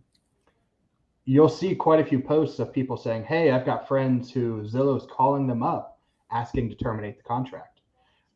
you'll 1.24 1.48
see 1.48 1.74
quite 1.74 2.00
a 2.00 2.04
few 2.04 2.20
posts 2.20 2.58
of 2.58 2.72
people 2.72 2.96
saying, 2.96 3.24
"Hey, 3.24 3.50
I've 3.50 3.66
got 3.66 3.86
friends 3.86 4.30
who 4.30 4.62
Zillow's 4.62 5.06
calling 5.10 5.46
them 5.46 5.62
up, 5.62 5.98
asking 6.30 6.70
to 6.70 6.74
terminate 6.76 7.18
the 7.18 7.24
contract." 7.24 7.80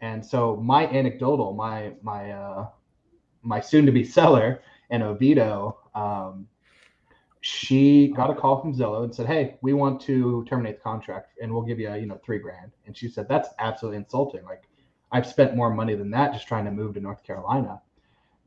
And 0.00 0.24
so 0.24 0.56
my 0.56 0.86
anecdotal, 0.88 1.54
my 1.54 1.92
my 2.02 2.30
uh, 2.30 2.68
my 3.42 3.60
soon-to-be 3.60 4.04
seller 4.04 4.62
in 4.90 5.02
Oviedo, 5.02 5.78
um, 5.94 6.46
she 7.40 8.08
got 8.08 8.30
a 8.30 8.34
call 8.34 8.60
from 8.60 8.74
Zillow 8.74 9.04
and 9.04 9.14
said, 9.14 9.26
"Hey, 9.26 9.58
we 9.62 9.72
want 9.72 10.00
to 10.02 10.44
terminate 10.44 10.76
the 10.76 10.82
contract, 10.82 11.38
and 11.40 11.52
we'll 11.52 11.62
give 11.62 11.78
you, 11.78 11.92
you 11.94 12.06
know, 12.06 12.20
three 12.24 12.38
grand." 12.38 12.72
And 12.86 12.96
she 12.96 13.08
said, 13.08 13.28
"That's 13.28 13.48
absolutely 13.58 13.98
insulting. 13.98 14.44
Like, 14.44 14.64
I've 15.12 15.26
spent 15.26 15.56
more 15.56 15.70
money 15.70 15.94
than 15.94 16.10
that 16.10 16.32
just 16.32 16.46
trying 16.48 16.64
to 16.66 16.70
move 16.70 16.94
to 16.94 17.00
North 17.00 17.22
Carolina." 17.22 17.80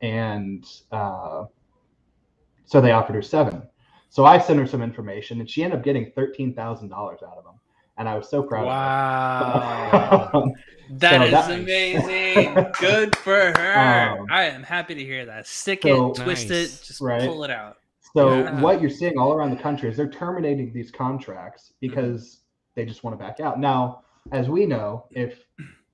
And 0.03 0.65
uh, 0.91 1.45
so 2.65 2.79
they 2.81 2.91
offered 2.91 3.15
her 3.15 3.21
seven. 3.21 3.63
So 4.09 4.25
I 4.25 4.37
sent 4.37 4.59
her 4.59 4.67
some 4.67 4.83
information, 4.83 5.39
and 5.39 5.49
she 5.49 5.63
ended 5.63 5.79
up 5.79 5.83
getting 5.85 6.11
thirteen 6.11 6.53
thousand 6.53 6.89
dollars 6.89 7.21
out 7.25 7.37
of 7.37 7.43
them, 7.45 7.55
and 7.97 8.07
I 8.07 8.15
was 8.15 8.29
so 8.29 8.43
proud. 8.43 8.67
Wow. 8.67 10.29
Of 10.33 10.43
her. 10.43 10.51
That 10.89 11.21
So 11.21 11.23
is 11.23 11.31
that- 11.31 11.59
amazing. 11.59 12.67
Good 12.79 13.15
for 13.15 13.53
her. 13.57 14.17
Um, 14.19 14.27
I 14.29 14.43
am 14.43 14.61
happy 14.63 14.93
to 14.93 15.03
hear 15.03 15.25
that. 15.25 15.47
Stick 15.47 15.83
so- 15.83 16.11
it, 16.11 16.15
twist 16.15 16.49
Nice. 16.49 16.81
it, 16.81 16.85
just 16.85 16.99
Right. 17.01 17.25
pull 17.27 17.45
it 17.45 17.49
out. 17.49 17.77
So 18.13 18.33
Yeah. 18.33 18.61
what 18.61 18.81
you're 18.81 18.89
seeing 18.91 19.17
all 19.17 19.31
around 19.33 19.51
the 19.51 19.63
country 19.63 19.89
is 19.89 19.95
they're 19.95 20.09
terminating 20.09 20.73
these 20.73 20.91
contracts 20.91 21.71
because 21.79 22.41
they 22.75 22.85
just 22.85 23.03
want 23.03 23.17
to 23.17 23.23
back 23.25 23.39
out. 23.39 23.59
Now, 23.61 24.01
as 24.33 24.49
we 24.49 24.65
know, 24.65 25.05
if 25.11 25.39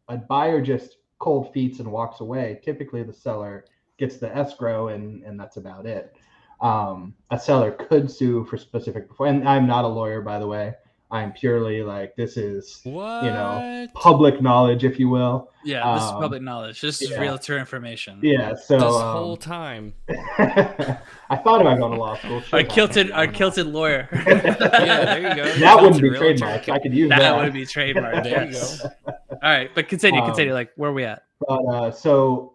a 0.10 0.18
buyer 0.18 0.60
just 0.60 0.98
cold 1.20 1.54
feet 1.54 1.80
and 1.80 1.90
walks 1.90 2.20
away, 2.20 2.60
typically 2.64 3.04
the 3.04 3.14
seller 3.14 3.66
gets 4.00 4.18
the 4.18 4.36
escrow 4.36 4.88
and 4.90 5.24
and 5.24 5.40
that's 5.40 5.58
about 5.58 5.86
it. 5.86 6.16
Um, 6.62 7.14
a 7.32 7.40
seller 7.40 7.72
could 7.72 8.10
sue 8.12 8.44
for 8.46 8.58
specific 8.58 9.08
and 9.20 9.48
I'm 9.48 9.68
not 9.68 9.86
a 9.86 9.88
lawyer 9.88 10.22
by 10.22 10.40
the 10.40 10.48
way. 10.48 10.74
I'm 11.12 11.32
purely 11.34 11.82
like 11.82 12.16
this 12.16 12.38
is 12.38 12.82
What? 12.84 13.24
You 13.24 13.32
know 13.32 13.88
public 13.96 14.42
knowledge, 14.42 14.84
if 14.84 15.00
you 15.00 15.10
will. 15.10 15.50
Yeah, 15.64 15.94
this 15.96 16.04
is 16.04 16.10
Um, 16.12 16.22
public 16.22 16.42
knowledge. 16.42 16.82
This 16.82 17.02
is 17.02 17.18
realtor 17.18 17.58
information. 17.58 18.20
Yeah. 18.22 18.54
So 18.56 18.76
this 18.76 18.84
um, 18.84 19.18
whole 19.18 19.38
time. 19.38 19.94
I 20.10 21.36
thought 21.44 21.62
about 21.62 21.80
going 21.80 21.94
to 21.94 21.98
law 22.00 22.16
school. 22.16 22.42
Our 22.54 22.64
kilted, 22.64 23.12
I 23.12 23.26
our 23.26 23.28
kilted 23.28 23.68
lawyer. 23.68 24.08
Yeah, 24.30 25.06
there 25.06 25.30
you 25.30 25.36
go. 25.36 25.54
That 25.60 25.82
wouldn't 25.82 26.02
be 26.02 26.10
Realtor. 26.10 26.34
trademarked. 26.36 26.70
I 26.70 26.80
could 26.80 26.94
use 26.94 27.10
that 27.10 27.20
that. 27.20 27.38
would 27.38 27.54
be 27.54 27.66
trademarked. 27.66 28.24
There 28.24 28.46
you 28.46 28.52
yes. 28.52 28.82
go. 28.82 28.90
All 29.06 29.38
right, 29.42 29.70
but 29.74 29.88
continue, 29.88 30.22
Um, 30.22 30.28
continue. 30.28 30.54
Like, 30.54 30.72
where 30.76 30.90
are 30.90 30.94
we 30.94 31.04
at? 31.04 31.24
But 31.48 31.62
uh, 31.66 31.92
so, 31.92 32.54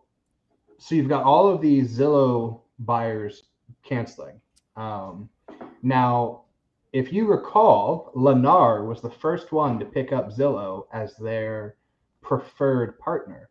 so 0.85 0.95
you've 0.95 1.09
got 1.09 1.25
all 1.25 1.49
of 1.49 1.63
these 1.63 1.97
Zillow 1.97 2.61
buyers 2.81 3.45
canceling. 3.83 4.39
Um, 4.77 5.31
now, 5.83 6.43
if 6.93 7.11
you 7.11 7.27
recall, 7.27 8.13
Lennar 8.15 8.87
was 8.87 9.01
the 9.01 9.09
first 9.09 9.51
one 9.51 9.79
to 9.79 9.87
pick 9.87 10.13
up 10.13 10.31
Zillow 10.31 10.85
as 10.93 11.17
their 11.17 11.77
preferred 12.21 12.99
partner. 12.99 13.49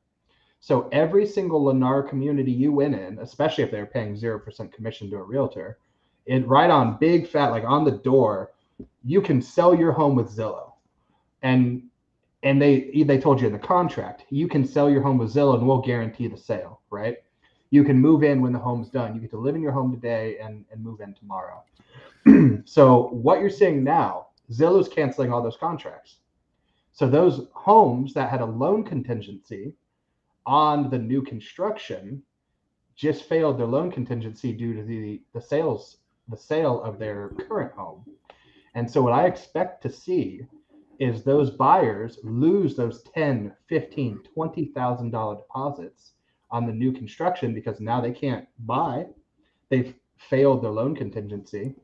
So 0.60 0.88
every 0.92 1.26
single 1.26 1.64
Lennar 1.66 2.08
community 2.08 2.52
you 2.52 2.72
went 2.72 2.94
in, 2.94 3.18
especially 3.18 3.64
if 3.64 3.72
they're 3.72 3.88
paying 3.88 4.16
zero 4.16 4.38
percent 4.38 4.72
commission 4.72 5.10
to 5.10 5.18
a 5.18 5.24
realtor, 5.24 5.80
it 6.28 6.48
right 6.48 6.70
on 6.70 7.00
big 7.00 7.28
fat 7.28 7.50
like 7.50 7.64
on 7.64 7.84
the 7.84 7.98
door, 8.04 8.52
you 9.04 9.24
can 9.24 9.42
sell 9.42 9.74
your 9.74 9.92
home 9.92 10.14
with 10.14 10.30
Zillow, 10.30 10.74
and 11.42 11.82
and 12.44 12.62
they 12.62 13.04
they 13.08 13.18
told 13.18 13.42
you 13.42 13.48
in 13.48 13.54
the 13.54 13.60
contract 13.60 14.26
you 14.30 14.48
can 14.48 14.66
sell 14.66 14.88
your 14.90 15.02
home 15.02 15.18
with 15.18 15.34
Zillow 15.34 15.58
and 15.58 15.68
we'll 15.68 15.82
guarantee 15.82 16.28
the 16.28 16.38
sale, 16.38 16.82
right? 16.94 17.18
You 17.72 17.84
can 17.84 18.00
move 18.00 18.24
in 18.24 18.42
when 18.42 18.54
the 18.54 18.60
home's 18.60 18.90
done. 18.90 19.16
You 19.16 19.22
get 19.22 19.32
to 19.32 19.38
live 19.38 19.56
in 19.56 19.62
your 19.62 19.72
home 19.72 19.92
today 19.92 20.38
and 20.38 20.64
and 20.72 20.82
move 20.84 21.02
in 21.02 21.14
tomorrow. 21.14 21.64
so 22.66 23.10
what 23.10 23.42
you're 23.42 23.50
seeing 23.50 23.84
now, 23.84 24.28
Zillow's 24.52 24.88
canceling 24.88 25.34
all 25.34 25.42
those 25.42 25.58
contracts. 25.58 26.18
So 26.94 27.10
those 27.10 27.48
homes 27.54 28.14
that 28.14 28.30
had 28.30 28.42
a 28.42 28.46
loan 28.46 28.84
contingency 28.84 29.74
on 30.46 30.90
the 30.92 31.00
new 31.00 31.24
construction 31.24 32.22
just 32.96 33.24
failed 33.24 33.58
their 33.58 33.66
loan 33.66 33.92
contingency 33.92 34.54
due 34.54 34.76
to 34.76 34.84
the 34.84 35.22
the 35.34 35.42
sales 35.42 35.98
the 36.30 36.38
sale 36.38 36.82
of 36.84 37.00
their 37.00 37.30
current 37.48 37.74
home. 37.74 38.06
And 38.76 38.90
so 38.90 39.02
what 39.02 39.14
I 39.14 39.26
expect 39.26 39.82
to 39.84 39.90
see 39.90 40.46
is 41.00 41.24
those 41.24 41.50
buyers 41.50 42.20
lose 42.24 42.76
those 42.76 43.04
10, 43.14 43.54
15, 43.68 44.20
20,000 44.34 45.12
dollar 45.12 45.36
deposits 45.36 46.14
on 46.54 46.66
the 46.66 46.72
new 46.72 46.94
construction 46.94 47.54
because 47.54 47.82
now 47.82 48.00
they 48.00 48.12
can't 48.12 48.48
buy. 48.60 49.06
They've 49.70 49.94
failed 50.18 50.64
their 50.64 50.72
loan 50.72 50.96
contingency 50.96 51.76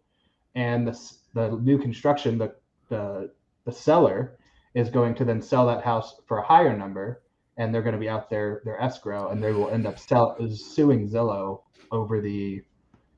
and 0.56 0.88
the 0.88 0.98
the 1.34 1.50
new 1.58 1.78
construction 1.78 2.38
the 2.38 2.56
the 2.88 3.32
the 3.66 3.72
seller 3.72 4.38
is 4.76 4.90
going 4.90 5.16
to 5.16 5.26
then 5.26 5.42
sell 5.42 5.66
that 5.68 5.84
house 5.84 6.22
for 6.28 6.38
a 6.38 6.46
higher 6.46 6.78
number 6.78 7.22
and 7.58 7.74
they're 7.74 7.82
going 7.82 7.94
to 7.94 8.00
be 8.00 8.08
out 8.08 8.30
there 8.30 8.62
their 8.64 8.82
escrow 8.82 9.30
and 9.30 9.44
they 9.44 9.52
will 9.52 9.70
end 9.70 9.86
up 9.86 10.00
sell, 10.00 10.38
suing 10.50 11.10
Zillow 11.10 11.62
over 11.92 12.22
the 12.22 12.62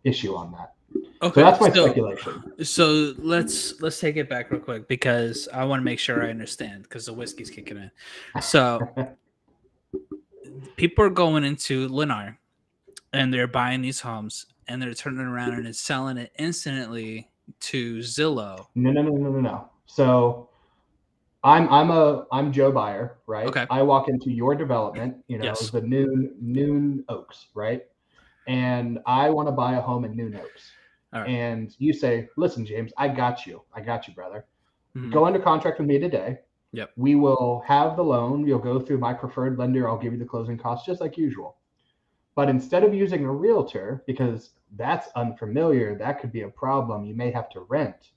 issue 0.04 0.36
on 0.36 0.52
that. 0.54 0.74
Okay, 1.22 1.42
So 1.42 1.46
that's 1.46 1.62
my 1.62 1.70
so, 1.72 1.86
speculation. 1.86 2.54
so 2.64 3.14
let's 3.20 3.80
let's 3.82 4.00
take 4.00 4.18
it 4.18 4.28
back 4.28 4.50
real 4.50 4.60
quick 4.60 4.88
because 4.88 5.48
I 5.54 5.66
want 5.66 5.82
to 5.82 5.86
make 5.86 6.00
sure 6.00 6.24
I 6.26 6.30
understand 6.30 6.84
because 6.84 7.06
the 7.06 7.14
whiskey's 7.14 7.52
kicking 7.52 7.78
in. 7.78 7.92
So 8.42 8.80
people 10.76 11.04
are 11.06 11.10
going 11.10 11.44
into 11.44 11.88
Lennar 11.90 12.38
and 13.14 13.34
they're 13.34 13.48
buying 13.48 13.82
these 13.82 14.00
homes 14.02 14.46
and 14.68 14.82
they're 14.82 14.94
turning 14.94 15.20
around 15.20 15.54
and 15.54 15.68
it's 15.68 15.80
selling 15.80 16.18
it 16.18 16.32
instantly 16.38 17.30
to 17.60 18.00
Zillow. 18.00 18.68
No, 18.76 18.92
no, 18.92 19.02
no, 19.02 19.12
no, 19.12 19.30
no, 19.32 19.40
no. 19.40 19.70
So 19.86 20.50
I'm 21.44 21.68
I'm 21.70 21.90
a 21.92 22.26
I'm 22.32 22.52
Joe 22.52 22.72
Buyer, 22.72 23.18
right? 23.28 23.48
Okay. 23.48 23.66
I 23.70 23.82
walk 23.82 24.08
into 24.08 24.32
your 24.32 24.56
development, 24.56 25.18
you 25.28 25.38
know, 25.38 25.46
Yes. 25.46 25.70
the 25.72 25.82
Neun 25.82 26.30
Neun 26.42 27.04
Oaks, 27.10 27.48
right? 27.56 27.84
And 28.48 29.00
I 29.06 29.30
want 29.30 29.48
to 29.48 29.52
buy 29.52 29.76
a 29.76 29.82
home 29.82 30.06
in 30.06 30.16
Neun 30.16 30.40
Oaks. 30.40 30.72
Right. 31.14 31.28
And 31.28 31.76
you 31.78 31.92
say, 31.94 32.30
"Listen, 32.38 32.66
James, 32.66 32.94
I 32.98 33.10
got 33.10 33.46
you. 33.46 33.64
I 33.74 33.82
got 33.82 34.08
you, 34.08 34.14
brother. 34.14 34.46
Mhm. 34.96 35.12
Go 35.12 35.26
under 35.26 35.40
contract 35.40 35.80
with 35.80 35.88
me 35.88 36.00
today. 36.00 36.40
Yep. 36.74 36.92
We 36.96 37.16
will 37.16 37.64
have 37.68 37.96
the 37.96 38.04
loan. 38.04 38.48
You'll 38.48 38.60
go 38.60 38.80
through 38.80 39.00
my 39.00 39.14
preferred 39.14 39.58
lender. 39.58 39.90
I'll 39.90 39.98
give 39.98 40.14
you 40.14 40.20
the 40.20 40.26
closing 40.26 40.58
costs 40.58 40.86
just 40.86 41.02
like 41.02 41.18
usual. 41.18 41.58
But 42.36 42.50
instead 42.50 42.84
of 42.84 42.94
using 42.94 43.26
a 43.26 43.32
realtor, 43.32 44.04
because 44.08 44.52
that's 44.78 45.10
unfamiliar, 45.16 45.98
that 45.98 46.22
could 46.22 46.32
be 46.32 46.44
a 46.44 46.50
problem. 46.50 47.04
You 47.06 47.14
may 47.14 47.30
have 47.32 47.50
to 47.50 47.62
rent. 47.62 48.12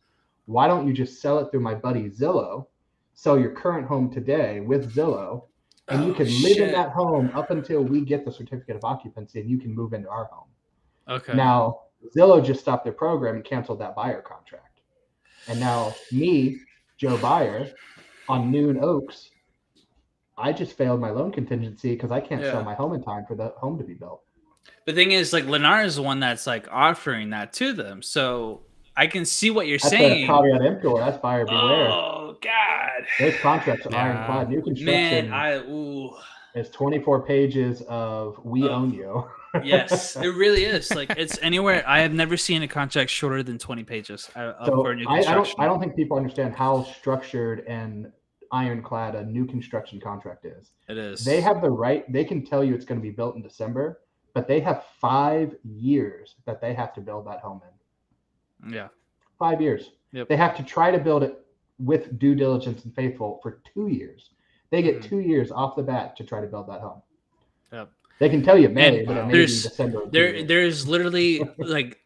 Why 0.46 0.68
don't 0.68 0.86
you 0.86 0.92
just 0.92 1.20
sell 1.20 1.38
it 1.40 1.50
through 1.50 1.61
my 1.61 1.74
buddy 1.74 2.09
Zillow? 2.09 2.66
Sell 3.14 3.38
your 3.38 3.50
current 3.50 3.86
home 3.86 4.11
today 4.12 4.61
with 4.61 4.94
Zillow, 4.94 5.46
and 5.88 6.05
you 6.05 6.12
Oh, 6.12 6.14
can 6.14 6.26
live 6.42 6.59
in 6.59 6.72
that 6.72 6.90
home 6.90 7.30
up 7.34 7.50
until 7.50 7.82
we 7.82 8.02
get 8.02 8.24
the 8.24 8.32
certificate 8.32 8.76
of 8.76 8.84
occupancy, 8.84 9.40
and 9.40 9.50
you 9.50 9.59
can 9.59 9.74
move 9.74 9.94
into 9.94 10.09
our 10.09 10.26
home. 10.26 10.48
Okay. 11.09 11.34
Now, 11.34 11.80
Zillow 12.16 12.44
just 12.44 12.61
stopped 12.61 12.84
their 12.84 12.92
program 12.92 13.36
and 13.36 13.44
canceled 13.44 13.80
that 13.80 13.94
buyer 13.94 14.20
contract. 14.20 14.80
And 15.48 15.61
now, 15.61 15.94
me, 16.12 16.59
Joe 16.96 17.16
Buyer, 17.18 17.70
on 18.29 18.53
Neun 18.53 18.81
Oaks, 18.83 19.31
I 20.37 20.53
just 20.53 20.77
failed 20.77 21.01
my 21.01 21.11
loan 21.11 21.31
contingency 21.33 21.91
because 21.95 22.11
I 22.11 22.20
can't 22.20 22.43
Yeah. 22.43 22.53
sell 22.53 22.64
my 22.64 22.75
home 22.75 22.95
in 22.95 23.03
time 23.03 23.25
for 23.27 23.35
the 23.35 23.49
home 23.57 23.79
to 23.79 23.85
be 23.85 23.95
built. 23.95 24.20
the 24.87 24.93
thing 24.95 25.12
is, 25.12 25.33
like 25.33 25.45
Lennar 25.45 25.85
is 25.85 25.97
the 25.97 26.03
one 26.03 26.20
that's 26.20 26.47
like 26.47 26.66
offering 26.70 27.31
that 27.31 27.53
to 27.55 27.72
them, 27.75 28.01
so 28.03 28.62
I 28.97 29.07
can 29.07 29.25
see 29.27 29.51
what 29.51 29.66
you're 29.66 29.77
That's 29.79 29.91
saying. 29.91 30.25
a 30.25 30.27
caveat 30.27 30.62
emptor. 30.62 30.95
That's 30.97 31.18
buyer 31.18 31.45
beware. 31.45 31.89
Oh 31.91 32.37
God, 32.41 33.07
Those 33.18 33.37
contracts 33.41 33.87
are 33.87 33.91
Yeah. 33.93 34.05
ironclad. 34.05 34.49
New 34.49 34.62
construction 34.62 35.31
man! 35.31 35.33
I 35.33 35.57
ooh. 35.59 36.11
is 36.55 36.70
24 36.70 37.22
pages 37.27 37.83
of 37.89 38.39
"We 38.45 38.64
Of- 38.64 38.70
own 38.70 38.95
you." 38.95 39.27
Yes, 39.62 40.16
it 40.16 40.28
really 40.28 40.64
is. 40.64 40.90
Like 40.94 41.11
it's 41.16 41.38
anywhere. 41.42 41.84
I 41.86 42.00
have 42.00 42.12
never 42.12 42.36
seen 42.36 42.62
a 42.62 42.68
contract 42.68 43.11
shorter 43.11 43.42
than 43.42 43.59
twenty 43.59 43.84
pages 43.84 44.30
uh, 44.34 44.52
So 44.64 44.82
for 44.82 44.92
a 44.92 44.96
new 44.96 45.07
I, 45.09 45.18
I 45.18 45.34
don't. 45.34 45.55
I 45.59 45.66
don't 45.66 45.80
think 45.80 45.94
people 45.94 46.16
understand 46.16 46.55
how 46.55 46.84
structured 46.84 47.64
and 47.66 48.11
ironclad 48.52 49.14
a 49.16 49.24
new 49.24 49.44
construction 49.44 50.00
contract 50.00 50.44
is. 50.44 50.70
It 50.88 50.96
is. 50.96 51.24
They 51.24 51.40
have 51.40 51.61
the 51.61 51.70
right, 51.70 52.11
they 52.12 52.24
can 52.24 52.44
tell 52.44 52.62
you 52.62 52.74
it's 52.74 52.84
going 52.84 53.00
to 53.00 53.02
be 53.02 53.11
built 53.11 53.34
in 53.34 53.42
December, 53.42 54.00
but 54.32 54.46
they 54.46 54.61
have 54.61 54.84
five 55.00 55.55
years 55.64 56.36
that 56.46 56.61
they 56.61 56.72
have 56.72 56.94
to 56.94 57.00
build 57.00 57.26
that 57.26 57.40
home 57.40 57.61
in. 58.62 58.72
Yeah. 58.72 58.88
five 59.38 59.61
years. 59.61 59.90
Yep. 60.12 60.28
They 60.28 60.36
have 60.36 60.57
to 60.57 60.62
try 60.62 60.92
to 60.92 60.98
build 60.98 61.24
it 61.24 61.44
with 61.78 62.18
due 62.20 62.36
diligence 62.36 62.84
and 62.84 62.94
faithful 62.94 63.40
for 63.42 63.61
two 63.74 63.88
years. 63.88 64.30
They 64.70 64.80
get 64.80 65.00
Mhm. 65.00 65.02
two 65.02 65.20
years 65.20 65.50
off 65.50 65.74
the 65.74 65.82
bat 65.82 66.16
to 66.16 66.24
try 66.24 66.40
to 66.40 66.46
build 66.46 66.68
that 66.68 66.80
home. 66.80 67.02
Yep. 67.72 67.90
They 68.20 68.28
can 68.28 68.42
tell 68.42 68.56
you 68.58 68.68
May, 68.68 68.98
And 68.98 69.06
but 69.06 69.16
it 69.16 69.26
may 69.26 69.32
be 69.32 69.38
there's- 69.38 69.62
December. 69.64 70.02
there 70.10 70.42
there's 70.44 70.86
literally 70.88 71.42
like 71.58 72.00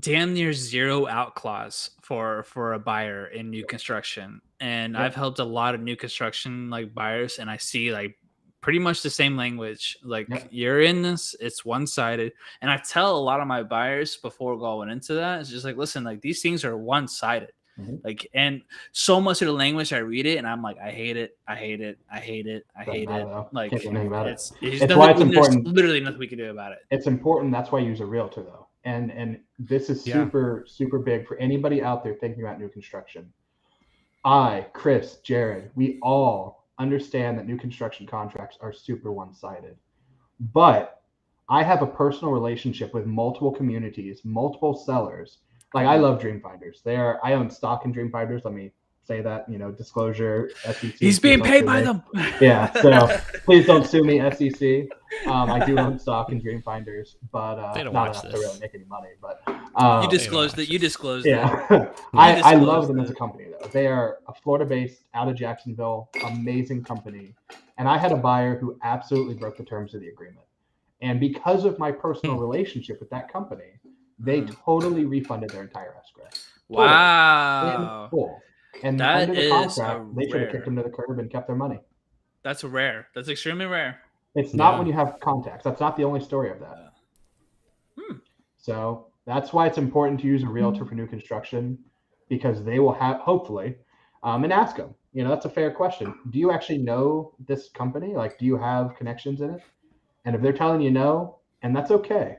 damn 0.00 0.34
near 0.34 0.52
zero 0.52 1.06
out 1.06 1.34
clause 1.36 1.90
for 2.02 2.42
for 2.44 2.72
a 2.72 2.78
buyer 2.78 3.26
in 3.26 3.50
new 3.50 3.64
construction 3.64 4.40
and 4.58 4.94
Yep. 4.94 5.02
i've 5.02 5.14
helped 5.14 5.38
a 5.38 5.44
lot 5.44 5.76
of 5.76 5.80
new 5.80 5.94
construction 5.94 6.68
like 6.70 6.92
buyers 6.92 7.38
and 7.38 7.48
i 7.48 7.56
see 7.56 7.92
like 7.92 8.18
pretty 8.62 8.80
much 8.80 9.02
the 9.02 9.10
same 9.10 9.36
language 9.36 9.96
like 10.02 10.28
Yep. 10.28 10.48
you're 10.50 10.80
in 10.80 11.02
this 11.02 11.36
it's 11.38 11.64
one-sided 11.64 12.32
and 12.62 12.68
i 12.70 12.78
tell 12.78 13.16
a 13.16 13.20
lot 13.22 13.38
of 13.40 13.46
my 13.46 13.62
buyers 13.62 14.16
before 14.16 14.58
going 14.58 14.90
into 14.90 15.14
that 15.14 15.40
it's 15.40 15.50
just 15.50 15.64
like 15.64 15.76
listen 15.76 16.02
like 16.02 16.20
these 16.20 16.42
things 16.42 16.64
are 16.64 16.76
one-sided 16.76 17.52
Mhm. 17.80 18.04
like 18.04 18.28
and 18.34 18.62
so 18.92 19.20
much 19.20 19.42
of 19.42 19.46
the 19.46 19.52
language 19.52 19.92
i 19.92 19.98
read 19.98 20.26
it 20.26 20.36
and 20.38 20.46
i'm 20.46 20.62
like 20.62 20.76
i 20.78 20.90
hate 20.90 21.16
it 21.16 21.36
i 21.48 21.54
hate 21.54 21.80
it 21.80 21.98
i 22.12 22.18
hate 22.18 22.46
it 22.46 22.64
i 22.76 22.84
hate 22.84 23.08
it 23.10 23.26
like 23.52 23.70
Can't 23.70 23.82
do 23.82 23.88
anything 23.90 24.06
about 24.08 24.26
it. 24.26 24.32
it's, 24.32 24.52
it's, 24.60 24.82
It's 24.82 24.94
why 24.94 25.10
it's 25.10 25.18
there's 25.20 25.30
important- 25.30 25.66
literally 25.66 26.00
nothing 26.00 26.18
we 26.18 26.26
can 26.28 26.38
do 26.38 26.50
about 26.50 26.72
it 26.72 26.78
it's 26.90 27.06
important. 27.06 27.52
That's 27.52 27.70
why 27.72 27.78
you 27.80 27.88
use 27.88 28.00
a 28.00 28.06
realtor, 28.06 28.42
though. 28.42 28.66
And 28.84 29.10
and 29.12 29.40
this 29.58 29.90
is 29.90 30.06
Yeah. 30.06 30.14
super 30.14 30.64
super 30.66 30.98
big 30.98 31.26
for 31.26 31.36
anybody 31.38 31.82
out 31.82 32.02
there 32.04 32.14
thinking 32.14 32.42
about 32.42 32.58
new 32.58 32.68
construction. 32.68 33.32
I, 34.24 34.66
Chris, 34.74 35.16
Jared, 35.18 35.70
we 35.74 35.98
all 36.02 36.66
understand 36.78 37.38
that 37.38 37.46
new 37.46 37.56
construction 37.56 38.06
contracts 38.06 38.58
are 38.60 38.72
super 38.72 39.12
one 39.12 39.32
sided, 39.34 39.76
but 40.52 41.02
I 41.48 41.62
have 41.62 41.82
a 41.82 41.86
personal 41.86 42.32
relationship 42.32 42.92
with 42.94 43.06
multiple 43.06 43.50
communities, 43.52 44.20
multiple 44.24 44.74
sellers. 44.74 45.38
Like 45.74 45.86
I 45.86 45.96
love 45.96 46.20
Dream 46.20 46.40
Finders. 46.40 46.80
They 46.84 46.96
are. 46.96 47.20
I 47.22 47.34
own 47.34 47.50
stock 47.50 47.84
in 47.84 47.92
Dream 47.92 48.10
Finders. 48.10 48.42
Let 48.44 48.54
me 48.54 48.72
say 49.02 49.20
that. 49.22 49.48
You 49.48 49.58
know, 49.58 49.70
disclosure. 49.70 50.50
SEC. 50.64 50.94
He's 50.98 51.18
being 51.20 51.40
paid 51.42 51.64
by 51.66 51.80
me. 51.80 51.86
them. 51.86 52.02
Yeah, 52.40 52.72
so 52.80 53.06
please 53.44 53.66
don't 53.66 53.86
sue 53.86 54.02
me, 54.02 54.18
SEC. 54.30 54.88
Um, 55.26 55.50
I 55.50 55.64
do 55.64 55.78
own 55.78 55.98
stock 55.98 56.30
in 56.32 56.40
Dream 56.40 56.62
Finders, 56.62 57.16
but 57.32 57.58
uh, 57.58 57.72
They 57.74 57.82
don't 57.84 57.92
not 57.92 58.08
watch 58.08 58.22
enough 58.22 58.22
to 58.24 58.28
this. 58.30 58.40
really 58.40 58.60
make 58.60 58.74
any 58.74 58.84
money. 58.84 59.08
But 59.20 59.42
um, 59.76 60.02
you 60.04 60.08
disclosed 60.08 60.56
that. 60.56 60.68
You 60.68 60.78
this. 60.78 60.88
disclosed 60.92 61.26
it. 61.26 61.30
yeah, 61.30 61.66
I, 62.14 62.32
I 62.32 62.34
disclosed 62.36 62.62
love 62.66 62.88
them 62.88 63.00
as 63.00 63.10
a 63.10 63.14
company 63.14 63.46
though. 63.50 63.68
They 63.68 63.86
are 63.86 64.18
a 64.28 64.34
Florida-based, 64.34 65.02
out 65.14 65.28
of 65.28 65.34
Jacksonville, 65.36 66.08
amazing 66.26 66.82
company. 66.84 67.34
And 67.78 67.88
I 67.88 67.96
had 67.98 68.12
a 68.12 68.16
buyer 68.16 68.58
who 68.58 68.76
absolutely 68.82 69.34
broke 69.34 69.56
the 69.56 69.64
terms 69.64 69.94
of 69.94 70.00
the 70.00 70.08
agreement, 70.08 70.46
and 71.02 71.18
because 71.20 71.64
of 71.64 71.78
my 71.78 71.90
personal 71.92 72.36
Hmm. 72.36 72.42
relationship 72.42 73.00
with 73.00 73.10
that 73.10 73.32
company, 73.32 73.64
they 74.20 74.42
totally 74.42 75.04
refunded 75.04 75.50
their 75.50 75.62
entire 75.62 75.94
escrow. 75.96 76.24
in 76.70 76.76
Wow, 76.76 78.08
full. 78.10 78.38
And 78.84 79.00
That 79.00 79.22
under 79.22 79.34
the 79.34 79.40
is 79.46 79.50
contract, 79.50 80.00
a 80.00 80.14
they 80.14 80.30
should 80.30 80.40
have 80.42 80.52
kicked 80.52 80.64
them 80.66 80.76
to 80.76 80.82
the 80.82 80.90
curb 80.90 81.18
and 81.18 81.30
kept 81.30 81.46
their 81.48 81.56
money. 81.56 81.80
that's 82.42 82.62
rare. 82.64 83.08
That's 83.14 83.28
extremely 83.28 83.66
rare. 83.66 84.00
It's 84.34 84.54
not 84.54 84.72
Yeah. 84.72 84.78
when 84.78 84.86
you 84.86 84.92
have 84.94 85.18
contacts. 85.20 85.64
That's 85.64 85.80
not 85.80 85.96
the 85.96 86.04
only 86.04 86.20
story 86.20 86.50
of 86.50 86.60
that. 86.60 86.92
Hmm. 87.98 88.16
So 88.58 89.06
that's 89.26 89.52
why 89.52 89.66
it's 89.66 89.78
important 89.78 90.20
to 90.20 90.26
use 90.26 90.42
a 90.42 90.46
realtor 90.48 90.84
for 90.84 90.94
new 90.94 91.06
construction 91.06 91.78
because 92.28 92.62
they 92.64 92.78
will 92.78 92.92
have, 92.94 93.16
hopefully, 93.18 93.76
um, 94.22 94.44
and 94.44 94.52
ask 94.52 94.76
them. 94.76 94.94
You 95.12 95.24
know, 95.24 95.30
that's 95.30 95.46
a 95.46 95.50
fair 95.50 95.72
question. 95.72 96.14
Do 96.30 96.38
you 96.38 96.52
actually 96.52 96.78
know 96.78 97.34
this 97.44 97.68
company? 97.70 98.14
Like, 98.14 98.38
do 98.38 98.46
you 98.46 98.56
have 98.56 98.94
connections 98.96 99.40
in 99.40 99.50
it? 99.50 99.62
And 100.24 100.36
if 100.36 100.40
they're 100.42 100.52
telling 100.52 100.80
you 100.80 100.90
no, 100.92 101.40
and 101.62 101.74
that's 101.74 101.90
okay, 101.90 102.38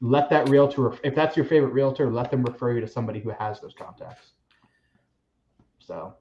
let 0.00 0.28
that 0.30 0.48
realtor, 0.48 0.94
if 1.02 1.14
that's 1.14 1.36
your 1.36 1.46
favorite 1.46 1.72
realtor, 1.72 2.10
let 2.10 2.30
them 2.30 2.42
refer 2.44 2.72
you 2.74 2.80
to 2.80 2.88
somebody 2.88 3.20
who 3.20 3.30
has 3.30 3.60
those 3.60 3.74
contacts. 3.78 4.32
So 5.78 6.14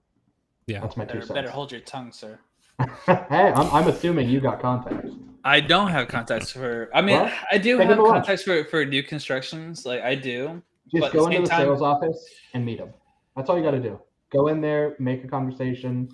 Yeah. 0.67 0.81
that's 0.81 0.97
my 0.97 1.05
two 1.05 1.19
cents. 1.21 1.31
better 1.31 1.49
hold 1.49 1.71
your 1.71 1.81
tongue, 1.81 2.11
sir. 2.11 2.39
hey, 3.05 3.53
I'm, 3.55 3.69
I'm 3.71 3.87
assuming 3.87 4.29
you 4.29 4.39
got 4.39 4.61
contacts. 4.61 5.11
I 5.43 5.59
don't 5.59 5.89
have 5.89 6.07
contacts 6.07 6.51
for. 6.51 6.89
I 6.93 7.01
mean, 7.01 7.21
Well, 7.21 7.31
I 7.51 7.57
do 7.57 7.77
have 7.77 7.87
them 7.87 7.97
to 7.97 8.03
lunch. 8.03 8.13
contacts 8.25 8.43
for 8.43 8.63
for 8.65 8.83
new 8.85 9.03
constructions. 9.03 9.85
Like 9.85 10.01
I 10.01 10.15
do. 10.15 10.61
Just 10.93 11.13
go 11.13 11.25
the 11.25 11.31
into 11.35 11.41
the 11.43 11.49
time- 11.49 11.61
sales 11.65 11.81
office 11.81 12.17
and 12.53 12.65
meet 12.65 12.79
them. 12.79 12.89
That's 13.35 13.49
all 13.49 13.57
you 13.57 13.63
got 13.63 13.71
to 13.71 13.79
do. 13.79 13.99
Go 14.31 14.47
in 14.47 14.59
there, 14.61 14.95
make 14.99 15.23
a 15.23 15.27
conversation, 15.27 16.09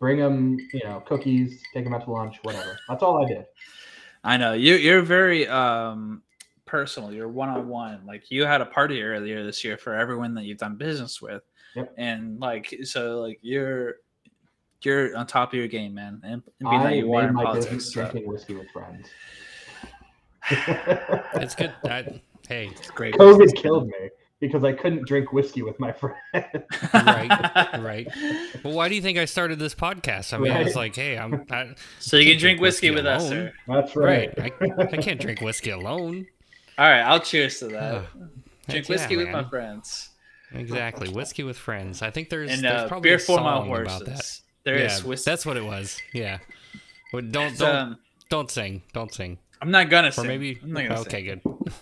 bring 0.00 0.18
them, 0.18 0.56
you 0.72 0.80
know, 0.84 1.00
cookies, 1.06 1.62
take 1.72 1.84
them 1.84 1.94
out 1.94 2.04
to 2.04 2.10
lunch, 2.10 2.38
whatever. 2.42 2.76
That's 2.88 3.02
all 3.02 3.24
I 3.24 3.28
did. 3.28 3.44
I 4.24 4.36
know 4.36 4.52
you. 4.52 4.74
You're 4.74 5.02
very 5.02 5.46
um 5.48 6.22
personal. 6.72 7.12
You're 7.12 7.28
one 7.28 7.50
on 7.50 7.68
one. 7.68 8.00
Like 8.06 8.30
you 8.30 8.44
had 8.46 8.62
a 8.62 8.66
party 8.66 9.02
earlier 9.02 9.44
this 9.44 9.62
year 9.62 9.76
for 9.76 9.94
everyone 9.94 10.32
that 10.34 10.44
you've 10.44 10.56
done 10.58 10.76
business 10.76 11.20
with, 11.20 11.42
Yep. 11.76 11.92
and 11.98 12.40
like 12.40 12.74
so, 12.84 13.20
like 13.20 13.38
you're 13.42 13.96
you're 14.80 15.14
on 15.16 15.26
top 15.26 15.52
of 15.52 15.58
your 15.58 15.68
game, 15.68 15.92
man. 15.94 16.20
And, 16.24 16.32
and 16.32 16.42
being 16.70 16.74
I 16.80 16.82
that 16.84 16.96
you 16.96 17.12
are 17.14 17.20
made 17.22 17.28
in 17.28 17.34
my 17.34 17.44
politics. 17.44 17.66
business 17.66 17.92
so- 17.94 18.00
drinking 18.10 18.26
whiskey 18.32 18.54
with 18.54 18.70
friends. 18.70 19.06
It's 21.34 21.54
good. 21.54 21.72
I, 21.84 22.20
hey, 22.48 22.68
It's 22.68 22.90
great. 22.90 23.14
COVID 23.14 23.38
business, 23.38 23.62
killed 23.62 23.86
me 23.86 24.08
because 24.40 24.64
I 24.64 24.72
couldn't 24.72 25.06
drink 25.06 25.32
whiskey 25.32 25.62
with 25.62 25.78
my 25.78 25.92
friends. 26.00 26.18
right, 26.34 27.78
right. 27.80 28.08
Well, 28.64 28.74
why 28.74 28.88
do 28.88 28.94
you 28.96 29.02
think 29.02 29.18
I 29.18 29.24
started 29.26 29.58
this 29.60 29.74
podcast? 29.74 30.32
I 30.32 30.38
mean, 30.38 30.50
I 30.52 30.62
was 30.64 30.74
like, 30.76 30.94
hey, 30.96 31.16
I'm 31.18 31.44
I, 31.50 31.74
So 32.00 32.16
you 32.16 32.24
can 32.24 32.32
Can't 32.32 32.40
drink 32.40 32.60
whiskey 32.60 32.90
with 32.90 33.06
us, 33.06 33.28
sir. 33.28 33.52
That's 33.68 33.94
right. 33.96 34.32
right. 34.38 34.52
I, 34.60 34.82
I 34.82 34.96
can't 34.96 35.20
drink 35.20 35.40
whiskey 35.40 35.70
alone. 35.70 36.26
All 36.78 36.88
right, 36.88 37.00
I'll 37.02 37.20
cheers 37.20 37.58
to 37.60 37.68
that. 37.68 38.04
Drink 38.68 38.86
Heck 38.86 38.88
whiskey 38.88 39.14
yeah, 39.14 39.18
with 39.24 39.30
my 39.30 39.44
friends. 39.44 40.10
Exactly, 40.54 41.08
whiskey 41.08 41.42
with 41.42 41.56
friends. 41.58 42.02
I 42.02 42.10
think 42.10 42.28
there's, 42.30 42.50
And 42.50 42.62
there's 42.62 42.82
uh, 42.82 42.88
probably 42.88 43.08
beer 43.10 43.16
a 43.16 43.20
for 43.20 43.38
my 43.40 43.58
song 43.58 43.70
about 43.70 44.00
that. 44.00 44.08
horses. 44.08 44.42
There 44.64 44.76
is 44.76 45.00
yeah, 45.00 45.06
whiskey. 45.08 45.30
that's 45.30 45.44
what 45.46 45.56
it 45.56 45.64
was. 45.64 46.00
Yeah. 46.12 46.38
Well, 47.12 47.22
don't 47.22 47.48
It's, 47.50 47.58
don't 47.58 47.74
um, 47.76 47.98
don't 48.30 48.50
sing. 48.50 48.82
Don't 48.92 49.12
sing. 49.12 49.38
I'm 49.60 49.70
not 49.70 49.90
gonna 49.90 50.08
Or 50.08 50.12
sing. 50.12 50.26
maybe 50.26 50.58
I'm 50.62 50.72
not 50.72 50.82
gonna 50.88 51.00
okay, 51.00 51.26
sing. 51.26 51.40
good. 51.44 51.72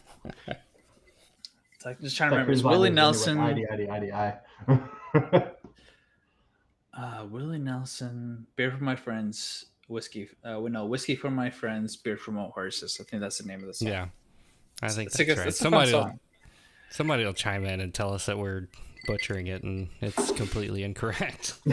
It's 1.74 1.86
like, 1.86 2.00
just 2.00 2.16
trying 2.16 2.30
to 2.30 2.36
remember. 2.36 2.52
It's 2.52 2.62
Willie? 2.62 2.90
Nelson. 2.90 3.38
ID, 3.38 3.66
ID, 3.66 3.88
ID, 3.88 4.12
I. 4.12 4.38
Uh, 6.92 7.24
Willie 7.30 7.58
Nelson. 7.58 8.46
Beer 8.56 8.70
for 8.70 8.82
my 8.84 8.96
friends. 8.96 9.66
Whiskey. 9.88 10.28
Uh, 10.44 10.60
well, 10.60 10.68
no, 10.70 10.84
whiskey 10.86 11.16
for 11.16 11.30
my 11.30 11.48
friends. 11.48 11.96
Beer 11.96 12.16
for 12.18 12.32
my 12.32 12.44
horses. 12.44 12.98
I 13.00 13.04
think 13.04 13.22
that's 13.22 13.38
the 13.38 13.46
name 13.46 13.60
of 13.60 13.66
the 13.68 13.74
song. 13.74 13.88
Yeah. 13.88 14.06
I 14.82 14.88
think 14.88 15.08
It's 15.08 15.16
that's 15.16 15.38
right. 15.38 15.48
a 15.48 15.52
Somebody 15.52 15.92
will, 15.92 16.18
somebody 16.90 17.24
will 17.24 17.34
chime 17.34 17.64
in 17.64 17.80
and 17.80 17.92
tell 17.92 18.12
us 18.14 18.26
that 18.26 18.38
we're 18.38 18.68
butchering 19.06 19.46
it 19.46 19.62
and 19.62 19.88
it's 20.00 20.30
completely 20.32 20.82
incorrect. 20.84 21.54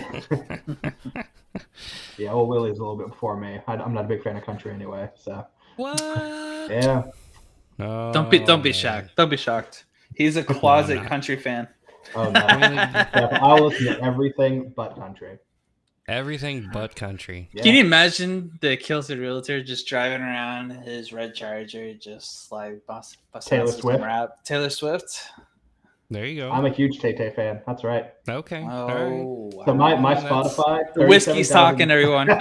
yeah, 2.18 2.32
old 2.32 2.50
Willie's 2.50 2.78
a 2.78 2.82
little 2.82 2.96
bit 2.98 3.08
before 3.10 3.38
me. 3.38 3.60
I, 3.68 3.74
I'm 3.76 3.94
not 3.94 4.06
a 4.06 4.08
big 4.08 4.24
fan 4.24 4.36
of 4.38 4.44
country 4.44 4.72
anyway. 4.74 5.10
So 5.16 5.46
what? 5.76 6.00
yeah, 6.02 7.04
No, 7.78 8.12
Don't 8.14 8.30
be 8.30 8.40
don't 8.40 8.62
be 8.62 8.70
man. 8.70 8.74
shocked. 8.80 9.16
Don't 9.16 9.30
be 9.30 9.38
shocked. 9.38 9.86
He's 10.16 10.36
a 10.38 10.44
closet 10.44 10.96
not. 10.96 11.08
country 11.08 11.36
fan. 11.38 11.68
oh 12.16 12.30
no, 12.32 12.40
I'll 13.42 13.66
listen 13.68 13.86
to 13.88 14.02
everything 14.04 14.74
but 14.76 14.96
country. 14.96 15.38
Everything 16.08 16.70
but 16.72 16.96
country. 16.96 17.50
Yeah. 17.52 17.64
Can 17.64 17.76
you 17.76 17.82
imagine 17.82 18.58
the 18.62 18.78
Kilted 18.78 19.20
Realtor 19.20 19.62
just 19.62 19.88
driving 19.88 20.22
around 20.22 20.70
his 20.72 21.12
red 21.12 21.36
Charger, 21.36 21.94
just 21.96 22.50
like 22.52 22.86
bust, 22.88 23.18
bust 23.34 23.50
Taylor 23.50 23.68
Swift? 23.72 24.02
Rap. 24.02 24.44
Taylor 24.46 24.70
Swift. 24.70 25.22
There 26.10 26.26
you 26.26 26.40
go. 26.44 26.50
I'm 26.52 26.66
a 26.66 26.70
huge 26.70 27.00
Tay 27.00 27.14
Tay 27.14 27.32
fan. 27.36 27.62
That's 27.68 27.84
right. 27.84 28.14
okay. 28.30 28.64
all 28.64 28.88
right. 28.88 28.96
Oh, 29.04 29.52
So 29.66 29.74
my, 29.74 29.96
my 30.00 30.14
that's- 30.14 30.56
Spotify. 30.56 30.94
the 30.94 31.06
whiskey's 31.06 31.50
37,000 31.50 31.54
talking, 31.54 31.92
everyone. 31.92 32.30
Uh-oh. 32.30 32.38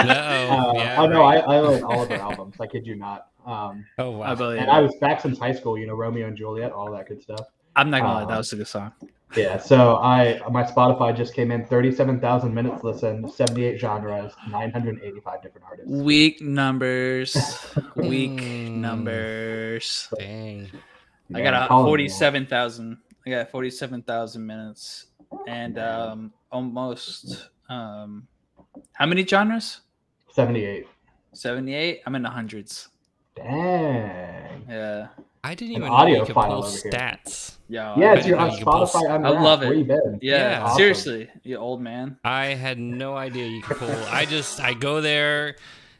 Uh, 0.00 0.72
yeah, 0.74 0.96
oh 0.98 1.06
no, 1.06 1.20
right. 1.20 1.44
I, 1.46 1.54
I 1.54 1.58
own 1.58 1.82
all 1.84 2.02
of 2.04 2.08
their 2.08 2.20
albums. 2.20 2.54
I 2.58 2.66
kid 2.66 2.86
you 2.86 2.94
not. 2.96 3.26
Um, 3.44 3.84
Oh 3.98 4.12
wow. 4.12 4.32
I 4.32 4.34
believe. 4.34 4.60
and 4.60 4.70
I 4.70 4.80
was 4.80 4.94
back 5.02 5.20
since 5.20 5.38
high 5.38 5.52
school. 5.52 5.76
You 5.76 5.86
know, 5.86 5.94
Romeo 5.94 6.28
and 6.28 6.36
Juliet, 6.36 6.72
all 6.72 6.90
that 6.92 7.08
good 7.08 7.20
stuff. 7.20 7.46
I'm 7.76 7.90
not 7.90 8.02
gonna 8.02 8.14
lie, 8.14 8.22
uh, 8.22 8.26
that 8.26 8.36
was 8.38 8.52
a 8.52 8.56
good 8.56 8.68
song. 8.68 8.92
Yeah. 9.36 9.56
So 9.58 9.96
I 9.96 10.40
my 10.50 10.62
Spotify 10.62 11.16
just 11.16 11.34
came 11.34 11.50
in 11.50 11.64
37,000 11.64 12.52
minutes 12.52 12.84
listened, 12.84 13.30
78 13.30 13.78
genres, 13.78 14.32
985 14.50 15.42
different 15.42 15.66
artists. 15.66 15.90
Weak 15.90 16.40
numbers. 16.42 17.34
Weak 17.96 18.30
Hmm. 18.40 18.80
numbers. 18.80 20.08
Dang. 20.18 20.70
I 21.34 21.38
Yeah, 21.38 21.44
got 21.50 21.54
a 21.64 21.68
calling 21.68 21.86
it 21.86 21.88
forty-seven 21.88 22.46
thousand. 22.46 22.98
I 23.26 23.30
got 23.30 23.50
forty-seven 23.50 24.02
thousand 24.02 24.46
minutes, 24.46 25.06
and 25.48 25.78
um, 25.78 26.32
almost 26.50 27.48
um, 27.70 28.26
how 28.92 29.06
many 29.06 29.24
genres? 29.26 29.80
78. 30.30 30.86
Seventy-eight. 31.32 32.02
I'm 32.04 32.14
in 32.16 32.22
the 32.22 32.28
hundreds. 32.28 32.88
Dang. 33.34 34.66
Yeah. 34.68 35.08
I 35.44 35.54
didn't 35.54 35.74
An 35.76 35.82
even 35.82 35.88
know 35.88 35.94
you 35.96 36.00
audio 36.00 36.24
could 36.24 36.34
pull 36.34 36.62
stats. 36.62 37.56
Yeah. 37.68 37.98
Yeah, 37.98 38.12
I 38.12 38.14
it's 38.16 38.26
your 38.26 38.38
on 38.38 38.48
know 38.48 38.52
you 38.54 38.58
could 38.64 38.66
Spotify. 38.72 39.10
I 39.10 39.16
Unwrapped. 39.16 39.40
love 39.42 39.62
it. 39.64 39.76
You 39.76 39.84
been? 39.84 40.18
Yeah. 40.22 40.36
Yeah. 40.58 40.62
Awesome. 40.64 40.76
Seriously, 40.76 41.30
you 41.42 41.56
old 41.56 41.80
man. 41.80 42.16
I 42.24 42.46
had 42.46 42.78
no 42.78 43.16
idea 43.16 43.46
you 43.46 43.60
could 43.62 43.76
pull. 43.78 43.90
I 44.10 44.24
just 44.24 44.60
I 44.60 44.74
go 44.74 45.00
there 45.00 45.56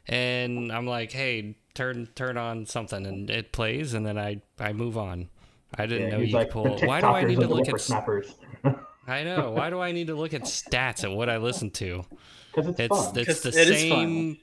and 0.07 0.71
I'm 0.71 0.87
like, 0.87 1.11
hey, 1.11 1.57
turn 1.75 2.07
turn 2.15 2.37
on 2.37 2.67
something, 2.67 3.05
and 3.05 3.29
it 3.31 3.51
plays, 3.53 3.95
and 3.95 4.07
then 4.07 4.17
I 4.17 4.43
I 4.61 4.73
move 4.73 4.97
on. 4.97 5.29
I 5.77 5.87
didn't 5.87 6.11
Yeah, 6.11 6.17
know 6.19 6.23
you 6.23 6.35
like 6.35 6.51
could 6.51 6.79
pull. 6.79 6.79
Why 6.89 7.01
do 7.01 7.09
I 7.09 7.25
need 7.25 7.41
to 7.41 7.49
look 7.49 7.61
at? 7.69 7.75
s- 7.75 7.89
whippersnappers. 7.89 8.35
I 9.09 9.25
know. 9.25 9.51
Why 9.51 9.71
do 9.71 9.81
I 9.81 9.91
need 9.91 10.07
to 10.07 10.15
look 10.15 10.35
at 10.35 10.43
stats 10.43 11.03
at 11.03 11.11
what 11.11 11.29
I 11.29 11.39
listen 11.39 11.71
to? 11.73 12.05
Because 12.55 12.69
it's, 12.69 12.81
It's 12.81 12.89
fun. 12.99 13.17
it's 13.17 13.41
the 13.41 13.51
'Cause 13.51 13.57
it 13.57 13.69
is 13.71 13.89
fun. 13.91 13.99
same. 13.99 14.39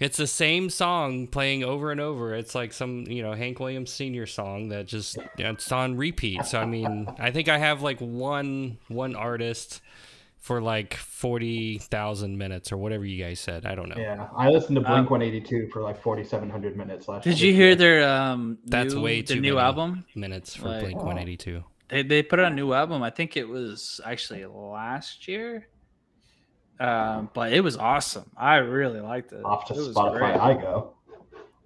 It's 0.00 0.16
the 0.16 0.26
same 0.26 0.70
song 0.70 1.26
playing 1.26 1.62
over 1.62 1.92
and 1.92 2.00
over. 2.00 2.34
It's 2.34 2.54
like 2.54 2.72
some 2.72 3.04
you 3.06 3.22
know 3.22 3.34
Hank 3.34 3.60
Williams 3.60 3.92
Sr. 3.92 4.26
song 4.26 4.70
that 4.70 4.86
just 4.86 5.18
it's 5.38 5.70
on 5.70 5.96
repeat. 5.96 6.44
So 6.46 6.58
I 6.58 6.64
mean, 6.64 7.06
I 7.18 7.30
think 7.30 7.48
I 7.48 7.58
have 7.58 7.82
like 7.82 8.00
one 8.00 8.78
one 8.88 9.14
artist 9.14 9.82
for 10.38 10.62
like 10.62 10.94
forty 10.94 11.76
thousand 11.76 12.38
minutes 12.38 12.72
or 12.72 12.78
whatever 12.78 13.04
you 13.04 13.22
guys 13.22 13.40
said. 13.40 13.66
I 13.66 13.74
don't 13.74 13.90
know. 13.90 13.96
yeah, 13.98 14.28
I 14.34 14.48
listened 14.48 14.76
to 14.76 14.80
Um, 14.90 15.04
Blink 15.06 15.10
182 15.10 15.68
for 15.70 15.82
like 15.82 16.00
4,700 16.00 16.78
minutes 16.78 17.06
last. 17.06 17.24
Did 17.24 17.34
this 17.34 17.42
you 17.42 17.52
hear 17.52 17.74
their 17.74 18.08
um 18.08 18.56
That's 18.64 18.94
new, 18.94 19.02
way 19.02 19.20
the 19.20 19.34
too 19.34 19.40
new 19.42 19.58
album? 19.58 20.06
Minutes 20.14 20.56
for 20.56 20.68
Like- 20.68 20.80
Blink 20.80 21.04
One 21.04 21.18
Eighty 21.18 21.36
Two. 21.36 21.62
They 21.90 22.02
they 22.04 22.22
put 22.22 22.40
out 22.40 22.52
a 22.52 22.54
new 22.54 22.72
album. 22.72 23.02
I 23.02 23.10
think 23.10 23.36
it 23.36 23.46
was 23.46 24.00
actually 24.02 24.46
last 24.46 25.28
year. 25.28 25.66
Um, 26.80 27.28
but 27.34 27.52
it 27.52 27.60
was 27.60 27.76
awesome. 27.76 28.30
I 28.36 28.56
really 28.56 29.00
liked 29.00 29.32
it. 29.32 29.44
Off 29.44 29.66
to 29.66 29.74
It 29.74 29.76
was 29.76 29.94
Spotify 29.94 30.18
great. 30.18 30.36
I 30.36 30.54
go. 30.54 30.92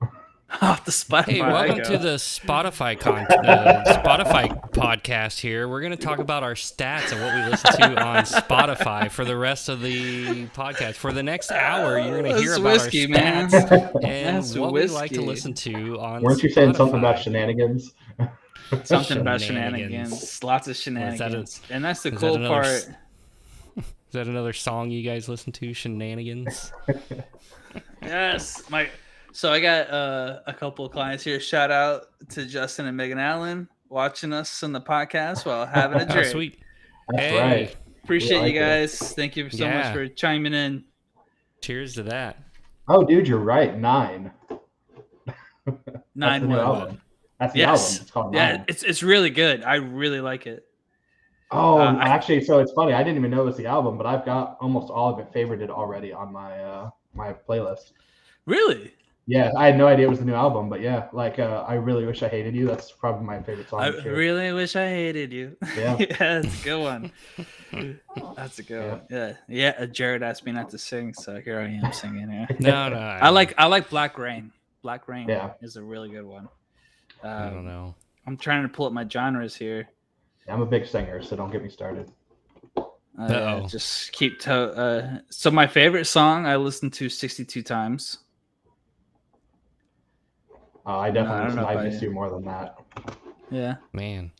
Off 0.61 0.85
the 0.85 0.91
Spotify. 0.91 1.25
Hey, 1.25 1.41
I 1.41 1.53
welcome 1.53 1.79
go. 1.79 1.85
to 1.85 1.99
the 1.99 2.15
Spotify 2.17 2.99
con- 2.99 3.27
uh, 3.45 3.83
Spotify 4.05 4.71
podcast. 4.73 5.41
Here, 5.41 5.69
we're 5.69 5.81
going 5.81 5.97
to 5.97 5.97
talk 5.97 6.19
about 6.19 6.43
our 6.43 6.55
stats 6.55 7.13
and 7.13 7.21
what 7.21 7.35
we 7.35 7.51
listen 7.51 7.73
to 7.81 8.03
on 8.05 8.25
Spotify 8.25 9.11
for 9.11 9.25
the 9.25 9.37
rest 9.37 9.69
of 9.69 9.81
the 9.83 10.47
podcast. 10.49 10.95
For 10.95 11.13
the 11.13 11.23
next 11.23 11.51
hour, 11.51 11.99
you're 11.99 12.21
going 12.23 12.35
to 12.35 12.41
hear 12.41 12.51
That's 12.51 12.59
about 12.61 12.73
whiskey, 12.73 13.03
our 13.05 13.09
man. 13.11 13.49
stats 13.51 14.05
and 14.05 14.37
That's 14.37 14.55
what 14.57 14.73
we 14.73 14.87
like 14.87 15.13
to 15.13 15.23
listen 15.23 15.55
to 15.55 15.99
on. 16.01 16.23
Weren't 16.23 16.43
you 16.43 16.51
saying 16.51 16.75
something 16.75 16.99
about 16.99 17.21
shenanigans? 17.21 17.93
Something 18.85 19.19
about 19.19 19.41
Shenanigans. 19.41 19.91
shenanigans. 20.21 20.43
Lots 20.45 20.67
of 20.69 20.75
that 20.75 20.79
a- 20.79 20.83
shenanigans. 20.83 21.61
and 21.71 21.85
that's 21.85 22.03
the 22.03 22.09
is 22.15 22.21
that 22.21 22.27
cool 22.27 22.37
another 22.37 22.49
part. 22.55 22.89
S- 24.15 24.21
Is 24.21 24.27
that 24.27 24.31
another 24.31 24.53
song 24.53 24.91
you 24.91 25.03
guys 25.03 25.29
listen 25.29 25.53
to? 25.53 25.73
Shenanigans. 25.75 26.73
Yes, 28.03 28.69
my. 28.71 28.89
So 29.33 29.51
I 29.51 29.59
got 29.61 29.91
uh, 29.91 30.41
a 30.47 30.53
couple 30.53 30.85
of 30.85 30.93
clients 30.93 31.25
here. 31.25 31.41
Shout 31.41 31.71
out 31.71 32.03
to 32.31 32.45
Justin 32.47 32.87
and 32.87 32.97
Megan 32.97 33.19
Allen 33.19 33.67
watching 33.89 34.33
us 34.33 34.63
on 34.63 34.73
the 34.73 34.81
podcast 34.81 35.45
while 35.47 35.65
having 35.75 36.01
a 36.01 36.05
Oh, 36.05 36.13
drink. 36.13 36.27
sweet. 36.29 36.59
That's 37.09 37.23
Hey. 37.23 37.41
right. 37.41 37.77
Appreciate 38.05 38.41
like 38.43 38.53
you 38.53 38.61
it. 38.61 38.65
guys. 38.65 39.15
Thank 39.15 39.37
you 39.37 39.49
so 39.51 39.65
Yeah. 39.65 39.83
much 39.83 39.93
for 39.95 40.07
chiming 40.07 40.53
in. 40.55 40.85
Cheers 41.63 41.95
to 41.95 42.03
that. 42.05 42.37
Oh, 42.89 43.03
dude, 43.05 43.27
you're 43.27 43.39
right. 43.39 43.77
Nine. 43.77 44.31
That's 45.67 45.79
Nine 46.15 46.43
the 46.43 46.49
one. 46.49 46.59
album. 46.59 47.01
That's 47.41 47.55
the 47.55 47.61
Yes. 47.61 47.71
album. 47.95 48.03
It's 48.03 48.11
called 48.13 48.35
Yeah, 48.35 48.65
it's 48.69 48.83
it's 48.83 49.03
really 49.03 49.31
good. 49.31 49.65
I 49.65 49.77
really 49.77 50.21
like 50.21 50.47
it. 50.47 50.65
Oh, 51.51 51.79
Uh, 51.79 51.99
actually, 52.01 52.43
so 52.45 52.59
it's 52.59 52.73
funny. 52.73 52.93
I 52.95 53.03
didn't 53.03 53.19
even 53.19 53.31
know 53.31 53.43
it 53.43 53.45
was 53.47 53.57
the 53.57 53.67
album, 53.67 53.97
but 53.97 54.07
I've 54.07 54.25
got 54.25 54.57
almost 54.61 54.91
all 54.91 55.13
of 55.13 55.19
it 55.21 55.33
favorited 55.33 55.69
already 55.71 56.13
on 56.13 56.33
my 56.33 56.59
uh 56.61 56.91
my 57.15 57.33
playlist. 57.33 57.93
Really, 58.47 58.93
Yeah, 59.27 59.53
I 59.57 59.67
had 59.67 59.79
no 59.79 59.87
idea 59.87 60.07
it 60.07 60.11
was 60.11 60.19
the 60.19 60.25
new 60.27 60.35
album, 60.35 60.69
but 60.69 60.81
yeah, 60.83 61.09
like 61.13 61.39
uh, 61.39 61.65
I 61.67 61.75
really 61.75 62.05
wish 62.05 62.23
I 62.23 62.29
hated 62.29 62.55
you. 62.55 62.67
That's 62.67 62.91
probably 62.93 63.25
my 63.25 63.41
favorite 63.43 63.69
song. 63.71 63.81
I 63.81 63.89
really 63.89 64.53
wish 64.53 64.75
I 64.77 64.89
hated 64.89 65.33
you. 65.33 65.57
Yeah. 65.79 65.97
that's 66.19 66.61
a 66.61 66.65
good 66.65 66.83
one. 66.83 67.13
That's 68.37 68.59
a 68.59 68.63
good 68.63 68.91
one. 68.91 69.01
Yeah, 69.11 69.33
yeah. 69.49 69.75
uh, 69.79 69.87
Jared 69.87 70.23
asked 70.23 70.45
me 70.45 70.53
not 70.53 70.71
to 70.71 70.79
sing, 70.79 71.15
so 71.15 71.41
here 71.41 71.59
I 71.59 71.69
am 71.85 71.93
singing. 71.93 72.29
Here. 72.31 72.47
No, 72.61 72.89
no. 72.89 72.97
I 72.99 73.31
like 73.31 73.55
I 73.59 73.67
like 73.67 73.89
Black 73.91 74.19
Rain. 74.19 74.53
Black 74.83 75.09
Rain 75.09 75.29
Yeah. 75.29 75.53
is 75.63 75.77
a 75.77 75.83
really 75.83 76.11
good 76.11 76.25
one. 76.27 76.49
I 77.23 77.47
don't 77.49 77.59
Um, 77.59 77.65
know. 77.67 77.95
I'm 78.27 78.37
trying 78.37 78.63
to 78.63 78.69
pull 78.69 78.87
up 78.87 78.93
my 78.93 79.07
genres 79.09 79.55
here. 79.57 79.89
I'm 80.49 80.61
a 80.63 80.67
big 80.67 80.87
singer, 80.87 81.23
so 81.23 81.37
don't 81.37 81.51
get 81.51 81.63
me 81.63 81.69
started. 81.71 82.11
Uh, 82.77 82.83
Uh-oh. 83.19 83.69
just 83.69 84.13
keep 84.13 84.41
to. 84.41 84.53
Uh, 84.55 85.19
so 85.31 85.51
my 85.51 85.67
favorite 85.67 86.05
song 86.07 86.47
I 86.47 86.57
listened 86.57 86.93
to 86.95 87.09
62 87.09 87.63
times. 87.63 88.19
Uh, 90.87 90.99
I 90.99 91.11
No, 91.11 91.21
I 91.21 91.23
definitely 91.23 91.37
don't 91.39 91.45
listen 91.45 91.57
know 91.57 91.63
to 91.63 91.69
I 91.69 91.81
I- 91.81 91.85
Miss 91.85 92.03
You 92.03 92.11
more 92.11 92.31
than 92.31 92.45
that. 92.45 92.79
Yeah. 93.51 93.77
Man. 93.93 94.33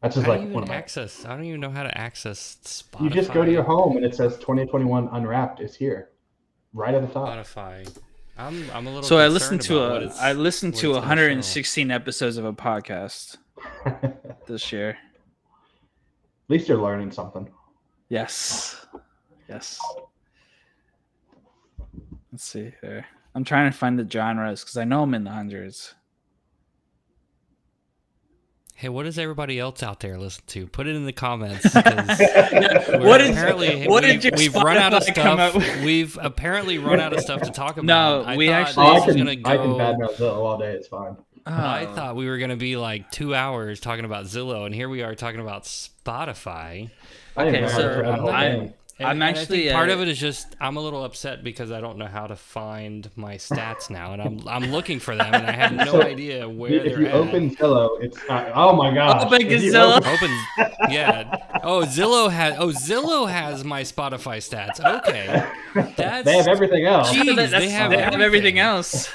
That's 0.00 0.14
just 0.14 0.24
How 0.26 0.32
like 0.32 0.40
do 0.40 0.46
one 0.46 0.50
even 0.52 0.62
of 0.62 0.68
my. 0.70 0.74
access? 0.76 1.24
I 1.26 1.30
don't 1.30 1.44
even 1.44 1.60
know 1.60 1.70
how 1.70 1.82
to 1.82 1.98
access 1.98 2.56
Spotify. 2.64 3.02
You 3.04 3.10
just 3.10 3.32
go 3.34 3.44
to 3.44 3.50
your 3.52 3.62
home 3.64 3.96
and 3.96 4.06
it 4.06 4.14
says 4.14 4.38
2021 4.38 5.08
Unwrapped 5.12 5.60
is 5.60 5.74
here, 5.76 6.10
right 6.72 6.94
at 6.94 7.02
the 7.02 7.08
top. 7.12 7.28
Spotify. 7.28 7.86
I'm 8.38 8.70
I'm 8.70 8.86
a 8.86 8.90
little. 8.90 9.02
So 9.02 9.18
I 9.18 9.28
listened 9.28 9.60
to 9.62 9.78
about 9.80 9.92
what 9.92 10.02
a 10.02 10.04
it's- 10.06 10.18
I 10.20 10.32
listened 10.32 10.74
to 10.76 10.90
it's 10.92 10.94
gonna 10.94 11.00
show. 11.02 11.08
116 11.08 11.90
episodes 11.90 12.38
of 12.38 12.46
a 12.46 12.52
podcast 12.54 13.36
this 14.46 14.72
year. 14.72 14.96
At 16.50 16.54
least 16.54 16.68
you're 16.68 16.78
learning 16.82 17.12
something. 17.12 17.48
Yes. 18.08 18.84
Yes. 19.48 19.78
Let's 22.32 22.42
see 22.42 22.72
here. 22.80 23.06
I'm 23.36 23.44
trying 23.44 23.70
to 23.70 23.78
find 23.78 23.96
the 23.96 24.04
genres 24.10 24.62
because 24.64 24.76
I 24.76 24.82
know 24.82 25.04
I'm 25.04 25.14
in 25.14 25.22
the 25.22 25.30
hundreds. 25.30 25.94
Hey, 28.74 28.88
what 28.88 29.04
does 29.04 29.16
everybody 29.16 29.60
else 29.60 29.80
out 29.84 30.00
there 30.00 30.18
listen 30.18 30.42
to? 30.48 30.66
Put 30.66 30.88
it 30.88 30.96
in 30.96 31.06
the 31.06 31.12
comments. 31.12 31.72
we're 31.72 31.82
What 32.98 33.18
did- 33.18 33.30
apparently 33.30 33.86
what 33.86 34.02
we've, 34.02 34.20
did 34.20 34.24
your 34.24 34.32
we've 34.36 34.54
run 34.56 34.76
out 34.76 34.92
of 34.92 35.04
come 35.06 35.12
stuff. 35.14 35.38
up 35.38 35.54
with? 35.54 35.84
We've 35.84 36.18
apparently 36.20 36.78
run 36.78 36.98
out 36.98 37.12
of 37.12 37.20
stuff 37.20 37.42
to 37.42 37.52
talk 37.52 37.76
about. 37.76 37.84
No, 37.84 38.22
I 38.28 38.36
we 38.36 38.48
actually- 38.50 38.86
I 38.86 38.92
was 38.94 39.04
can 39.04 39.18
gonna 39.18 39.30
I 39.30 39.34
can 39.36 39.70
go- 39.70 39.78
badmouth 39.78 40.20
all 40.20 40.58
day. 40.58 40.72
It's 40.72 40.88
fine. 40.88 41.16
I 41.50 41.86
Oh. 41.86 41.94
thought 41.94 42.16
we 42.16 42.28
were 42.28 42.38
gonna 42.38 42.56
be 42.56 42.76
like 42.76 43.10
two 43.10 43.34
hours 43.34 43.80
talking 43.80 44.04
about 44.04 44.24
Zillow, 44.26 44.66
and 44.66 44.74
here 44.74 44.88
we 44.88 45.02
are 45.02 45.14
talking 45.14 45.40
about 45.40 45.64
Spotify. 45.64 46.90
I 47.36 47.44
didn't 47.44 47.54
Okay, 47.56 47.60
know 47.62 47.68
so 47.68 47.72
how 47.74 47.78
to 47.88 47.94
turn 47.94 48.06
the 48.06 48.12
whole 48.16 48.30
I'm- 48.30 48.72
I'm 49.02 49.12
and 49.12 49.24
I 49.24 49.28
think 49.32 49.38
actually, 49.38 49.70
part 49.72 49.88
uh, 49.88 49.94
of 49.94 50.02
it 50.02 50.08
is 50.08 50.18
just 50.18 50.54
I'm 50.60 50.76
a 50.76 50.80
little 50.80 51.02
upset 51.06 51.42
because 51.42 51.72
I 51.72 51.80
don't 51.80 51.96
know 51.96 52.04
how 52.06 52.26
to 52.26 52.36
find 52.36 53.08
my 53.16 53.36
stats 53.36 53.88
now, 53.88 54.12
and 54.12 54.20
I'm 54.20 54.46
I'm 54.46 54.70
looking 54.72 55.00
for 55.00 55.16
them, 55.16 55.32
and 55.32 55.46
I 55.46 55.52
have 55.52 55.72
no 55.86 55.86
So, 55.86 56.02
idea 56.02 56.46
where 56.46 56.70
if 56.70 56.84
they're 56.84 57.00
you 57.00 57.06
at. 57.06 57.14
open 57.14 57.56
Zillow, 57.56 57.96
it's 58.02 58.18
uh, 58.28 58.52
oh 58.54 58.74
my 58.76 58.92
god. 58.92 59.24
Open 59.24 59.40
Zillow. 59.48 59.96
Open, 60.06 60.30
yeah. 60.90 61.34
Oh, 61.62 61.80
Zillow 61.86 62.30
has. 62.30 62.56
Oh, 62.58 62.66
Zillow 62.68 63.26
has 63.30 63.64
my 63.64 63.84
Spotify 63.84 64.36
stats. 64.36 64.78
Okay, 64.98 65.46
that's. 65.96 66.26
they 66.26 66.36
have 66.36 66.48
everything 66.48 66.84
else. 66.84 67.10
Jeez, 67.10 67.36
That's- 67.36 67.52
they 67.52 67.70
have 67.70 67.90
they 67.92 67.96
have 67.96 68.12
everything. 68.12 68.20
everything 68.22 68.58
else. 68.58 69.08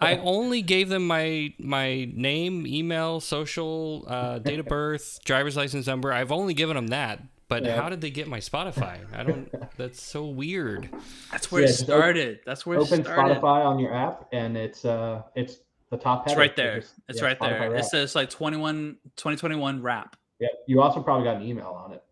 I 0.00 0.16
only 0.18 0.62
gave 0.62 0.88
them 0.88 1.06
my 1.06 1.52
my 1.58 2.06
name, 2.14 2.66
email, 2.66 3.20
social, 3.20 4.04
uh, 4.06 4.38
date 4.38 4.58
of 4.58 4.66
birth, 4.66 5.20
driver's 5.24 5.56
license 5.56 5.86
number. 5.86 6.12
I've 6.12 6.32
only 6.32 6.54
given 6.54 6.76
them 6.76 6.88
that. 6.88 7.20
But 7.48 7.64
Yeah. 7.64 7.80
how 7.80 7.88
did 7.88 8.00
they 8.00 8.10
get 8.10 8.26
my 8.26 8.40
Spotify? 8.40 8.98
I 9.14 9.22
don't. 9.22 9.48
That's 9.76 10.02
so 10.02 10.24
weird. 10.26 10.88
That's 11.30 11.52
where 11.52 11.62
Yeah, 11.62 11.68
it 11.68 11.70
just 11.70 11.82
op- 11.82 11.86
started. 11.86 12.40
That's 12.44 12.66
where 12.66 12.78
it 12.78 12.80
Open 12.80 13.04
started. 13.04 13.36
Spotify 13.36 13.64
on 13.64 13.78
your 13.78 13.94
app, 13.94 14.26
and 14.32 14.56
it's 14.56 14.84
uh, 14.84 15.22
it's 15.36 15.58
the 15.90 15.96
top. 15.96 16.26
It's 16.26 16.36
right 16.36 16.56
there. 16.56 16.80
just- 16.80 16.94
It's 17.08 17.20
yeah, 17.20 17.26
right 17.26 17.38
there. 17.38 17.70
Spotify 17.70 17.78
It 17.78 17.84
says 17.84 18.14
like 18.16 18.30
21 18.30 18.96
2021 19.16 19.80
wrap. 19.82 20.16
Yeah, 20.40 20.48
you 20.66 20.82
also 20.82 21.00
probably 21.02 21.24
got 21.24 21.36
an 21.36 21.42
email 21.42 21.68
on 21.68 21.92
it. 21.92 22.02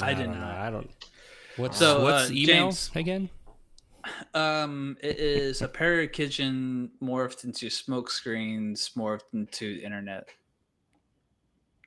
I 0.00 0.14
did 0.14 0.24
don't 0.24 0.40
know. 0.40 0.46
I 0.46 0.70
don't. 0.70 0.90
What's 1.58 1.76
So, 1.78 2.02
what's 2.02 2.30
uh, 2.30 2.32
email 2.32 2.66
James- 2.66 2.90
again? 2.94 3.28
Um, 4.34 4.96
it 5.02 5.18
is 5.18 5.62
a 5.62 5.68
parrot 5.68 6.12
kitchen 6.12 6.90
morphed 7.02 7.44
into 7.44 7.70
smoke 7.70 8.10
screens, 8.10 8.90
morphed 8.96 9.32
into 9.32 9.80
internet. 9.82 10.28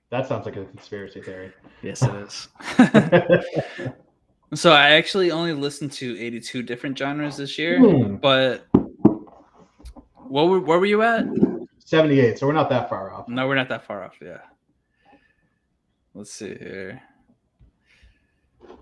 That 0.09 0.27
sounds 0.27 0.45
like 0.45 0.55
a 0.55 0.65
conspiracy 0.65 1.21
theory. 1.21 1.51
Yes, 1.83 2.01
it 2.01 2.15
is. 2.15 2.47
so 4.59 4.71
I 4.71 4.91
actually 4.91 5.29
only 5.29 5.53
listened 5.53 5.91
to 5.93 6.19
82 6.19 6.63
different 6.63 6.97
genres 6.97 7.37
this 7.37 7.59
year, 7.59 7.77
Hmm, 7.77 8.15
but 8.15 8.67
what 10.15 10.47
were, 10.47 10.59
where 10.59 10.79
were 10.79 10.85
you 10.87 11.03
at? 11.03 11.25
78, 11.85 12.39
so 12.39 12.47
we're 12.47 12.53
not 12.53 12.69
that 12.69 12.89
far 12.89 13.13
off. 13.13 13.27
No, 13.27 13.47
we're 13.47 13.55
not 13.55 13.69
that 13.69 13.85
far 13.85 14.03
off. 14.03 14.15
Yeah. 14.21 14.39
Let's 16.13 16.31
see 16.31 16.55
here. 16.55 17.01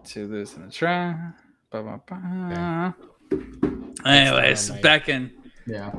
To 0.05 0.27
this 0.27 0.55
and 0.55 0.69
a 0.69 0.71
try. 0.71 1.13
Ba, 1.69 1.83
ba, 1.83 2.01
ba. 2.07 2.95
Anyways, 4.05 4.69
back 4.81 5.09
in 5.09 5.31
Yeah, 5.65 5.91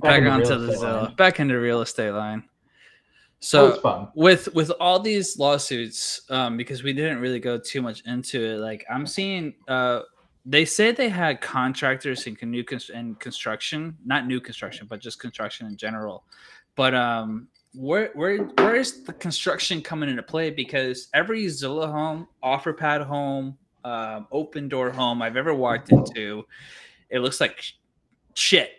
back 0.00 0.18
into 0.20 0.30
onto 0.30 0.58
the 0.66 0.72
Zillow. 0.72 1.02
line. 1.06 1.14
Back 1.16 1.40
into 1.40 1.58
real 1.58 1.82
estate 1.82 2.10
line. 2.12 2.44
so 3.40 4.10
with 4.14 4.52
with 4.54 4.70
all 4.80 4.98
these 5.00 5.38
lawsuits, 5.38 6.22
um, 6.30 6.56
because 6.56 6.82
we 6.82 6.92
didn't 6.92 7.20
really 7.20 7.40
go 7.40 7.58
too 7.58 7.82
much 7.82 8.02
into 8.06 8.42
it, 8.44 8.58
like 8.58 8.84
I'm 8.90 9.06
seeing 9.06 9.54
uh 9.68 10.00
they 10.46 10.64
say 10.64 10.92
they 10.92 11.10
had 11.10 11.40
contractors 11.42 12.26
in 12.26 12.36
new 12.50 12.64
cons- 12.64 12.90
in 12.90 13.14
construction, 13.16 13.96
not 14.06 14.26
new 14.26 14.40
construction, 14.40 14.86
but 14.88 14.98
just 15.00 15.18
construction 15.20 15.66
in 15.66 15.76
general. 15.76 16.24
But 16.74 16.94
um, 16.94 17.48
where 17.74 18.10
where 18.14 18.38
where 18.44 18.76
is 18.76 19.04
the 19.04 19.12
construction 19.12 19.82
coming 19.82 20.08
into 20.08 20.22
play? 20.22 20.48
Because 20.50 21.08
every 21.12 21.44
Zillow 21.46 21.90
home, 21.92 22.28
OfferPad 22.42 23.04
home, 23.04 23.58
um, 23.84 24.26
Opendoor 24.32 24.92
home 24.92 25.22
I've 25.22 25.36
ever 25.36 25.54
walked 25.54 25.90
into, 25.90 26.44
it 27.10 27.20
looks 27.20 27.40
like 27.40 27.60
sh- 27.60 27.72
shit. 28.34 28.70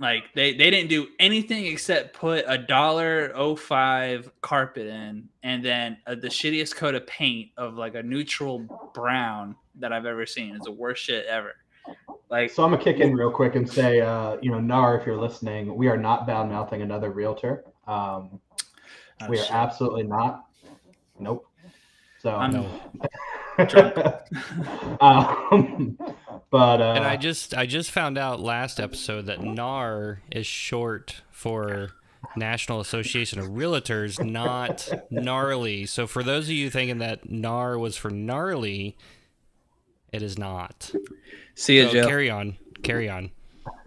Like 0.00 0.24
they 0.34 0.54
they 0.54 0.70
didn't 0.70 0.90
do 0.90 1.08
anything 1.18 1.66
except 1.66 2.14
put 2.14 2.44
a 2.46 2.56
dollar 2.56 3.32
oh 3.34 3.56
five 3.56 4.30
carpet 4.42 4.86
in, 4.86 5.28
and 5.42 5.64
then 5.64 5.96
uh, 6.06 6.14
the 6.14 6.28
shittiest 6.28 6.76
coat 6.76 6.94
of 6.94 7.04
paint 7.08 7.50
of 7.56 7.74
like 7.74 7.96
a 7.96 8.02
neutral 8.02 8.60
brown 8.94 9.56
that 9.80 9.92
I've 9.92 10.06
ever 10.06 10.24
seen. 10.24 10.54
It's 10.54 10.66
the 10.66 10.70
worst 10.72 11.02
shit 11.02 11.26
ever. 11.26 11.54
Like 12.30 12.50
So 12.50 12.62
I'm 12.64 12.70
gonna 12.70 12.82
kick 12.84 12.98
in 12.98 13.12
real 13.16 13.32
quick 13.32 13.56
and 13.56 13.68
say, 13.68 14.00
uh, 14.00 14.36
you 14.40 14.52
know, 14.52 14.60
NAR, 14.60 15.00
if 15.00 15.04
you're 15.06 15.20
listening, 15.20 15.74
we 15.74 15.88
are 15.88 15.96
not 15.96 16.26
bad 16.28 16.48
mouthing 16.48 16.82
another 16.82 17.10
realtor. 17.10 17.64
Um, 17.88 18.38
oh, 19.22 19.28
we 19.28 19.38
are 19.38 19.42
shit. 19.42 19.52
absolutely 19.52 20.04
not. 20.04 20.44
Nope. 21.18 21.44
So, 22.20 22.30
I'm- 22.30 22.52
No. 22.52 22.68
um, 25.00 25.98
but 26.50 26.80
uh, 26.80 26.92
And 26.96 27.04
I 27.04 27.16
just 27.16 27.54
I 27.54 27.66
just 27.66 27.90
found 27.90 28.16
out 28.18 28.40
last 28.40 28.78
episode 28.80 29.26
that 29.26 29.42
NAR 29.42 30.20
is 30.30 30.46
short 30.46 31.22
for 31.30 31.90
National 32.36 32.80
Association 32.80 33.38
of 33.38 33.46
Realtors, 33.48 34.24
not 34.24 34.88
gnarly. 35.10 35.86
So 35.86 36.06
for 36.06 36.22
those 36.22 36.44
of 36.44 36.50
you 36.52 36.70
thinking 36.70 36.98
that 36.98 37.28
NAR 37.30 37.78
was 37.78 37.96
for 37.96 38.10
gnarly, 38.10 38.96
it 40.12 40.22
is 40.22 40.38
not. 40.38 40.92
See 41.54 41.76
you, 41.78 41.86
So 41.86 41.92
Joe. 41.94 42.06
carry 42.06 42.30
on, 42.30 42.56
carry 42.82 43.08
on. 43.08 43.30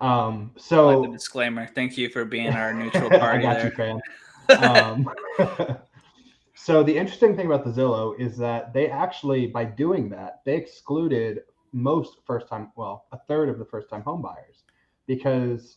um, 0.00 0.50
I 0.56 0.60
so 0.60 0.98
like 1.00 1.10
the 1.10 1.16
disclaimer. 1.16 1.66
Thank 1.74 1.96
you 1.96 2.08
for 2.08 2.24
being 2.24 2.52
our 2.52 2.74
neutral 2.74 3.12
I 3.14 3.18
party 3.18 3.42
got 3.42 3.64
you, 3.64 3.70
there. 3.70 3.70
fan. 3.70 4.00
Um, 4.48 5.78
so 6.56 6.82
the 6.82 6.96
interesting 6.96 7.36
thing 7.36 7.46
about 7.46 7.64
the 7.64 7.70
Zillow 7.70 8.18
is 8.18 8.36
that 8.38 8.72
they 8.72 8.88
actually, 8.88 9.46
by 9.46 9.64
doing 9.64 10.08
that, 10.08 10.40
they 10.46 10.56
excluded 10.56 11.40
most 11.72 12.18
first-time, 12.26 12.72
well, 12.76 13.04
a 13.12 13.18
third 13.28 13.50
of 13.50 13.58
the 13.58 13.64
first-time 13.66 14.00
home 14.00 14.22
buyers, 14.22 14.64
because 15.06 15.76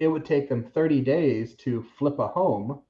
it 0.00 0.08
would 0.08 0.26
take 0.26 0.48
them 0.48 0.62
30 0.62 1.00
days 1.00 1.54
to 1.54 1.82
flip 1.98 2.18
a 2.18 2.28
home, 2.28 2.80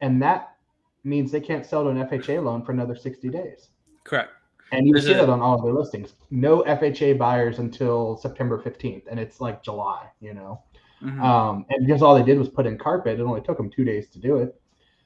and 0.00 0.22
that 0.22 0.56
means 1.02 1.32
they 1.32 1.40
can't 1.40 1.66
sell 1.66 1.82
to 1.82 1.90
an 1.90 2.06
FHA 2.06 2.42
loan 2.42 2.64
for 2.64 2.70
another 2.70 2.94
60 2.94 3.28
days. 3.28 3.70
Correct. 4.04 4.30
And 4.70 4.86
you 4.86 4.98
see 5.00 5.12
that 5.12 5.28
on 5.28 5.40
all 5.40 5.58
of 5.58 5.64
their 5.64 5.74
listings. 5.74 6.14
No 6.30 6.62
FHA 6.62 7.18
buyers 7.18 7.58
until 7.58 8.16
September 8.16 8.62
15th, 8.62 9.06
and 9.10 9.18
it's 9.18 9.40
like 9.40 9.62
July, 9.62 10.06
you 10.20 10.32
know. 10.32 10.62
Mhm. 11.02 11.20
Um, 11.20 11.66
and 11.68 11.86
because 11.86 12.02
all 12.02 12.14
they 12.14 12.22
did 12.22 12.38
was 12.38 12.48
put 12.48 12.66
in 12.66 12.78
carpet, 12.78 13.18
it 13.18 13.22
only 13.22 13.40
took 13.40 13.56
them 13.56 13.68
two 13.68 13.84
days 13.84 14.08
to 14.10 14.18
do 14.18 14.36
it. 14.36 14.58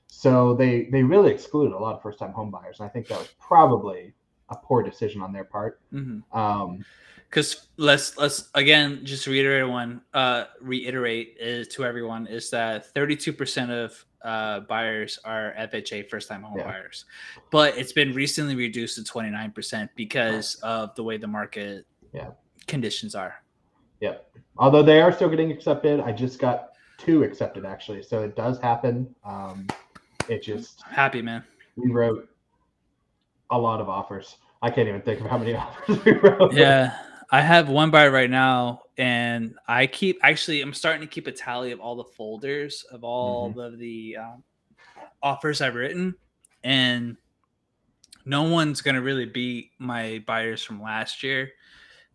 So 0.09 0.55
they 0.55 0.85
they 0.91 1.03
really 1.03 1.31
excluded 1.31 1.75
a 1.75 1.79
lot 1.79 1.95
of 1.95 2.03
first 2.03 2.19
time 2.19 2.33
home 2.33 2.51
buyers, 2.51 2.81
and 2.81 2.89
I 2.89 2.93
think 2.93 3.07
that 3.09 3.19
was 3.19 3.29
probably 3.39 4.15
a 4.49 4.57
poor 4.57 4.83
decision 4.83 5.21
on 5.23 5.33
their 5.33 5.45
part. 5.45 5.81
Mhm. 5.93 6.23
Um, 6.35 6.85
because 7.29 7.69
let's 7.77 8.17
let's 8.17 8.49
again 8.55 9.05
just 9.05 9.27
reiterate 9.27 9.69
one 9.69 10.01
uh 10.15 10.45
reiterate 10.63 11.37
is 11.39 11.69
to 11.69 11.85
everyone 11.85 12.27
is 12.27 12.49
that 12.49 12.93
32% 12.95 13.71
of 13.71 14.05
uh 14.23 14.61
buyers 14.61 15.19
are 15.27 15.55
fha 15.59 16.09
first 16.09 16.27
time 16.27 16.43
home 16.43 16.57
Yeah. 16.57 16.65
buyers 16.65 17.05
but 17.51 17.77
it's 17.77 17.93
been 17.93 18.15
recently 18.15 18.57
reduced 18.57 18.97
to 18.97 19.03
29% 19.03 19.91
because 19.95 20.55
of 20.63 20.95
the 20.95 21.03
way 21.05 21.19
the 21.19 21.27
market 21.27 21.85
Yeah. 22.15 22.31
conditions 22.67 23.15
are 23.15 23.35
yep. 24.01 24.31
Although 24.57 24.83
they 24.83 25.03
are 25.03 25.13
still 25.13 25.29
getting 25.29 25.53
accepted, 25.53 26.01
I 26.01 26.13
just 26.13 26.39
got 26.39 26.71
two 26.97 27.25
accepted 27.25 27.67
actually, 27.67 28.03
so 28.03 28.23
it 28.23 28.35
does 28.37 28.59
happen. 28.59 29.15
Um, 29.23 29.67
it 30.29 30.43
just 30.43 30.83
happy 30.83 31.23
man 31.23 31.43
we 31.77 31.91
wrote 31.91 32.29
a 33.51 33.59
lot 33.59 33.81
of 33.81 33.89
offers. 33.89 34.37
I 34.61 34.71
can't 34.71 34.89
even 34.89 35.01
think 35.01 35.21
of 35.21 35.27
how 35.27 35.39
many 35.39 35.55
offers 35.55 36.05
we 36.05 36.13
wrote. 36.13 36.53
yeah 36.53 36.99
i 37.31 37.41
have 37.41 37.69
one 37.69 37.91
buyer 37.91 38.11
right 38.11 38.31
now 38.31 38.83
and 38.97 39.55
i 39.69 39.87
keep 39.87 40.19
actually 40.23 40.61
i'm 40.63 40.73
starting 40.75 41.03
to 41.03 41.07
keep 41.07 41.27
a 41.27 41.33
tally 41.33 41.73
of 41.73 41.81
all 41.81 41.95
the 41.95 42.05
folders 42.05 42.85
of 42.91 43.05
all 43.05 43.59
of 43.61 43.79
the 43.79 44.17
um, 44.17 44.43
offers 45.23 45.61
i've 45.61 45.75
written 45.75 46.15
and 46.65 47.17
no 48.25 48.45
one's 48.45 48.81
going 48.81 48.95
to 48.95 49.03
really 49.03 49.27
beat 49.27 49.71
my 49.79 50.23
buyers 50.27 50.63
from 50.63 50.83
last 50.83 51.23
year 51.23 51.51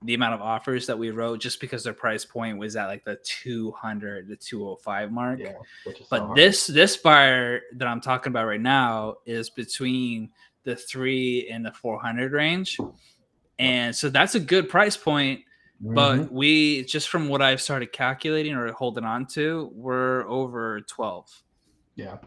the 0.05 0.13
amount 0.13 0.33
of 0.33 0.41
offers 0.41 0.85
that 0.87 0.97
we 0.97 1.11
wrote 1.11 1.39
just 1.39 1.59
because 1.61 1.83
their 1.83 1.93
price 1.93 2.25
point 2.25 2.57
was 2.57 2.75
at 2.75 2.87
like 2.87 3.03
the 3.05 3.17
200 3.23 4.27
to 4.29 4.35
205 4.35 5.11
mark 5.11 5.39
Yeah, 5.39 5.53
which 5.85 6.01
is 6.01 6.07
so 6.07 6.27
but 6.27 6.35
this 6.35 6.67
this 6.67 6.97
buyer 6.97 7.61
that 7.75 7.87
I'm 7.87 8.01
talking 8.01 8.31
about 8.31 8.47
right 8.47 8.61
now 8.61 9.15
is 9.25 9.49
between 9.49 10.29
the 10.63 10.75
three 10.75 11.49
and 11.49 11.65
the 11.65 11.71
400 11.71 12.31
range, 12.31 12.77
and 13.59 13.95
so 13.95 14.09
that's 14.09 14.35
a 14.35 14.39
good 14.39 14.69
price 14.69 14.95
point. 14.97 15.41
But 15.81 16.19
Mhm. 16.19 16.31
we 16.31 16.85
just 16.85 17.09
from 17.09 17.27
what 17.27 17.41
I've 17.41 17.61
started 17.61 17.91
calculating 17.91 18.53
or 18.53 18.71
holding 18.71 19.03
on 19.03 19.25
to, 19.27 19.69
we're 19.73 20.25
over 20.29 20.79
12. 20.81 21.43
yeah, 21.95 22.17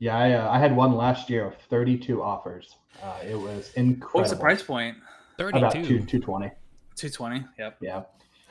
yeah, 0.00 0.16
I, 0.16 0.32
uh, 0.32 0.50
I 0.50 0.58
had 0.58 0.74
one 0.74 0.94
last 0.96 1.30
year 1.30 1.46
of 1.46 1.54
32 1.70 2.20
offers. 2.22 2.76
Uh, 3.00 3.20
it 3.24 3.36
was 3.36 3.72
incredible. 3.74 4.10
What 4.12 4.22
was 4.22 4.30
the 4.30 4.36
price 4.36 4.62
point? 4.62 4.96
About 5.38 5.72
two, 5.72 5.82
32. 5.84 6.18
220. 6.18 6.50
220. 6.98 7.44
Yep. 7.58 7.76
Yeah. 7.80 8.02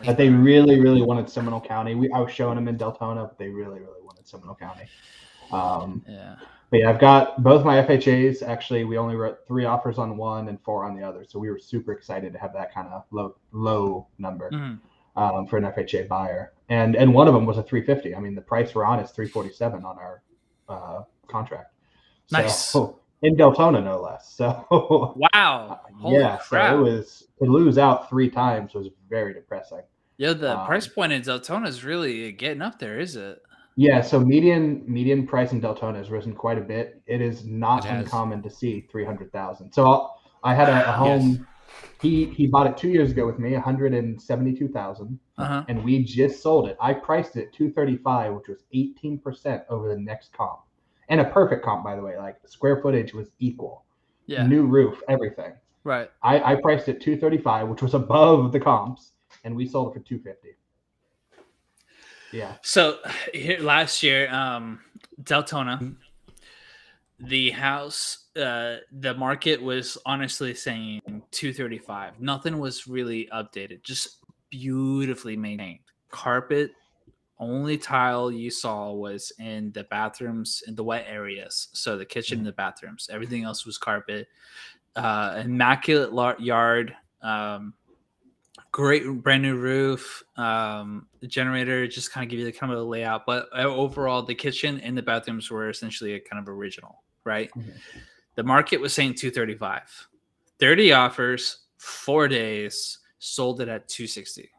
But 0.06 0.18
they 0.18 0.30
really, 0.30 0.80
really 0.80 1.02
wanted 1.02 1.30
Seminole 1.30 1.61
County. 1.61 1.95
We 1.95 2.11
I 2.11 2.19
was 2.19 2.32
showing 2.32 2.56
them 2.56 2.68
in 2.68 2.78
Deltona, 2.78 3.28
but 3.28 3.38
they 3.38 3.49
really, 3.49 3.80
really 3.80 4.02
wanted 4.03 4.28
Seminole 4.28 4.56
County. 4.56 4.86
Um, 5.52 6.03
Yeah. 6.07 6.36
but 6.69 6.80
yeah, 6.82 6.90
I've 6.90 6.99
got 6.99 7.41
both 7.41 7.65
my 7.65 7.78
FHAs. 7.82 8.44
Actually, 8.44 8.84
we 8.84 8.98
only 8.98 9.15
wrote 9.15 9.40
three 9.48 9.65
offers 9.65 9.98
on 9.98 10.18
one 10.18 10.49
and 10.49 10.61
four 10.61 10.86
on 10.86 10.95
the 10.95 11.03
other, 11.03 11.24
so 11.28 11.40
we 11.40 11.49
were 11.49 11.57
super 11.60 11.94
excited 11.94 12.32
to 12.34 12.40
have 12.40 12.53
that 12.53 12.74
kind 12.74 12.88
of 12.90 13.06
low, 13.11 13.36
low 13.53 14.07
number 14.19 14.52
Mhm. 14.52 14.80
um, 15.15 15.48
for 15.48 15.57
an 15.57 15.64
FHA 15.65 16.07
buyer. 16.07 16.53
And 16.69 16.95
and 16.95 17.14
one 17.14 17.28
of 17.28 17.34
them 17.34 17.45
was 17.45 17.57
a 17.57 17.64
350. 17.64 18.14
I 18.15 18.19
mean, 18.19 18.36
the 18.36 18.41
price 18.41 18.76
we're 18.76 18.86
on 18.86 18.99
is 18.99 19.11
347 19.11 19.84
on 19.84 19.98
our 19.98 20.22
uh, 20.69 21.03
contract. 21.28 21.74
Nice. 22.32 22.60
So, 22.65 22.99
in 23.22 23.35
Deltona, 23.35 23.84
no 23.84 24.02
less. 24.02 24.34
So 24.38 25.14
Wow. 25.34 25.81
Holy 25.99 26.19
yeah, 26.19 26.38
crap. 26.38 26.73
so 26.73 26.80
it 26.80 26.81
was 26.81 27.27
to 27.41 27.49
lose 27.49 27.77
out 27.77 28.10
three 28.10 28.30
times 28.30 28.73
was 28.73 28.89
very 29.10 29.34
depressing. 29.34 29.81
Yeah, 30.18 30.34
the 30.34 30.57
um, 30.57 30.65
price 30.68 30.88
point 30.88 31.11
in 31.11 31.22
Deltona 31.22 31.68
is 31.68 31.84
really 31.84 32.31
getting 32.31 32.61
up 32.61 32.80
there, 32.80 32.99
is 32.99 33.15
it? 33.15 33.41
Yeah, 33.76 34.02
so 34.02 34.19
median 34.19 34.84
median 34.88 35.27
price 35.27 35.52
in 35.52 35.61
Deltona 35.61 35.98
has 35.98 36.10
risen 36.10 36.34
quite 36.34 36.57
a 36.57 36.61
bit. 36.61 37.02
It 37.06 37.22
is 37.22 37.45
not 37.45 37.85
It 37.85 37.89
uncommon 37.91 38.41
to 38.44 38.49
see 38.49 38.81
three 38.91 39.06
hundred 39.06 39.31
thousand. 39.31 39.72
So 39.72 39.85
I'll, 39.85 40.19
I 40.44 40.56
had 40.56 40.69
a, 40.69 40.89
a 40.89 40.91
home. 41.03 41.45
He 42.02 42.26
he 42.26 42.48
bought 42.48 42.65
it 42.68 42.77
two 42.77 42.89
years 42.89 43.11
ago 43.11 43.26
with 43.27 43.38
me, 43.39 43.53
one 43.53 43.61
hundred 43.61 43.94
and 43.94 44.19
seventy 44.19 44.53
two 44.57 44.68
thousand, 44.68 45.19
Uh 45.38 45.45
huh. 45.45 45.65
and 45.68 45.84
we 45.84 46.03
just 46.03 46.41
sold 46.41 46.68
it. 46.68 46.77
I 46.81 46.94
priced 46.94 47.35
it 47.38 47.53
two 47.53 47.72
thirty 47.72 47.98
five, 47.98 48.34
which 48.34 48.48
was 48.48 48.64
eighteen 48.73 49.19
percent 49.19 49.64
over 49.69 49.89
the 49.89 49.99
next 49.99 50.34
comp, 50.34 50.61
and 51.09 51.21
a 51.21 51.25
perfect 51.25 51.63
comp 51.63 51.84
by 51.84 51.95
the 51.95 52.01
way. 52.01 52.17
Like 52.17 52.38
square 52.45 52.81
footage 52.81 53.13
was 53.13 53.31
equal, 53.39 53.84
Yeah. 54.25 54.45
new 54.45 54.65
roof, 54.65 55.01
everything. 55.09 55.53
Right. 55.84 56.09
I, 56.21 56.53
I 56.53 56.55
priced 56.55 56.89
it 56.89 56.99
two 57.01 57.17
thirty 57.17 57.38
five, 57.38 57.67
which 57.67 57.81
was 57.81 57.93
above 57.93 58.51
the 58.51 58.59
comps, 58.59 59.11
and 59.43 59.55
we 59.55 59.67
sold 59.67 59.95
it 59.95 59.99
for 59.99 60.05
two 60.05 60.19
fifty. 60.19 60.49
Yeah. 62.34 62.55
So 62.61 62.97
here 63.34 63.59
last 63.59 64.03
year, 64.03 64.29
um, 64.34 64.81
Deltona, 65.23 65.95
the 67.19 67.51
house, 67.51 68.25
uh, 68.35 68.77
the 68.91 69.13
market 69.13 69.61
was 69.61 69.97
honestly 70.05 70.53
saying 70.53 71.01
235. 71.31 72.19
Nothing 72.19 72.59
was 72.59 72.85
really 72.85 73.29
updated, 73.34 73.81
just 73.81 74.17
beautifully 74.49 75.38
maintained. 75.38 75.79
Carpet, 76.09 76.71
only 77.39 77.77
tile 77.77 78.31
you 78.31 78.49
saw 78.49 78.91
was 78.91 79.31
in 79.39 79.72
the 79.73 79.84
bathrooms 79.85 80.64
in 80.68 80.76
the 80.76 80.84
wet 80.84 81.05
areas. 81.07 81.68
So 81.73 81.97
the 81.97 82.05
kitchen 82.05 82.39
and 82.39 82.47
the 82.47 82.51
bathrooms. 82.51 83.09
Everything 83.11 83.43
else 83.43 83.65
was 83.65 83.77
carpet. 83.77 84.27
Uh, 84.95 85.41
immaculate 85.45 86.14
lar- 86.14 86.38
yard. 86.39 86.95
Um, 87.22 87.73
great 88.72 89.05
brand 89.23 89.41
new 89.41 89.55
roof 89.55 90.23
um 90.35 91.07
the 91.19 91.27
generator 91.27 91.88
just 91.88 92.11
kind 92.11 92.23
of 92.23 92.30
give 92.30 92.38
you 92.38 92.45
the 92.45 92.51
kind 92.51 92.72
of 92.72 92.77
a 92.77 92.84
layout 92.84 93.26
but 93.26 93.47
uh, 93.55 93.64
overall 93.64 94.22
the 94.22 94.35
kitchen 94.35 94.80
and 94.81 94.95
the 94.97 95.01
bathrooms 95.01 95.49
were 95.49 95.69
essentially 95.69 96.14
a 96.14 96.19
kind 96.19 96.39
of 96.41 96.49
original 96.49 97.01
right 97.23 97.49
Mhm. 97.55 97.72
the 98.35 98.43
market 98.43 98.80
was 98.80 98.93
saying 98.93 99.14
235 99.15 100.07
30 100.59 100.91
offers 100.91 101.65
four 101.77 102.27
days 102.27 102.99
sold 103.19 103.61
it 103.61 103.69
at 103.69 103.88
260 103.88 104.49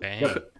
Bang. 0.00 0.22
Yep. 0.22 0.52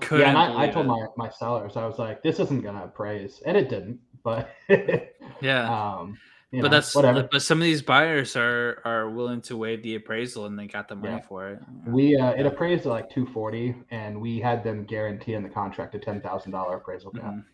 Couldn't 0.00 0.20
yeah, 0.20 0.28
and 0.28 0.38
I, 0.38 0.64
I 0.64 0.68
told 0.68 0.86
it. 0.86 0.88
my, 0.88 1.06
my 1.16 1.28
sellers, 1.30 1.76
I 1.76 1.84
was 1.86 1.98
like, 1.98 2.22
this 2.22 2.38
isn't 2.38 2.62
gonna 2.62 2.84
appraise, 2.84 3.42
and 3.44 3.56
it 3.56 3.68
didn't. 3.68 3.98
But 4.22 4.50
yeah 5.40 5.96
um, 5.98 6.18
you 6.50 6.60
but 6.62 6.70
know, 6.70 6.76
that's 6.76 6.94
whatever. 6.94 7.28
but 7.30 7.40
some 7.42 7.58
of 7.58 7.64
these 7.64 7.82
buyers 7.82 8.36
are 8.36 8.80
are 8.84 9.08
willing 9.10 9.40
to 9.42 9.56
waive 9.56 9.82
the 9.82 9.94
appraisal 9.94 10.46
and 10.46 10.58
they 10.58 10.66
got 10.66 10.88
the 10.88 10.96
money 10.96 11.14
Yeah. 11.14 11.20
for 11.28 11.48
it 11.50 11.60
We 11.86 12.16
uh, 12.16 12.30
it 12.32 12.44
appraised 12.46 12.84
at 12.86 12.90
like 12.90 13.10
two 13.10 13.26
forty, 13.26 13.74
and 13.90 14.20
we 14.20 14.40
had 14.40 14.62
them 14.64 14.84
guarantee 14.84 15.34
in 15.34 15.42
the 15.42 15.48
contract 15.48 15.94
a 15.94 15.98
ten 15.98 16.20
thousand 16.20 16.52
dollar 16.52 16.76
appraisal 16.76 17.10
gap 17.12 17.24
Mhm. 17.24 17.44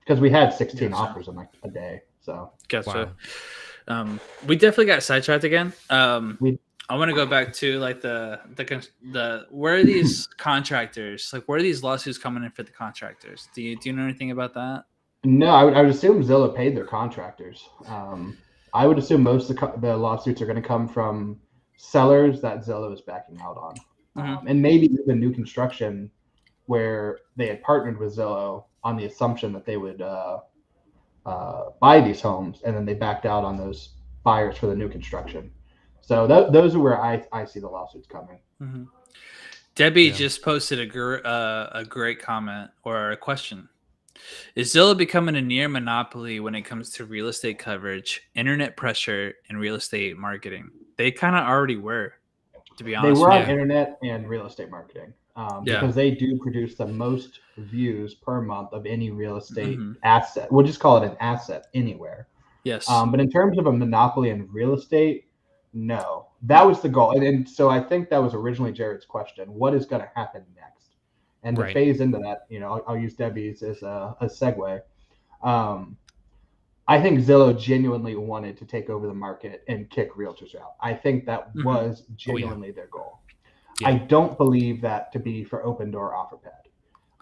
because 0.00 0.20
we 0.20 0.30
had 0.30 0.52
sixteen 0.52 0.90
Yeah, 0.90 0.96
so- 0.96 1.02
offers 1.02 1.28
in 1.28 1.34
like 1.34 1.48
a 1.62 1.68
day. 1.70 2.02
So 2.20 2.52
Gotcha. 2.68 3.14
Wow. 3.88 4.00
Um, 4.00 4.20
we 4.46 4.56
definitely 4.56 4.86
got 4.86 5.02
sidetracked 5.02 5.44
again. 5.44 5.72
Um, 5.90 6.36
We- 6.40 6.58
I 6.88 6.96
want 6.96 7.08
to 7.10 7.14
go 7.14 7.26
back 7.26 7.52
to 7.54 7.78
like 7.78 8.00
the 8.00 8.40
the 8.54 8.88
the 9.12 9.46
where 9.50 9.76
are 9.76 9.84
these 9.84 10.26
contractors? 10.38 11.30
Like 11.32 11.44
where 11.44 11.58
are 11.58 11.62
these 11.62 11.82
lawsuits 11.82 12.18
coming 12.18 12.44
in 12.44 12.50
for 12.50 12.62
the 12.62 12.70
contractors? 12.70 13.48
Do 13.54 13.62
you 13.62 13.76
do 13.76 13.88
you 13.88 13.96
know 13.96 14.04
anything 14.04 14.30
about 14.30 14.54
that? 14.54 14.84
No, 15.24 15.46
I 15.48 15.64
would, 15.64 15.74
I 15.74 15.80
would 15.82 15.90
assume 15.90 16.22
Zillow 16.22 16.54
paid 16.54 16.76
their 16.76 16.84
contractors. 16.84 17.68
Um, 17.88 18.36
I 18.72 18.86
would 18.86 18.98
assume 18.98 19.22
most 19.22 19.50
of 19.50 19.56
the, 19.56 19.72
the 19.80 19.96
lawsuits 19.96 20.40
are 20.40 20.46
going 20.46 20.60
to 20.62 20.68
come 20.68 20.86
from 20.86 21.40
sellers 21.76 22.40
that 22.42 22.64
Zillow 22.64 22.92
is 22.94 23.00
backing 23.00 23.40
out 23.40 23.56
on, 23.56 23.74
Mhm. 24.16 24.38
um, 24.38 24.46
and 24.46 24.62
maybe 24.62 24.86
even 24.86 25.18
new 25.18 25.32
construction 25.32 26.10
where 26.66 27.18
they 27.36 27.48
had 27.48 27.60
partnered 27.62 27.98
with 27.98 28.16
Zillow 28.16 28.64
on 28.84 28.96
the 28.96 29.06
assumption 29.06 29.52
that 29.52 29.64
they 29.64 29.76
would 29.76 30.00
uh, 30.02 30.40
uh, 31.24 31.70
buy 31.80 32.00
these 32.00 32.20
homes, 32.20 32.62
and 32.64 32.76
then 32.76 32.84
they 32.84 32.94
backed 32.94 33.26
out 33.26 33.42
on 33.44 33.56
those 33.56 33.94
buyers 34.22 34.56
for 34.56 34.66
the 34.68 34.76
new 34.76 34.88
construction. 34.88 35.50
So 36.06 36.26
th- 36.28 36.52
those 36.52 36.74
are 36.76 36.78
where 36.78 37.02
I, 37.02 37.22
I 37.32 37.44
see 37.44 37.58
the 37.58 37.68
lawsuits 37.68 38.06
coming. 38.06 38.38
Mm-hmm. 38.62 38.84
Debbie 39.74 40.04
Yeah. 40.04 40.12
just 40.14 40.40
posted 40.42 40.78
a 40.78 40.86
gr- 40.86 41.18
uh, 41.24 41.68
a 41.72 41.84
great 41.84 42.20
comment 42.22 42.70
or 42.84 43.10
a 43.10 43.16
question. 43.16 43.68
Is 44.54 44.72
Zillow 44.72 44.96
becoming 44.96 45.34
a 45.36 45.42
near 45.42 45.68
monopoly 45.68 46.38
when 46.40 46.54
it 46.54 46.62
comes 46.62 46.90
to 46.92 47.04
real 47.04 47.26
estate 47.28 47.58
coverage, 47.58 48.22
internet 48.36 48.76
pressure, 48.76 49.34
and 49.48 49.58
real 49.58 49.74
estate 49.74 50.16
marketing? 50.16 50.70
They 50.96 51.10
kind 51.10 51.34
of 51.36 51.42
already 51.44 51.76
were, 51.76 52.14
to 52.78 52.84
be 52.84 52.94
honest. 52.94 53.16
They 53.16 53.20
were 53.20 53.32
on 53.32 53.42
yeah. 53.42 53.50
internet 53.50 53.98
and 54.02 54.28
real 54.28 54.46
estate 54.46 54.70
marketing 54.70 55.12
um, 55.34 55.64
Yeah. 55.66 55.80
because 55.80 55.94
they 55.96 56.12
do 56.12 56.38
produce 56.38 56.76
the 56.76 56.86
most 56.86 57.40
views 57.58 58.14
per 58.14 58.40
month 58.40 58.72
of 58.72 58.86
any 58.86 59.10
real 59.10 59.36
estate 59.36 59.76
Mhm. 59.78 59.96
asset. 60.04 60.50
We'll 60.52 60.64
just 60.64 60.78
call 60.80 61.02
it 61.02 61.04
an 61.10 61.16
asset 61.20 61.66
anywhere. 61.74 62.28
Yes. 62.64 62.88
Um, 62.88 63.10
but 63.10 63.20
in 63.20 63.28
terms 63.30 63.58
of 63.58 63.66
a 63.66 63.72
monopoly 63.72 64.30
in 64.30 64.48
real 64.50 64.72
estate, 64.74 65.25
no, 65.76 66.28
that 66.42 66.66
was 66.66 66.80
the 66.80 66.88
goal. 66.88 67.10
And, 67.12 67.22
and 67.22 67.48
so 67.48 67.68
I 67.68 67.80
think 67.80 68.08
that 68.08 68.16
was 68.22 68.32
originally 68.32 68.72
Jared's 68.72 69.04
question: 69.04 69.52
What 69.52 69.74
is 69.74 69.84
going 69.84 70.00
to 70.00 70.10
happen 70.16 70.42
next? 70.56 70.94
And 71.42 71.54
to 71.56 71.62
Right. 71.62 71.74
phase 71.74 72.00
into 72.00 72.18
that, 72.18 72.46
you 72.48 72.58
know, 72.60 72.72
I'll, 72.72 72.84
I'll 72.88 72.96
use 72.98 73.14
Debbie's 73.14 73.62
as 73.62 73.82
a, 73.82 74.16
a 74.20 74.26
segue. 74.26 74.80
Um, 75.42 75.96
I 76.88 77.00
think 77.00 77.20
Zillow 77.20 77.56
genuinely 77.58 78.16
wanted 78.16 78.56
to 78.58 78.64
take 78.64 78.88
over 78.90 79.06
the 79.06 79.14
market 79.14 79.62
and 79.68 79.88
kick 79.90 80.14
realtors 80.14 80.54
out. 80.56 80.74
I 80.80 80.94
think 80.94 81.26
that 81.26 81.54
Mhm. 81.54 81.64
was 81.64 82.02
Oh, 82.02 82.06
yeah. 82.08 82.14
genuinely 82.16 82.70
their 82.70 82.86
goal. 82.86 83.18
Yeah. 83.80 83.88
I 83.88 83.98
don't 83.98 84.38
believe 84.38 84.80
that 84.80 85.12
to 85.12 85.18
be 85.18 85.44
for 85.44 85.62
Opendoor 85.62 86.14
OfferPad. 86.14 86.52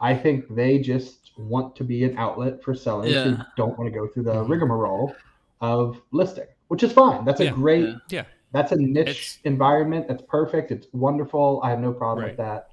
I 0.01 0.14
think 0.14 0.55
they 0.55 0.78
just 0.78 1.32
want 1.36 1.74
to 1.76 1.85
be 1.85 2.05
an 2.05 2.16
outlet 2.16 2.62
for 2.62 2.74
sellers 2.74 3.12
who 3.14 3.36
don't 3.56 3.76
want 3.78 3.93
to 3.93 3.98
go 3.98 4.06
through 4.06 4.24
the 4.24 4.35
Mhm. 4.44 4.48
rigmarole 4.48 5.14
of 5.60 6.01
listing, 6.12 6.47
which 6.68 6.82
is 6.82 6.93
fine. 6.93 7.24
That's 7.24 7.40
a 7.40 7.44
Yeah. 7.47 7.51
great, 7.52 7.94
Yeah. 8.10 8.24
Yeah. 8.55 8.62
that's 8.62 8.72
a 8.72 8.76
niche 8.76 9.09
It's- 9.09 9.39
environment. 9.44 10.09
That's 10.09 10.22
perfect. 10.22 10.70
It's 10.70 10.86
wonderful. 10.93 11.60
I 11.62 11.70
have 11.70 11.81
no 11.81 11.93
problem 11.93 12.24
Right. 12.24 12.31
with 12.32 12.39
that. 12.39 12.70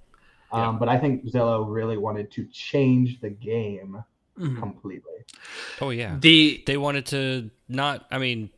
Yeah. 0.53 0.67
Um, 0.69 0.79
but 0.79 0.89
I 0.89 0.97
think 0.97 1.25
Zillow 1.25 1.65
really 1.69 1.97
wanted 1.97 2.29
to 2.31 2.45
change 2.51 3.19
the 3.21 3.29
game 3.29 4.03
Mhm. 4.37 4.59
completely. 4.59 5.23
Oh 5.79 5.89
yeah. 5.89 6.17
The 6.19 6.63
They 6.65 6.77
wanted 6.77 7.05
to 7.07 7.49
not. 7.69 8.05
I 8.11 8.17
mean, 8.17 8.49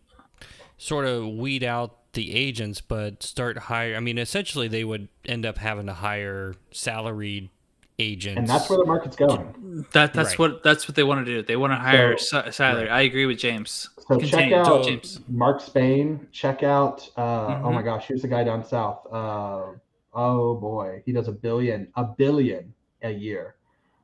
sort 0.77 1.05
of 1.05 1.27
weed 1.27 1.63
out 1.63 1.97
the 2.13 2.33
agents, 2.35 2.81
but 2.81 3.23
start 3.23 3.57
hire. 3.57 3.95
I 3.95 3.99
mean, 3.99 4.17
essentially, 4.17 4.67
they 4.67 4.83
would 4.83 5.07
end 5.25 5.45
up 5.45 5.57
having 5.57 5.85
to 5.87 5.93
hire 5.93 6.53
salaried 6.71 7.49
agents. 7.99 8.37
And 8.39 8.47
that's 8.47 8.69
where 8.69 8.77
the 8.79 8.85
market's 8.85 9.15
going. 9.15 9.85
that 9.93 10.13
that's 10.13 10.31
Right. 10.31 10.39
what 10.39 10.63
that's 10.63 10.87
what 10.87 10.95
they 10.95 11.03
want 11.03 11.25
to 11.25 11.31
do. 11.31 11.41
They 11.43 11.55
want 11.55 11.71
to 11.73 11.77
hire 11.77 12.17
So- 12.17 12.41
sa- 12.43 12.49
salary. 12.51 12.89
I 12.89 13.01
agree 13.01 13.25
with 13.25 13.37
James. 13.39 13.89
So 14.07 14.17
Continue, 14.19 14.29
check 14.29 14.67
out 14.67 14.83
James. 14.83 15.19
Mark 15.29 15.61
Spain. 15.61 16.27
Check 16.31 16.63
out, 16.63 17.09
uh, 17.17 17.21
oh 17.63 17.69
Mhm. 17.69 17.73
my 17.73 17.81
gosh, 17.81 18.07
who's 18.07 18.21
the 18.21 18.27
guy 18.27 18.43
down 18.43 18.63
south? 18.63 19.05
Uh, 19.11 19.61
oh 20.13 20.55
boy, 20.55 21.01
he 21.05 21.11
does 21.11 21.27
a 21.27 21.31
billion, 21.31 21.87
a 21.95 22.03
billion 22.03 22.73
a 23.01 23.11
year. 23.11 23.55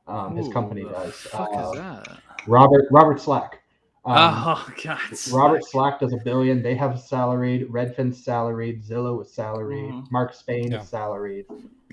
Um, 0.08 0.36
his 0.36 0.48
company 0.48 0.82
does. 0.84 1.14
Fuck 1.14 1.50
Uh, 1.54 1.60
is 1.70 1.72
that? 1.78 2.08
Robert 2.46 2.86
Robert 2.90 3.20
Slack. 3.20 3.59
Um, 4.04 4.16
oh 4.16 4.68
God. 4.84 4.98
Robert 5.32 5.64
Slack 5.64 6.00
does 6.00 6.12
a 6.12 6.16
billion. 6.18 6.62
They 6.62 6.74
have 6.74 6.98
salaried. 7.00 7.68
Redfin's 7.68 8.22
salaried. 8.24 8.82
Zillow 8.82 9.20
is 9.22 9.30
salaried. 9.32 9.90
Mhm. 9.90 10.10
Mark 10.10 10.32
Spain 10.34 10.70
Yeah. 10.72 10.80
is 10.80 10.88
salaried. 10.88 11.46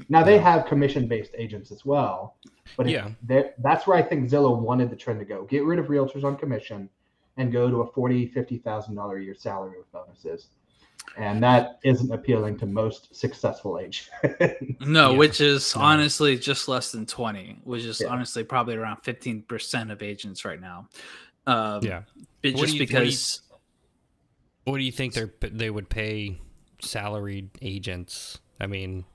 Now 0.10 0.24
they 0.24 0.38
have 0.38 0.66
commission-based 0.68 1.32
agents 1.38 1.72
as 1.72 1.84
well, 1.86 2.36
but 2.78 2.88
Yeah. 2.88 3.10
that's 3.60 3.88
where 3.88 3.98
I 3.98 4.02
think 4.04 4.30
Zillow 4.30 4.58
wanted 4.58 4.90
the 4.90 4.96
trend 4.96 5.20
to 5.20 5.26
go. 5.26 5.44
Get 5.46 5.66
rid 5.66 5.80
of 5.80 5.88
realtors 5.88 6.24
on 6.24 6.38
commission, 6.38 6.90
and 7.40 7.52
go 7.52 7.70
to 7.70 7.82
a 7.82 7.92
forty, 7.92 8.28
fifty 8.28 8.58
thousand 8.58 8.96
dollar 8.96 9.18
a 9.18 9.24
year 9.24 9.36
salary 9.36 9.78
with 9.78 9.92
bonuses, 9.92 10.48
and 11.18 11.42
that 11.44 11.78
isn't 11.84 12.12
appealing 12.12 12.58
to 12.60 12.66
most 12.66 13.14
successful 13.16 13.78
agents. 13.80 14.10
No, 14.80 15.12
Yeah. 15.12 15.18
which 15.18 15.42
is 15.42 15.76
No. 15.76 15.82
honestly 15.84 16.38
just 16.38 16.68
less 16.68 16.92
than 16.92 17.06
20, 17.06 17.60
which 17.64 17.84
is 17.84 18.02
Yeah. 18.02 18.08
honestly 18.08 18.44
probably 18.44 18.76
around 18.76 18.98
15% 19.04 19.92
of 19.92 20.02
agents 20.02 20.46
right 20.46 20.60
now. 20.62 20.88
Um, 21.48 21.82
Yeah. 21.84 22.03
but 22.44 22.56
just 22.56 22.57
do 22.57 22.57
you- 22.57 22.57
what 22.57 22.68
do 22.68 22.74
you- 22.74 22.80
because 22.80 23.41
What 24.65 24.78
do 24.78 24.84
you 24.84 24.91
think 24.91 25.14
they 25.14 25.26
they 25.49 25.69
would 25.69 25.90
pay 25.90 26.40
salaried 26.82 27.49
agents? 27.61 28.40
I 28.60 28.68
mean, 28.68 29.06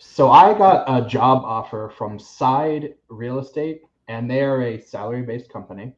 So 0.00 0.30
I 0.30 0.56
got 0.58 0.84
a 0.88 1.06
job 1.08 1.42
offer 1.44 1.88
from 1.96 2.18
Side 2.18 2.94
Real 3.08 3.38
Estate, 3.38 3.82
and 4.08 4.28
they 4.30 4.42
are 4.42 4.62
a 4.62 4.78
salary-based 4.80 5.50
company. 5.52 5.92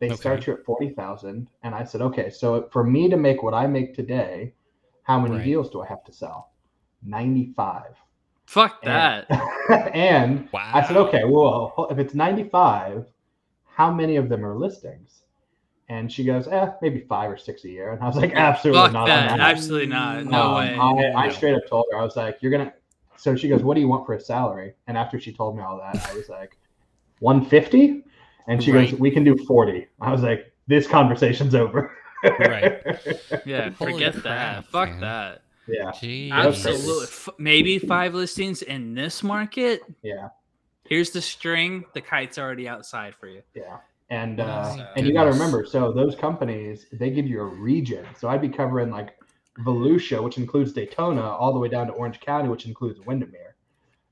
They 0.00 0.08
start 0.10 0.46
you 0.46 0.54
at 0.54 0.64
forty 0.64 0.90
thousand, 0.90 1.48
and 1.62 1.74
I 1.74 1.82
said, 1.84 2.00
okay, 2.02 2.30
so 2.30 2.68
for 2.70 2.84
me 2.84 3.08
to 3.08 3.16
make 3.16 3.42
what 3.42 3.54
I 3.54 3.66
make 3.66 3.94
today, 3.94 4.54
how 5.02 5.18
many 5.20 5.36
Right. 5.36 5.44
deals 5.44 5.70
do 5.70 5.80
I 5.82 5.86
have 5.86 6.04
to 6.04 6.12
sell? 6.12 6.50
Ninety-five. 7.02 7.96
fuck 8.46 8.78
And- 8.82 9.26
that. 9.28 9.90
and 9.96 10.48
wow. 10.52 10.70
I 10.74 10.82
said, 10.86 10.96
okay, 10.96 11.24
well, 11.24 11.88
if 11.90 11.98
it's 11.98 12.14
ninety-five, 12.14 13.06
how 13.66 13.90
many 13.92 14.16
of 14.16 14.28
them 14.28 14.44
are 14.44 14.54
listings? 14.56 15.23
And 15.88 16.10
she 16.10 16.24
goes, 16.24 16.48
eh, 16.48 16.70
maybe 16.80 17.00
five 17.00 17.30
or 17.30 17.36
six 17.36 17.64
a 17.64 17.68
year. 17.68 17.92
And 17.92 18.02
I 18.02 18.06
was 18.06 18.16
like, 18.16 18.32
absolutely 18.32 18.82
Fuck 18.84 18.92
not. 18.92 19.06
that. 19.06 19.38
Absolutely 19.38 19.86
not. 19.88 20.24
No 20.24 20.40
Um, 20.42 20.56
way. 20.56 20.74
I, 21.12 21.12
I 21.24 21.26
No. 21.26 21.32
straight 21.32 21.54
up 21.54 21.66
told 21.68 21.84
her, 21.92 21.98
I 21.98 22.02
was 22.02 22.16
like, 22.16 22.38
you're 22.40 22.50
going 22.50 22.66
to. 22.66 22.72
So 23.16 23.36
she 23.36 23.48
goes, 23.48 23.62
what 23.62 23.74
do 23.74 23.80
you 23.80 23.88
want 23.88 24.06
for 24.06 24.14
a 24.14 24.20
salary? 24.20 24.74
And 24.86 24.96
after 24.98 25.20
she 25.20 25.32
told 25.32 25.56
me 25.56 25.62
all 25.62 25.76
that, 25.78 26.08
I 26.10 26.14
was 26.14 26.28
like, 26.28 26.56
150? 27.20 28.02
And 28.48 28.62
she 28.62 28.72
goes, 28.72 28.92
we 28.92 29.10
can 29.10 29.24
do 29.24 29.36
40. 29.46 29.86
I 30.00 30.10
was 30.12 30.22
like, 30.22 30.52
this 30.66 30.86
conversation's 30.86 31.54
over. 31.54 31.90
Right. 32.22 32.80
yeah, 33.46 33.70
Holy 33.70 33.92
forget 33.92 34.14
that. 34.14 34.22
crap, 34.22 34.64
Fuck 34.66 34.88
man. 34.90 35.00
that. 35.00 35.42
yeah. 35.68 35.90
Jeez. 35.92 36.32
Absolutely. 36.32 37.04
F- 37.04 37.28
maybe 37.38 37.78
five 37.78 38.14
listings 38.14 38.62
in 38.62 38.94
this 38.94 39.22
market. 39.22 39.82
Yeah. 40.02 40.28
Here's 40.88 41.10
the 41.10 41.20
string. 41.22 41.84
The 41.94 42.00
kite's 42.00 42.38
already 42.38 42.68
outside 42.68 43.14
for 43.20 43.26
you. 43.26 43.42
Yeah. 43.54 43.78
And 44.10 44.38
uh, 44.40 44.74
my 44.76 44.86
and 44.96 45.06
you 45.06 45.12
got 45.14 45.24
to 45.24 45.30
remember, 45.30 45.64
so 45.64 45.90
those 45.92 46.14
companies 46.14 46.86
they 46.92 47.10
give 47.10 47.26
you 47.26 47.40
a 47.40 47.44
region. 47.46 48.04
So 48.18 48.28
I'd 48.28 48.42
be 48.42 48.48
covering 48.50 48.90
like 48.90 49.16
Volusia, 49.64 50.22
which 50.22 50.36
includes 50.36 50.72
Daytona, 50.72 51.22
all 51.22 51.52
the 51.52 51.58
way 51.58 51.68
down 51.68 51.86
to 51.86 51.92
Orange 51.94 52.20
County, 52.20 52.48
which 52.48 52.66
includes 52.66 53.00
Windermere, 53.00 53.56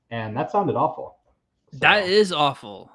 and 0.09 0.35
that 0.35 0.51
sounded 0.51 0.75
awful. 0.75 1.17
So, 1.71 1.77
That 1.79 2.05
is 2.05 2.31
awful. 2.31 2.91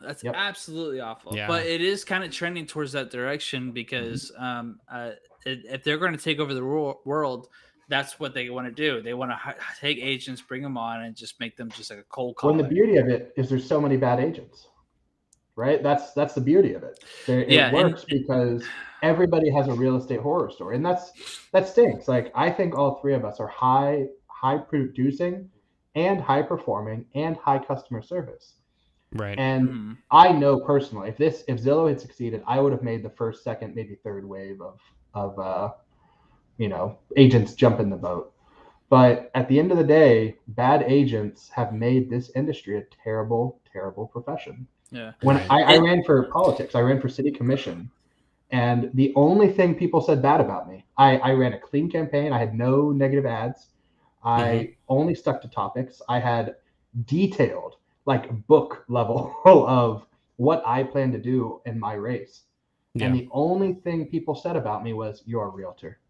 That's 0.00 0.24
Yep. 0.24 0.34
absolutely 0.36 1.00
awful. 1.00 1.36
Yeah. 1.36 1.46
But 1.46 1.66
it 1.66 1.80
is 1.82 2.04
kind 2.04 2.24
of 2.24 2.30
trending 2.32 2.66
towards 2.66 2.92
that 2.92 3.10
direction 3.10 3.70
because 3.72 4.32
um, 4.38 4.80
uh, 4.90 5.10
i- 5.46 5.62
if 5.64 5.84
they're 5.84 5.98
going 5.98 6.12
to 6.16 6.22
take 6.22 6.38
over 6.40 6.54
the 6.54 6.64
wor- 6.64 6.98
world, 7.04 7.48
that's 7.88 8.18
what 8.18 8.32
they 8.32 8.48
want 8.48 8.66
to 8.66 8.72
do. 8.72 9.02
They 9.02 9.12
want 9.12 9.30
to 9.30 9.34
hi- 9.34 9.56
take 9.78 9.98
agents, 9.98 10.40
bring 10.40 10.62
them 10.62 10.78
on, 10.78 11.02
and 11.02 11.14
just 11.14 11.38
make 11.38 11.56
them 11.58 11.68
just 11.70 11.90
like 11.90 11.98
a 12.00 12.04
cold 12.04 12.36
call. 12.36 12.50
when 12.50 12.56
the 12.56 12.68
beauty 12.68 12.96
of 12.96 13.08
it 13.08 13.34
is 13.36 13.50
there's 13.50 13.66
so 13.68 13.78
many 13.80 13.98
bad 13.98 14.20
agents, 14.20 14.68
right? 15.60 15.82
That's 15.82 16.12
that's 16.14 16.34
the 16.34 16.40
beauty 16.40 16.72
of 16.74 16.82
it. 16.82 17.04
There, 17.26 17.44
Yeah, 17.48 17.68
it 17.68 17.74
and- 17.74 17.90
works 17.92 18.04
because 18.04 18.64
everybody 19.02 19.50
has 19.50 19.68
a 19.68 19.72
real 19.74 19.96
estate 19.96 20.20
horror 20.20 20.50
story, 20.50 20.74
and 20.76 20.84
that's 20.84 21.12
that 21.52 21.68
stinks. 21.68 22.08
Like 22.08 22.32
I 22.34 22.50
think 22.50 22.74
all 22.76 22.92
three 23.00 23.14
of 23.14 23.24
us 23.24 23.38
are 23.40 23.46
high 23.48 24.06
high 24.26 24.56
producing, 24.58 25.50
and 25.94 26.20
high 26.20 26.42
performing, 26.42 27.04
and 27.14 27.36
high 27.36 27.58
customer 27.58 28.00
service. 28.00 28.54
Right. 29.12 29.38
And 29.38 29.68
Mhm. 29.68 29.96
I 30.10 30.32
know 30.32 30.60
personally, 30.60 31.08
if 31.10 31.16
this 31.18 31.44
if 31.48 31.60
Zillow 31.60 31.88
had 31.88 32.00
succeeded, 32.00 32.42
I 32.46 32.58
would 32.60 32.72
have 32.72 32.82
made 32.82 33.02
the 33.02 33.10
first, 33.10 33.44
second, 33.44 33.74
maybe 33.74 33.96
third 33.96 34.24
wave 34.26 34.60
of 34.62 34.80
of 35.14 35.38
uh, 35.38 35.72
you 36.56 36.68
know 36.68 36.96
agents 37.16 37.54
jump 37.54 37.80
in 37.80 37.90
the 37.90 37.96
boat. 37.96 38.32
But 38.88 39.30
at 39.34 39.46
the 39.48 39.58
end 39.58 39.70
of 39.70 39.78
the 39.78 39.84
day, 40.02 40.36
bad 40.48 40.82
agents 40.82 41.48
have 41.50 41.72
made 41.72 42.08
this 42.10 42.30
industry 42.34 42.76
a 42.78 42.82
terrible, 43.04 43.60
terrible 43.72 44.06
profession. 44.08 44.66
Yeah. 44.90 45.12
When 45.22 45.36
I, 45.50 45.62
I 45.62 45.78
ran 45.78 46.02
for 46.04 46.24
politics, 46.24 46.74
I 46.74 46.80
ran 46.80 47.00
for 47.00 47.08
city 47.08 47.30
commission, 47.30 47.90
and 48.50 48.90
the 48.94 49.12
only 49.14 49.48
thing 49.52 49.74
people 49.74 50.00
said 50.00 50.20
bad 50.20 50.40
about 50.40 50.68
me, 50.68 50.84
I, 50.98 51.18
I 51.18 51.32
ran 51.32 51.52
a 51.52 51.58
clean 51.58 51.90
campaign. 51.90 52.32
I 52.32 52.38
had 52.38 52.54
no 52.54 52.90
negative 52.90 53.26
ads. 53.26 53.68
I 54.24 54.40
mm-hmm. 54.42 54.72
only 54.88 55.14
stuck 55.14 55.40
to 55.42 55.48
topics. 55.48 56.02
I 56.08 56.18
had 56.18 56.56
detailed, 57.06 57.76
like 58.06 58.46
book 58.46 58.84
level 58.88 59.34
of 59.44 60.06
what 60.36 60.62
I 60.66 60.82
plan 60.82 61.12
to 61.12 61.18
do 61.18 61.60
in 61.66 61.78
my 61.78 61.94
race. 61.94 62.42
Yeah. 62.94 63.06
And 63.06 63.14
the 63.14 63.28
only 63.30 63.74
thing 63.74 64.06
people 64.06 64.34
said 64.34 64.56
about 64.56 64.82
me 64.82 64.92
was, 64.92 65.22
"You're 65.24 65.46
a 65.46 65.50
realtor." 65.50 66.00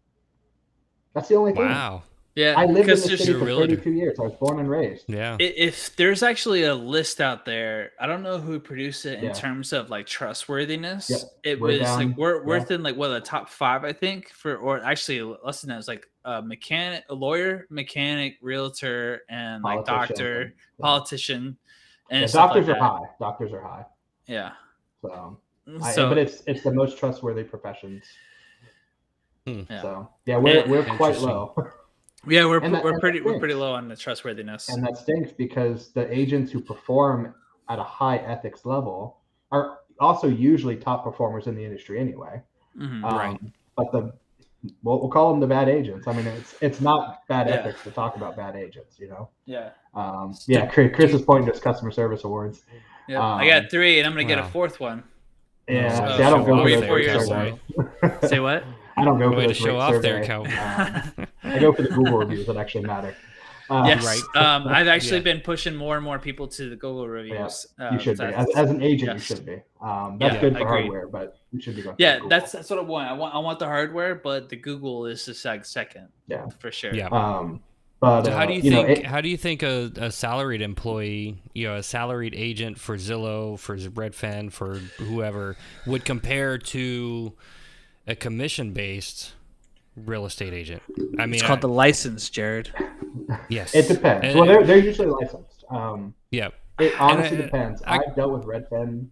That's 1.13 1.27
the 1.27 1.35
only 1.35 1.51
thing. 1.51 1.65
Wow. 1.65 2.03
Yeah, 2.35 2.53
I 2.57 2.61
lived 2.65 2.69
in 2.69 2.73
the 2.75 2.81
because 2.83 3.03
city 3.03 3.15
there's 3.17 3.27
You're 3.27 3.37
for 3.39 3.43
a 3.43 3.47
realtor. 3.47 3.67
32 3.75 3.91
years. 3.91 4.17
I 4.19 4.21
was 4.23 4.33
born 4.39 4.59
and 4.59 4.69
raised. 4.69 5.03
Yeah. 5.09 5.35
if 5.39 5.93
there's 5.97 6.23
actually 6.23 6.63
a 6.63 6.73
list 6.73 7.19
out 7.19 7.43
there, 7.43 7.91
I 7.99 8.07
don't 8.07 8.23
know 8.23 8.37
who 8.39 8.57
produced 8.57 9.05
it 9.05 9.19
in 9.19 9.25
Yeah. 9.25 9.33
terms 9.33 9.73
of 9.73 9.89
like 9.89 10.05
trustworthiness. 10.05 11.09
Yeah, 11.09 11.51
It 11.51 11.59
we're 11.59 11.71
was 11.79 11.81
like 11.81 12.07
down- 12.07 12.15
we're 12.15 12.41
we're 12.45 12.55
yeah. 12.55 12.61
within 12.61 12.83
like 12.83 12.95
what 12.95 13.09
the 13.09 13.19
top 13.19 13.49
five, 13.49 13.83
I 13.83 13.91
think, 13.91 14.29
for 14.29 14.55
or 14.55 14.81
actually 14.81 15.21
less 15.43 15.59
than 15.61 15.71
that. 15.71 15.79
It's 15.79 15.89
like 15.89 16.07
a 16.23 16.41
mechanic, 16.41 17.03
a 17.09 17.13
lawyer, 17.15 17.67
mechanic, 17.69 18.37
realtor, 18.41 19.23
and 19.27 19.61
like 19.61 19.85
Politician, 19.85 20.15
doctor, 20.15 20.53
yeah. 20.77 20.83
politician, 20.83 21.57
and 22.11 22.21
Yeah, 22.21 22.27
doctors 22.31 22.67
like 22.67 22.77
are 22.77 22.79
that. 22.79 22.85
high. 22.89 23.05
Doctors 23.19 23.51
are 23.51 23.61
high. 23.61 23.85
Yeah. 24.27 24.51
So, 25.01 25.37
I, 25.81 25.91
So 25.91 26.07
but 26.07 26.17
it's 26.17 26.43
it's 26.47 26.63
the 26.63 26.71
most 26.71 26.97
trustworthy 26.97 27.43
professions. 27.43 28.05
Hmm. 29.45 29.63
Yeah. 29.69 29.81
So 29.81 30.09
yeah, 30.25 30.37
we're 30.37 30.59
Eh, 30.59 30.67
we're 30.67 30.85
quite 30.95 31.17
low, 31.19 31.55
yeah, 32.27 32.45
we're 32.45 32.59
that- 32.59 32.83
we're 32.83 32.99
pretty 32.99 33.21
we're 33.21 33.39
pretty 33.39 33.53
low 33.53 33.73
on 33.73 33.87
the 33.87 33.95
trustworthiness. 33.95 34.69
and 34.69 34.83
that 34.85 34.97
stinks 34.97 35.31
because 35.31 35.91
the 35.91 36.11
agents 36.15 36.51
who 36.51 36.59
perform 36.61 37.33
at 37.69 37.79
a 37.79 37.83
high 37.83 38.17
ethics 38.17 38.65
level 38.65 39.17
are 39.51 39.79
also 39.99 40.27
usually 40.27 40.75
top 40.75 41.03
performers 41.03 41.47
in 41.47 41.55
the 41.55 41.63
industry 41.63 41.99
anyway. 41.99 42.41
Mhm. 42.77 43.03
Um, 43.03 43.17
Right. 43.17 43.39
But 43.77 43.91
the 43.91 44.13
we'll, 44.83 44.99
we'll 44.99 45.09
call 45.09 45.31
them 45.31 45.39
the 45.39 45.47
bad 45.47 45.67
agents. 45.69 46.07
I 46.07 46.13
mean, 46.13 46.27
it's 46.27 46.55
it's 46.61 46.81
not 46.81 47.27
bad 47.27 47.47
Yeah. 47.47 47.55
ethics 47.55 47.83
to 47.83 47.91
talk 47.91 48.15
about 48.15 48.35
bad 48.35 48.55
agents, 48.55 48.99
you 48.99 49.07
know. 49.09 49.29
yeah. 49.45 49.69
Um, 49.93 50.33
yeah, 50.47 50.65
Chris, 50.67 50.91
Chris 50.95 51.13
is 51.13 51.21
pointing 51.21 51.45
to 51.47 51.51
his 51.51 51.61
customer 51.61 51.91
service 51.91 52.23
awards. 52.23 52.63
Yeah. 53.07 53.19
I 53.21 53.41
Um, 53.41 53.47
got 53.47 53.71
three, 53.71 53.97
and 53.99 54.07
I'm 54.07 54.13
gonna 54.13 54.23
get 54.25 54.39
a 54.39 54.43
fourth 54.43 54.79
one. 54.79 55.03
Yeah, 55.67 55.89
So 55.89 56.17
see, 56.17 56.23
I 56.23 56.29
don't 56.29 56.41
show 56.41 56.45
go 56.45 56.53
off 56.53 56.59
for 56.59 56.63
Wait 56.65 56.71
those 56.71 56.79
there, 56.81 56.89
four 56.89 56.99
years 56.99 57.27
surveys. 57.27 58.29
Say 58.29 58.39
what? 58.39 58.63
I 58.97 59.05
don't 59.05 59.19
go 59.19 59.31
for 59.31 59.37
Way 59.37 59.47
to 59.47 59.53
show 59.53 59.73
rate 59.73 59.79
off 59.79 60.01
there, 60.01 60.23
survey. 60.23 60.53
Um, 60.57 61.27
I 61.43 61.59
go 61.59 61.73
for 61.73 61.81
the 61.83 61.89
Google 61.89 62.17
reviews 62.19 62.45
that 62.47 62.57
actually 62.57 62.85
matter. 62.85 63.15
Uh, 63.69 63.85
yes. 63.87 64.05
right. 64.05 64.21
Um, 64.35 64.67
I've 64.67 64.87
actually 64.87 65.17
Yeah. 65.19 65.23
been 65.23 65.39
pushing 65.41 65.75
more 65.75 65.95
and 65.95 66.03
more 66.03 66.19
people 66.19 66.47
to 66.49 66.69
the 66.69 66.75
Google 66.75 67.07
reviews. 67.07 67.67
uh, 67.79 67.89
You 67.93 67.99
should 67.99 68.17
be. 68.17 68.23
As, 68.25 68.47
as 68.55 68.69
an 68.69 68.81
agent, 68.81 69.13
yes. 69.19 69.29
you 69.29 69.35
should 69.37 69.45
be. 69.45 69.61
Um, 69.81 70.17
that's 70.19 70.35
Yeah, 70.35 70.41
good 70.41 70.53
for 70.57 70.59
agreed. 70.63 70.67
hardware, 70.81 71.07
but 71.07 71.37
you 71.53 71.61
should 71.61 71.75
be 71.77 71.81
going. 71.81 71.95
yeah, 71.97 72.15
Google. 72.15 72.29
that's 72.29 72.51
that's 72.51 72.69
what 72.69 72.79
I 72.79 72.81
want. 72.81 73.09
I 73.09 73.13
want 73.13 73.33
I 73.35 73.39
want 73.39 73.59
the 73.59 73.65
hardware, 73.67 74.15
but 74.15 74.49
the 74.49 74.57
Google 74.57 75.05
is 75.05 75.25
the 75.25 75.33
sec- 75.33 75.63
second. 75.65 76.09
Yeah. 76.27 76.47
for 76.59 76.69
sure. 76.71 76.93
Yeah. 76.93 77.07
Um, 77.07 77.61
but 78.01 78.25
So 78.25 78.31
how 78.31 78.43
uh, 78.43 78.45
do 78.47 78.53
you, 78.55 78.71
know, 78.71 78.83
think? 78.85 78.99
it- 78.99 79.05
how 79.05 79.21
do 79.21 79.29
you 79.29 79.37
think 79.37 79.63
a, 79.63 79.91
a 79.95 80.11
salaried 80.11 80.61
employee, 80.61 81.41
you 81.53 81.67
know, 81.67 81.75
a 81.77 81.83
salaried 81.83 82.33
agent 82.35 82.77
for 82.79 82.97
Zillow, 82.97 83.57
for 83.57 83.77
Redfin, 83.77 84.51
for 84.51 84.79
whoever, 84.97 85.55
would 85.85 86.03
compare 86.03 86.57
to 86.57 87.31
a 88.07 88.15
commission-based 88.15 89.33
real 89.95 90.25
estate 90.25 90.53
agent? 90.53 90.81
I 91.19 91.25
mean, 91.25 91.35
It's 91.35 91.43
I- 91.43 91.47
called 91.47 91.61
the 91.61 91.67
license, 91.69 92.29
Jared. 92.29 92.71
yes, 93.49 93.75
it 93.75 93.87
depends. 93.87 94.25
And- 94.25 94.35
well, 94.39 94.47
they're 94.47 94.65
they're 94.65 94.77
usually 94.77 95.07
licensed. 95.09 95.63
Um, 95.69 96.13
yeah, 96.31 96.49
it 96.79 96.93
honestly 96.99 97.37
I- 97.37 97.41
depends. 97.41 97.81
I- 97.83 97.97
I, 97.97 98.03
have 98.05 98.15
dealt 98.15 98.31
with 98.33 98.43
Redfin, 98.43 99.07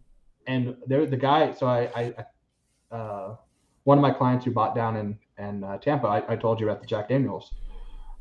and 0.48 0.76
they're 0.88 1.06
the 1.06 1.18
guy. 1.18 1.52
So 1.54 1.68
I, 1.68 1.90
I, 1.96 2.14
I 2.92 2.96
uh, 2.96 3.36
one 3.84 3.98
of 3.98 4.02
my 4.02 4.12
clients 4.12 4.46
who 4.46 4.52
bought 4.52 4.76
down 4.76 4.96
in 4.98 5.18
in 5.38 5.64
uh, 5.64 5.78
Tampa. 5.78 6.08
I, 6.08 6.34
I 6.34 6.36
told 6.36 6.60
you 6.60 6.68
about 6.70 6.82
the 6.82 6.88
Jack 6.88 7.10
Daniels. 7.10 7.54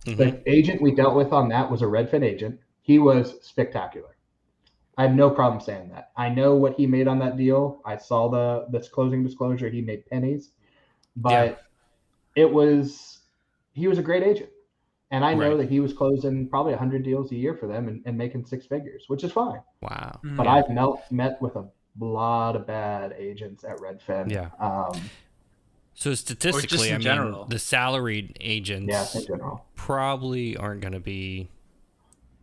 Mhm. 0.06 0.16
The 0.16 0.50
agent 0.50 0.80
we 0.80 0.94
dealt 0.94 1.16
with 1.16 1.32
on 1.32 1.48
that 1.48 1.70
was 1.70 1.82
a 1.82 1.86
Redfin 1.86 2.22
agent. 2.24 2.60
He 2.82 2.98
was 2.98 3.34
spectacular. 3.42 4.16
I 4.96 5.02
have 5.02 5.14
no 5.14 5.30
problem 5.30 5.60
saying 5.60 5.90
that. 5.90 6.10
I 6.16 6.28
know 6.28 6.56
what 6.56 6.74
he 6.74 6.86
made 6.86 7.06
on 7.06 7.18
that 7.20 7.36
deal. 7.36 7.80
I 7.84 7.96
saw 7.96 8.28
the 8.28 8.66
this 8.70 8.88
closing 8.88 9.22
disclosure. 9.22 9.68
He 9.68 9.80
made 9.80 10.06
pennies, 10.06 10.50
but 11.22 11.62
it 12.36 12.50
was 12.50 13.20
he 13.72 13.86
was 13.88 13.98
a 13.98 14.02
great 14.02 14.22
agent, 14.22 14.50
and 15.10 15.24
I 15.24 15.34
know 15.34 15.50
Right. 15.50 15.58
that 15.58 15.68
he 15.70 15.80
was 15.80 15.92
closing 15.92 16.48
probably 16.48 16.74
hundred 16.74 17.02
deals 17.04 17.30
a 17.32 17.36
year 17.36 17.54
for 17.54 17.66
them 17.66 17.88
and, 17.88 18.02
and 18.06 18.16
making 18.16 18.44
six 18.46 18.66
figures, 18.66 19.04
which 19.08 19.22
is 19.24 19.32
fine. 19.32 19.60
wow, 19.80 20.18
But 20.22 20.46
Mhm. 20.46 20.48
I've 20.48 20.68
met 20.70 21.12
met 21.12 21.42
with 21.42 21.56
a 21.56 21.64
lot 22.00 22.56
of 22.56 22.66
bad 22.66 23.12
agents 23.18 23.64
at 23.64 23.76
Redfin. 23.78 24.30
Yeah. 24.30 24.50
Um, 24.60 25.00
So 25.94 26.14
statistically, 26.14 26.88
in 26.90 26.94
I 26.94 26.98
mean, 26.98 27.02
general. 27.04 27.44
the 27.46 27.58
salaried 27.58 28.36
agents 28.40 28.88
yeah, 28.88 29.20
in 29.20 29.26
general. 29.26 29.64
probably 29.74 30.56
aren't 30.56 30.80
going 30.80 30.92
to 30.92 31.00
be 31.00 31.48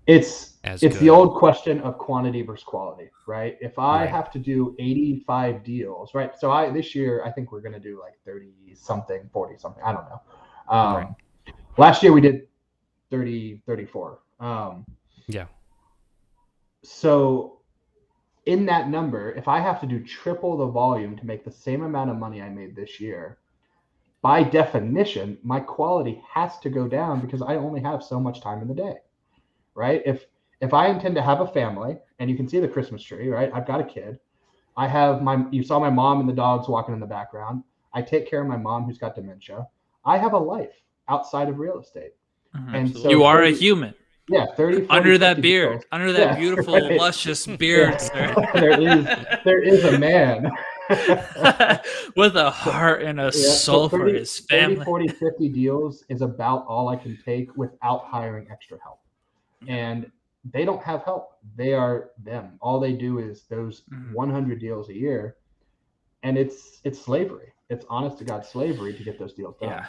It's 0.08 0.58
as 0.64 0.82
it's 0.84 0.94
good. 0.94 1.02
the 1.02 1.10
old 1.10 1.36
question 1.36 1.80
of 1.82 1.98
quantity 1.98 2.42
versus 2.42 2.64
quality, 2.64 3.10
right? 3.28 3.58
If 3.62 3.80
I 3.80 4.02
Right. 4.02 4.10
have 4.10 4.30
to 4.32 4.40
do 4.40 4.76
85 4.80 5.64
deals, 5.64 6.14
right? 6.14 6.38
So 6.38 6.52
I 6.52 6.70
this 6.70 6.94
year 6.94 7.24
I 7.26 7.32
think 7.32 7.52
we're 7.52 7.62
going 7.62 7.74
to 7.74 7.80
do 7.80 8.00
like 8.00 8.14
30 8.26 8.76
something, 8.76 9.30
40 9.34 9.58
something, 9.58 9.84
I 9.84 9.94
don't 9.94 10.06
know. 10.10 10.22
Um 10.70 10.96
Right. 10.96 11.08
last 11.78 12.04
year 12.04 12.12
we 12.12 12.22
did 12.22 12.48
30 13.10 13.62
34. 13.66 14.20
Um 14.40 14.86
Yeah. 15.28 15.48
So 16.84 17.62
in 18.46 18.66
that 18.68 18.90
number, 18.90 19.32
if 19.32 19.48
I 19.48 19.60
have 19.60 19.82
to 19.82 19.88
do 19.88 20.04
triple 20.04 20.58
the 20.58 20.68
volume 20.68 21.18
to 21.18 21.26
make 21.26 21.44
the 21.44 21.52
same 21.52 21.84
amount 21.84 22.12
of 22.12 22.18
money 22.18 22.42
I 22.42 22.50
made 22.50 22.76
this 22.76 23.00
year, 23.00 23.40
by 24.22 24.44
definition, 24.44 25.38
my 25.44 25.60
quality 25.60 26.22
has 26.32 26.60
to 26.60 26.70
go 26.70 26.88
down 26.88 27.22
because 27.22 27.42
I 27.42 27.56
only 27.56 27.82
have 27.82 28.04
so 28.04 28.20
much 28.20 28.42
time 28.42 28.62
in 28.62 28.68
the 28.68 28.74
day. 28.76 28.98
Right? 29.76 30.02
If 30.06 30.26
if 30.62 30.74
I 30.74 30.88
intend 30.88 31.16
to 31.16 31.22
have 31.22 31.42
a 31.42 31.48
family, 31.48 31.98
and 32.20 32.30
you 32.30 32.36
can 32.38 32.48
see 32.48 32.60
the 32.60 32.68
Christmas 32.68 33.04
tree, 33.04 33.30
right? 33.30 33.52
I've 33.54 33.68
got 33.68 33.82
a 33.82 33.84
kid. 33.84 34.20
I 34.78 34.88
have 34.88 35.22
my 35.22 35.46
you 35.52 35.64
saw 35.64 35.80
my 35.80 35.90
mom 35.90 36.22
and 36.22 36.30
the 36.30 36.34
dogs 36.34 36.68
walking 36.68 36.94
in 36.94 37.00
the 37.00 37.06
background. 37.06 37.64
I 37.94 38.02
take 38.02 38.30
care 38.30 38.42
of 38.42 38.48
my 38.48 38.58
mom 38.58 38.86
who's 38.86 38.98
got 38.98 39.16
dementia. 39.16 39.68
I 40.06 40.18
have 40.18 40.34
a 40.34 40.38
life 40.38 40.74
outside 41.08 41.50
of 41.50 41.60
real 41.60 41.80
estate. 41.80 42.14
Mhm. 42.56 42.74
And 42.74 42.98
so 42.98 43.10
you 43.10 43.24
are 43.24 43.44
a 43.44 43.52
human 43.52 43.94
Yeah, 44.28 44.46
30 44.58 44.82
40, 44.82 44.90
under 44.90 45.18
that 45.18 45.42
beard, 45.42 45.72
deals. 45.72 45.84
under 45.92 46.12
that 46.14 46.30
Yeah, 46.32 46.36
beautiful, 46.40 46.74
right. 46.74 47.00
luscious 47.00 47.46
beard, 47.46 47.94
Yeah. 47.94 47.98
sir. 47.98 48.36
there 48.54 48.82
is 48.82 49.06
there 49.44 49.62
is 49.64 49.84
a 49.86 49.92
man. 49.92 50.50
with 52.16 52.36
a 52.36 52.52
heart 52.52 53.02
and 53.02 53.20
a 53.20 53.26
Yeah, 53.26 53.30
so 53.32 53.88
soul 53.88 53.90
for 53.90 54.00
30 54.06 54.20
his 54.20 54.40
30, 54.40 54.76
family. 54.76 54.86
40, 54.86 55.08
50 55.08 55.50
deals 55.50 56.04
is 56.10 56.22
about 56.22 56.66
all 56.68 56.90
I 56.90 56.96
can 56.96 57.18
take 57.18 57.56
without 57.56 58.06
hiring 58.06 58.48
extra 58.52 58.78
help. 58.84 59.00
And 59.70 60.12
they 60.52 60.66
don't 60.66 60.82
have 60.84 61.04
help. 61.04 61.38
They 61.56 61.74
are 61.74 62.12
them. 62.24 62.58
All 62.62 62.80
they 62.80 62.94
do 62.94 63.20
is 63.20 63.44
those 63.44 63.82
Mhm. 63.92 64.14
100 64.14 64.60
deals 64.60 64.90
a 64.90 64.94
year. 64.94 65.38
And 66.24 66.38
it's 66.38 66.82
it's 66.84 67.00
slavery. 67.00 67.54
It's 67.70 67.86
honest 67.90 68.18
to 68.20 68.26
God 68.26 68.46
slavery 68.46 68.94
to 68.94 69.04
get 69.04 69.18
those 69.20 69.34
deals 69.34 69.56
done. 69.60 69.70
Yeah. 69.70 69.86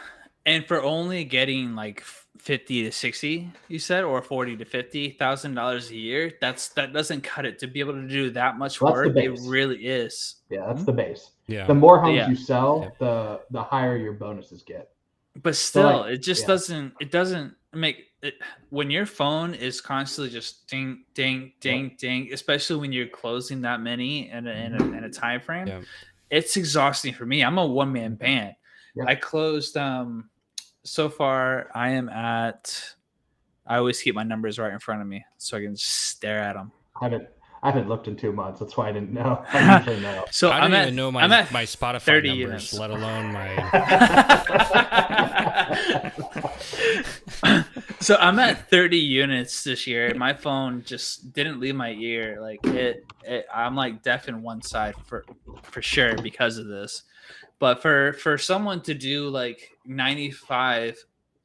And 0.46 0.64
for 0.64 0.82
only 0.82 1.24
getting 1.24 1.74
like 1.74 2.02
fifty 2.38 2.84
to 2.84 2.92
sixty, 2.92 3.50
you 3.68 3.78
said, 3.78 4.04
or 4.04 4.22
forty 4.22 4.56
to 4.56 4.64
fifty 4.64 5.10
thousand 5.10 5.54
dollars 5.54 5.90
a 5.90 5.96
year, 5.96 6.32
that's 6.40 6.68
that 6.70 6.92
doesn't 6.92 7.22
cut 7.22 7.44
it. 7.46 7.58
To 7.60 7.66
be 7.66 7.80
able 7.80 7.94
to 7.94 8.06
do 8.06 8.30
that 8.30 8.56
much 8.58 8.80
Well, 8.80 8.92
that's 8.94 9.06
work, 9.06 9.14
the 9.14 9.24
it 9.24 9.40
really 9.42 9.86
is. 9.86 10.36
Yeah, 10.48 10.66
that's 10.66 10.84
the 10.84 10.92
base. 10.92 11.32
Yeah. 11.48 11.66
The 11.66 11.74
more 11.74 12.00
homes 12.00 12.16
Yeah. 12.16 12.28
you 12.28 12.36
sell, 12.36 12.80
Yeah. 12.82 12.90
the 12.98 13.40
the 13.50 13.62
higher 13.62 13.96
your 13.96 14.12
bonuses 14.12 14.62
get. 14.62 14.90
But 15.42 15.56
still, 15.56 16.00
like, 16.00 16.14
it 16.14 16.18
just 16.18 16.42
yeah. 16.42 16.46
doesn't. 16.48 16.94
It 17.00 17.10
doesn't 17.10 17.54
make 17.74 18.05
it 18.22 18.34
when 18.70 18.90
your 18.90 19.06
phone 19.06 19.54
is 19.54 19.80
constantly 19.80 20.32
just 20.32 20.66
ding, 20.68 21.04
ding, 21.14 21.52
ding, 21.60 21.96
ding. 21.98 22.30
Especially 22.32 22.76
when 22.76 22.92
you're 22.92 23.08
closing 23.08 23.62
that 23.62 23.80
many 23.80 24.30
in 24.30 24.46
a, 24.46 24.50
in 24.50 24.74
a, 24.74 24.84
in 24.98 25.04
a 25.04 25.10
time 25.10 25.40
frame, 25.40 25.66
Yeah. 25.68 25.80
it's 26.30 26.56
exhausting 26.56 27.14
for 27.14 27.26
me. 27.26 27.42
I'm 27.42 27.58
a 27.58 27.66
one 27.66 27.92
man 27.92 28.14
band. 28.14 28.54
Yeah. 28.94 29.04
I 29.06 29.14
closed. 29.14 29.76
Um, 29.76 30.30
so 30.84 31.08
far, 31.08 31.68
I 31.74 31.90
am 31.90 32.08
at. 32.08 32.94
I 33.66 33.78
always 33.78 34.00
keep 34.00 34.14
my 34.14 34.22
numbers 34.22 34.58
right 34.58 34.72
in 34.72 34.78
front 34.78 35.02
of 35.02 35.08
me 35.08 35.24
so 35.38 35.56
I 35.56 35.60
can 35.62 35.74
just 35.74 35.88
stare 35.90 36.38
at 36.38 36.54
them. 36.54 36.70
I 37.00 37.04
haven't 37.06 37.28
I 37.62 37.70
haven't 37.70 37.88
looked 37.88 38.06
in 38.06 38.16
two 38.16 38.32
months. 38.32 38.60
That's 38.60 38.76
why 38.76 38.88
I 38.88 38.92
didn't 38.92 39.12
know. 39.12 39.42
I 39.52 39.78
usually 39.78 40.00
know. 40.00 40.24
So 40.30 40.50
I 40.50 40.60
I'm 40.60 40.70
don't 40.70 40.80
at, 40.80 40.82
even 40.84 40.96
know 40.96 41.10
my 41.10 41.22
I'm 41.22 41.32
at 41.32 41.50
my 41.50 41.64
Spotify 41.64 42.02
30 42.02 42.28
numbers, 42.28 42.72
units. 42.72 42.78
let 42.78 42.90
alone 42.90 43.32
my. 43.32 43.56
so 48.00 48.16
I'm 48.16 48.38
at 48.38 48.70
30 48.70 48.96
units 48.96 49.64
this 49.64 49.86
year. 49.86 50.14
My 50.14 50.32
phone 50.32 50.82
just 50.84 51.32
didn't 51.32 51.60
leave 51.60 51.74
my 51.74 51.90
ear. 51.92 52.38
Like 52.40 52.64
it, 52.66 53.04
it 53.24 53.46
I'm 53.54 53.74
like 53.74 54.02
deaf 54.02 54.28
in 54.28 54.42
one 54.42 54.62
side 54.62 54.94
for 55.06 55.24
for 55.62 55.82
sure 55.82 56.16
because 56.22 56.58
of 56.58 56.66
this. 56.66 57.02
But 57.58 57.80
for 57.82 58.12
for 58.14 58.38
someone 58.38 58.80
to 58.82 58.94
do 58.94 59.28
like 59.28 59.70
95 59.86 60.96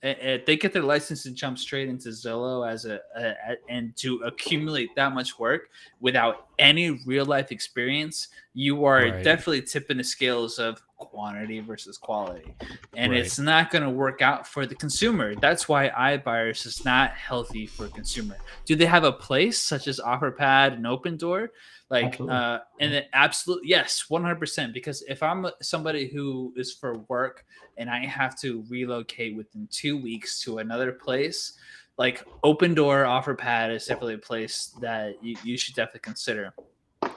and- 0.04 0.18
and 0.18 0.42
they 0.48 0.58
get 0.58 0.74
their 0.74 0.82
license 0.82 1.26
and 1.28 1.36
jump 1.36 1.60
straight 1.60 1.88
into 1.88 2.10
Zillow 2.10 2.68
as 2.68 2.86
a, 2.86 3.00
a, 3.16 3.24
a- 3.52 3.58
and 3.70 3.96
to 3.98 4.18
accumulate 4.24 4.90
that 4.96 5.14
much 5.14 5.38
work 5.38 5.70
without 6.00 6.48
any 6.58 6.90
real 7.06 7.26
life 7.26 7.52
experience, 7.52 8.30
you 8.56 8.84
are 8.86 8.96
Right. 9.04 9.24
definitely 9.24 9.62
tipping 9.62 9.98
the 9.98 10.04
scales 10.04 10.58
of 10.58 10.82
quantity 11.02 11.60
versus 11.60 11.98
quality, 11.98 12.54
and 12.96 13.12
Right. 13.12 13.20
it's 13.22 13.38
not 13.38 13.72
going 13.72 13.84
to 13.84 13.90
work 13.90 14.22
out 14.22 14.48
for 14.48 14.66
the 14.66 14.76
consumer. 14.76 15.36
That's 15.36 15.68
why 15.68 15.90
iBuyers 15.90 16.66
is 16.66 16.86
not 16.86 17.12
healthy 17.12 17.68
for 17.68 17.88
consumer. 17.88 18.38
Do 18.66 18.76
they 18.76 18.86
have 18.86 19.04
a 19.04 19.12
place 19.12 19.58
such 19.58 19.88
as 19.88 20.00
OfferPad 20.00 20.74
and 20.74 20.86
Opendoor? 20.86 21.50
Like, 21.90 22.06
Absolutely. 22.06 22.36
uh, 22.36 22.60
and 22.80 22.94
then 22.94 23.04
absolute 23.12 23.62
yes, 23.66 24.06
one 24.10 24.22
hundred 24.22 24.40
percent. 24.40 24.74
Because 24.74 25.02
if 25.10 25.22
I'm 25.22 25.48
somebody 25.62 26.08
who 26.08 26.54
is 26.56 26.74
for 26.74 27.00
work 27.10 27.44
and 27.78 27.90
I 27.90 28.06
have 28.06 28.40
to 28.42 28.64
relocate 28.70 29.36
within 29.36 29.68
two 29.70 29.98
weeks 30.02 30.42
to 30.44 30.60
another 30.60 30.94
place, 30.94 31.58
like 31.98 32.26
Opendoor 32.44 33.06
OfferPad 33.06 33.76
is 33.76 33.86
definitely 33.86 34.14
a 34.14 34.20
place 34.20 34.74
that 34.80 35.22
you, 35.22 35.36
you 35.44 35.58
should 35.58 35.76
definitely 35.76 36.00
consider. 36.00 36.54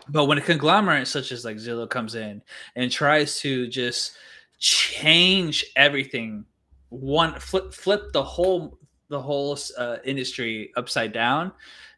But 0.08 0.26
when 0.26 0.38
a 0.38 0.42
conglomerate 0.42 1.08
such 1.08 1.32
as 1.32 1.44
like 1.44 1.56
Zillow 1.56 1.88
comes 1.88 2.14
in 2.14 2.42
and 2.76 2.90
tries 2.90 3.38
to 3.40 3.66
just 3.68 4.16
change 4.58 5.64
everything, 5.76 6.44
one 6.90 7.38
flip 7.40 7.72
flip 7.72 8.12
the 8.12 8.22
whole 8.22 8.78
the 9.08 9.20
whole 9.20 9.58
uh, 9.78 9.98
industry 10.04 10.72
upside 10.76 11.12
down, 11.12 11.52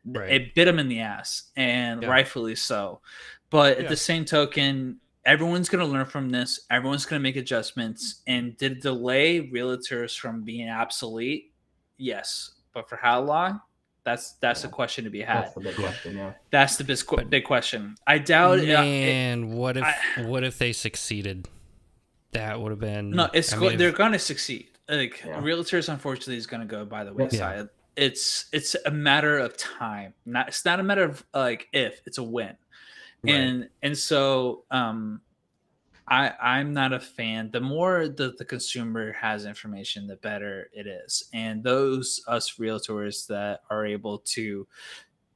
Right. 0.04 0.30
it 0.30 0.54
bit 0.54 0.64
them 0.66 0.78
in 0.78 0.88
the 0.88 1.00
ass, 1.00 1.50
and 1.56 2.02
Yeah. 2.02 2.08
rightfully 2.08 2.54
so. 2.56 3.00
But 3.50 3.78
at 3.78 3.88
the 3.88 3.96
same 3.96 4.24
token, 4.24 5.00
everyone's 5.24 5.68
going 5.68 5.84
to 5.84 5.90
learn 5.90 6.06
from 6.06 6.30
this. 6.30 6.60
Everyone's 6.70 7.06
going 7.06 7.20
to 7.20 7.22
make 7.22 7.36
adjustments. 7.36 8.22
And 8.26 8.56
did 8.56 8.72
it 8.72 8.82
delay 8.82 9.48
realtors 9.50 10.18
from 10.18 10.42
being 10.42 10.68
obsolete? 10.68 11.52
Yes, 11.96 12.50
but 12.74 12.88
for 12.88 12.96
how 12.96 13.20
long? 13.22 13.60
That's 14.06 14.34
that's 14.40 14.62
a 14.62 14.68
question 14.68 15.02
to 15.02 15.10
be 15.10 15.20
had. 15.20 15.42
That's 15.46 15.54
the 15.54 15.60
big 15.60 15.74
question. 15.74 16.16
Yeah. 16.16 16.32
That's 16.52 16.76
the 16.76 16.84
big, 16.84 17.28
big 17.28 17.44
question. 17.44 17.96
I 18.06 18.18
doubt. 18.18 18.60
uh, 18.60 18.62
it- 18.62 18.66
Man, 18.68 19.50
what 19.50 19.76
if 19.76 19.82
I- 19.84 20.22
what 20.22 20.44
if 20.44 20.58
they 20.58 20.72
succeeded? 20.72 21.48
That 22.30 22.60
would 22.60 22.70
have 22.70 22.78
been 22.78 23.10
no, 23.10 23.28
it's 23.34 23.52
I 23.52 23.56
go- 23.58 23.68
mean, 23.70 23.78
they're 23.78 23.90
going 23.90 24.12
to 24.12 24.18
succeed. 24.20 24.68
Like 24.88 25.24
Yeah. 25.26 25.40
realtors, 25.40 25.88
unfortunately, 25.88 26.36
is 26.36 26.46
going 26.46 26.60
to 26.60 26.66
go 26.68 26.84
by 26.84 27.02
the 27.02 27.10
Yeah. 27.10 27.16
wayside. 27.24 27.68
It's 27.96 28.46
it's 28.52 28.76
a 28.86 28.92
matter 28.92 29.38
of 29.38 29.56
time. 29.56 30.14
Not 30.24 30.48
it's 30.48 30.64
not 30.64 30.78
a 30.78 30.84
matter 30.84 31.02
of 31.02 31.24
like 31.34 31.66
if. 31.72 32.00
It's 32.06 32.18
a 32.18 32.22
when. 32.22 32.56
Right. 33.24 33.34
and 33.34 33.68
and 33.82 33.98
so 33.98 34.62
um 34.70 35.20
i 36.08 36.32
i'm 36.40 36.72
not 36.72 36.92
a 36.92 37.00
fan 37.00 37.50
the 37.52 37.60
more 37.60 38.08
the, 38.08 38.34
the 38.38 38.44
consumer 38.44 39.12
has 39.12 39.44
information 39.46 40.06
the 40.06 40.16
better 40.16 40.68
it 40.72 40.86
is 40.86 41.28
and 41.34 41.62
those 41.64 42.20
us 42.28 42.54
realtors 42.58 43.26
that 43.26 43.60
are 43.70 43.84
able 43.86 44.18
to 44.18 44.66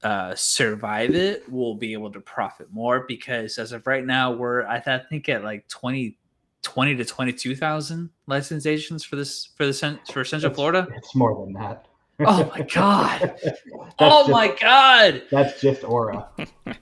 uh 0.03 0.35
survive 0.35 1.15
it 1.15 1.51
will 1.51 1.75
be 1.75 1.93
able 1.93 2.11
to 2.11 2.21
profit 2.21 2.69
more 2.73 3.05
because 3.07 3.59
as 3.59 3.73
of 3.73 3.87
right 3.87 4.07
now 4.07 4.33
we're 4.33 4.67
i, 4.67 4.79
th- 4.79 5.01
I 5.01 5.05
think 5.09 5.29
at 5.29 5.45
like 5.45 5.67
20 5.69 6.17
20 6.63 6.95
to 6.97 7.05
22,000 7.07 8.11
license 8.27 8.67
agents 8.67 9.03
for 9.05 9.17
this 9.17 9.51
for 9.57 9.67
the 9.67 9.73
for 10.13 10.25
central 10.25 10.51
It's- 10.51 10.55
florida 10.57 10.87
It's 10.97 11.15
more 11.15 11.45
than 11.45 11.55
that. 11.55 11.87
oh 12.21 12.51
my 12.55 12.63
god 12.63 13.41
oh 13.99 14.21
just- 14.23 14.31
my 14.31 14.57
god 14.61 15.23
That's 15.31 15.61
just 15.61 15.83
ORRA. 15.85 16.27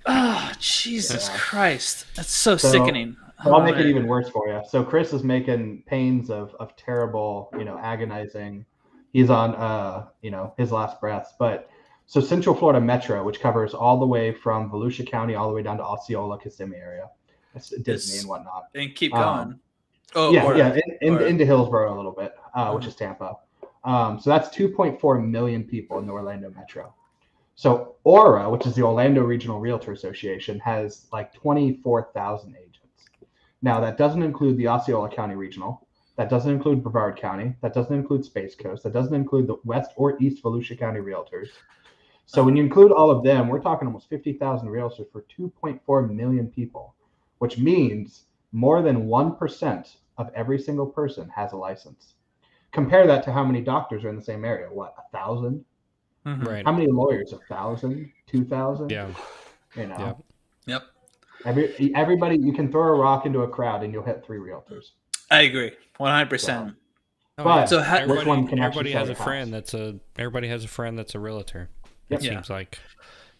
Oh, 0.06 0.52
Jesus 0.58 1.28
Yeah. 1.28 1.36
Christ. 1.38 2.06
That's 2.16 2.32
so, 2.32 2.56
So, 2.56 2.70
sickening. 2.72 3.16
So 3.44 3.54
I'll 3.54 3.62
make 3.62 3.76
it 3.76 3.86
even 3.86 4.06
worse 4.06 4.28
for 4.28 4.48
you. 4.48 4.60
So 4.68 4.82
Chris 4.82 5.12
is 5.12 5.22
making 5.22 5.82
pains 5.86 6.30
of 6.30 6.54
of 6.58 6.74
terrible, 6.76 7.50
you 7.56 7.64
know, 7.64 7.78
agonizing. 7.78 8.64
He's 9.12 9.30
on, 9.30 9.54
uh, 9.54 10.06
you 10.22 10.30
know, 10.30 10.52
his 10.58 10.72
last 10.72 11.00
breaths. 11.00 11.32
But 11.38 11.70
so 12.06 12.20
Central 12.20 12.54
Florida 12.54 12.80
Metro, 12.80 13.22
which 13.24 13.40
covers 13.40 13.74
all 13.74 13.98
the 13.98 14.06
way 14.06 14.32
from 14.32 14.70
Volusia 14.70 15.06
County 15.06 15.34
all 15.34 15.48
the 15.48 15.54
way 15.54 15.62
down 15.62 15.76
to 15.78 15.84
Osceola, 15.84 16.38
Kissimmee 16.38 16.76
area, 16.76 17.08
That's 17.54 17.70
Disney 17.70 17.92
It's- 17.92 18.20
and 18.22 18.28
whatnot. 18.28 18.64
And 18.74 18.94
keep 18.94 19.14
um, 19.14 19.36
going. 19.48 19.60
Oh, 20.14 20.32
yeah, 20.32 20.44
or- 20.44 20.56
yeah, 20.56 20.78
in, 21.02 21.16
in, 21.18 21.22
into 21.22 21.44
Hillsborough 21.44 21.94
a 21.94 21.96
little 21.96 22.12
bit, 22.12 22.34
uh, 22.54 22.72
which 22.72 22.84
Mhm. 22.84 22.88
is 22.88 22.96
Tampa. 22.96 23.36
Um, 23.84 24.18
so 24.18 24.30
that's 24.30 24.48
2.4 24.54 25.20
million 25.26 25.64
people 25.64 25.98
in 25.98 26.06
the 26.06 26.12
Orlando 26.12 26.50
metro. 26.50 26.94
So 27.54 27.96
ORRA, 28.04 28.48
which 28.50 28.66
is 28.66 28.74
the 28.74 28.82
Orlando 28.82 29.22
Regional 29.22 29.58
Realtor 29.60 29.92
Association, 29.92 30.58
has 30.60 31.06
like 31.12 31.32
24,000 31.34 32.54
agents. 32.56 32.67
Now 33.62 33.80
that 33.80 33.96
doesn't 33.96 34.22
include 34.22 34.56
the 34.56 34.68
Osceola 34.68 35.08
County 35.08 35.34
Regional. 35.34 35.86
That 36.16 36.30
doesn't 36.30 36.50
include 36.50 36.82
Brevard 36.82 37.16
County. 37.16 37.54
That 37.62 37.72
doesn't 37.72 37.94
include 37.94 38.24
Space 38.24 38.56
Coast. 38.56 38.82
That 38.82 38.92
doesn't 38.92 39.14
include 39.14 39.46
the 39.46 39.56
West 39.64 39.92
or 39.96 40.20
East 40.20 40.42
Volusia 40.42 40.76
County 40.78 41.00
Realtors. 41.00 41.48
So 42.26 42.42
when 42.44 42.56
you 42.56 42.62
include 42.62 42.92
all 42.92 43.10
of 43.10 43.22
them, 43.22 43.48
we're 43.48 43.60
talking 43.60 43.86
almost 43.86 44.10
50,000 44.10 44.68
realtors 44.68 45.10
for 45.10 45.24
2.4 45.38 46.10
million 46.12 46.48
people, 46.48 46.94
which 47.38 47.56
means 47.56 48.24
more 48.52 48.82
than 48.82 49.06
1% 49.06 49.96
of 50.18 50.30
every 50.34 50.58
single 50.58 50.86
person 50.86 51.28
has 51.30 51.52
a 51.52 51.56
license. 51.56 52.14
Compare 52.72 53.06
that 53.06 53.24
to 53.24 53.32
how 53.32 53.44
many 53.44 53.62
doctors 53.62 54.04
are 54.04 54.10
in 54.10 54.16
the 54.16 54.22
same 54.22 54.44
area. 54.44 54.68
What, 54.70 54.94
a 54.98 55.16
thousand? 55.16 55.64
Mhm. 56.26 56.46
right. 56.46 56.64
How 56.66 56.72
many 56.72 56.88
lawyers? 56.88 57.32
A 57.32 57.38
thousand? 57.48 58.12
Two 58.26 58.44
thousand? 58.44 58.90
Yeah. 58.90 59.08
You 59.74 59.86
know, 59.86 59.96
Yeah. 59.98 60.12
Yep. 61.44 61.56
every 61.78 61.94
everybody 61.94 62.36
you 62.38 62.52
can 62.52 62.70
throw 62.70 62.94
a 62.94 62.98
rock 62.98 63.26
into 63.26 63.40
a 63.40 63.48
crowd 63.48 63.82
and 63.82 63.92
you'll 63.92 64.02
hit 64.04 64.24
three 64.24 64.38
realtors. 64.38 64.90
I 65.30 65.42
agree. 65.42 65.72
100%. 66.00 66.74
Oh, 67.38 67.44
But. 67.44 67.66
So 67.68 67.82
ha- 67.82 67.96
everybody, 67.96 68.18
which 68.18 68.26
one 68.26 68.46
can 68.48 68.58
everybody 68.58 68.92
has 68.92 69.08
a 69.08 69.12
your 69.12 69.16
friend 69.16 69.52
house? 69.54 69.70
that's 69.70 69.74
a 69.74 69.98
everybody 70.18 70.48
has 70.48 70.64
a 70.64 70.68
friend 70.68 70.98
that's 70.98 71.14
a 71.14 71.18
realtor. 71.20 71.68
Yep. 72.08 72.20
It 72.20 72.24
Yeah. 72.24 72.30
seems 72.32 72.50
like. 72.50 72.78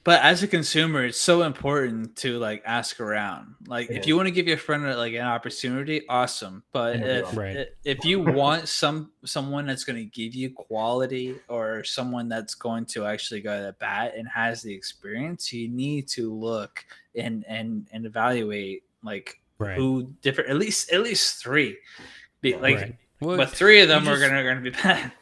But 0.08 0.22
as 0.22 0.42
a 0.42 0.48
consumer, 0.48 1.04
it's 1.04 1.20
so 1.20 1.42
important 1.42 2.16
to 2.16 2.38
like 2.38 2.62
ask 2.64 2.98
around. 2.98 3.56
Like, 3.66 3.90
It 3.90 3.96
if 3.96 4.00
is. 4.00 4.06
you 4.06 4.16
want 4.16 4.26
to 4.28 4.30
give 4.30 4.48
your 4.48 4.56
friend 4.56 4.82
like 4.96 5.12
an 5.12 5.20
opportunity, 5.20 6.08
awesome. 6.08 6.62
But 6.72 7.02
oh 7.02 7.06
if. 7.06 7.36
Right. 7.36 7.66
if 7.84 8.06
you 8.06 8.18
want 8.20 8.68
some 8.68 9.10
someone 9.26 9.66
that's 9.66 9.84
going 9.84 9.98
to 9.98 10.06
give 10.06 10.34
you 10.34 10.48
quality 10.48 11.36
or 11.46 11.84
someone 11.84 12.26
that's 12.30 12.54
going 12.54 12.86
to 12.86 13.04
actually 13.04 13.42
go 13.42 13.66
to 13.66 13.74
bat 13.74 14.14
and 14.16 14.26
has 14.26 14.62
the 14.62 14.72
experience, 14.72 15.52
you 15.52 15.68
need 15.68 16.08
to 16.08 16.32
look 16.32 16.86
and 17.14 17.44
and 17.46 17.86
and 17.92 18.06
evaluate 18.06 18.84
like 19.02 19.38
Right. 19.58 19.76
who 19.76 20.14
different 20.22 20.48
at 20.48 20.56
least 20.56 20.90
at 20.90 21.02
least 21.02 21.42
three. 21.42 21.76
Be, 22.40 22.56
like, 22.56 22.76
right. 22.76 22.96
Well, 23.20 23.36
but 23.36 23.50
three 23.50 23.80
of 23.82 23.88
them 23.88 24.04
you 24.04 24.10
are 24.12 24.16
just- 24.16 24.26
gonna 24.26 24.42
gonna 24.42 24.62
be 24.62 24.70
bad. 24.70 25.12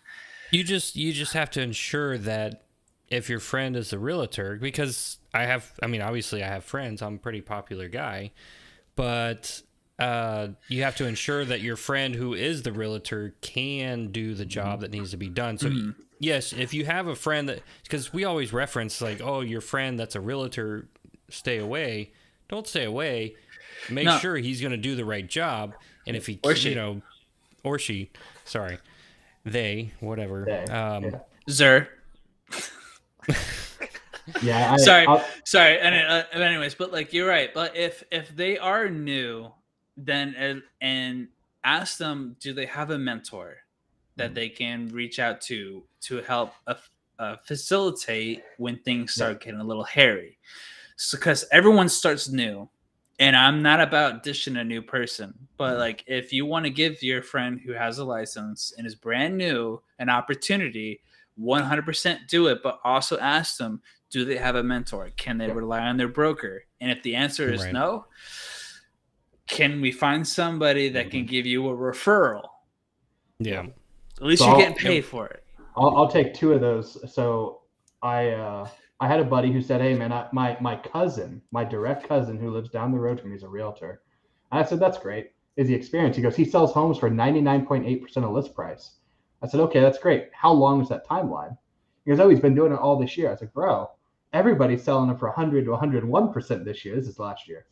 you 0.52 0.62
just 0.62 0.94
you 0.94 1.12
just 1.12 1.32
have 1.32 1.50
to 1.50 1.60
ensure 1.60 2.18
that 2.18 2.65
if 3.08 3.28
your 3.30 3.40
friend 3.40 3.76
is 3.76 3.92
a 3.92 3.98
realtor 3.98 4.56
because 4.56 5.18
i 5.34 5.44
have 5.44 5.72
i 5.82 5.86
mean 5.86 6.00
obviously 6.02 6.42
i 6.42 6.46
have 6.48 6.64
friends 6.64 7.02
i'm 7.02 7.14
a 7.14 7.18
pretty 7.18 7.40
popular 7.40 7.88
guy 7.88 8.30
but 8.96 9.62
uh, 9.98 10.48
you 10.68 10.82
have 10.82 10.94
to 10.96 11.06
ensure 11.06 11.42
that 11.44 11.60
your 11.62 11.76
friend 11.76 12.14
who 12.14 12.34
is 12.34 12.62
the 12.64 12.72
realtor 12.72 13.34
can 13.40 14.08
do 14.12 14.34
the 14.34 14.44
job 14.44 14.80
that 14.82 14.90
needs 14.90 15.12
to 15.12 15.16
be 15.16 15.28
done 15.30 15.56
so 15.56 15.68
Mhm. 15.68 15.94
yes 16.18 16.52
if 16.52 16.74
you 16.74 16.84
have 16.84 17.06
a 17.06 17.14
friend 17.16 17.48
that 17.48 17.62
because 17.82 18.12
we 18.12 18.24
always 18.24 18.52
reference 18.52 19.00
like 19.00 19.20
oh 19.22 19.40
your 19.40 19.60
friend 19.62 19.98
that's 19.98 20.14
a 20.14 20.20
realtor 20.20 20.88
stay 21.30 21.56
away 21.58 22.12
don't 22.48 22.66
stay 22.66 22.84
away 22.84 23.34
make 23.88 24.04
No. 24.04 24.18
sure 24.18 24.36
he's 24.36 24.60
going 24.60 24.72
to 24.72 24.76
do 24.76 24.96
the 24.96 25.04
right 25.04 25.26
job 25.26 25.74
and 26.06 26.14
if 26.16 26.26
he 26.26 26.38
Or 26.44 26.50
you 26.50 26.56
she. 26.56 26.74
know 26.74 27.00
or 27.64 27.78
she 27.78 28.10
sorry 28.44 28.78
they 29.44 29.92
whatever 30.00 30.44
They, 30.44 30.64
um 30.72 31.04
yeah. 31.04 31.10
Zer. 31.48 31.88
Yeah. 34.42 34.72
I, 34.72 34.76
Sorry. 34.88 35.06
I'll- 35.06 35.24
Sorry, 35.44 35.78
and 35.78 35.94
uh, 35.94 36.24
anyways, 36.38 36.74
but 36.74 36.92
like 36.92 37.12
you're 37.12 37.28
right. 37.28 37.52
But 37.54 37.76
if 37.76 38.02
if 38.10 38.34
they 38.34 38.58
are 38.58 38.88
new, 38.88 39.50
then 39.96 40.34
uh, 40.36 40.60
and 40.80 41.28
ask 41.64 41.98
them, 41.98 42.36
do 42.40 42.52
they 42.52 42.66
have 42.66 42.90
a 42.90 42.98
mentor 42.98 43.56
that 44.16 44.34
they 44.34 44.48
can 44.48 44.88
reach 44.88 45.18
out 45.18 45.40
to 45.42 45.82
to 46.02 46.22
help 46.22 46.54
uh, 46.66 46.74
uh, 47.18 47.36
facilitate 47.44 48.42
when 48.58 48.78
things 48.80 49.12
start 49.12 49.40
getting 49.42 49.60
a 49.60 49.64
little 49.64 49.84
hairy? 49.84 50.38
So, 50.96 51.18
because 51.18 51.44
everyone 51.52 51.88
starts 51.90 52.28
new, 52.28 52.68
and 53.18 53.36
I'm 53.36 53.62
not 53.62 53.80
about 53.80 54.22
dishing 54.22 54.56
a 54.56 54.64
new 54.64 54.80
person, 54.82 55.34
but 55.58 55.78
like 55.78 56.02
if 56.06 56.32
you 56.32 56.46
want 56.46 56.64
to 56.64 56.70
give 56.70 57.02
your 57.02 57.22
friend 57.22 57.60
who 57.60 57.72
has 57.72 57.98
a 57.98 58.04
license 58.04 58.72
and 58.78 58.86
is 58.86 58.94
brand 58.94 59.36
new 59.36 59.80
an 59.98 60.08
opportunity, 60.08 61.00
100% 61.40 62.26
do 62.28 62.46
it, 62.48 62.62
but 62.62 62.78
also 62.84 63.18
ask 63.18 63.56
them 63.58 63.80
do 64.10 64.24
they 64.24 64.36
have 64.36 64.54
a 64.54 64.62
mentor? 64.62 65.10
Can 65.16 65.36
they 65.38 65.50
rely 65.50 65.80
on 65.80 65.96
their 65.96 66.08
broker? 66.08 66.62
And 66.80 66.90
if 66.90 67.02
the 67.02 67.16
answer 67.16 67.52
is 67.52 67.64
Right. 67.64 67.72
no, 67.72 68.06
can 69.48 69.80
we 69.80 69.92
find 69.92 70.26
somebody 70.26 70.88
that 70.90 71.10
can 71.10 71.26
give 71.26 71.46
you 71.46 71.68
a 71.68 71.76
referral? 71.76 72.48
yeah 73.38 73.66
At 74.20 74.22
least 74.26 74.40
So 74.42 74.46
you're 74.46 74.54
I'll- 74.54 74.60
getting 74.60 74.76
paid 74.76 75.04
for 75.04 75.26
it. 75.26 75.42
I'll, 75.76 75.94
I'll 75.96 76.08
take 76.08 76.32
two 76.32 76.52
of 76.54 76.60
those. 76.62 76.96
So 77.12 77.60
I 78.02 78.30
uh, 78.30 78.66
I 79.00 79.08
had 79.08 79.20
a 79.20 79.24
buddy 79.24 79.52
who 79.52 79.60
said, 79.60 79.82
"Hey 79.82 79.94
man, 79.94 80.10
I, 80.10 80.26
my 80.32 80.56
my 80.60 80.76
cousin, 80.76 81.42
my 81.52 81.64
direct 81.64 82.08
cousin 82.08 82.38
who 82.38 82.50
lives 82.50 82.70
down 82.70 82.92
the 82.92 82.98
road 82.98 83.20
from 83.20 83.28
me 83.30 83.36
is 83.36 83.42
a 83.42 83.48
realtor." 83.48 84.00
And 84.52 84.60
I 84.60 84.64
said, 84.64 84.80
"That's 84.80 84.96
great. 84.98 85.32
Is 85.56 85.68
he 85.68 85.74
experienced?" 85.74 86.16
He 86.16 86.22
goes, 86.22 86.34
"He 86.34 86.46
sells 86.46 86.72
homes 86.72 86.96
for 86.98 87.10
ninety 87.10 87.42
nine 87.42 87.66
point 87.66 87.84
eight 87.86 88.00
percent 88.02 88.24
of 88.24 88.32
list 88.32 88.54
price." 88.54 88.92
I 89.42 89.46
said, 89.48 89.60
"Okay, 89.60 89.80
that's 89.80 89.98
great. 89.98 90.30
How 90.32 90.52
long 90.52 90.80
is 90.82 90.88
that 90.90 91.06
timeline?" 91.06 91.56
He 92.04 92.10
goes, 92.10 92.20
"Oh, 92.20 92.28
he's 92.28 92.40
been 92.40 92.54
doing 92.54 92.72
it 92.72 92.78
all 92.78 92.98
this 92.98 93.16
year." 93.16 93.28
I 93.28 93.32
was 93.32 93.40
like, 93.42 93.52
"Bro, 93.54 93.90
everybody's 94.32 94.82
selling 94.82 95.10
it 95.10 95.18
for 95.18 95.28
100 95.28 95.64
to 95.66 95.70
101 95.72 96.32
percent 96.32 96.64
this 96.64 96.84
year. 96.84 96.96
This 96.96 97.08
is 97.08 97.18
last 97.18 97.48
year." 97.48 97.66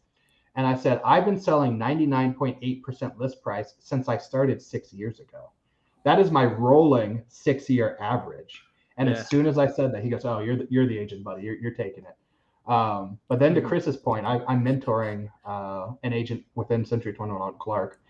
And 0.57 0.67
I 0.67 0.75
said, 0.77 1.01
I've 1.05 1.25
been 1.25 1.41
selling 1.41 1.79
99.8% 1.79 3.19
list 3.19 3.43
price 3.43 3.75
since 3.81 4.09
I 4.09 4.19
started 4.19 4.63
six 4.63 4.93
years 4.93 5.21
ago. 5.21 5.51
That 6.05 6.21
is 6.21 6.31
my 6.31 6.45
rolling 6.45 7.25
six 7.29 7.69
year 7.69 7.97
average. 8.01 8.69
And 8.97 9.09
Yeah. 9.09 9.13
as 9.13 9.29
soon 9.29 9.47
as 9.47 9.59
I 9.59 9.67
said 9.67 9.93
that, 9.93 10.05
he 10.05 10.11
goes, 10.11 10.25
Oh, 10.25 10.39
you're 10.41 10.57
the, 10.57 10.67
you're 10.71 10.87
the 10.87 10.99
agent, 10.99 11.25
buddy. 11.25 11.43
You're, 11.43 11.57
you're 11.57 11.75
taking 11.75 12.05
it. 12.05 12.17
Um, 12.71 13.19
but 13.29 13.39
then 13.41 13.55
to 13.55 13.61
Mhm. 13.61 13.69
Chris's 13.69 13.97
point, 13.97 14.27
I, 14.27 14.41
I'm 14.47 14.65
mentoring 14.65 15.29
uh, 15.45 15.93
an 16.03 16.13
agent 16.13 16.45
within 16.55 16.85
Century 16.85 17.13
21 17.13 17.41
on 17.43 17.59
Clark. 17.59 18.01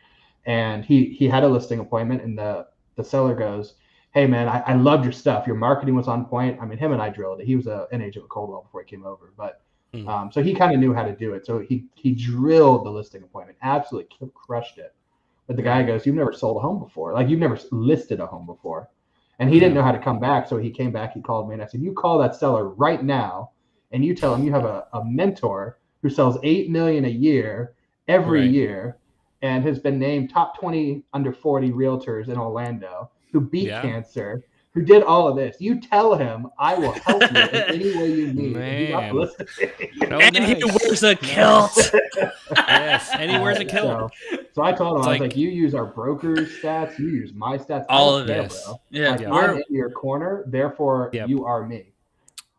And 0.47 0.85
he, 0.85 1.07
he 1.15 1.27
had 1.29 1.43
a 1.45 1.49
listing 1.49 1.81
appointment, 1.81 2.23
and 2.23 2.39
the, 2.39 2.67
the 2.97 3.05
seller 3.05 3.35
goes, 3.35 3.75
Hey, 4.13 4.27
man, 4.27 4.49
I, 4.49 4.61
I 4.61 4.75
loved 4.75 5.05
your 5.05 5.13
stuff. 5.13 5.47
Your 5.47 5.57
marketing 5.57 5.95
was 5.97 6.07
on 6.09 6.27
point. 6.27 6.61
I 6.61 6.67
mean, 6.67 6.79
him 6.79 6.93
and 6.93 7.03
I 7.03 7.09
drilled 7.11 7.41
it. 7.41 7.47
He 7.47 7.57
was 7.57 7.67
a, 7.67 7.89
an 7.93 8.01
agent 8.01 8.25
with 8.25 8.31
Coldwell 8.31 8.63
before 8.63 8.83
he 8.83 8.89
came 8.89 9.05
over. 9.05 9.33
But 9.37 9.63
Hmm. 9.93 10.11
um, 10.11 10.31
so 10.31 10.43
he 10.43 10.55
kind 10.55 10.73
of 10.73 10.81
knew 10.81 10.93
how 10.95 11.03
to 11.03 11.15
do 11.17 11.35
it. 11.35 11.47
So 11.47 11.59
he 11.61 11.87
he 11.95 12.13
drilled 12.15 12.85
the 12.87 12.91
listing 12.91 13.23
appointment, 13.23 13.59
absolutely 13.63 14.11
crushed 14.35 14.79
it. 14.79 14.95
But 15.47 15.57
the 15.57 15.63
guy 15.63 15.83
goes, 15.83 16.05
"You've 16.07 16.17
never 16.17 16.33
sold 16.35 16.59
a 16.59 16.61
home 16.61 16.79
before, 16.81 17.13
like 17.15 17.29
you've 17.29 17.41
never 17.41 17.59
listed 17.71 18.21
a 18.21 18.27
home 18.27 18.45
before," 18.47 18.91
and 19.39 19.49
he 19.51 19.59
didn't 19.59 19.75
know 19.75 19.83
how 19.83 19.93
to 19.93 19.99
come 19.99 20.19
back. 20.21 20.47
So 20.47 20.59
he 20.59 20.71
came 20.71 20.93
back. 20.93 21.13
He 21.15 21.23
called 21.23 21.49
me, 21.49 21.55
and 21.55 21.63
I 21.63 21.67
said, 21.67 21.81
"You 21.81 21.93
call 21.95 22.19
that 22.19 22.35
seller 22.37 22.69
right 22.69 23.03
now, 23.03 23.51
and 23.93 24.05
you 24.05 24.15
tell 24.15 24.35
him 24.35 24.45
you 24.45 24.53
have 24.53 24.65
a, 24.67 24.87
a 24.93 25.05
mentor 25.05 25.79
who 26.03 26.11
sells 26.11 26.39
eight 26.43 26.71
million 26.71 27.05
a 27.07 27.09
year 27.09 27.75
every 28.09 28.43
Right. 28.43 28.47
year, 28.47 28.99
and 29.45 29.63
has 29.65 29.79
been 29.79 29.99
named 29.99 30.31
top 30.31 30.59
twenty 30.59 31.05
under 31.13 31.33
forty 31.33 31.71
realtors 31.71 32.29
in 32.29 32.37
Orlando, 32.39 33.11
who 33.33 33.41
beat 33.41 33.69
Yeah. 33.69 33.83
cancer." 33.83 34.43
Who 34.73 34.83
did 34.83 35.05
all 35.05 35.29
of 35.29 35.37
this? 35.37 35.57
You 35.61 35.81
tell 35.81 36.17
him 36.17 36.49
I 36.59 36.75
will 36.75 36.91
help 36.91 37.23
you 37.23 37.29
in 37.29 37.35
any 37.55 37.97
way 37.97 38.11
you 38.11 38.33
need. 38.33 38.57
and 38.57 38.79
he 38.79 38.87
got 38.89 39.03
Man. 39.05 39.15
listed. 39.15 39.49
Oh, 40.11 40.19
and 40.19 40.37
he 40.37 40.55
wears 40.65 41.03
a 41.05 41.15
kilt. 41.15 41.79
yes, 42.57 43.09
and 43.17 43.31
he 43.31 43.39
wears 43.39 43.61
a 43.61 43.65
kilt. 43.65 44.13
So, 44.33 44.39
so 44.53 44.63
I 44.65 44.73
told 44.73 44.95
him, 44.97 44.99
It's 44.99 45.07
I 45.07 45.11
was 45.11 45.21
like- 45.21 45.21
like, 45.21 45.37
you 45.37 45.49
use 45.49 45.77
our 45.77 45.85
broker's 45.85 46.51
stats, 46.61 46.99
you 46.99 47.07
use 47.07 47.33
my 47.33 47.57
stats, 47.57 47.87
All 47.89 48.17
of 48.19 48.27
care, 48.27 48.43
it. 48.47 48.49
bro. 48.67 48.81
yeah, 48.91 49.11
Like, 49.11 49.21
Yeah. 49.21 49.33
I'm 49.33 49.57
in 49.59 49.63
your 49.71 49.91
corner, 49.91 50.43
therefore 50.49 51.11
Yep. 51.13 51.29
you 51.29 51.45
are 51.45 51.65
me. 51.65 51.93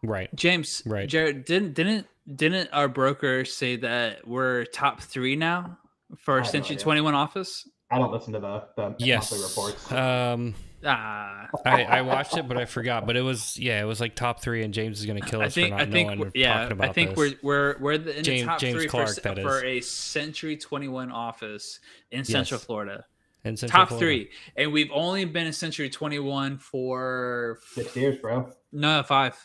Right. 0.01 0.33
James, 0.35 0.83
Right. 0.85 1.09
Jared, 1.09 1.43
didn't 1.43 1.73
didn't 1.73 2.07
didn't 2.33 2.69
our 2.71 2.87
broker 2.87 3.43
say 3.43 3.75
that 3.75 4.25
we're 4.25 4.63
top 4.63 5.01
three 5.01 5.35
now 5.35 5.79
for 6.17 6.35
I 6.39 6.43
no 6.43 6.49
Century. 6.49 6.75
Twenty 6.75 7.01
One 7.01 7.13
office? 7.15 7.67
I 7.91 7.99
don't 7.99 8.11
listen 8.11 8.33
to 8.33 8.39
the, 8.39 8.63
the 8.75 8.95
Yes. 8.97 9.31
monthly 9.31 9.45
reports. 9.47 9.91
Um, 9.91 10.55
Ah, 10.87 11.47
I, 11.65 11.83
I 11.83 12.01
watched 12.03 12.37
it, 12.37 12.47
but 12.47 12.57
I 12.57 12.65
forgot. 12.65 13.07
But 13.07 13.17
it 13.17 13.21
was 13.23 13.57
yeah, 13.57 13.81
it 13.81 13.85
was 13.85 13.99
like 13.99 14.13
top 14.15 14.39
three, 14.41 14.63
and 14.63 14.71
James 14.71 14.99
is 14.99 15.05
gonna 15.07 15.19
kill 15.21 15.41
I 15.41 15.45
us 15.45 15.55
think 15.55 15.69
for 15.69 15.77
not 15.79 15.87
I 15.87 15.91
think 15.91 16.07
knowing. 16.07 16.19
we're- 16.19 16.31
yeah, 16.35 16.53
talking 16.61 16.71
about 16.73 16.89
I 16.89 16.93
think 16.93 17.09
this. 17.15 17.17
we're 17.17 17.33
we're 17.41 17.77
we're 17.79 17.97
the, 17.97 18.17
in 18.19 18.23
James- 18.23 18.41
the 18.41 18.45
top 18.47 18.59
James 18.59 18.75
three 18.77 18.87
Clark, 18.87 19.15
for, 19.15 19.21
that 19.21 19.41
for 19.41 19.65
a 19.65 19.81
Century 19.81 20.57
Twenty 20.57 20.87
One 20.87 21.11
office 21.11 21.79
in 22.11 22.23
Central 22.23 22.59
Florida. 22.59 23.05
in 23.43 23.57
Central 23.57 23.79
top 23.79 23.87
Florida. 23.89 24.05
three, 24.25 24.29
and 24.55 24.71
we've 24.71 24.91
only 24.93 25.25
been 25.25 25.47
in 25.47 25.53
Century 25.53 25.89
Twenty 25.89 26.19
One 26.19 26.59
for 26.59 27.57
Six 27.73 27.95
years, 27.95 28.17
bro. 28.19 28.51
no 28.71 29.01
five. 29.01 29.35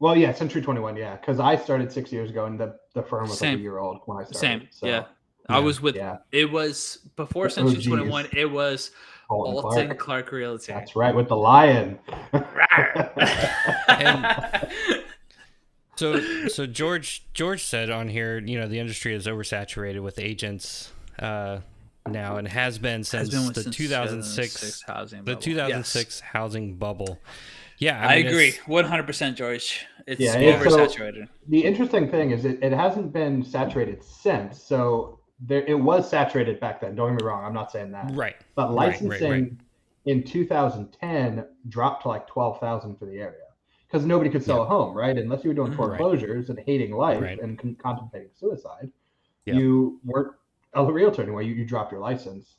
Well, 0.00 0.16
yeah, 0.16 0.32
Century 0.32 0.62
21, 0.62 0.96
yeah, 0.96 1.16
because 1.16 1.40
I 1.40 1.56
started 1.56 1.90
six 1.90 2.12
years 2.12 2.30
ago, 2.30 2.44
and 2.44 2.60
the, 2.60 2.76
the 2.94 3.02
firm 3.02 3.22
was 3.28 3.40
like 3.42 3.54
a 3.54 3.58
year 3.58 3.78
old 3.78 3.98
when 4.06 4.16
I 4.18 4.20
started. 4.22 4.38
Same, 4.38 4.68
So, 4.70 4.86
yeah. 4.86 5.06
I 5.48 5.58
was 5.60 5.80
with. 5.80 5.96
yeah, 5.96 6.18
It 6.32 6.50
was 6.50 6.98
before 7.16 7.44
The 7.44 7.50
Century 7.50 7.82
Twenty 7.82 8.08
One. 8.08 8.26
It 8.32 8.50
was 8.50 8.90
Bolton 9.28 9.52
Bolton 9.62 9.86
Clark. 9.88 9.98
Clark 9.98 10.32
Realty. 10.32 10.72
That's 10.72 10.94
right, 10.96 11.14
with 11.14 11.28
the 11.28 11.36
lion. 11.36 11.98
So 15.96 16.20
so 16.46 16.64
George 16.64 17.24
George 17.34 17.64
said 17.64 17.90
on 17.90 18.08
here, 18.08 18.38
you 18.38 18.56
know, 18.60 18.68
the 18.68 18.78
industry 18.78 19.14
is 19.14 19.26
oversaturated 19.26 20.00
with 20.00 20.20
agents 20.20 20.92
uh, 21.18 21.58
now 22.08 22.36
and 22.36 22.46
has 22.46 22.78
been 22.78 23.00
Has 23.00 23.08
since 23.08 23.30
been 23.30 23.48
the 23.52 23.62
since 23.62 23.74
2006 23.76 24.82
housing 24.86 25.18
the 25.24 25.32
bubble. 25.32 25.42
2006 25.42 26.20
housing 26.20 26.74
bubble. 26.76 27.18
Yeah, 27.78 28.00
Yes. 28.00 28.10
I, 28.10 28.16
mean, 28.18 28.26
agree, 28.28 28.54
one 28.66 28.84
hundred 28.84 29.06
percent, 29.08 29.36
George. 29.36 29.86
It's 30.06 30.20
Yeah, 30.20 30.38
yeah, 30.38 30.62
so- 30.62 30.68
oversaturated. 30.78 31.28
the 31.48 31.64
interesting 31.64 32.08
thing 32.08 32.30
is 32.30 32.44
it, 32.44 32.62
it 32.62 32.72
hasn't 32.72 33.12
been 33.12 33.42
saturated 33.44 34.02
since. 34.04 34.62
So 34.62 35.17
there 35.40 35.64
it 35.66 35.78
was 35.78 36.08
saturated 36.08 36.58
back 36.60 36.80
then. 36.80 36.94
Don't 36.94 37.12
get 37.12 37.22
me 37.22 37.26
wrong. 37.26 37.44
I'm 37.44 37.54
not 37.54 37.70
saying 37.70 37.90
that. 37.92 38.10
Right. 38.14 38.36
But 38.54 38.68
Right, 38.70 38.76
right, 38.76 39.02
licensing 39.02 39.30
right. 39.30 39.52
in 40.06 40.22
2010 40.24 41.46
dropped 41.68 42.02
to 42.02 42.08
like 42.08 42.26
12,000 42.26 42.96
for 42.96 43.06
the 43.06 43.18
area 43.18 43.44
because 43.86 44.04
nobody 44.04 44.30
could 44.30 44.42
sell 44.42 44.58
Yeah. 44.58 44.64
a 44.64 44.66
home, 44.66 44.96
right? 44.96 45.16
Unless 45.16 45.44
you 45.44 45.50
were 45.50 45.54
doing. 45.54 45.70
Right. 45.70 45.76
foreclosures 45.76 46.50
and 46.50 46.58
hating 46.58 46.92
life 46.94 47.22
Right. 47.22 47.40
and 47.40 47.58
con- 47.58 47.76
contemplating 47.76 48.30
suicide, 48.34 48.90
Yeah. 49.44 49.54
you 49.54 50.00
weren't 50.04 50.34
a 50.74 50.84
realtor 50.84 51.22
anymore. 51.22 51.42
You, 51.42 51.54
you 51.54 51.64
dropped 51.64 51.92
your 51.92 52.00
license. 52.00 52.56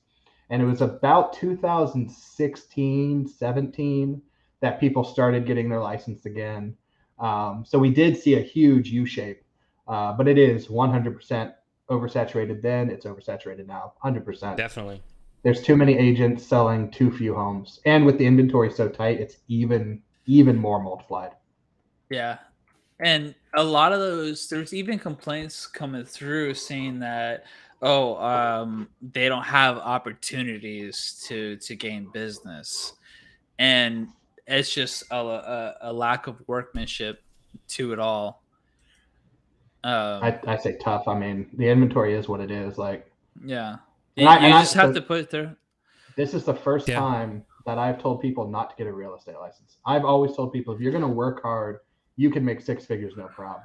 And 0.50 0.62
it 0.62 0.66
was 0.66 0.82
about 0.82 1.34
2016, 1.34 3.28
17 3.28 4.22
that 4.62 4.80
people 4.80 5.04
started 5.04 5.46
getting 5.46 5.70
their 5.70 5.80
license 5.82 6.26
again. 6.26 6.76
Um, 7.20 7.64
so 7.66 7.78
we 7.78 7.92
did 7.94 8.18
see 8.18 8.36
a 8.36 8.42
huge 8.42 8.90
U 8.90 9.06
shape, 9.06 9.44
uh, 9.88 10.14
but 10.14 10.28
it 10.28 10.38
is 10.38 10.68
100% 10.70 11.54
oversaturated 11.90 12.62
then. 12.62 12.90
It's 12.90 13.06
oversaturated 13.06 13.68
now, 13.68 13.94
100% 14.04 14.58
Definitely. 14.58 15.02
there's 15.44 15.62
too 15.62 15.76
many 15.76 15.98
agents 15.98 16.46
selling 16.46 16.90
too 16.92 17.12
few 17.12 17.34
homes 17.34 17.80
and 17.86 18.06
with 18.06 18.18
the 18.18 18.26
inventory 18.26 18.72
so 18.72 18.88
tight 18.90 19.20
it's 19.20 19.38
even 19.48 20.02
even 20.26 20.56
more 20.56 20.82
multiplied 20.82 21.32
Yeah. 22.10 22.38
And 23.00 23.34
a 23.56 23.64
lot 23.64 23.94
of 23.94 24.00
those, 24.00 24.50
there's 24.50 24.74
even 24.74 25.00
complaints 25.00 25.66
coming 25.66 26.04
through 26.04 26.54
saying 26.56 27.00
that, 27.00 27.46
oh, 27.82 28.18
um, 28.18 28.90
they 29.02 29.30
don't 29.30 29.46
have 29.46 29.78
opportunities 29.78 31.24
to 31.28 31.56
to 31.58 31.76
gain 31.76 32.10
business, 32.12 32.94
and 33.58 34.10
it's 34.48 34.74
just 34.74 35.04
a, 35.12 35.16
a, 35.16 35.76
a 35.82 35.94
lack 35.94 36.28
of 36.28 36.42
workmanship 36.48 37.24
to 37.70 37.94
it 37.94 38.00
all. 38.00 38.44
Um, 39.84 40.24
I, 40.24 40.40
I 40.46 40.58
say 40.58 40.78
tough 40.78 41.08
i 41.08 41.18
mean 41.18 41.50
the 41.54 41.68
inventory 41.70 42.14
is 42.14 42.28
what 42.28 42.42
it 42.42 42.52
is 42.52 42.78
like 42.78 43.10
yeah, 43.46 43.78
And 44.18 44.24
you, 44.24 44.28
I- 44.28 44.40
you 44.40 44.46
and 44.48 44.54
I- 44.56 44.62
just 44.62 44.74
have 44.74 44.90
so- 44.90 44.94
to 45.00 45.02
put 45.02 45.20
it 45.22 45.30
there. 45.30 45.56
this 46.18 46.34
is 46.34 46.44
the 46.44 46.54
first 46.54 46.88
Yeah. 46.88 47.00
time 47.00 47.46
that 47.66 47.78
i've 47.78 48.02
told 48.02 48.20
people 48.22 48.48
not 48.48 48.70
to 48.72 48.76
get 48.76 48.88
a 48.88 48.92
real 48.94 49.16
estate 49.16 49.38
license 49.40 49.78
i've 49.86 50.04
always 50.04 50.36
told 50.36 50.52
people 50.52 50.74
if 50.74 50.82
you're 50.82 50.92
going 50.92 51.04
to 51.04 51.08
work 51.08 51.42
hard 51.42 51.80
you 52.18 52.30
can 52.30 52.44
make 52.44 52.60
six 52.60 52.86
figures 52.86 53.14
no 53.16 53.28
problem 53.28 53.64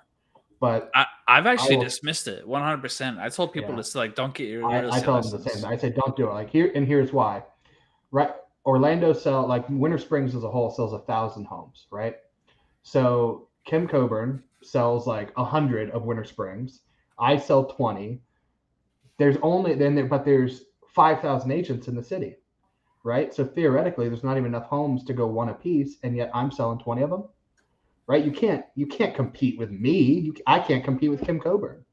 but 0.61 0.89
I, 0.95 1.05
I've 1.27 1.47
actually 1.47 1.77
will- 1.77 1.85
dismissed 1.85 2.29
it 2.29 2.47
100. 2.47 2.81
percent 2.81 3.19
I 3.19 3.29
told 3.29 3.53
people 3.53 3.75
Yeah. 3.75 3.83
to 3.83 3.99
like, 3.99 4.15
don't 4.15 4.33
get 4.33 4.47
your 4.49 4.65
I, 4.65 4.81
real 4.81 4.85
I 4.93 4.97
estate 4.97 5.05
tell 5.05 5.21
them 5.21 5.31
the 5.33 5.37
license. 5.39 5.63
same. 5.63 5.71
I 5.73 5.77
say 5.77 5.91
don't 5.91 6.17
do 6.17 6.31
it. 6.31 6.33
Like 6.33 6.49
here 6.49 6.71
and 6.75 6.87
here's 6.87 7.13
why. 7.13 7.43
Right, 8.13 8.31
Orlando 8.65 9.13
sell 9.13 9.47
like 9.47 9.69
Winter 9.69 9.99
Springs 9.99 10.35
as 10.35 10.43
a 10.45 10.49
whole 10.49 10.71
sells 10.71 10.93
a 10.95 11.01
thousand 11.01 11.45
homes, 11.47 11.87
right? 11.91 12.17
So 12.83 13.49
Kim 13.67 13.87
Coburn 13.89 14.43
sells 14.67 15.07
like 15.07 15.33
a 15.37 15.45
hundred 15.45 15.91
of 15.91 16.05
Winter 16.05 16.25
Springs. 16.25 16.81
I 17.19 17.37
sell 17.37 17.65
twenty. 17.65 18.21
There's 19.19 19.37
only 19.43 19.75
then 19.75 19.95
there, 19.95 20.07
but 20.07 20.25
there's 20.25 20.65
five 20.89 21.21
thousand 21.21 21.53
agents 21.53 21.89
in 21.89 21.95
the 21.95 22.03
city, 22.03 22.37
right? 23.05 23.33
So 23.35 23.45
theoretically, 23.45 24.09
there's 24.09 24.25
not 24.25 24.37
even 24.37 24.47
enough 24.47 24.67
homes 24.67 25.05
to 25.05 25.13
go 25.13 25.27
one 25.27 25.49
a 25.49 25.55
piece, 25.55 25.97
and 26.03 26.17
yet 26.17 26.31
I'm 26.35 26.51
selling 26.51 26.79
twenty 26.79 27.03
of 27.03 27.11
them. 27.11 27.25
Right? 28.07 28.25
You 28.25 28.33
can't 28.33 28.65
you 28.75 28.87
can't 28.87 29.15
compete 29.15 29.59
with 29.59 29.71
me. 29.71 29.99
You, 30.01 30.35
I 30.47 30.59
can't 30.59 30.85
compete 30.85 31.11
with 31.11 31.25
Kim 31.25 31.41
Coburn. 31.41 31.85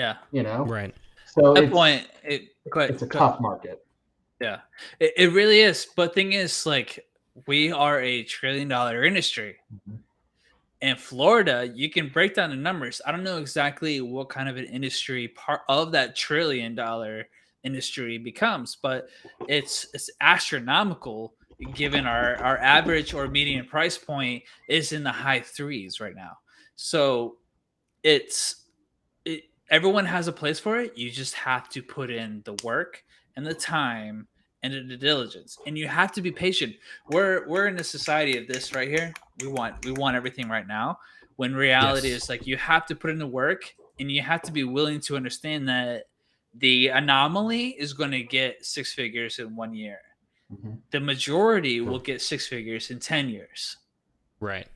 Yeah. 0.00 0.16
You 0.32 0.42
know. 0.42 0.64
Right. 0.64 0.94
So 1.26 1.52
That 1.52 1.64
it's, 1.64 1.72
point, 1.72 2.08
it, 2.24 2.48
go 2.70 2.80
ahead, 2.80 2.90
it's 2.92 3.02
a 3.02 3.06
go- 3.06 3.18
tough 3.18 3.40
market. 3.40 3.84
Yeah, 4.40 4.60
it, 4.98 5.12
it 5.16 5.32
really 5.32 5.60
is. 5.60 5.86
But 5.94 6.14
thing 6.14 6.32
is, 6.32 6.64
like, 6.64 7.06
we 7.46 7.70
are 7.70 8.00
a 8.00 8.22
trillion 8.22 8.68
dollar 8.68 9.04
industry. 9.04 9.56
Mhm. 9.74 9.98
In 10.80 10.96
Florida, 10.96 11.70
you 11.74 11.90
can 11.90 12.08
break 12.08 12.34
down 12.34 12.50
the 12.50 12.56
numbers. 12.56 13.00
I 13.04 13.10
don't 13.10 13.24
know 13.24 13.38
exactly 13.38 14.00
what 14.00 14.28
kind 14.28 14.48
of 14.48 14.56
an 14.56 14.66
industry 14.66 15.28
part 15.28 15.62
of 15.68 15.90
that 15.92 16.14
trillion 16.14 16.74
dollar 16.74 17.26
industry 17.64 18.18
becomes, 18.18 18.76
but 18.80 19.08
it's 19.48 19.88
it's 19.92 20.08
astronomical 20.20 21.34
given 21.74 22.06
our 22.06 22.36
our 22.36 22.58
average 22.58 23.12
or 23.14 23.26
median 23.26 23.66
price 23.66 23.98
point 23.98 24.44
is 24.68 24.92
in 24.92 25.02
the 25.02 25.10
high 25.10 25.40
threes 25.40 26.00
right 26.00 26.14
now. 26.14 26.38
So 26.76 27.38
it's 28.04 28.66
it, 29.24 29.44
everyone 29.70 30.06
has 30.06 30.28
a 30.28 30.32
place 30.32 30.60
for 30.60 30.78
it. 30.78 30.96
You 30.96 31.10
just 31.10 31.34
have 31.34 31.68
to 31.70 31.82
put 31.82 32.10
in 32.10 32.42
the 32.44 32.56
work 32.62 33.02
and 33.36 33.44
the 33.44 33.54
time 33.54 34.28
and 34.62 34.90
the 34.90 34.96
diligence 34.96 35.56
and 35.66 35.78
you 35.78 35.86
have 35.86 36.10
to 36.12 36.20
be 36.20 36.32
patient 36.32 36.74
we're 37.10 37.46
we're 37.48 37.66
in 37.68 37.76
a 37.78 37.84
society 37.84 38.36
of 38.36 38.46
this 38.48 38.74
right 38.74 38.88
here 38.88 39.12
we 39.40 39.46
want 39.48 39.84
we 39.84 39.92
want 39.92 40.16
everything 40.16 40.48
right 40.48 40.66
now 40.66 40.98
when 41.36 41.54
reality 41.54 42.08
Yes. 42.08 42.24
is 42.24 42.28
like 42.28 42.46
you 42.46 42.56
have 42.56 42.84
to 42.86 42.96
put 42.96 43.10
in 43.10 43.18
the 43.18 43.26
work 43.26 43.72
and 44.00 44.10
you 44.10 44.20
have 44.22 44.42
to 44.42 44.52
be 44.52 44.64
willing 44.64 44.98
to 45.02 45.16
understand 45.16 45.68
that 45.68 46.04
the 46.54 46.88
anomaly 46.88 47.68
is 47.78 47.92
going 47.92 48.10
to 48.10 48.22
get 48.22 48.64
six 48.64 48.92
figures 48.92 49.38
in 49.38 49.54
one 49.54 49.74
year 49.74 49.98
Mhm. 50.52 50.78
the 50.90 50.98
majority 51.00 51.80
will 51.82 51.98
get 52.00 52.20
six 52.22 52.46
figures 52.48 52.90
in 52.90 52.98
10 52.98 53.28
years 53.28 53.76
Mm-hmm. 54.40 54.44
Right. 54.46 54.66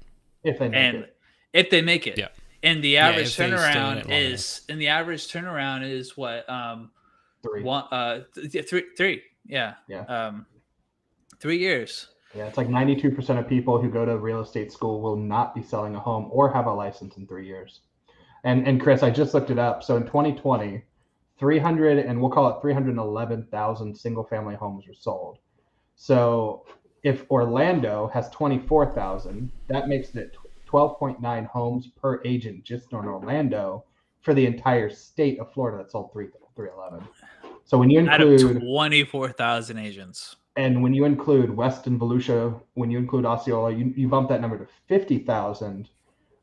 If 0.45 0.59
they 0.59 0.69
make 0.69 0.77
and 0.77 0.97
it. 0.99 1.17
if 1.53 1.71
they 1.71 1.83
make 1.83 2.07
it 2.07 2.19
Yeah. 2.19 2.29
and 2.63 2.83
the 2.85 2.99
average 2.99 3.29
if 3.29 3.37
they 3.37 3.47
stay 3.57 3.91
in 3.93 3.99
it 3.99 4.07
turnaround 4.07 4.11
is 4.11 4.63
and 4.69 4.81
the 4.81 4.89
average 4.89 5.27
turnaround 5.29 5.83
is 5.91 6.17
what 6.17 6.49
um 6.49 6.91
Three. 7.43 7.63
one 7.65 7.85
uh 7.91 8.21
th- 8.35 8.55
yeah, 8.55 8.63
three 8.63 8.85
three 8.97 9.23
yeah 9.47 9.75
Yeah. 9.89 10.03
um 10.03 10.47
three 11.41 11.59
years 11.59 12.09
Yeah, 12.35 12.47
it's 12.47 12.57
like 12.57 12.69
92% 12.69 13.39
of 13.39 13.47
people 13.47 13.81
who 13.81 13.91
go 13.91 14.07
to 14.07 14.17
real 14.17 14.41
estate 14.41 14.73
school 14.73 15.03
will 15.03 15.17
not 15.17 15.55
be 15.55 15.63
selling 15.63 15.95
a 15.97 16.01
home 16.01 16.29
or 16.31 16.51
have 16.53 16.67
a 16.67 16.73
license 16.73 17.17
in 17.19 17.27
three 17.27 17.47
years. 17.47 17.81
And 18.45 18.67
and 18.67 18.81
Chris, 18.81 19.03
I 19.03 19.11
just 19.11 19.35
looked 19.35 19.51
it 19.51 19.59
up. 19.59 19.83
So 19.83 19.97
in 19.97 20.05
2020, 20.05 20.83
300 21.39 21.99
and 21.99 22.21
we'll 22.21 22.31
call 22.31 22.49
it 22.49 22.61
311,000 22.63 23.95
single 23.95 24.25
family 24.25 24.55
homes 24.55 24.87
were 24.87 24.95
sold. 24.95 25.39
So 25.97 26.65
if 27.03 27.29
Orlando 27.31 28.09
has 28.15 28.31
24,000, 28.31 29.51
that 29.69 29.89
makes 29.89 30.15
it 30.15 30.37
12.9 30.69 31.47
homes 31.47 31.89
per 32.01 32.23
agent 32.25 32.65
just 32.65 32.93
in 32.93 32.99
Orlando 32.99 33.85
for 34.23 34.35
the 34.35 34.47
entire 34.47 34.89
state 34.89 35.39
of 35.41 35.53
Florida 35.53 35.79
that 35.83 35.91
sold 35.91 36.13
3 36.13 36.29
311. 36.57 37.07
So 37.73 37.79
when 37.79 37.89
you 37.89 38.07
out 38.07 38.21
of 38.21 38.29
include 38.29 38.61
24,000 38.61 39.79
agents 39.79 40.37
and 40.57 40.83
when 40.83 40.93
you 40.93 41.07
include 41.07 41.49
West 41.49 41.87
and 41.87 41.99
Volusia, 41.99 42.61
when 42.75 42.91
you 42.91 42.99
include 42.99 43.25
Osceola, 43.25 43.73
you, 43.73 43.95
you 43.97 44.09
bump 44.09 44.29
that 44.29 44.43
number 44.43 44.59
to 44.59 44.67
50,000. 44.89 45.89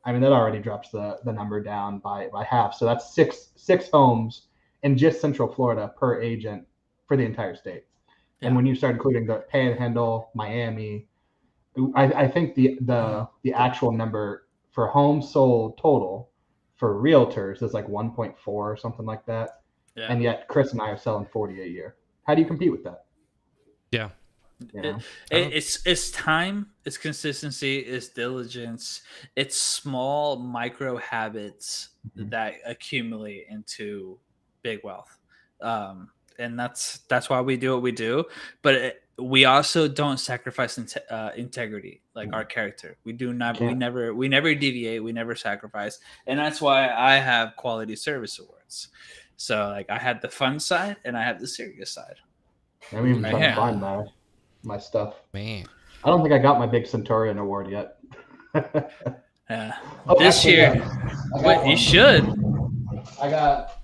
I 0.06 0.12
mean, 0.12 0.22
that 0.22 0.32
already 0.32 0.58
drops 0.58 0.90
the, 0.90 1.20
the 1.26 1.32
number 1.32 1.62
down 1.62 2.00
by, 2.00 2.30
by 2.34 2.46
half. 2.46 2.74
So 2.74 2.84
that's 2.84 3.14
six 3.14 3.50
six 3.56 3.92
homes 3.92 4.48
in 4.82 4.98
just 4.98 5.22
Central 5.22 5.54
Florida 5.54 5.94
per 5.96 6.20
agent 6.20 6.66
for 7.08 7.16
the 7.16 7.26
entire 7.26 7.56
state. 7.56 7.84
And 8.42 8.56
when 8.56 8.66
you 8.66 8.74
start 8.74 8.96
including 8.96 9.28
the 9.28 9.46
Panhandle, 9.52 10.32
Miami, 10.34 11.06
I, 11.94 12.06
I 12.06 12.28
think 12.28 12.56
the, 12.56 12.80
the 12.82 13.30
the 13.44 13.54
actual 13.54 13.92
number 13.92 14.48
for 14.72 14.88
homes 14.88 15.32
sold 15.32 15.78
total 15.78 16.32
for 16.76 17.00
realtors 17.00 17.62
is 17.62 17.76
like 17.76 17.86
1.4 17.86 18.34
or 18.48 18.76
something 18.76 19.06
like 19.06 19.28
that. 19.28 19.59
Yeah 20.00 20.12
And 20.12 20.22
yet 20.24 20.48
Chris 20.48 20.72
and 20.72 20.82
I 20.82 20.90
are 20.90 20.98
selling 20.98 21.26
40 21.26 21.62
a 21.62 21.66
year. 21.66 21.96
How 22.24 22.36
do 22.36 22.42
you 22.42 22.48
compete 22.48 22.72
with 22.72 22.84
that? 22.84 23.06
Yeah. 23.92 24.10
You 24.74 24.82
know? 24.82 25.00
It, 25.32 25.54
it's 25.54 25.86
it's 25.86 26.12
time, 26.12 26.72
it's 26.84 26.98
consistency, 26.98 27.80
it's 27.80 28.10
diligence, 28.10 29.02
it's 29.36 29.58
small 29.58 30.36
micro 30.38 30.98
habits 30.98 31.90
Mhm. 32.18 32.30
that 32.32 32.56
accumulate 32.66 33.48
into 33.50 34.20
big 34.62 34.80
wealth, 34.84 35.18
um, 35.62 36.12
and 36.38 36.60
that's 36.60 37.00
that's 37.10 37.30
why 37.30 37.40
we 37.42 37.56
do 37.56 37.74
what 37.74 37.82
we 37.82 37.94
do. 37.94 38.26
But 38.62 38.76
it, 38.76 39.04
we 39.18 39.46
also 39.46 39.88
don't 39.88 40.18
sacrifice 40.18 40.78
inte- 40.78 41.10
uh, 41.10 41.32
integrity, 41.38 42.02
like 42.14 42.30
our 42.34 42.46
character. 42.46 42.98
We 43.06 43.14
do 43.14 43.34
not. 43.34 43.60
We 43.62 43.74
never. 43.74 44.14
We 44.14 44.28
never 44.28 44.54
deviate. 44.56 45.04
We 45.04 45.14
never 45.14 45.36
sacrifice, 45.36 46.00
and 46.28 46.38
that's 46.38 46.62
why 46.62 46.90
I 46.90 47.16
have 47.16 47.56
quality 47.56 47.96
service 47.96 48.40
awards. 48.40 48.90
So 49.42 49.70
like 49.70 49.90
I 49.90 49.98
had 49.98 50.22
the 50.22 50.28
fun 50.28 50.60
side 50.60 50.98
and 51.06 51.18
I 51.18 51.24
had 51.24 51.40
the 51.40 51.48
serious 51.48 51.92
side. 51.92 52.16
I'm 52.92 53.08
even 53.08 53.24
Right 53.24 53.32
trying 53.32 53.44
to 53.50 53.56
find 53.56 53.80
my 53.82 54.04
my 54.64 54.78
stuff. 54.78 55.16
Man. 55.34 55.66
I 56.04 56.10
don't 56.10 56.22
think 56.22 56.34
I 56.34 56.40
got 56.40 56.60
my 56.60 56.66
big 56.68 56.86
Centurion 56.86 57.38
award 57.40 57.70
yet. 57.70 57.98
Yeah. 59.50 59.76
Oh, 60.08 60.20
this 60.20 60.38
actually, 60.38 60.58
year, 60.58 60.76
yeah. 60.76 61.10
I 61.36 61.42
wait, 61.42 61.72
you 61.72 61.76
should. 61.76 62.24
I 63.20 63.32
got. 63.32 63.80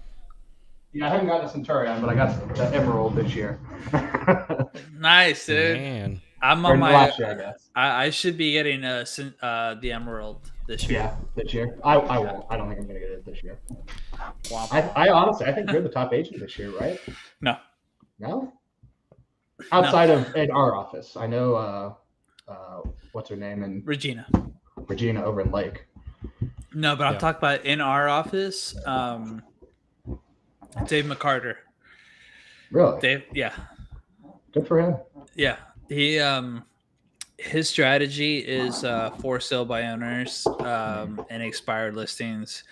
Yeah, 0.94 1.07
I 1.07 1.10
haven't 1.10 1.26
gotten 1.26 1.48
a 1.48 1.49
Centurion, 1.49 1.99
but 2.02 2.10
I 2.11 2.14
got 2.14 2.56
the 2.56 2.65
Emerald 2.76 3.15
this 3.15 3.34
year. 3.34 3.60
Nice, 4.99 5.48
dude. 5.48 5.77
Man. 5.77 6.22
I'm 6.40 6.64
Or 6.68 6.73
on 6.73 6.80
my. 6.80 7.11
year, 7.18 7.32
I 7.32 7.34
guess. 7.34 7.69
I, 7.76 8.06
I 8.06 8.10
should 8.11 8.38
be 8.38 8.52
getting 8.52 8.84
uh, 8.86 9.06
cin- 9.06 9.34
uh 9.41 9.73
the 9.82 9.91
emerald 9.91 10.52
this 10.68 10.84
year. 10.90 11.00
Yeah, 11.00 11.16
this 11.36 11.54
year. 11.54 11.78
I, 11.84 11.96
I 11.96 12.18
won't. 12.18 12.46
I 12.50 12.58
don't 12.58 12.68
think 12.70 12.82
I'm 12.82 12.88
gonna 12.88 13.00
get 13.00 13.10
it 13.12 13.26
this 13.26 13.44
year. 13.44 13.60
Womp. 14.46 14.72
I, 14.74 15.08
I 15.08 15.10
honestly, 15.10 15.46
I 15.46 15.54
think 15.54 15.72
you're 15.72 15.82
the 15.82 15.90
top 15.90 16.14
agent 16.14 16.40
this 16.40 16.58
year, 16.58 16.72
right? 16.80 17.00
No. 17.42 17.58
No. 18.20 18.54
Outside 19.72 20.10
of 20.10 20.36
in 20.36 20.52
our 20.52 20.76
office, 20.76 21.16
I 21.18 21.28
know. 21.28 21.56
Uh, 21.56 21.94
uh, 22.48 22.82
what's 23.14 23.30
her 23.30 23.36
name 23.36 23.64
and 23.64 23.86
Regina. 23.88 24.28
Regina 24.88 25.24
over 25.24 25.42
in 25.42 25.52
Lake. 25.52 25.86
No, 26.74 26.96
but 26.96 27.06
I'm 27.08 27.14
Yeah. 27.14 27.20
talking 27.20 27.38
about 27.40 27.66
in 27.66 27.82
our 27.82 28.08
office. 28.08 28.76
Um, 28.86 29.42
Dave 30.88 31.06
McCarter. 31.06 31.56
Really 32.72 33.00
Dave, 33.00 33.24
yeah, 33.34 33.54
good 34.52 34.68
for 34.68 34.80
him. 34.82 34.96
yeah. 35.36 35.56
He 35.88 36.20
um, 36.20 36.66
his 37.38 37.70
strategy 37.70 38.40
is 38.40 38.84
uh, 38.84 39.12
for 39.20 39.40
sale 39.40 39.66
by 39.66 39.84
owners 39.88 40.48
um, 40.60 41.26
and 41.30 41.44
expired 41.44 41.95
listings, 41.95 42.64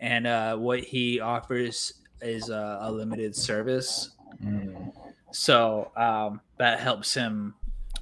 and 0.00 0.26
uh, 0.26 0.56
what 0.56 0.80
he 0.80 1.20
offers 1.20 1.94
is 2.20 2.50
uh, 2.50 2.78
a 2.82 2.90
limited 2.92 3.34
service. 3.34 4.10
So 5.32 5.90
um, 5.96 6.40
that 6.58 6.80
helps 6.80 7.14
him 7.14 7.54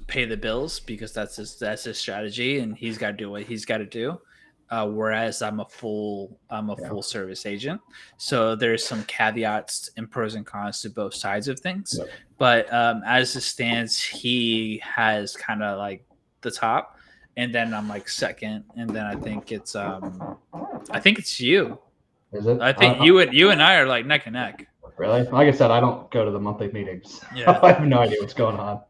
pay 0.07 0.25
the 0.25 0.35
bills 0.37 0.79
because 0.81 1.13
that's 1.13 1.37
his 1.37 1.57
that's 1.57 1.85
his 1.85 1.97
strategy, 1.97 2.59
and 2.59 2.75
he's 2.77 2.97
got 2.97 3.11
to 3.11 3.17
do 3.17 3.31
what 3.31 3.43
he's 3.43 3.65
got 3.65 3.77
to 3.77 3.85
do. 3.85 4.19
Uh, 4.69 4.87
whereas 4.87 5.41
I'm 5.41 5.59
a 5.59 5.65
full 5.65 6.39
I'm 6.49 6.69
a 6.69 6.75
Yeah. 6.79 6.87
full 6.87 7.01
service 7.01 7.45
agent, 7.45 7.81
so 8.17 8.55
there's 8.55 8.85
some 8.85 9.03
caveats 9.05 9.89
and 9.97 10.09
pros 10.09 10.35
and 10.35 10.45
cons 10.45 10.81
to 10.81 10.89
both 10.89 11.13
sides 11.13 11.47
of 11.47 11.59
things. 11.59 11.99
But 12.37 12.71
um, 12.73 13.01
as 13.05 13.35
it 13.35 13.41
stands, 13.41 14.01
he 14.01 14.81
has 14.83 15.35
kind 15.35 15.61
of 15.63 15.77
like 15.77 16.05
the 16.41 16.51
top, 16.51 16.97
and 17.37 17.53
then 17.53 17.73
I'm 17.73 17.87
like 17.87 18.09
second, 18.09 18.65
and 18.75 18.89
then 18.89 19.05
I 19.05 19.15
think 19.15 19.51
it's 19.51 19.75
um 19.75 20.37
I 20.89 20.99
think 20.99 21.19
it's 21.19 21.39
you. 21.39 21.79
Is 22.33 22.45
it? 22.47 22.61
I 22.61 22.71
think 22.73 22.99
Uh, 23.01 23.03
you 23.03 23.19
and 23.19 23.33
you 23.33 23.49
and 23.51 23.61
I 23.61 23.75
are 23.75 23.85
like 23.87 24.05
neck 24.05 24.25
and 24.25 24.33
neck. 24.33 24.67
Really? 24.97 25.23
Like 25.23 25.47
I 25.47 25.51
said, 25.51 25.71
I 25.71 25.79
don't 25.79 26.09
go 26.11 26.23
to 26.25 26.31
the 26.31 26.39
monthly 26.39 26.71
meetings. 26.71 27.21
Yeah. 27.35 27.59
I 27.63 27.71
have 27.73 27.83
no 27.87 27.99
idea 27.99 28.17
what's 28.21 28.33
going 28.35 28.57
on. 28.57 28.81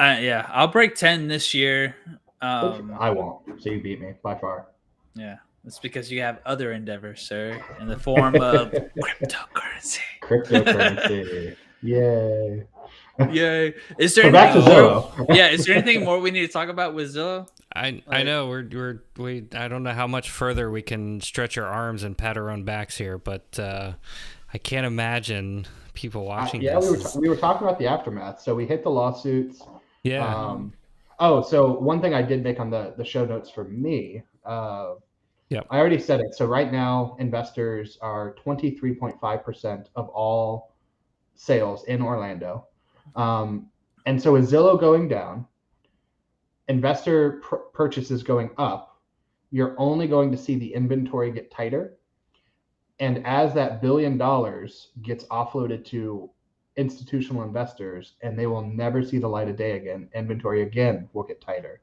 Uh, 0.00 0.16
yeah, 0.20 0.46
I'll 0.48 0.68
break 0.68 0.94
ten 0.94 1.28
this 1.28 1.52
year. 1.54 1.94
Um, 2.42 2.96
I 2.98 3.10
won't. 3.10 3.62
So 3.62 3.70
you 3.70 3.80
beat 3.82 4.00
me 4.00 4.14
by 4.22 4.34
far. 4.34 4.66
yeah, 5.14 5.36
it's 5.66 5.78
because 5.78 6.10
you 6.10 6.22
have 6.22 6.38
other 6.46 6.72
endeavors, 6.72 7.20
sir, 7.20 7.60
in 7.80 7.86
the 7.86 7.98
form 7.98 8.34
of 8.36 8.72
cryptocurrency. 8.98 10.00
Cryptocurrency. 10.22 11.56
Yay. 11.82 12.64
Yay! 13.30 13.74
Is 13.98 14.14
there 14.14 14.24
So 14.24 14.32
back 14.32 14.52
to 14.52 14.58
anything 14.58 14.82
more? 14.82 15.02
Zillow. 15.02 15.36
Yeah, 15.36 15.48
is 15.48 15.66
there 15.66 15.76
anything 15.76 16.04
more 16.04 16.18
we 16.18 16.30
need 16.30 16.46
to 16.46 16.52
talk 16.52 16.68
about 16.68 16.94
with 16.94 17.14
Zillow? 17.14 17.48
I 17.74 18.02
I 18.08 18.22
know 18.22 18.48
we're 18.48 18.68
we're 18.70 19.02
we 19.16 19.46
I 19.54 19.68
don't 19.68 19.82
know 19.82 19.92
how 19.92 20.06
much 20.06 20.30
further 20.30 20.70
we 20.70 20.82
can 20.82 21.20
stretch 21.20 21.58
our 21.58 21.66
arms 21.66 22.02
and 22.02 22.16
pat 22.16 22.36
our 22.36 22.50
own 22.50 22.64
backs 22.64 22.96
here, 22.96 23.18
but 23.18 23.58
uh, 23.58 23.92
I 24.52 24.58
can't 24.58 24.86
imagine 24.86 25.66
people 25.94 26.24
watching 26.24 26.62
yeah, 26.62 26.76
this. 26.76 26.90
we 26.90 26.96
were, 26.96 27.02
ta- 27.02 27.18
we 27.20 27.28
were 27.28 27.36
talking 27.36 27.66
about 27.66 27.78
the 27.78 27.86
aftermath. 27.86 28.40
So 28.40 28.54
we 28.54 28.66
hit 28.66 28.82
the 28.82 28.90
lawsuits. 28.90 29.62
yeah, 30.02 30.24
Um, 30.26 30.72
oh, 31.18 31.42
so 31.42 31.72
one 31.78 32.00
thing 32.00 32.14
I 32.14 32.22
did 32.22 32.42
make 32.42 32.58
on 32.58 32.70
the, 32.70 32.94
the 32.96 33.04
show 33.04 33.24
notes 33.24 33.50
for 33.50 33.64
me. 33.64 34.22
Uh, 34.44 34.94
Yep. 35.50 35.66
I 35.68 35.78
already 35.78 35.98
said 35.98 36.20
it. 36.20 36.34
So 36.36 36.46
right 36.46 36.70
now, 36.70 37.16
investors 37.18 37.98
are 38.00 38.36
23.5% 38.46 39.86
of 39.96 40.08
all 40.10 40.76
sales 41.34 41.84
in 41.86 42.00
Orlando. 42.00 42.68
Um, 43.16 43.70
and 44.06 44.20
so 44.20 44.32
with 44.32 44.50
Zillow 44.50 44.78
going 44.78 45.08
down, 45.08 45.46
investor 46.68 47.40
pr- 47.42 47.56
purchases 47.72 48.22
going 48.22 48.50
up, 48.58 49.00
you're 49.50 49.74
only 49.78 50.06
going 50.06 50.30
to 50.30 50.36
see 50.36 50.56
the 50.56 50.72
inventory 50.72 51.32
get 51.32 51.50
tighter. 51.50 51.98
And 53.00 53.26
as 53.26 53.54
that 53.54 53.80
billion 53.80 54.18
dollars 54.18 54.88
gets 55.02 55.24
offloaded 55.24 55.84
to 55.86 56.30
institutional 56.76 57.42
investors 57.42 58.14
and 58.22 58.38
they 58.38 58.46
will 58.46 58.62
never 58.62 59.02
see 59.02 59.18
the 59.18 59.28
light 59.28 59.48
of 59.48 59.56
day 59.56 59.72
again, 59.72 60.08
inventory 60.14 60.62
again 60.62 61.08
will 61.12 61.24
get 61.24 61.40
tighter. 61.40 61.80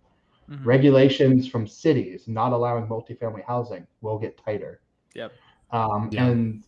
Mhm. 0.50 0.66
Regulations 0.66 1.48
from 1.48 1.68
cities 1.68 2.28
not 2.28 2.54
allowing 2.54 2.88
multifamily 2.88 3.44
housing 3.44 3.86
will 4.02 4.18
get 4.18 4.38
tighter. 4.38 4.80
Yep. 5.14 5.34
Um, 5.72 6.10
Yeah. 6.12 6.28
And 6.28 6.64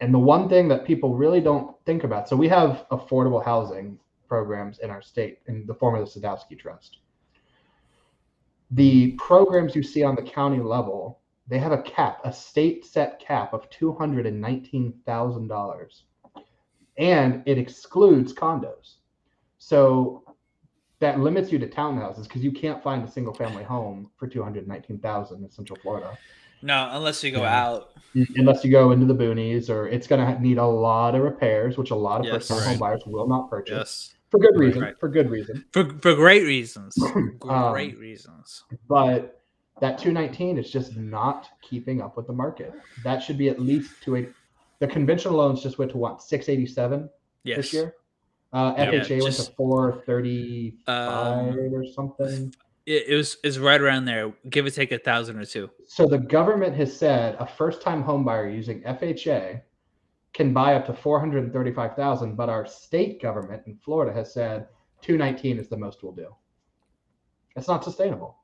and 0.00 0.12
the 0.14 0.18
one 0.18 0.48
thing 0.48 0.68
that 0.68 0.86
people 0.86 1.14
really 1.14 1.40
don't 1.40 1.76
think 1.84 2.04
about, 2.04 2.28
so 2.28 2.36
we 2.36 2.48
have 2.48 2.86
affordable 2.90 3.44
housing 3.44 3.98
programs 4.28 4.78
in 4.78 4.90
our 4.90 5.02
state 5.02 5.40
in 5.46 5.66
the 5.66 5.74
form 5.74 5.94
of 5.94 6.12
the 6.12 6.20
Sadowski 6.20 6.58
Trust. 6.58 6.98
The 8.70 9.12
programs 9.12 9.74
you 9.74 9.82
see 9.82 10.02
on 10.04 10.14
the 10.14 10.22
county 10.22 10.60
level, 10.60 11.20
they 11.48 11.58
have 11.58 11.72
a 11.72 11.82
cap, 11.82 12.20
a 12.24 12.32
state 12.32 12.86
set 12.86 13.18
cap 13.18 13.52
of 13.52 13.68
two 13.70 13.92
hundred 13.92 14.26
and 14.26 14.44
it 17.46 17.58
excludes 17.58 18.32
condos. 18.32 18.94
So 19.58 20.22
that 21.00 21.18
limits 21.18 21.50
you 21.50 21.58
to 21.58 21.66
townhouses 21.66 22.24
because 22.24 22.44
you 22.44 22.52
can't 22.52 22.82
find 22.82 23.06
a 23.06 23.10
single 23.10 23.34
family 23.34 23.64
home 23.64 24.10
for 24.16 24.28
two 24.28 24.42
hundred 24.42 24.68
nineteen 24.68 24.98
thousand 24.98 25.42
in 25.42 25.50
Central 25.50 25.78
Florida 25.82 26.16
No, 26.62 26.88
unless 26.92 27.22
you 27.24 27.30
go 27.30 27.42
Yeah. 27.42 27.66
out. 27.66 27.86
unless 28.36 28.64
you 28.64 28.70
go 28.72 28.90
into 28.90 29.06
the 29.06 29.14
boonies 29.14 29.70
or 29.70 29.86
it's 29.88 30.06
going 30.08 30.20
to 30.24 30.42
need 30.42 30.58
a 30.58 30.66
lot 30.66 31.14
of 31.14 31.22
repairs, 31.22 31.78
which 31.78 31.90
a 31.90 31.94
lot 31.94 32.20
of 32.20 32.26
Yes. 32.26 32.48
first-time 32.48 32.70
home 32.70 32.78
buyers 32.78 33.02
will 33.06 33.28
not 33.28 33.48
purchase 33.48 33.76
Yes, 33.76 34.14
for 34.30 34.38
good 34.40 34.54
Right. 34.56 34.66
reason. 34.66 34.82
Right. 34.82 34.98
For 34.98 35.08
good 35.08 35.30
reason. 35.30 35.64
for 35.72 35.84
for 36.00 36.14
great 36.14 36.44
reasons. 36.44 36.96
Um, 37.48 37.72
Great 37.72 37.98
reasons. 37.98 38.64
But 38.88 39.40
that 39.80 39.96
219 39.98 40.58
is 40.58 40.70
just 40.70 40.96
not 40.96 41.48
keeping 41.62 42.02
up 42.02 42.16
with 42.16 42.26
the 42.26 42.32
market. 42.32 42.72
That 43.04 43.22
should 43.22 43.38
be 43.38 43.48
at 43.48 43.60
least 43.60 44.02
28. 44.02 44.30
The 44.80 44.88
conventional 44.88 45.36
loans 45.36 45.62
just 45.62 45.78
went 45.78 45.90
to 45.92 45.98
what 45.98 46.20
687 46.22 47.08
Yes. 47.44 47.56
this 47.58 47.72
year. 47.72 47.94
Uh, 48.52 48.74
Yeah, 48.76 48.90
FHA 48.90 49.22
went 49.22 49.34
to 49.36 49.52
435 49.52 50.74
Um, 50.88 51.74
or 51.74 51.84
something. 51.86 52.52
It, 52.90 53.04
it 53.08 53.14
was 53.16 53.36
is 53.44 53.60
right 53.60 53.80
around 53.80 54.04
there. 54.06 54.32
Give 54.48 54.66
or 54.66 54.70
take 54.70 54.90
a 54.90 54.98
thousand 54.98 55.38
or 55.38 55.44
two. 55.44 55.70
So 55.86 56.06
the 56.06 56.18
government 56.18 56.74
has 56.76 56.94
said 56.96 57.36
a 57.38 57.46
first-time 57.46 58.02
home 58.02 58.24
buyer 58.24 58.48
using 58.48 58.82
FHA 58.82 59.60
can 60.32 60.52
buy 60.52 60.74
up 60.74 60.86
to 60.86 60.94
435,000, 60.94 62.34
but 62.36 62.48
our 62.48 62.66
state 62.66 63.22
government 63.22 63.62
in 63.66 63.76
Florida 63.76 64.12
has 64.12 64.32
said 64.32 64.66
219 65.02 65.58
is 65.58 65.68
the 65.68 65.76
most 65.76 66.02
we'll 66.02 66.12
do. 66.12 66.34
It's 67.56 67.68
not 67.68 67.84
sustainable. 67.84 68.36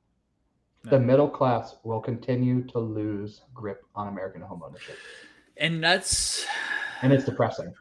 The 0.83 0.99
middle 0.99 1.27
class 1.29 1.75
will 1.83 1.99
continue 1.99 2.63
to 2.67 2.79
lose 2.79 3.41
grip 3.53 3.83
on 3.95 4.07
American 4.07 4.41
homeownership, 4.41 4.95
And 5.57 5.83
that's 5.83 6.45
and 7.01 7.11
it's 7.11 7.25
depressing. 7.25 7.73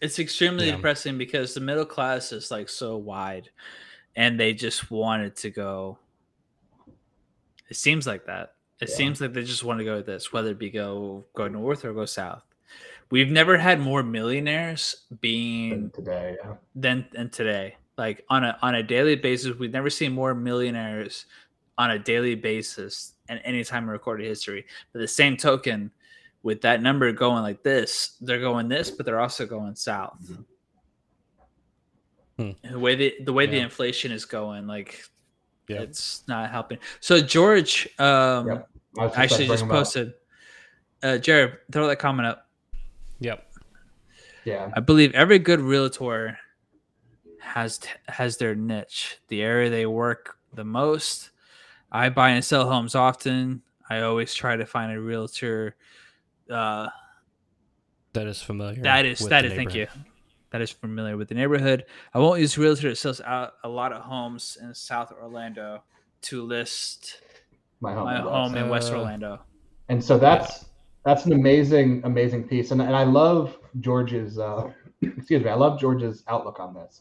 it's 0.00 0.20
extremely 0.20 0.66
Yeah. 0.66 0.76
depressing 0.76 1.18
because 1.18 1.54
the 1.54 1.60
middle 1.60 1.84
class 1.86 2.30
is 2.30 2.52
like 2.52 2.68
so 2.68 2.96
wide 2.96 3.50
and 4.14 4.38
they 4.38 4.54
just 4.54 4.88
wanted 4.88 5.34
to 5.36 5.50
go 5.50 5.98
it 7.68 7.76
seems 7.76 8.06
like 8.06 8.26
that. 8.26 8.54
It 8.80 8.88
Yeah. 8.88 8.94
seems 8.96 9.20
like 9.20 9.32
they 9.32 9.44
just 9.44 9.64
want 9.64 9.78
to 9.78 9.84
go 9.84 9.96
with 9.96 10.06
this 10.06 10.32
whether 10.32 10.50
it 10.50 10.58
be 10.58 10.70
go 10.70 11.24
go 11.34 11.48
north 11.48 11.84
or 11.84 11.92
go 11.92 12.04
south. 12.04 12.42
We've 13.10 13.30
never 13.30 13.56
had 13.56 13.80
more 13.80 14.02
millionaires 14.02 15.04
being 15.20 15.70
than 15.70 15.90
today, 15.90 16.36
yeah. 16.42 16.54
than 16.74 17.06
than 17.12 17.30
today. 17.30 17.76
Like 17.96 18.24
on 18.28 18.44
a 18.44 18.58
on 18.62 18.74
a 18.74 18.82
daily 18.82 19.14
basis 19.16 19.56
we've 19.58 19.72
never 19.72 19.90
seen 19.90 20.12
more 20.12 20.34
millionaires 20.34 21.26
on 21.78 21.92
a 21.92 21.98
daily 21.98 22.34
basis 22.34 23.12
in 23.28 23.38
any 23.38 23.62
time 23.64 23.84
in 23.84 23.90
recorded 23.90 24.26
history. 24.26 24.64
But 24.92 25.00
the 25.00 25.08
same 25.08 25.36
token 25.36 25.90
with 26.42 26.60
that 26.60 26.82
number 26.82 27.10
going 27.12 27.42
like 27.42 27.62
this 27.62 28.16
they're 28.20 28.40
going 28.40 28.68
this 28.68 28.90
but 28.90 29.06
they're 29.06 29.20
also 29.20 29.46
going 29.46 29.76
south. 29.76 30.18
Hmm. 32.36 32.50
the 32.68 32.78
way 32.80 32.96
the 32.96 33.14
the 33.24 33.32
way 33.32 33.46
the 33.46 33.58
inflation 33.58 34.10
is 34.10 34.24
going 34.24 34.66
like 34.66 35.04
Yeah. 35.68 35.80
it's 35.82 36.22
not 36.28 36.50
helping 36.50 36.78
so 37.00 37.20
george 37.20 37.88
um 37.98 38.46
Yep. 38.48 38.68
I 38.98 39.06
just 39.06 39.18
actually 39.18 39.46
just 39.46 39.48
bring 39.48 39.70
'em 39.70 39.70
up. 39.70 39.76
posted 39.78 40.14
uh 41.02 41.18
jared 41.18 41.58
throw 41.72 41.86
that 41.88 41.98
comment 41.98 42.26
up 42.28 42.48
Yep. 43.20 43.46
Yeah, 44.44 44.70
I 44.76 44.80
believe 44.80 45.14
every 45.14 45.38
good 45.38 45.60
realtor 45.60 46.38
has 47.40 47.78
t- 47.78 47.88
has 48.08 48.36
their 48.36 48.54
niche, 48.54 49.18
the 49.28 49.40
area 49.42 49.70
they 49.70 49.86
work 49.86 50.36
the 50.52 50.64
most. 50.64 51.30
I 51.90 52.10
buy 52.10 52.30
and 52.30 52.44
sell 52.44 52.68
homes 52.68 52.94
often. 52.94 53.62
I 53.88 54.00
always 54.00 54.34
try 54.34 54.56
to 54.56 54.66
find 54.66 54.92
a 54.92 55.00
realtor 55.00 55.76
uh, 56.50 56.88
That 58.12 58.26
is 58.26 58.42
familiar. 58.42 58.82
that 58.82 59.06
is 59.06 59.20
with 59.20 59.30
that 59.30 59.42
the 59.42 59.48
is 59.48 59.54
thank 59.54 59.74
you 59.74 59.82
neighborhood. 59.86 60.04
That 60.54 60.62
is 60.62 60.70
familiar 60.70 61.16
with 61.16 61.26
the 61.26 61.34
neighborhood. 61.34 61.84
I 62.14 62.20
won't 62.20 62.38
use 62.40 62.56
realtor 62.56 62.88
that 62.90 62.96
sells 62.96 63.20
out 63.22 63.54
a 63.64 63.68
lot 63.68 63.92
of 63.92 64.02
homes 64.02 64.56
in 64.62 64.72
South 64.72 65.10
Orlando 65.20 65.82
to 66.22 66.42
list 66.44 67.20
my 67.80 67.92
home. 67.92 68.04
my 68.04 68.18
in 68.20 68.24
West. 68.24 68.32
home 68.32 68.54
in 68.56 68.68
West 68.68 68.92
Uh, 68.92 68.98
Orlando. 68.98 69.40
And 69.88 70.02
so 70.02 70.16
that's 70.16 70.66
that's 71.04 71.26
an 71.26 71.32
amazing, 71.32 72.02
amazing 72.04 72.46
piece. 72.46 72.70
And, 72.70 72.80
and 72.80 72.94
I 72.94 73.02
love 73.02 73.58
George's 73.80 74.38
uh, 74.38 74.70
excuse 75.02 75.42
me, 75.42 75.50
I 75.50 75.54
love 75.54 75.80
George's 75.80 76.22
outlook 76.28 76.60
on 76.60 76.72
this. 76.72 77.00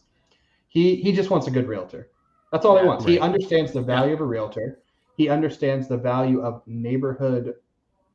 He 0.70 0.96
he 0.96 1.12
just 1.14 1.30
wants 1.30 1.46
a 1.46 1.52
good 1.52 1.68
realtor. 1.68 2.10
That's 2.52 2.66
all 2.66 2.76
he 2.78 2.82
Yeah, 2.82 2.88
wants. 2.88 3.06
He 3.06 3.20
understands 3.20 3.72
the 3.72 3.84
value 3.84 4.16
of 4.16 4.22
a 4.22 4.26
realtor. 4.26 4.80
He 5.16 5.30
understands 5.30 5.88
the 5.88 5.98
value 5.98 6.42
of 6.42 6.64
neighborhood 6.66 7.54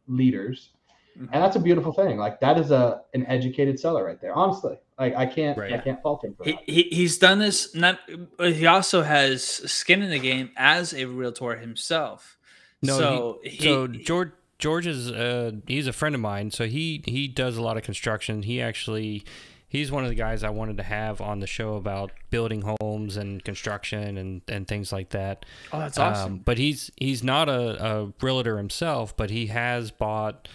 leaders. 0.08 0.70
Mhm. 1.18 1.28
And 1.32 1.42
that's 1.42 1.56
a 1.56 1.60
beautiful 1.60 1.92
thing. 1.92 2.16
Like 2.18 2.40
that 2.40 2.58
is 2.58 2.70
a 2.70 3.02
an 3.14 3.26
educated 3.26 3.78
seller 3.80 4.04
right 4.04 4.20
there. 4.20 4.34
Honestly. 4.34 4.78
Like 4.98 5.14
I 5.16 5.26
can't 5.26 5.58
I 5.58 5.78
can't 5.78 6.00
fault 6.02 6.24
him 6.24 6.34
for 6.34 6.44
He, 6.44 6.52
that. 6.52 6.60
he 6.66 6.82
he's 6.90 7.18
done 7.18 7.38
this. 7.38 7.74
Not 7.74 7.98
but 8.36 8.52
he 8.52 8.66
also 8.66 9.02
has 9.02 9.42
skin 9.44 10.02
in 10.02 10.10
the 10.10 10.18
game 10.18 10.50
as 10.56 10.92
a 10.94 11.06
realtor 11.06 11.56
himself. 11.56 12.36
No, 12.82 12.98
so 12.98 13.38
he, 13.42 13.50
he, 13.50 13.64
so 13.64 13.86
George 13.88 14.30
George 14.58 14.86
is 14.86 15.10
uh 15.10 15.52
he's 15.66 15.86
a 15.86 15.92
friend 15.92 16.14
of 16.14 16.20
mine. 16.20 16.50
So 16.50 16.66
he 16.66 17.02
he 17.04 17.28
does 17.28 17.56
a 17.56 17.62
lot 17.62 17.76
of 17.76 17.82
construction. 17.82 18.42
He 18.42 18.60
actually 18.60 19.24
he's 19.68 19.92
one 19.92 20.02
of 20.02 20.08
the 20.08 20.16
guys 20.16 20.42
I 20.42 20.50
wanted 20.50 20.76
to 20.78 20.82
have 20.82 21.20
on 21.20 21.40
the 21.40 21.46
show 21.46 21.74
about 21.74 22.10
building 22.30 22.62
homes 22.80 23.16
and 23.16 23.44
construction 23.44 24.16
and 24.18 24.42
and 24.48 24.66
things 24.66 24.92
like 24.92 25.10
that. 25.10 25.44
oh, 25.72 25.78
that's 25.78 25.98
awesome. 25.98 26.32
Um, 26.34 26.38
but 26.38 26.58
he's 26.58 26.90
he's 26.96 27.22
not 27.22 27.48
a, 27.48 27.84
a 27.84 28.12
realtor 28.20 28.56
himself, 28.56 29.16
but 29.16 29.30
he 29.30 29.46
has 29.46 29.90
bought, 29.90 30.48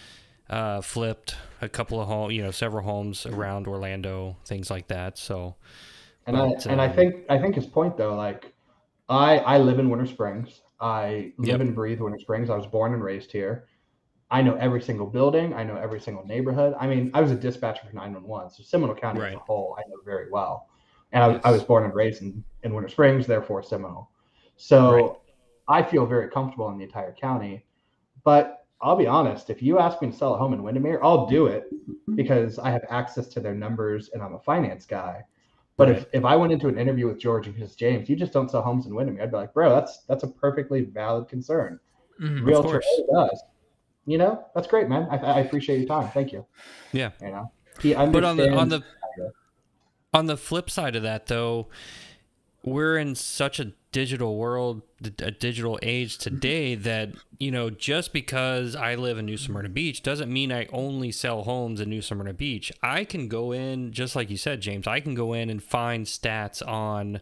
uh, 0.54 0.80
flipped 0.80 1.36
a 1.60 1.68
couple 1.68 2.00
of 2.00 2.08
home, 2.08 2.30
you 2.30 2.42
know, 2.42 2.50
several 2.50 2.84
homes 2.84 3.26
around 3.26 3.66
Orlando, 3.66 4.36
things 4.44 4.70
like 4.70 4.88
that. 4.88 5.18
So 5.18 5.56
And 6.26 6.36
But, 6.36 6.44
I 6.68 6.72
and 6.72 6.80
I 6.80 6.88
um, 6.88 6.96
think 6.96 7.24
I 7.28 7.38
think 7.38 7.54
his 7.54 7.66
point 7.66 7.96
though, 7.96 8.14
like 8.14 8.54
I 9.08 9.38
I 9.38 9.58
live 9.58 9.78
in 9.78 9.90
Winter 9.90 10.06
Springs. 10.06 10.62
I 10.80 11.32
live 11.38 11.48
Yep. 11.48 11.60
and 11.60 11.74
breathe 11.74 12.00
Winter 12.00 12.18
Springs. 12.18 12.50
I 12.50 12.56
was 12.56 12.66
born 12.66 12.94
and 12.94 13.02
raised 13.02 13.30
here. 13.32 13.66
I 14.30 14.42
know 14.42 14.56
every 14.56 14.82
single 14.82 15.06
building. 15.06 15.54
I 15.54 15.64
know 15.64 15.76
every 15.76 16.00
single 16.00 16.24
neighborhood. 16.26 16.74
I 16.80 16.86
mean, 16.86 17.10
I 17.14 17.20
was 17.20 17.30
a 17.30 17.36
dispatcher 17.36 17.86
for 17.86 17.94
911, 17.94 18.50
so 18.50 18.62
Seminole 18.62 18.96
County 18.96 19.24
as 19.24 19.34
a 19.34 19.38
whole, 19.38 19.76
I 19.78 19.82
know 19.88 19.98
very 20.04 20.30
well. 20.30 20.68
And 21.12 21.22
I, 21.22 21.40
I 21.48 21.52
was 21.52 21.62
born 21.64 21.84
and 21.84 21.94
raised 21.94 22.22
in, 22.22 22.44
in 22.64 22.74
Winter 22.74 22.88
Springs, 22.88 23.26
therefore 23.26 23.62
Seminole. 23.62 24.10
So 24.56 24.90
Right. 24.92 25.10
I 25.68 25.82
feel 25.82 26.06
very 26.06 26.30
comfortable 26.30 26.68
in 26.70 26.78
the 26.78 26.84
entire 26.84 27.12
county. 27.14 27.64
But 28.24 28.63
I'll 28.80 28.96
be 28.96 29.06
honest, 29.06 29.50
if 29.50 29.62
you 29.62 29.78
ask 29.78 30.02
me 30.02 30.10
to 30.10 30.16
sell 30.16 30.34
a 30.34 30.38
home 30.38 30.52
in 30.52 30.62
Windermere, 30.62 31.00
I'll 31.02 31.26
do 31.26 31.46
it 31.46 31.64
because 32.16 32.58
I 32.58 32.70
have 32.70 32.84
access 32.90 33.28
to 33.28 33.40
their 33.40 33.54
numbers 33.54 34.10
and 34.12 34.22
I'm 34.22 34.34
a 34.34 34.38
finance 34.40 34.84
guy. 34.84 35.22
But 35.76 35.88
if, 35.90 35.96
Right. 35.98 36.06
if 36.12 36.24
I 36.24 36.36
went 36.36 36.52
into 36.52 36.68
an 36.68 36.78
interview 36.78 37.08
with 37.08 37.18
George 37.18 37.46
and 37.46 37.56
says, 37.58 37.74
James, 37.74 38.08
you 38.08 38.14
just 38.14 38.32
don't 38.32 38.50
sell 38.50 38.62
homes 38.62 38.86
in 38.86 38.94
Windermere, 38.94 39.22
I'd 39.24 39.30
be 39.30 39.36
like, 39.36 39.54
bro, 39.54 39.70
that's 39.70 40.04
that's 40.04 40.22
a 40.22 40.28
perfectly 40.28 40.82
valid 40.82 41.28
concern. 41.28 41.80
Mhm. 42.20 42.44
Realtor. 42.46 42.82
Does. 43.12 43.42
You 44.06 44.18
know, 44.18 44.44
that's 44.54 44.66
great, 44.68 44.88
man. 44.88 45.08
I, 45.10 45.16
I 45.16 45.38
appreciate 45.40 45.78
your 45.78 45.88
time. 45.88 46.10
Thank 46.10 46.30
you. 46.32 46.46
Yeah. 46.92 47.10
You 47.22 47.28
know, 47.30 47.52
he 47.80 47.94
But 47.94 48.22
on 48.22 48.36
the 48.36 48.50
on 48.54 48.68
the 48.68 48.82
on 50.12 50.26
the 50.26 50.36
flip 50.36 50.70
side 50.70 50.94
of 50.94 51.02
that, 51.02 51.26
though, 51.26 51.68
we're 52.62 52.96
in 52.98 53.14
such 53.14 53.58
a 53.58 53.72
digital 53.94 54.36
world, 54.36 54.82
a 55.20 55.30
digital 55.30 55.78
age 55.80 56.18
today 56.18 56.74
mm-hmm. 56.74 56.82
that 56.82 57.10
you 57.38 57.52
know 57.52 57.70
just 57.70 58.12
because 58.12 58.74
I 58.74 58.96
live 58.96 59.18
in 59.18 59.24
New 59.24 59.36
Smyrna 59.36 59.68
Beach 59.68 60.02
doesn't 60.02 60.30
mean 60.30 60.50
I 60.50 60.66
only 60.72 61.12
sell 61.12 61.44
homes 61.44 61.80
in 61.80 61.88
New 61.88 62.02
Smyrna 62.02 62.34
Beach. 62.34 62.72
I 62.82 63.04
can 63.04 63.28
go 63.28 63.52
in, 63.52 63.92
just 63.92 64.16
like 64.16 64.30
you 64.30 64.36
said, 64.36 64.60
James. 64.60 64.88
I 64.88 64.98
can 64.98 65.14
go 65.14 65.32
in 65.32 65.48
and 65.48 65.62
find 65.62 66.06
stats 66.06 66.66
on 66.66 67.20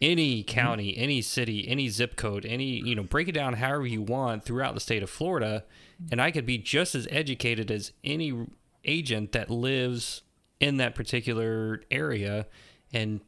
any 0.00 0.42
mm-hmm. 0.42 0.52
county, 0.52 0.98
any 0.98 1.22
city, 1.22 1.68
any 1.68 1.88
zip 1.88 2.16
code, 2.16 2.44
any 2.44 2.80
you 2.84 2.96
know, 2.96 3.04
break 3.04 3.28
it 3.28 3.32
down 3.32 3.54
however 3.54 3.86
you 3.86 4.02
want 4.02 4.44
throughout 4.44 4.74
the 4.74 4.80
state 4.80 5.04
of 5.04 5.08
Florida, 5.08 5.62
mm-hmm. 6.02 6.08
and 6.10 6.20
I 6.20 6.32
could 6.32 6.46
be 6.46 6.58
just 6.58 6.96
as 6.96 7.06
educated 7.12 7.70
as 7.70 7.92
any 8.02 8.48
agent 8.84 9.30
that 9.32 9.50
lives 9.50 10.22
in 10.58 10.78
that 10.78 10.96
particular 10.96 11.80
area 11.92 12.46
and 12.92 13.20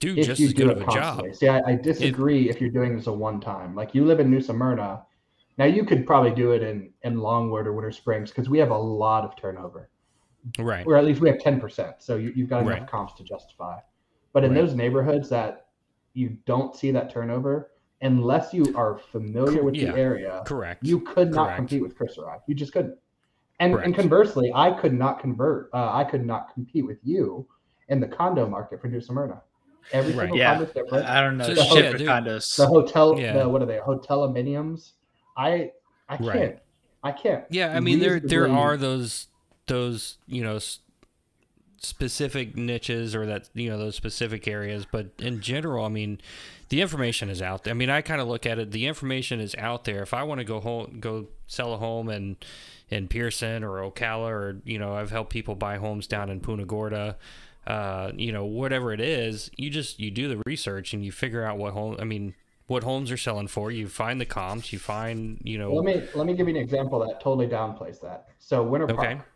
do 0.00 0.14
if 0.16 0.26
just 0.26 0.40
you 0.40 0.48
as 0.48 0.54
do 0.54 0.64
good 0.64 0.76
it 0.76 0.82
of 0.82 0.88
a 0.88 0.92
job. 0.92 1.02
constantly. 1.02 1.34
See, 1.34 1.48
I, 1.48 1.60
I 1.66 1.74
disagree 1.74 2.48
if 2.48 2.60
you're 2.60 2.70
doing 2.70 2.96
this 2.96 3.06
a 3.06 3.12
one 3.12 3.40
time. 3.40 3.74
Like 3.74 3.94
you 3.94 4.04
live 4.04 4.20
in 4.20 4.30
New 4.30 4.40
Smyrna. 4.40 5.02
Now 5.58 5.64
you 5.64 5.84
could 5.84 6.06
probably 6.06 6.30
do 6.30 6.52
it 6.52 6.62
in 6.62 6.90
in 7.02 7.18
Longwood 7.18 7.66
or 7.66 7.72
Winter 7.72 7.90
Springs 7.92 8.30
because 8.30 8.48
we 8.48 8.58
have 8.58 8.70
a 8.70 8.78
lot 8.78 9.24
of 9.24 9.36
turnover. 9.36 9.90
Right. 10.58 10.86
or 10.86 10.96
at 10.96 11.04
least 11.04 11.20
we 11.20 11.28
have 11.28 11.38
10%. 11.38 11.94
So 11.98 12.16
you, 12.16 12.32
you've 12.34 12.48
got 12.48 12.62
enough 12.62 12.78
Right. 12.78 12.86
comps 12.88 13.12
to 13.14 13.24
justify. 13.24 13.80
But 14.32 14.44
in 14.44 14.52
Right. 14.52 14.60
those 14.60 14.74
neighborhoods 14.74 15.28
that 15.30 15.66
you 16.14 16.38
don't 16.46 16.74
see 16.74 16.90
that 16.92 17.10
turnover, 17.10 17.72
unless 18.02 18.54
you 18.54 18.72
are 18.76 18.96
familiar 18.98 19.62
with 19.62 19.74
yeah. 19.74 19.90
the 19.92 19.98
area, 19.98 20.42
Correct. 20.46 20.86
you 20.86 21.00
could 21.00 21.32
not 21.32 21.46
Correct. 21.46 21.56
compete 21.56 21.82
with 21.82 21.96
Chris 21.96 22.16
or 22.16 22.30
I. 22.30 22.38
You 22.46 22.54
just 22.54 22.72
couldn't. 22.72 22.96
And, 23.60 23.74
and 23.74 23.94
conversely, 23.94 24.50
I 24.54 24.70
could 24.70 24.94
not 24.94 25.18
convert. 25.20 25.68
Uh, 25.74 25.90
I 25.92 26.04
could 26.04 26.24
not 26.24 26.54
compete 26.54 26.86
with 26.86 26.98
you 27.02 27.46
in 27.88 27.98
the 28.00 28.06
condo 28.08 28.48
market 28.48 28.80
for 28.80 28.86
New 28.86 29.00
Smyrna. 29.00 29.42
Every 29.92 30.12
Right. 30.12 30.20
single 30.24 30.38
Yeah. 30.38 30.54
condo's 30.56 30.74
different. 30.74 31.06
I 31.06 31.20
don't 31.20 31.36
know 31.38 31.44
So, 31.44 31.54
shit 31.54 31.84
yeah, 31.84 31.90
for 31.92 31.98
dude. 31.98 32.06
the 32.08 32.66
hotel, 32.66 33.18
Yeah. 33.18 33.38
the, 33.38 33.48
what 33.48 33.62
are 33.62 33.66
they? 33.66 33.78
Hotel 33.78 34.24
aminiums. 34.24 34.92
I 35.36 35.72
I 36.08 36.16
can't. 36.16 36.28
Right. 36.28 36.58
I 37.04 37.12
can't. 37.12 37.44
Yeah, 37.50 37.74
I 37.76 37.80
mean 37.80 38.00
there 38.00 38.18
there 38.20 38.48
are 38.50 38.76
those 38.76 39.28
those 39.66 40.18
you 40.26 40.42
know 40.42 40.56
s- 40.56 40.80
specific 41.80 42.56
niches 42.56 43.14
or 43.14 43.24
that 43.26 43.48
you 43.54 43.68
know 43.70 43.78
those 43.78 43.94
specific 43.96 44.48
areas, 44.48 44.86
but 44.90 45.08
in 45.18 45.40
general, 45.40 45.84
I 45.84 45.88
mean 45.88 46.20
the 46.70 46.80
information 46.82 47.30
is 47.30 47.40
out 47.40 47.64
there. 47.64 47.70
I 47.72 47.74
mean, 47.74 47.88
I 47.88 48.02
kind 48.02 48.20
of 48.20 48.28
look 48.28 48.44
at 48.46 48.58
it. 48.58 48.72
The 48.72 48.86
information 48.86 49.40
is 49.40 49.54
out 49.56 49.84
there. 49.84 50.02
If 50.02 50.12
I 50.12 50.22
want 50.22 50.40
to 50.40 50.44
go 50.44 50.60
home, 50.60 50.98
go 51.00 51.26
sell 51.46 51.72
a 51.72 51.78
home 51.78 52.08
in 52.10 52.36
in 52.90 53.06
Pierson 53.08 53.62
or 53.64 53.88
Ocala, 53.90 54.28
or 54.28 54.56
you 54.64 54.78
know, 54.78 54.94
I've 54.94 55.10
helped 55.10 55.30
people 55.30 55.54
buy 55.54 55.76
homes 55.76 56.06
down 56.06 56.30
in 56.30 56.40
Punta 56.40 56.64
Gorda. 56.64 57.16
Uh, 57.68 58.12
you 58.16 58.32
know, 58.32 58.46
whatever 58.46 58.94
it 58.94 59.00
is, 59.00 59.50
you 59.58 59.68
just 59.68 60.00
you 60.00 60.10
do 60.10 60.26
the 60.26 60.42
research 60.46 60.94
and 60.94 61.04
you 61.04 61.12
figure 61.12 61.44
out 61.44 61.58
what 61.58 61.74
home. 61.74 61.96
I 62.00 62.04
mean, 62.04 62.34
what 62.66 62.82
homes 62.82 63.12
are 63.12 63.18
selling 63.18 63.46
for. 63.46 63.70
You 63.70 63.88
find 63.88 64.18
the 64.18 64.24
comps. 64.24 64.72
You 64.72 64.78
find 64.78 65.38
you 65.42 65.58
know. 65.58 65.74
Let 65.74 65.84
me 65.84 66.08
let 66.14 66.26
me 66.26 66.32
give 66.32 66.48
you 66.48 66.56
an 66.56 66.62
example 66.62 66.98
that 67.00 67.20
totally 67.20 67.46
downplays 67.46 68.00
that. 68.00 68.28
So 68.38 68.62
Winter 68.62 68.90
Okay. 68.90 69.16
Park, 69.16 69.28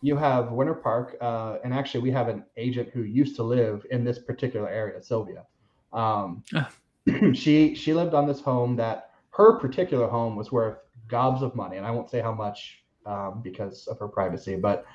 you 0.00 0.16
have 0.16 0.52
Winter 0.52 0.72
Park, 0.72 1.18
uh, 1.20 1.58
and 1.64 1.74
actually 1.74 2.00
we 2.00 2.10
have 2.12 2.28
an 2.28 2.44
agent 2.56 2.88
who 2.94 3.02
used 3.02 3.36
to 3.36 3.42
live 3.42 3.84
in 3.90 4.04
this 4.04 4.18
particular 4.18 4.70
area, 4.70 5.02
Sylvia. 5.02 5.44
Um, 5.92 6.42
Ah. 6.54 6.70
she 7.34 7.74
she 7.74 7.92
lived 7.92 8.14
on 8.14 8.26
this 8.26 8.40
home 8.40 8.74
that 8.76 9.10
her 9.30 9.58
particular 9.58 10.08
home 10.08 10.34
was 10.34 10.50
worth 10.50 10.78
gobs 11.08 11.42
of 11.42 11.54
money, 11.54 11.76
and 11.76 11.84
I 11.84 11.90
won't 11.90 12.08
say 12.08 12.22
how 12.22 12.32
much 12.32 12.82
um, 13.04 13.42
because 13.42 13.86
of 13.86 13.98
her 13.98 14.08
privacy, 14.08 14.56
but 14.56 14.86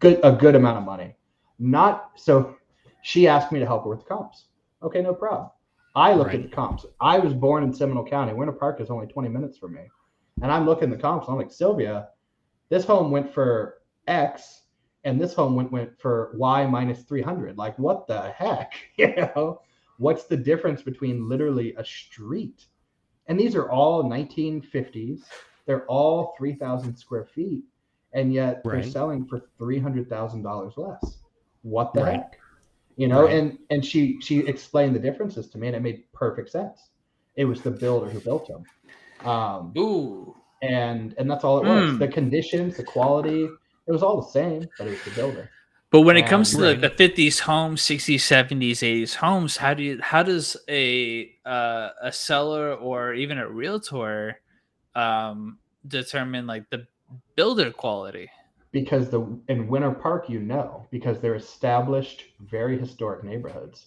good 0.00 0.18
a 0.24 0.32
good 0.32 0.56
amount 0.56 0.78
of 0.78 0.84
money. 0.84 1.14
Not 1.58 2.12
so. 2.16 2.56
She 3.02 3.28
asked 3.28 3.52
me 3.52 3.60
to 3.60 3.66
help 3.66 3.84
her 3.84 3.90
with 3.90 4.00
the 4.00 4.06
comps. 4.06 4.46
Okay, 4.82 5.00
no 5.00 5.14
problem. 5.14 5.50
I 5.94 6.12
looked 6.12 6.28
Right. 6.28 6.40
at 6.44 6.50
the 6.50 6.54
comps. 6.54 6.84
I 7.00 7.18
was 7.18 7.32
born 7.32 7.62
in 7.62 7.72
Seminole 7.72 8.04
County. 8.06 8.34
Winter 8.34 8.52
Park 8.52 8.80
is 8.80 8.90
only 8.90 9.06
20 9.06 9.28
minutes 9.28 9.56
from 9.56 9.74
me. 9.74 9.82
And 10.42 10.52
I'm 10.52 10.66
looking 10.66 10.90
at 10.90 10.96
the 10.96 11.02
comps. 11.02 11.28
I'm 11.28 11.36
like, 11.36 11.50
Sylvia, 11.50 12.08
this 12.68 12.84
home 12.84 13.10
went 13.10 13.32
for 13.32 13.78
X 14.06 14.64
and 15.04 15.20
this 15.20 15.32
home 15.32 15.54
went, 15.54 15.72
went 15.72 15.98
for 15.98 16.32
Y 16.36 16.66
minus 16.66 17.04
300. 17.04 17.56
Like, 17.56 17.78
what 17.78 18.06
the 18.06 18.30
heck? 18.32 18.74
You 18.98 19.14
know, 19.16 19.62
what's 19.98 20.24
the 20.24 20.36
difference 20.36 20.82
between 20.82 21.28
literally 21.28 21.74
a 21.76 21.84
street? 21.84 22.66
And 23.28 23.38
these 23.40 23.54
are 23.56 23.70
all 23.70 24.04
1950s. 24.04 25.22
They're 25.64 25.86
all 25.86 26.34
3,000 26.36 26.94
square 26.96 27.24
feet. 27.24 27.64
And 28.12 28.32
yet 28.34 28.62
they're 28.64 28.82
selling 28.92 29.26
for 29.26 29.48
$300,000 29.58 30.76
less. 30.76 31.18
What 31.66 31.92
the 31.94 32.02
Right. 32.02 32.12
heck? 32.20 32.38
You 32.96 33.08
know, 33.08 33.26
Right. 33.26 33.34
and 33.34 33.58
and 33.70 33.84
she 33.84 34.20
she 34.20 34.46
explained 34.46 34.94
the 34.94 35.00
differences 35.00 35.48
to 35.50 35.58
me, 35.58 35.66
and 35.66 35.76
it 35.76 35.82
made 35.82 36.04
perfect 36.12 36.50
sense. 36.50 36.90
It 37.34 37.44
was 37.44 37.60
the 37.60 37.70
builder 37.72 38.08
who 38.08 38.20
built 38.20 38.48
them. 38.48 38.64
Um, 39.28 39.74
Ooh. 39.76 40.34
and 40.62 41.14
and 41.18 41.28
that's 41.30 41.42
all 41.44 41.58
it 41.58 41.64
was. 41.64 41.96
Mm. 41.96 41.98
The 41.98 42.08
conditions, 42.08 42.76
the 42.76 42.84
quality, 42.84 43.44
it 43.88 43.92
was 43.92 44.02
all 44.04 44.16
the 44.22 44.28
same, 44.28 44.68
but 44.78 44.86
it 44.86 44.90
was 44.90 45.02
the 45.04 45.10
builder. 45.10 45.50
But 45.90 46.02
when 46.02 46.16
it 46.16 46.22
Um, 46.22 46.28
comes 46.28 46.50
to 46.52 46.56
Right. 46.58 46.80
the, 46.80 46.88
the 46.88 46.94
50s 46.94 47.40
homes, 47.40 47.82
60s, 47.82 48.24
70s, 48.24 48.82
80s 48.82 49.14
homes, 49.14 49.56
how 49.56 49.74
do 49.74 49.82
you 49.82 50.00
how 50.00 50.22
does 50.22 50.56
a 50.68 51.30
uh, 51.44 51.90
a 52.00 52.12
seller 52.12 52.74
or 52.74 53.14
even 53.14 53.38
a 53.38 53.48
realtor 53.48 54.40
um, 54.94 55.58
determine 55.86 56.46
like 56.46 56.70
the 56.70 56.86
builder 57.34 57.72
quality? 57.72 58.30
Because 58.80 59.08
the 59.08 59.20
in 59.48 59.68
Winter 59.68 59.90
Park, 59.92 60.28
you 60.28 60.38
know, 60.38 60.86
because 60.90 61.18
they're 61.18 61.34
established, 61.36 62.24
very 62.40 62.78
historic 62.78 63.24
neighborhoods. 63.24 63.86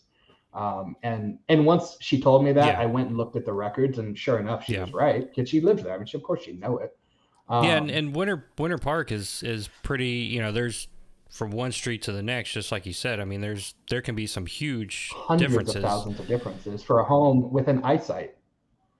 Um, 0.55 0.95
and 1.03 1.37
and 1.47 1.63
once 1.63 1.95
she 2.01 2.19
told 2.19 2.43
me 2.43 2.51
that, 2.53 2.73
Yeah. 2.73 2.81
I 2.81 2.87
went 2.87 3.09
and 3.09 3.15
looked 3.17 3.35
at 3.35 3.45
the 3.45 3.53
records, 3.53 3.99
and 3.99 4.17
sure 4.17 4.39
enough, 4.39 4.65
she 4.65 4.73
Yeah. 4.73 4.81
was 4.85 4.91
right 4.93 5.29
because 5.29 5.47
she 5.47 5.61
lives 5.61 5.83
there. 5.83 5.93
I 5.93 5.97
mean, 5.97 6.07
she, 6.07 6.17
of 6.17 6.23
course, 6.23 6.41
she 6.41 6.53
know 6.53 6.79
it. 6.79 6.97
Um, 7.47 7.63
yeah, 7.65 7.77
and, 7.77 7.91
and 7.91 8.15
Winter 8.15 8.47
Winter 8.57 8.79
Park 8.79 9.11
is 9.11 9.43
is 9.43 9.69
pretty. 9.83 10.09
You 10.09 10.41
know, 10.41 10.51
there's 10.51 10.87
from 11.29 11.51
one 11.51 11.71
street 11.71 12.01
to 12.01 12.11
the 12.11 12.23
next, 12.23 12.53
just 12.53 12.71
like 12.71 12.87
you 12.87 12.93
said. 12.93 13.19
I 13.19 13.25
mean, 13.25 13.41
there's 13.41 13.75
there 13.91 14.01
can 14.01 14.15
be 14.15 14.25
some 14.25 14.47
huge 14.47 15.11
hundreds 15.13 15.51
differences. 15.51 15.75
of 15.75 15.81
thousands 15.83 16.19
of 16.19 16.27
differences 16.27 16.81
for 16.81 16.99
a 17.01 17.03
home 17.05 17.51
within 17.51 17.83
eyesight. 17.83 18.35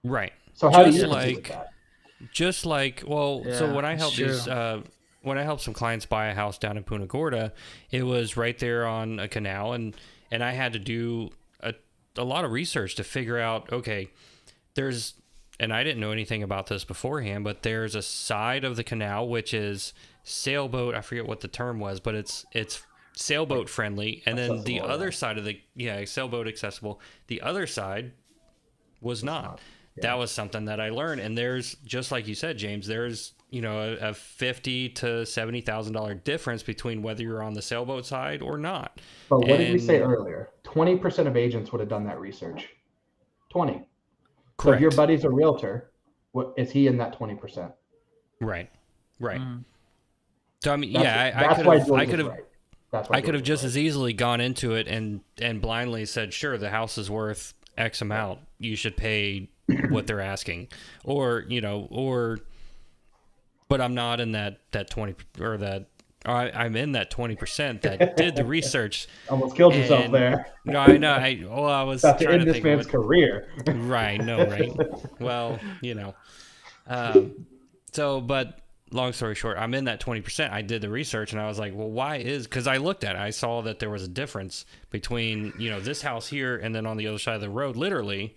Right. 0.04 0.32
So 0.54 0.70
how 0.70 0.84
Just 0.84 0.98
do 0.98 1.02
you 1.02 1.08
like- 1.08 1.34
like 1.34 1.48
that? 1.48 1.66
just 2.32 2.66
like 2.66 3.02
well 3.06 3.42
so 3.44 3.64
Yeah, 3.64 3.72
when 3.72 3.84
i 3.86 3.92
it's 3.94 4.02
helped 4.02 4.16
these 4.18 4.46
uh 4.46 4.82
when 5.22 5.38
i 5.38 5.42
helped 5.42 5.62
some 5.62 5.74
clients 5.74 6.06
buy 6.06 6.26
a 6.26 6.34
house 6.34 6.58
down 6.58 6.76
in 6.76 6.84
punta 6.84 7.06
gorda 7.06 7.52
it 7.90 8.02
was 8.02 8.36
right 8.36 8.58
there 8.58 8.86
on 8.86 9.18
a 9.18 9.28
canal 9.28 9.72
and 9.72 9.96
and 10.30 10.42
i 10.42 10.52
had 10.52 10.72
to 10.72 10.78
do 10.78 11.30
a, 11.60 11.74
a 12.16 12.24
lot 12.24 12.44
of 12.44 12.52
research 12.52 12.94
to 12.94 13.04
figure 13.04 13.38
out 13.38 13.72
okay 13.72 14.10
there's 14.74 15.14
and 15.58 15.72
i 15.72 15.84
didn't 15.84 16.00
know 16.00 16.12
anything 16.12 16.42
about 16.42 16.66
this 16.66 16.84
beforehand 16.84 17.44
but 17.44 17.62
there's 17.62 17.94
a 17.94 18.02
side 18.02 18.64
of 18.64 18.76
the 18.76 18.84
canal 18.84 19.28
which 19.28 19.52
is 19.54 19.92
sailboat 20.22 20.94
i 20.94 21.00
forget 21.00 21.26
what 21.26 21.40
the 21.40 21.48
term 21.48 21.78
was 21.78 22.00
but 22.00 22.14
it's 22.14 22.44
it's 22.52 22.82
sailboat 23.16 23.68
friendly 23.68 24.22
and 24.24 24.38
then 24.38 24.62
the 24.64 24.80
other 24.80 25.10
side 25.12 25.36
of 25.36 25.44
the 25.44 25.60
yeah 25.74 26.04
sailboat 26.04 26.46
accessible 26.46 27.00
the 27.26 27.42
other 27.42 27.66
side 27.66 28.12
was 29.00 29.24
not. 29.24 29.42
not, 29.42 29.60
yeah. 29.96 30.02
That 30.02 30.18
was 30.18 30.30
something 30.30 30.66
that 30.66 30.80
I 30.80 30.90
learned. 30.90 31.20
And 31.20 31.36
there's 31.36 31.74
just 31.84 32.12
like 32.12 32.26
you 32.28 32.34
said, 32.34 32.58
James. 32.58 32.86
There's 32.86 33.32
you 33.50 33.60
know 33.60 33.96
a, 34.00 34.10
a 34.10 34.14
fifty 34.14 34.88
to 34.90 35.26
seventy 35.26 35.60
thousand 35.60 35.92
dollar 35.92 36.14
difference 36.14 36.62
between 36.62 37.02
whether 37.02 37.22
you're 37.22 37.42
on 37.42 37.54
the 37.54 37.62
sailboat 37.62 38.06
side 38.06 38.42
or 38.42 38.56
not. 38.56 39.00
But 39.28 39.40
what 39.40 39.58
did 39.58 39.72
we 39.72 39.78
say 39.78 40.00
earlier? 40.00 40.50
Twenty 40.62 40.96
percent 40.96 41.28
of 41.28 41.36
agents 41.36 41.72
would 41.72 41.80
have 41.80 41.88
done 41.88 42.04
that 42.04 42.20
research. 42.20 42.68
Twenty. 43.50 43.84
So 44.62 44.72
if 44.72 44.80
your 44.80 44.90
buddy's 44.90 45.24
a 45.24 45.30
realtor, 45.30 45.90
what 46.32 46.52
is 46.56 46.70
he 46.70 46.86
in 46.86 46.98
that 46.98 47.14
twenty 47.14 47.34
percent? 47.34 47.72
Right. 48.40 48.70
Right. 49.18 49.40
Mm. 49.40 49.64
So 50.62 50.72
I 50.72 50.76
mean, 50.76 50.90
yeah, 50.90 51.32
I, 51.34 51.50
I 51.50 51.54
could 51.54 51.66
have. 51.66 51.92
I 51.92 52.06
could 52.06 52.18
have. 52.18 52.28
right. 52.28 52.44
I 53.10 53.20
could 53.20 53.34
have 53.34 53.42
George 53.42 53.46
just 53.46 53.62
was 53.62 53.72
as 53.72 53.78
easily 53.78 54.12
gone 54.12 54.40
into 54.40 54.74
it 54.74 54.88
and 54.88 55.20
and 55.40 55.60
blindly 55.60 56.04
said, 56.06 56.32
sure, 56.32 56.58
the 56.58 56.70
house 56.70 56.98
is 56.98 57.10
worth 57.10 57.54
X 57.78 58.02
amount. 58.02 58.40
You 58.58 58.76
should 58.76 58.96
pay 58.96 59.48
what 59.88 60.06
they're 60.06 60.20
asking, 60.20 60.68
or 61.04 61.44
you 61.48 61.60
know, 61.60 61.88
or. 61.90 62.38
But 63.70 63.80
I'm 63.80 63.94
not 63.94 64.20
in 64.20 64.32
that 64.32 64.58
that 64.72 64.90
twenty 64.90 65.14
or 65.40 65.56
that. 65.56 65.86
I, 66.26 66.50
I'm 66.50 66.76
in 66.76 66.92
that 66.92 67.10
twenty 67.10 67.36
percent 67.36 67.80
that 67.82 68.18
did 68.18 68.36
the 68.36 68.44
research. 68.44 69.08
almost 69.30 69.56
killed 69.56 69.74
yourself 69.74 70.10
there. 70.12 70.48
No, 70.66 70.80
I 70.80 70.98
know. 70.98 71.12
I 71.12 71.42
well, 71.48 71.64
I 71.64 71.82
was 71.84 72.04
About 72.04 72.18
to 72.18 72.30
end 72.30 72.44
to 72.44 72.52
this 72.52 72.62
man's 72.62 72.84
of 72.84 72.92
career. 72.92 73.48
right. 73.66 74.20
No, 74.20 74.44
right. 74.46 74.70
Well, 75.18 75.58
you 75.80 75.94
know. 75.94 76.14
Um, 76.86 77.46
so, 77.92 78.20
but 78.20 78.60
long 78.92 79.12
story 79.12 79.34
short, 79.34 79.56
I'm 79.58 79.74
in 79.74 79.84
that 79.84 80.00
20%. 80.00 80.50
I 80.50 80.62
did 80.62 80.82
the 80.82 80.90
research 80.90 81.32
and 81.32 81.40
I 81.40 81.46
was 81.46 81.58
like, 81.58 81.74
well, 81.74 81.90
why 81.90 82.16
is, 82.16 82.46
because 82.46 82.66
I 82.66 82.78
looked 82.78 83.04
at 83.04 83.14
it, 83.14 83.20
I 83.20 83.30
saw 83.30 83.62
that 83.62 83.78
there 83.78 83.90
was 83.90 84.02
a 84.02 84.08
difference 84.08 84.66
between, 84.90 85.52
you 85.58 85.70
know, 85.70 85.80
this 85.80 86.02
house 86.02 86.26
here 86.26 86.56
and 86.56 86.74
then 86.74 86.86
on 86.86 86.96
the 86.96 87.06
other 87.06 87.18
side 87.18 87.36
of 87.36 87.40
the 87.40 87.50
road, 87.50 87.76
literally, 87.76 88.36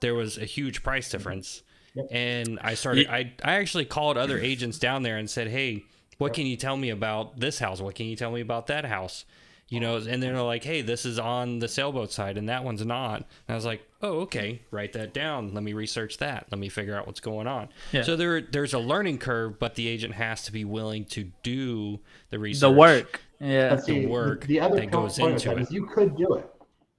there 0.00 0.14
was 0.14 0.36
a 0.36 0.44
huge 0.44 0.82
price 0.82 1.08
difference. 1.08 1.62
Yep. 1.94 2.06
And 2.10 2.58
I 2.62 2.74
started, 2.74 3.08
I, 3.08 3.32
I 3.42 3.54
actually 3.54 3.84
called 3.84 4.16
other 4.16 4.38
agents 4.38 4.78
down 4.78 5.02
there 5.02 5.16
and 5.16 5.28
said, 5.30 5.48
hey, 5.48 5.84
what 6.18 6.32
can 6.34 6.46
you 6.46 6.56
tell 6.56 6.76
me 6.76 6.90
about 6.90 7.38
this 7.38 7.58
house? 7.58 7.80
What 7.80 7.94
can 7.94 8.06
you 8.06 8.16
tell 8.16 8.30
me 8.30 8.40
about 8.40 8.66
that 8.68 8.84
house? 8.84 9.24
You 9.68 9.80
know, 9.80 9.96
and 9.96 10.22
they're 10.22 10.40
like, 10.42 10.62
hey, 10.62 10.82
this 10.82 11.06
is 11.06 11.18
on 11.18 11.58
the 11.58 11.68
sailboat 11.68 12.12
side 12.12 12.36
and 12.36 12.48
that 12.48 12.64
one's 12.64 12.84
not. 12.84 13.16
And 13.16 13.26
I 13.48 13.54
was 13.54 13.64
like, 13.64 13.82
oh, 14.02 14.20
okay, 14.20 14.60
write 14.70 14.92
that 14.92 15.14
down. 15.14 15.54
Let 15.54 15.62
me 15.64 15.72
research 15.72 16.18
that. 16.18 16.46
Let 16.50 16.58
me 16.58 16.68
figure 16.68 16.96
out 16.96 17.06
what's 17.06 17.20
going 17.20 17.46
on. 17.46 17.68
Yeah. 17.90 18.02
So 18.02 18.14
there, 18.14 18.42
there's 18.42 18.74
a 18.74 18.78
learning 18.78 19.18
curve, 19.18 19.58
but 19.58 19.74
the 19.74 19.88
agent 19.88 20.14
has 20.14 20.44
to 20.44 20.52
be 20.52 20.64
willing 20.64 21.06
to 21.06 21.30
do 21.42 22.00
the 22.30 22.38
research. 22.38 22.60
The 22.60 22.70
work. 22.70 23.20
Yeah. 23.40 23.70
But 23.70 23.84
see, 23.84 24.06
work 24.06 24.46
the 24.46 24.60
other 24.60 24.76
that 24.76 24.90
goes 24.90 25.18
into 25.18 25.52
it. 25.52 25.58
it. 25.58 25.62
is 25.62 25.72
you 25.72 25.86
could 25.86 26.16
do 26.16 26.34
it, 26.34 26.48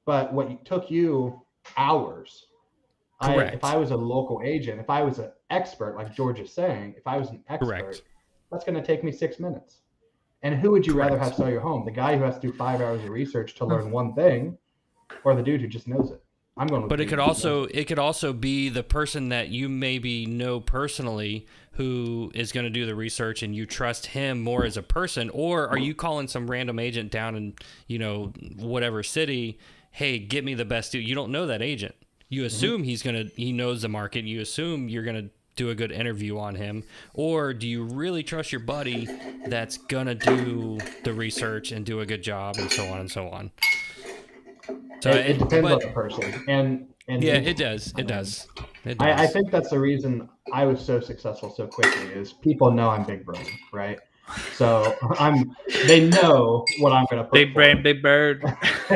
but 0.05 0.33
what 0.33 0.65
took 0.65 0.89
you 0.89 1.41
hours. 1.77 2.47
I, 3.19 3.35
if 3.45 3.63
I 3.63 3.77
was 3.77 3.91
a 3.91 3.95
local 3.95 4.41
agent, 4.43 4.79
if 4.79 4.89
I 4.89 5.01
was 5.01 5.19
an 5.19 5.31
expert, 5.49 5.95
like 5.95 6.13
George 6.13 6.39
is 6.39 6.53
saying, 6.53 6.95
if 6.97 7.07
I 7.07 7.17
was 7.17 7.29
an 7.29 7.43
expert, 7.49 7.65
Correct. 7.65 8.01
that's 8.51 8.65
going 8.65 8.75
to 8.75 8.85
take 8.85 9.03
me 9.03 9.11
six 9.11 9.39
minutes. 9.39 9.81
And 10.43 10.55
who 10.55 10.71
would 10.71 10.85
you 10.85 10.93
rather 10.93 11.17
have 11.17 11.33
sell 11.33 11.49
your 11.49 11.61
home? 11.61 11.85
The 11.85 11.91
guy 11.91 12.17
who 12.17 12.23
has 12.23 12.35
to 12.35 12.41
do 12.41 12.53
five 12.53 12.81
hours 12.81 13.03
of 13.03 13.09
research 13.09 13.55
to 13.55 13.65
learn 13.65 13.89
one 13.89 14.13
thing, 14.13 14.57
or 15.23 15.33
the 15.35 15.41
dude 15.41 15.61
who 15.61 15.67
just 15.67 15.87
knows 15.87 16.11
it? 16.11 16.23
I'm 16.57 16.67
going. 16.67 16.87
But 16.87 17.01
it 17.01 17.05
could 17.05 17.17
just 17.17 17.43
knows 17.43 17.45
also 17.45 17.65
it 17.65 17.85
could 17.85 17.99
also 17.99 18.31
be 18.31 18.69
the 18.69 18.83
person 18.83 19.29
that 19.29 19.49
you 19.49 19.67
maybe 19.67 20.25
know 20.25 20.59
personally 20.59 21.47
who 21.71 22.31
is 22.33 22.51
going 22.51 22.63
to 22.63 22.69
do 22.69 22.85
the 22.85 22.95
research 22.95 23.43
and 23.43 23.55
you 23.55 23.65
trust 23.65 24.05
him 24.07 24.41
more 24.41 24.65
as 24.65 24.77
a 24.77 24.83
person 24.83 25.29
or 25.31 25.67
are 25.67 25.77
you 25.77 25.93
calling 25.93 26.27
some 26.27 26.49
random 26.49 26.79
agent 26.79 27.11
down 27.11 27.35
in 27.35 27.53
you 27.87 27.99
know 27.99 28.31
whatever 28.57 29.03
city 29.03 29.59
hey 29.91 30.17
get 30.17 30.45
me 30.45 30.53
the 30.53 30.63
best 30.63 30.93
dude 30.93 31.05
you 31.05 31.13
don't 31.13 31.31
know 31.31 31.47
that 31.47 31.61
agent 31.61 31.93
you 32.29 32.41
Mm-hmm. 32.41 32.47
assume 32.47 32.83
he's 32.83 33.01
going 33.03 33.15
to 33.15 33.31
he 33.35 33.51
knows 33.51 33.81
the 33.81 33.89
market 33.89 34.25
you 34.25 34.41
assume 34.41 34.89
you're 34.89 35.03
going 35.03 35.15
to 35.15 35.29
do 35.55 35.69
a 35.69 35.75
good 35.75 35.91
interview 35.91 36.37
on 36.37 36.55
him 36.55 36.83
or 37.13 37.53
do 37.53 37.67
you 37.67 37.83
really 37.83 38.23
trust 38.23 38.51
your 38.51 38.59
buddy 38.61 39.07
that's 39.47 39.77
going 39.77 40.05
to 40.07 40.15
do 40.15 40.77
the 41.03 41.13
research 41.13 41.71
and 41.71 41.85
do 41.85 42.01
a 42.01 42.05
good 42.05 42.21
job 42.23 42.57
and 42.57 42.69
so 42.71 42.85
on 42.87 42.99
and 42.99 43.09
so 43.11 43.29
on 43.29 43.51
so 45.01 45.11
it, 45.11 45.27
it 45.31 45.37
depends 45.39 45.61
but- 45.69 45.73
on 45.73 45.79
the 45.79 45.87
person, 45.93 46.43
and 46.47 46.87
and 47.07 47.23
yeah, 47.23 47.35
it 47.35 47.55
does. 47.57 47.93
It 47.99 48.07
does. 48.07 48.47
It 48.83 48.97
does. 48.97 49.07
I, 49.07 49.25
I 49.25 49.27
think 49.27 49.51
that's 49.51 49.69
the 49.69 49.77
reason 49.79 50.27
I 50.51 50.65
was 50.65 50.83
so 50.83 50.99
successful 50.99 51.53
so 51.55 51.67
quickly 51.67 52.07
is 52.07 52.33
people 52.33 52.71
know 52.71 52.89
I'm 52.89 53.03
big 53.03 53.23
brain, 53.23 53.45
right? 53.71 53.99
So 54.53 54.95
I'm 55.19 55.55
they 55.85 56.07
know 56.09 56.65
what 56.79 56.91
I'm 56.93 57.05
gonna 57.09 57.23
put 57.23 57.33
Big 57.33 57.53
brain, 57.53 57.83
big 57.83 58.01
bird. 58.01 58.41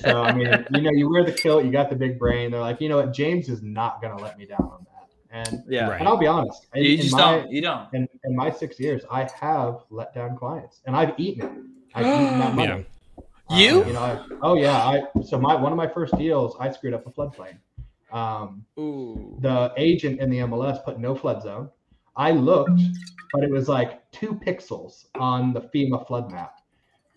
so 0.00 0.22
I 0.22 0.32
mean, 0.32 0.66
you 0.72 0.80
know, 0.82 0.90
you 0.90 1.10
wear 1.10 1.24
the 1.24 1.32
kilt, 1.32 1.64
you 1.64 1.70
got 1.70 1.88
the 1.90 1.96
big 1.96 2.18
brain. 2.18 2.50
They're 2.50 2.60
like, 2.60 2.80
you 2.80 2.88
know 2.88 2.96
what, 2.96 3.12
James 3.12 3.48
is 3.48 3.62
not 3.62 4.02
gonna 4.02 4.20
let 4.20 4.38
me 4.38 4.46
down 4.46 4.60
on 4.60 4.86
that. 4.86 5.08
And 5.30 5.62
yeah. 5.68 5.88
Right. 5.88 6.00
and 6.00 6.08
I'll 6.08 6.16
be 6.16 6.26
honest, 6.26 6.66
in, 6.74 6.84
You 6.84 6.90
in 6.92 7.00
just 7.02 7.12
my 7.12 7.20
don't. 7.20 7.50
You 7.52 7.62
don't. 7.62 7.94
in, 7.94 8.08
in 8.24 8.34
my 8.34 8.50
six 8.50 8.80
years, 8.80 9.02
I 9.10 9.28
have 9.40 9.82
let 9.90 10.14
down 10.14 10.36
clients, 10.36 10.80
and 10.86 10.96
I've 10.96 11.12
eaten 11.18 11.46
it. 11.46 11.52
I've 11.94 12.06
eaten 12.22 12.38
that 12.40 12.54
money. 12.54 12.86
Yeah. 13.18 13.24
Uh, 13.50 13.58
You? 13.58 13.86
you 13.86 13.92
know, 13.92 14.00
I, 14.00 14.24
oh 14.42 14.54
yeah. 14.54 14.76
I 14.76 15.02
so 15.22 15.38
my 15.38 15.54
one 15.54 15.70
of 15.72 15.76
my 15.78 15.88
first 15.88 16.16
deals, 16.18 16.56
I 16.58 16.70
screwed 16.72 16.94
up 16.94 17.06
a 17.06 17.10
floodplain, 17.10 17.56
Um, 18.12 18.64
Ooh. 18.78 19.36
the 19.40 19.72
agent 19.76 20.20
in 20.20 20.28
the 20.30 20.38
MLS 20.38 20.82
put 20.84 20.98
no 20.98 21.14
flood 21.14 21.42
zone. 21.42 21.70
I 22.18 22.32
looked, 22.32 22.80
but 23.32 23.44
it 23.44 23.50
was 23.50 23.68
like 23.68 24.10
two 24.10 24.34
pixels 24.34 25.06
on 25.14 25.52
the 25.52 25.60
FEMA 25.60 26.06
flood 26.06 26.30
map. 26.30 26.56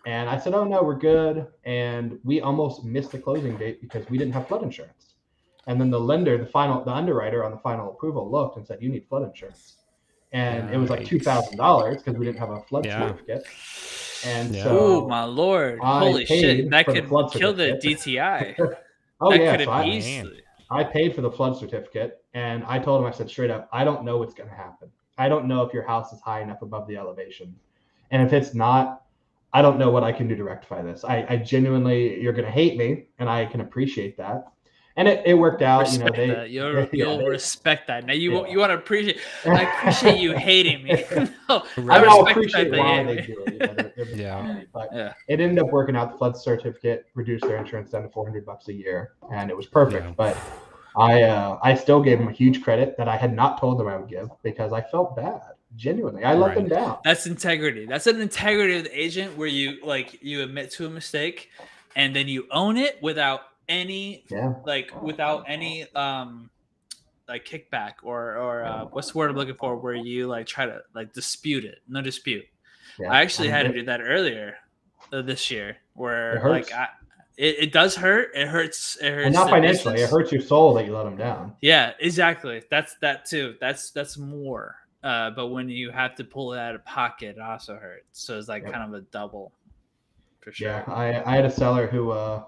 And 0.06 0.30
I 0.30 0.38
said, 0.38 0.54
oh 0.54 0.64
no, 0.64 0.82
we're 0.82 0.98
good. 0.98 1.46
And 1.64 2.18
we 2.24 2.40
almost 2.40 2.84
missed 2.84 3.12
the 3.12 3.18
closing 3.18 3.56
date 3.56 3.80
because 3.80 4.08
we 4.08 4.16
didn't 4.16 4.32
have 4.32 4.48
flood 4.48 4.62
insurance. 4.62 5.14
And 5.66 5.80
then 5.80 5.90
the 5.90 6.00
lender, 6.00 6.38
the 6.38 6.46
final, 6.46 6.84
the 6.84 6.90
underwriter 6.92 7.44
on 7.44 7.52
the 7.52 7.58
final 7.58 7.90
approval 7.90 8.30
looked 8.30 8.56
and 8.56 8.66
said, 8.66 8.78
you 8.80 8.88
need 8.88 9.06
flood 9.08 9.22
insurance. 9.24 9.76
And 10.32 10.70
it 10.70 10.78
was 10.78 10.88
like 10.88 11.00
$2,000 11.04 11.98
because 11.98 12.18
we 12.18 12.24
didn't 12.24 12.38
have 12.38 12.50
a 12.50 12.62
flood 12.62 12.86
Yeah. 12.86 13.08
certificate. 13.08 13.46
And 14.24 14.54
Yeah. 14.54 14.64
so, 14.64 14.78
oh 14.78 15.08
my 15.08 15.24
lord! 15.24 15.80
I 15.82 15.98
Holy 15.98 16.24
shit! 16.24 16.70
That 16.70 16.84
for 16.86 16.94
the 16.94 17.02
could 17.02 17.32
kill 17.32 17.52
the. 17.54 17.72
DTI. 17.82 18.54
oh 19.20 19.30
that 19.30 19.40
yeah, 19.40 19.50
could 19.50 19.64
so 19.64 19.70
have 19.72 19.80
I, 19.84 19.88
easily. 19.88 20.41
I 20.72 20.84
paid 20.84 21.14
for 21.14 21.20
the 21.20 21.30
flood 21.30 21.56
certificate 21.56 22.24
and 22.34 22.64
I 22.64 22.78
told 22.78 23.00
him, 23.00 23.06
I 23.06 23.10
said 23.10 23.28
straight 23.28 23.50
up, 23.50 23.68
I 23.72 23.84
don't 23.84 24.04
know 24.04 24.16
what's 24.18 24.34
going 24.34 24.48
to 24.48 24.54
happen. 24.54 24.90
I 25.18 25.28
don't 25.28 25.46
know 25.46 25.62
if 25.62 25.74
your 25.74 25.86
house 25.86 26.12
is 26.12 26.20
high 26.20 26.40
enough 26.40 26.62
above 26.62 26.88
the 26.88 26.96
elevation. 26.96 27.54
And 28.10 28.22
if 28.22 28.32
it's 28.32 28.54
not, 28.54 29.02
I 29.52 29.60
don't 29.60 29.78
know 29.78 29.90
what 29.90 30.02
I 30.02 30.12
can 30.12 30.28
do 30.28 30.36
to 30.36 30.44
rectify 30.44 30.80
this. 30.82 31.04
I, 31.04 31.26
I 31.28 31.36
genuinely, 31.36 32.20
you're 32.20 32.32
going 32.32 32.46
to 32.46 32.50
hate 32.50 32.78
me 32.78 33.04
and 33.18 33.28
I 33.28 33.44
can 33.44 33.60
appreciate 33.60 34.16
that. 34.16 34.46
And 34.96 35.08
it, 35.08 35.22
it 35.26 35.34
worked 35.34 35.62
out, 35.62 35.90
you 35.90 35.98
know, 36.00 36.08
they, 36.14 36.26
that. 36.28 36.50
You'll, 36.50 36.74
yeah, 36.74 36.86
you'll 36.92 37.18
they- 37.18 37.24
respect 37.28 37.86
that. 37.88 38.04
Now 38.04 38.12
you 38.12 38.32
Yeah. 38.42 38.46
you 38.48 38.58
want 38.58 38.70
to 38.70 38.74
appreciate. 38.76 39.18
I 39.46 39.62
appreciate 39.62 40.20
you 40.20 40.36
hating 40.36 40.82
me. 40.84 41.02
no, 41.16 41.28
I, 41.48 41.62
Right. 41.76 41.76
mean, 41.78 41.90
I 41.90 41.96
respect 42.00 42.30
appreciate 42.30 42.64
that 42.64 42.70
they 42.72 42.78
why 42.78 43.02
they 43.04 43.16
me. 43.16 43.22
do 43.22 43.44
it. 43.46 43.52
You 43.54 43.58
know, 43.58 43.66
they're- 43.74 43.92
they're 43.96 44.06
Yeah. 44.16 44.60
But 44.72 44.88
Yeah. 44.94 45.12
it 45.28 45.40
ended 45.40 45.58
up 45.64 45.70
working 45.72 45.96
out. 45.96 46.12
The 46.12 46.18
flood 46.18 46.36
certificate 46.36 47.06
reduced 47.14 47.44
their 47.46 47.56
insurance 47.56 47.90
down 47.90 48.02
to 48.02 48.08
400 48.10 48.44
bucks 48.44 48.68
a 48.68 48.72
year, 48.72 49.12
and 49.32 49.50
it 49.50 49.56
was 49.56 49.66
perfect. 49.66 50.04
Yeah. 50.04 50.12
But 50.16 50.36
I, 50.94 51.22
uh, 51.22 51.58
I 51.62 51.74
still 51.74 52.02
gave 52.02 52.18
them 52.18 52.28
a 52.28 52.32
huge 52.32 52.62
credit 52.62 52.96
that 52.98 53.08
I 53.08 53.16
had 53.16 53.34
not 53.34 53.58
told 53.58 53.78
them 53.78 53.88
I 53.88 53.96
would 53.96 54.10
give 54.10 54.28
because 54.42 54.74
I 54.74 54.82
felt 54.82 55.16
bad. 55.16 55.40
Genuinely, 55.74 56.22
I 56.22 56.34
let 56.34 56.48
Right. 56.48 56.54
them 56.56 56.68
down. 56.68 56.98
That's 57.02 57.26
integrity. 57.26 57.86
That's 57.86 58.06
an 58.06 58.20
integrity 58.20 58.76
of 58.76 58.84
the 58.84 59.00
agent 59.00 59.38
where 59.38 59.48
you 59.48 59.78
like 59.82 60.22
you 60.22 60.42
admit 60.42 60.70
to 60.72 60.84
a 60.86 60.90
mistake 60.90 61.48
and 61.96 62.14
then 62.14 62.28
you 62.28 62.46
own 62.50 62.76
it 62.76 62.98
without 63.02 63.40
any 63.68 64.24
Yeah. 64.30 64.54
like 64.64 64.90
without 65.02 65.44
any 65.48 65.86
um 65.94 66.50
like 67.28 67.44
kickback 67.44 67.94
or 68.02 68.36
or 68.36 68.64
uh, 68.64 68.84
what's 68.86 69.12
the 69.12 69.18
word 69.18 69.30
I'm 69.30 69.36
looking 69.36 69.54
for 69.54 69.76
where 69.76 69.94
you 69.94 70.26
like 70.26 70.46
try 70.46 70.66
to 70.66 70.80
like 70.94 71.12
dispute 71.12 71.64
it. 71.64 71.78
No 71.88 72.02
dispute. 72.02 72.44
yeah. 72.98 73.10
I 73.12 73.22
actually 73.22 73.48
had 73.48 73.66
to 73.66 73.72
do 73.72 73.84
that 73.86 74.00
earlier 74.02 74.56
uh, 75.12 75.22
this 75.22 75.50
year 75.50 75.76
where 75.94 76.42
like 76.48 76.72
I 76.72 76.88
it, 77.38 77.56
it 77.60 77.72
does 77.72 77.96
hurt. 77.96 78.32
It 78.34 78.46
hurts. 78.46 78.98
It 79.00 79.10
hurts. 79.10 79.24
and 79.26 79.34
not 79.34 79.48
financially. 79.48 80.00
It 80.02 80.10
hurts 80.10 80.30
your 80.32 80.42
soul 80.42 80.74
that 80.74 80.84
you 80.84 80.94
let 80.94 81.04
them 81.04 81.16
down. 81.16 81.56
Yeah, 81.62 81.92
exactly. 81.98 82.62
That's 82.70 82.94
that 83.00 83.24
too. 83.24 83.54
That's 83.58 83.90
that's 83.90 84.18
more. 84.18 84.76
Uh, 85.02 85.30
but 85.30 85.48
when 85.48 85.68
you 85.70 85.90
have 85.90 86.14
to 86.16 86.24
pull 86.24 86.52
it 86.52 86.58
out 86.58 86.74
of 86.74 86.84
pocket, 86.84 87.36
it 87.38 87.40
also 87.40 87.74
hurts. 87.76 88.22
So 88.22 88.38
it's 88.38 88.48
like 88.48 88.64
Yep. 88.64 88.72
kind 88.72 88.84
of 88.94 89.00
a 89.00 89.04
double, 89.06 89.50
for 90.40 90.52
sure. 90.52 90.68
Yeah, 90.68 90.84
I, 90.86 91.22
I 91.32 91.34
had 91.34 91.44
a 91.46 91.50
seller 91.50 91.86
who, 91.88 92.10
uh, 92.12 92.44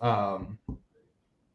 um, 0.00 0.58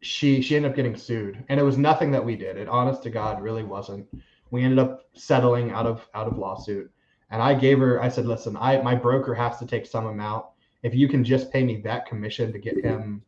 she 0.01 0.41
she 0.41 0.55
ended 0.55 0.71
up 0.71 0.75
getting 0.75 0.95
sued, 0.95 1.43
and 1.49 1.59
it 1.59 1.63
was 1.63 1.77
nothing 1.77 2.11
that 2.11 2.23
we 2.23 2.35
did. 2.35 2.57
It, 2.57 2.67
honest 2.67 3.03
to 3.03 3.09
God, 3.09 3.41
really 3.41 3.63
wasn't. 3.63 4.07
We 4.51 4.63
ended 4.63 4.79
up 4.79 5.01
settling 5.13 5.71
out 5.71 5.85
of 5.87 6.07
out 6.13 6.27
of 6.27 6.37
lawsuit, 6.37 6.91
and 7.31 7.41
I 7.41 7.53
gave 7.55 7.79
her. 7.79 8.01
I 8.01 8.09
said, 8.09 8.25
listen, 8.25 8.55
I 8.57 8.81
my 8.81 8.95
broker 8.95 9.33
has 9.33 9.57
to 9.59 9.65
take 9.65 9.85
some 9.85 10.05
amount. 10.05 10.45
If 10.83 10.93
you 10.93 11.07
can 11.07 11.23
just 11.23 11.51
pay 11.51 11.63
me 11.63 11.81
that 11.81 12.05
commission 12.05 12.51
to 12.51 12.59
get 12.59 12.83
him, 12.83 13.23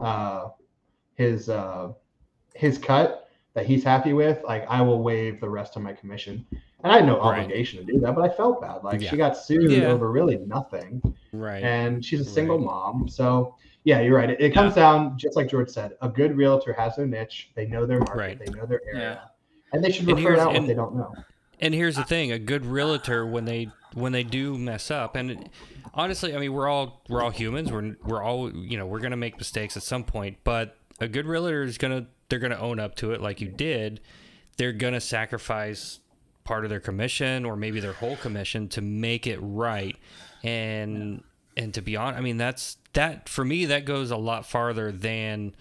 uh, 0.00 0.48
his 1.14 1.48
uh, 1.48 1.92
his 2.54 2.76
cut 2.78 3.28
that 3.54 3.66
he's 3.66 3.82
happy 3.82 4.12
with, 4.12 4.42
like 4.44 4.66
I 4.68 4.82
will 4.82 5.02
waive 5.02 5.40
the 5.40 5.48
rest 5.48 5.76
of 5.76 5.82
my 5.82 5.92
commission. 5.92 6.46
And 6.84 6.92
I 6.92 6.96
had 6.96 7.06
no 7.06 7.18
Right. 7.18 7.40
obligation 7.40 7.84
to 7.84 7.92
do 7.92 7.98
that, 8.00 8.14
but 8.14 8.24
I 8.24 8.28
felt 8.28 8.60
bad. 8.60 8.84
Like 8.84 9.00
Yeah. 9.02 9.10
she 9.10 9.16
got 9.16 9.36
sued 9.36 9.70
Yeah. 9.70 9.88
over 9.88 10.12
really 10.12 10.36
nothing 10.36 11.02
Right. 11.32 11.64
and 11.64 12.04
she's 12.04 12.20
a 12.20 12.24
single 12.24 12.58
Right. 12.58 12.66
mom. 12.66 13.08
So 13.08 13.56
yeah, 13.84 14.00
you're 14.00 14.16
right. 14.16 14.30
It, 14.30 14.40
it 14.40 14.50
comes 14.54 14.74
down 14.74 15.16
just 15.18 15.36
like 15.36 15.48
George 15.48 15.70
said. 15.70 15.92
A 16.02 16.08
good 16.08 16.36
realtor 16.36 16.72
has 16.72 16.96
their 16.96 17.06
niche. 17.06 17.50
They 17.54 17.66
know 17.66 17.86
their 17.86 17.98
market. 17.98 18.16
Right. 18.16 18.38
They 18.38 18.52
know 18.52 18.66
their 18.66 18.82
area, 18.92 19.20
Yeah. 19.22 19.28
and 19.72 19.82
they 19.84 19.90
should 19.90 20.08
And 20.08 20.18
refer 20.18 20.30
here's- 20.30 20.40
out 20.40 20.52
what 20.54 20.66
they 20.66 20.74
don't 20.74 20.96
know. 20.96 21.14
And 21.60 21.74
here's 21.74 21.96
the 21.96 22.02
ah. 22.02 22.04
thing: 22.04 22.30
a 22.30 22.38
good 22.38 22.64
realtor, 22.64 23.26
when 23.26 23.44
they 23.44 23.68
when 23.94 24.12
they 24.12 24.22
do 24.22 24.56
mess 24.56 24.90
up, 24.90 25.16
and 25.16 25.48
honestly, 25.92 26.34
I 26.34 26.38
mean, 26.38 26.52
we're 26.52 26.68
all 26.68 27.02
we're 27.08 27.22
all 27.22 27.30
humans. 27.30 27.72
We're 27.72 27.96
we're 28.04 28.22
all 28.22 28.50
you 28.54 28.76
know 28.76 28.86
we're 28.86 29.00
gonna 29.00 29.16
make 29.16 29.38
mistakes 29.38 29.76
at 29.76 29.82
some 29.82 30.04
point. 30.04 30.38
But 30.44 30.76
a 31.00 31.08
good 31.08 31.26
realtor 31.26 31.64
is 31.64 31.78
gonna 31.78 32.06
they're 32.28 32.38
gonna 32.38 32.58
own 32.58 32.78
up 32.78 32.94
to 32.96 33.12
it, 33.12 33.20
like 33.20 33.40
you 33.40 33.48
did. 33.48 34.00
They're 34.56 34.72
gonna 34.72 35.00
sacrifice 35.00 35.98
part 36.44 36.64
of 36.64 36.70
their 36.70 36.80
commission 36.80 37.44
or 37.44 37.56
maybe 37.56 37.80
their 37.80 37.92
whole 37.92 38.16
commission 38.16 38.68
to 38.68 38.80
make 38.80 39.26
it 39.26 39.38
right. 39.42 39.96
And 40.44 41.22
and 41.58 41.74
to 41.74 41.82
be 41.82 41.96
honest, 41.96 42.18
I 42.18 42.22
mean 42.22 42.36
that's 42.38 42.76
that 42.94 43.28
for 43.28 43.44
me 43.44 43.66
that 43.66 43.84
goes 43.84 44.10
a 44.10 44.16
lot 44.16 44.46
farther 44.46 44.90
than 44.92 45.54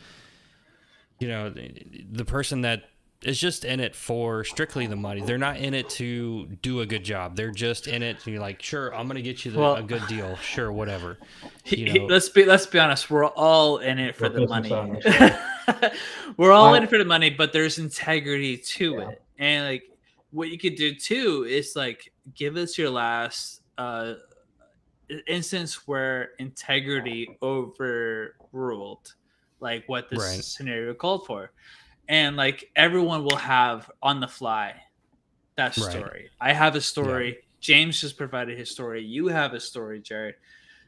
you 1.19 1.27
know 1.27 1.49
the, 1.49 2.05
the 2.11 2.25
person 2.25 2.61
that 2.61 2.83
is 3.23 3.39
just 3.39 3.65
in 3.65 3.79
it 3.79 3.95
for 3.95 4.43
strictly 4.43 4.85
the 4.85 4.95
money. 4.95 5.21
They're 5.21 5.39
not 5.39 5.57
in 5.57 5.73
it 5.73 5.89
to 5.91 6.45
do 6.61 6.81
a 6.81 6.85
good 6.85 7.03
job. 7.03 7.35
They're 7.35 7.49
just 7.49 7.87
in 7.87 8.03
it 8.03 8.19
to 8.19 8.25
be 8.27 8.37
like, 8.37 8.61
sure, 8.61 8.93
I'm 8.93 9.07
gonna 9.07 9.23
get 9.23 9.43
you 9.43 9.49
the, 9.51 9.59
Well- 9.59 9.75
a 9.77 9.81
good 9.81 10.05
deal. 10.07 10.35
Sure, 10.37 10.71
whatever. 10.71 11.17
You 11.65 11.91
he- 11.91 11.99
know- 11.99 12.05
let's 12.05 12.29
be 12.29 12.45
let's 12.45 12.67
be 12.67 12.77
honest. 12.77 13.09
We're 13.09 13.25
all 13.25 13.79
in 13.79 13.97
it 13.97 14.15
for 14.15 14.29
the 14.29 14.45
money. 14.47 14.69
we're 16.37 16.51
all 16.51 16.73
Uh, 16.73 16.77
in 16.77 16.83
it 16.83 16.89
for 16.89 16.97
the 16.99 17.05
money, 17.05 17.29
but 17.31 17.53
there's 17.53 17.79
integrity 17.79 18.57
to 18.57 18.91
Yeah. 18.93 19.09
it. 19.09 19.21
And 19.39 19.65
like 19.65 19.83
what 20.31 20.49
you 20.49 20.57
could 20.59 20.75
do 20.75 20.93
too 20.93 21.45
is 21.49 21.75
like 21.75 22.11
give 22.35 22.55
us 22.55 22.77
your 22.77 22.89
last 22.91 23.61
uh 23.77 24.13
instance 25.27 25.87
where 25.87 26.31
integrity 26.39 27.37
overruled 27.41 29.13
like 29.59 29.83
what 29.87 30.09
this 30.09 30.19
Right. 30.19 30.43
scenario 30.43 30.93
called 30.93 31.25
for. 31.25 31.51
And 32.07 32.35
like 32.35 32.69
everyone 32.75 33.23
will 33.23 33.35
have 33.37 33.89
on 34.01 34.19
the 34.19 34.27
fly 34.27 34.81
that 35.55 35.75
Right. 35.77 35.91
story. 35.91 36.29
I 36.39 36.53
have 36.53 36.75
a 36.75 36.81
story. 36.81 37.39
James 37.59 37.99
just 37.99 38.17
provided 38.17 38.57
his 38.57 38.69
story. 38.69 39.03
You 39.03 39.27
have 39.27 39.53
a 39.53 39.59
story, 39.59 39.99
Jared. 39.99 40.35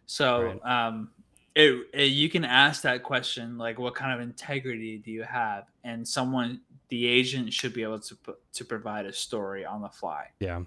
So 0.05 0.59
um 0.63 1.11
it, 1.55 1.87
it- 1.93 2.03
you 2.11 2.29
can 2.29 2.45
ask 2.45 2.83
that 2.83 3.03
question 3.03 3.57
like 3.57 3.79
what 3.79 3.95
kind 3.95 4.13
of 4.13 4.21
integrity 4.21 4.97
do 4.99 5.11
you 5.11 5.23
have 5.23 5.65
and 5.83 6.07
someone 6.07 6.61
the 6.89 7.05
agent 7.07 7.51
should 7.53 7.73
be 7.73 7.83
able 7.83 7.99
to 7.99 8.15
put, 8.15 8.39
to 8.53 8.63
provide 8.65 9.05
a 9.07 9.13
story 9.13 9.65
on 9.65 9.81
the 9.81 9.89
fly 9.89 10.27
Yeah. 10.39 10.61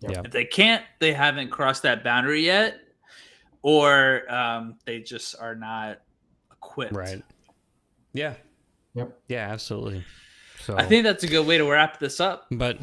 Yeah. 0.00 0.22
if 0.24 0.32
they 0.32 0.44
can't 0.46 0.84
they 1.00 1.12
haven't 1.12 1.50
crossed 1.50 1.82
that 1.82 2.02
boundary 2.02 2.44
yet 2.44 2.80
or 3.62 4.30
um, 4.32 4.76
they 4.84 5.00
just 5.00 5.34
are 5.40 5.54
not 5.54 6.00
equipped 6.52 6.94
Right. 6.94 7.22
Yeah. 8.12 8.34
Yep. 8.94 9.18
Yeah, 9.28 9.48
absolutely. 9.50 10.04
So 10.60 10.76
i 10.76 10.84
think 10.84 11.02
that's 11.04 11.24
a 11.24 11.26
good 11.26 11.44
way 11.46 11.58
to 11.58 11.68
wrap 11.68 11.98
this 11.98 12.20
up 12.20 12.46
but 12.52 12.78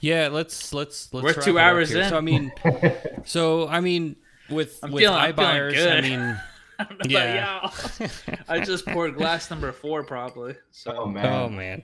yeah, 0.00 0.28
let's 0.28 0.72
let's 0.74 1.12
let's 1.14 1.24
We're 1.24 1.32
wrap 1.32 1.44
two 1.44 1.56
it 1.58 1.60
up 1.60 1.66
hours 1.66 1.92
in. 1.94 2.08
So 2.10 2.16
I 2.16 2.20
mean 2.20 2.52
so 3.24 3.66
I 3.68 3.80
mean 3.80 4.16
with 4.50 4.78
I'm 4.82 4.92
with 4.92 5.02
feeling- 5.02 5.16
I'm 5.18 5.32
iBuyers, 5.34 5.90
I 5.90 6.00
mean 6.02 6.20
I 6.78 6.86
Yeah. 7.08 7.70
i 8.48 8.60
just 8.60 8.84
poured 8.86 9.14
glass 9.16 9.48
number 9.50 9.72
four 9.72 10.04
probably 10.04 10.54
so 10.70 10.94
oh 10.96 11.06
man, 11.06 11.26
Oh 11.26 11.48
man. 11.48 11.82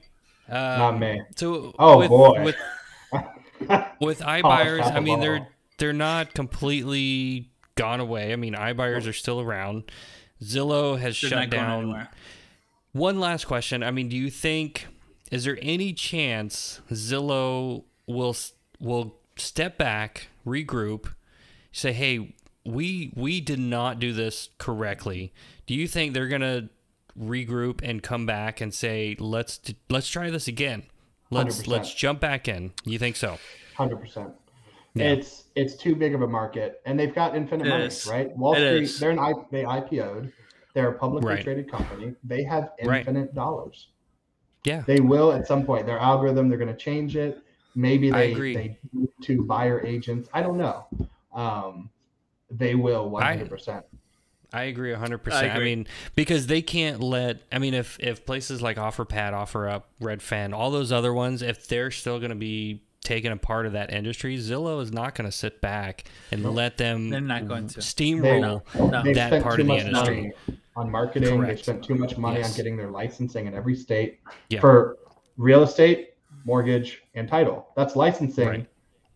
not 0.48 0.94
Um, 0.94 1.00
me. 1.00 1.22
So 1.36 1.72
Oh, 1.78 1.98
with, 1.98 2.08
boy. 2.10 2.44
with 2.44 2.56
with 4.00 4.20
iBuyers, 4.20 4.80
half 4.82 4.92
I 4.94 4.98
a 4.98 5.00
mean 5.00 5.20
they're 5.20 5.48
they're 5.78 5.92
not 5.92 6.34
completely 6.34 7.50
gone 7.80 8.00
away. 8.00 8.32
I 8.32 8.36
mean 8.36 8.54
iBuyers 8.54 9.08
are 9.08 9.12
still 9.12 9.40
around. 9.40 9.90
Zillow 10.42 10.98
has 10.98 11.20
they're 11.20 11.30
shut 11.30 11.50
down. 11.50 12.08
One 12.92 13.20
last 13.20 13.46
question. 13.46 13.82
I 13.82 13.90
mean, 13.90 14.08
do 14.08 14.16
you 14.16 14.30
think 14.30 14.86
is 15.30 15.44
there 15.44 15.58
any 15.62 15.92
chance 15.92 16.80
Zillow 16.90 17.84
will 18.06 18.36
will 18.80 19.16
step 19.36 19.78
back, 19.78 20.28
regroup, 20.46 21.14
say, 21.72 21.92
"Hey, 21.92 22.34
we 22.64 23.12
we 23.14 23.40
did 23.40 23.60
not 23.60 23.98
do 23.98 24.12
this 24.12 24.50
correctly." 24.58 25.32
Do 25.66 25.74
you 25.74 25.86
think 25.86 26.14
they're 26.14 26.28
going 26.28 26.40
to 26.40 26.68
regroup 27.18 27.80
and 27.82 28.02
come 28.02 28.26
back 28.26 28.60
and 28.60 28.74
say, 28.74 29.16
"Let's 29.18 29.60
let's 29.88 30.08
try 30.08 30.30
this 30.30 30.48
again. 30.48 30.84
Let's 31.30 31.62
100%. 31.62 31.68
let's 31.68 31.94
jump 31.94 32.20
back 32.20 32.48
in." 32.48 32.72
You 32.84 32.98
think 32.98 33.16
so? 33.16 33.38
Hundred 33.76 34.00
percent. 34.00 34.34
Yeah. 35.00 35.12
It's 35.12 35.44
it's 35.54 35.74
too 35.74 35.94
big 35.96 36.14
of 36.14 36.22
a 36.22 36.26
market, 36.28 36.80
and 36.86 36.98
they've 36.98 37.14
got 37.14 37.34
infinite 37.36 37.66
It 37.66 37.70
money, 37.70 37.84
is. 37.86 38.06
right? 38.06 38.36
Wall 38.36 38.54
It 38.54 38.56
Street, 38.58 38.82
is. 38.82 38.98
they're 39.00 39.10
an 39.10 39.18
I, 39.18 39.32
they 39.50 39.64
IPO'd. 39.64 40.32
They're 40.74 40.90
a 40.90 40.98
publicly 40.98 41.34
Right. 41.34 41.42
traded 41.44 41.70
company. 41.70 42.14
They 42.22 42.44
have 42.44 42.70
Right. 42.84 43.00
infinite 43.00 43.34
dollars. 43.34 43.88
Yeah. 44.64 44.82
They 44.86 45.00
will 45.00 45.32
at 45.32 45.46
some 45.46 45.64
point. 45.64 45.86
Their 45.86 45.98
algorithm, 45.98 46.48
they're 46.48 46.58
going 46.58 46.68
to 46.70 46.76
change 46.76 47.16
it. 47.16 47.42
Maybe 47.74 48.10
they 48.10 48.32
agree. 48.32 48.54
they 48.54 48.78
move 48.92 49.08
to 49.22 49.42
buyer 49.44 49.84
agents. 49.86 50.28
I 50.34 50.42
don't 50.42 50.58
know. 50.58 50.86
Um, 51.34 51.90
they 52.50 52.74
will 52.74 53.16
hundred 53.18 53.48
percent. 53.48 53.84
I 54.52 54.64
agree 54.64 54.92
100%. 54.92 55.32
I 55.32 55.50
I, 55.50 55.58
mean, 55.60 55.86
because 56.16 56.48
they 56.48 56.60
can't 56.62 57.00
let 57.00 57.42
I 57.52 57.58
mean 57.60 57.72
if 57.74 57.96
if 58.00 58.26
places 58.26 58.60
like 58.60 58.76
OfferPad, 58.76 59.32
OfferUp, 59.32 59.84
Redfin, 60.02 60.52
all 60.52 60.72
those 60.72 60.90
other 60.90 61.14
ones 61.14 61.40
if 61.42 61.68
they're 61.68 61.92
still 61.92 62.18
going 62.18 62.30
to 62.30 62.36
be 62.36 62.82
taking 63.02 63.32
a 63.32 63.36
part 63.36 63.66
of 63.66 63.72
that 63.72 63.92
industry, 63.92 64.36
Zillow 64.36 64.80
is 64.82 64.92
not 64.92 65.14
going 65.14 65.28
to 65.28 65.36
sit 65.36 65.60
back 65.60 66.04
and 66.30 66.44
let 66.54 66.76
them 66.76 67.08
They're 67.10 67.20
not 67.20 67.48
going 67.48 67.66
to. 67.68 67.80
steamroll 67.80 68.62
No. 68.90 69.02
They've 69.02 69.14
that 69.14 69.42
part 69.42 69.60
of 69.60 69.66
the 69.66 69.74
industry. 69.74 70.32
on 70.76 70.90
marketing. 70.90 71.40
They 71.42 71.56
spent 71.56 71.82
too 71.84 71.94
much 71.94 72.16
money 72.16 72.38
Yes. 72.38 72.50
on 72.50 72.56
getting 72.56 72.76
their 72.76 72.90
licensing 72.90 73.46
in 73.46 73.54
every 73.54 73.74
state 73.74 74.20
Yeah. 74.48 74.60
for 74.60 74.98
real 75.36 75.62
estate, 75.62 76.10
mortgage, 76.44 77.02
and 77.14 77.28
title. 77.28 77.68
That's 77.76 77.96
licensing 77.96 78.48
Right. 78.48 78.66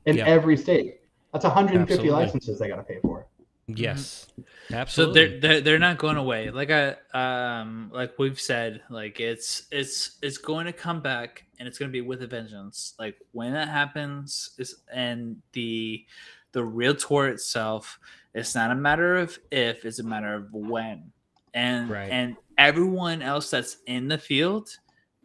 in 0.07 0.17
Yeah. 0.17 0.27
every 0.27 0.57
state. 0.57 1.01
That's 1.33 1.45
150 1.45 1.93
Absolutely. 1.95 2.11
licenses 2.25 2.59
they 2.59 2.69
got 2.69 2.77
to 2.77 2.83
pay 2.83 2.99
for. 3.01 3.27
Yes. 3.67 4.27
So 4.37 4.43
Absolutely. 4.77 5.15
So 5.15 5.29
they're, 5.29 5.41
they're 5.41 5.61
they're 5.61 5.79
not 5.79 5.99
going 5.99 6.17
away. 6.17 6.51
Like 6.51 6.71
I 6.71 6.97
um 7.15 7.91
like 7.93 8.19
we've 8.19 8.41
said, 8.41 8.83
like 8.91 9.21
it's 9.21 9.67
it's 9.71 10.19
it's 10.23 10.39
going 10.39 10.67
to 10.67 10.73
come 10.73 11.01
back 11.01 11.45
and 11.59 11.67
it's 11.69 11.79
going 11.79 11.91
to 11.91 11.93
be 11.93 12.01
with 12.01 12.23
a 12.23 12.27
vengeance. 12.27 12.95
Like 12.99 13.17
when 13.33 13.53
that 13.53 13.69
happens 13.69 14.51
is 14.59 14.83
and 14.93 15.37
the 15.53 16.05
the 16.53 16.65
real 16.65 16.95
tour 16.95 17.29
itself, 17.29 17.99
it's 18.35 18.55
not 18.55 18.71
a 18.71 18.75
matter 18.75 19.17
of 19.17 19.39
if, 19.51 19.85
it's 19.85 19.99
a 19.99 20.05
matter 20.05 20.35
of 20.35 20.53
when. 20.53 21.11
And 21.55 21.89
Right. 21.89 22.11
and 22.11 22.37
everyone 22.59 23.23
else 23.23 23.51
that's 23.51 23.79
in 23.87 24.09
the 24.09 24.19
field, 24.19 24.77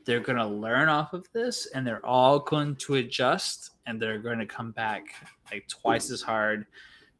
they're 0.05 0.19
going 0.19 0.37
to 0.37 0.47
learn 0.47 0.89
off 0.89 1.13
of 1.13 1.27
this 1.33 1.67
and 1.67 1.85
they're 1.85 2.05
all 2.05 2.39
going 2.39 2.75
to 2.77 2.95
adjust 2.95 3.71
and 3.85 4.01
they're 4.01 4.19
going 4.19 4.39
to 4.39 4.45
come 4.45 4.71
back 4.71 5.03
like 5.51 5.67
twice 5.67 6.09
as 6.09 6.21
hard 6.21 6.65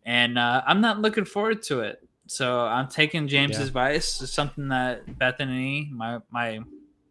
and 0.09 0.39
uh, 0.39 0.63
I'm 0.65 0.81
not 0.81 0.99
looking 0.99 1.25
forward 1.25 1.61
to 1.63 1.81
it. 1.81 2.01
So 2.25 2.61
I'm 2.61 2.87
taking 2.87 3.27
James's 3.27 3.59
Yeah. 3.59 3.65
advice. 3.67 4.21
It's 4.21 4.33
something 4.33 4.67
that 4.69 5.17
Bethany, 5.19 5.89
my 5.93 6.19
my 6.31 6.59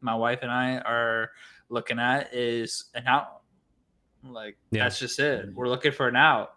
my 0.00 0.14
wife 0.14 0.40
and 0.42 0.50
I 0.50 0.78
are 0.78 1.30
looking 1.68 1.98
at 2.00 2.34
is 2.34 2.84
an 2.94 3.04
out. 3.06 3.42
Like 4.24 4.56
Yeah. 4.70 4.84
that's 4.84 4.98
just 4.98 5.18
it. 5.20 5.54
We're 5.54 5.68
looking 5.68 5.92
for 5.92 6.08
an 6.08 6.16
out. 6.16 6.54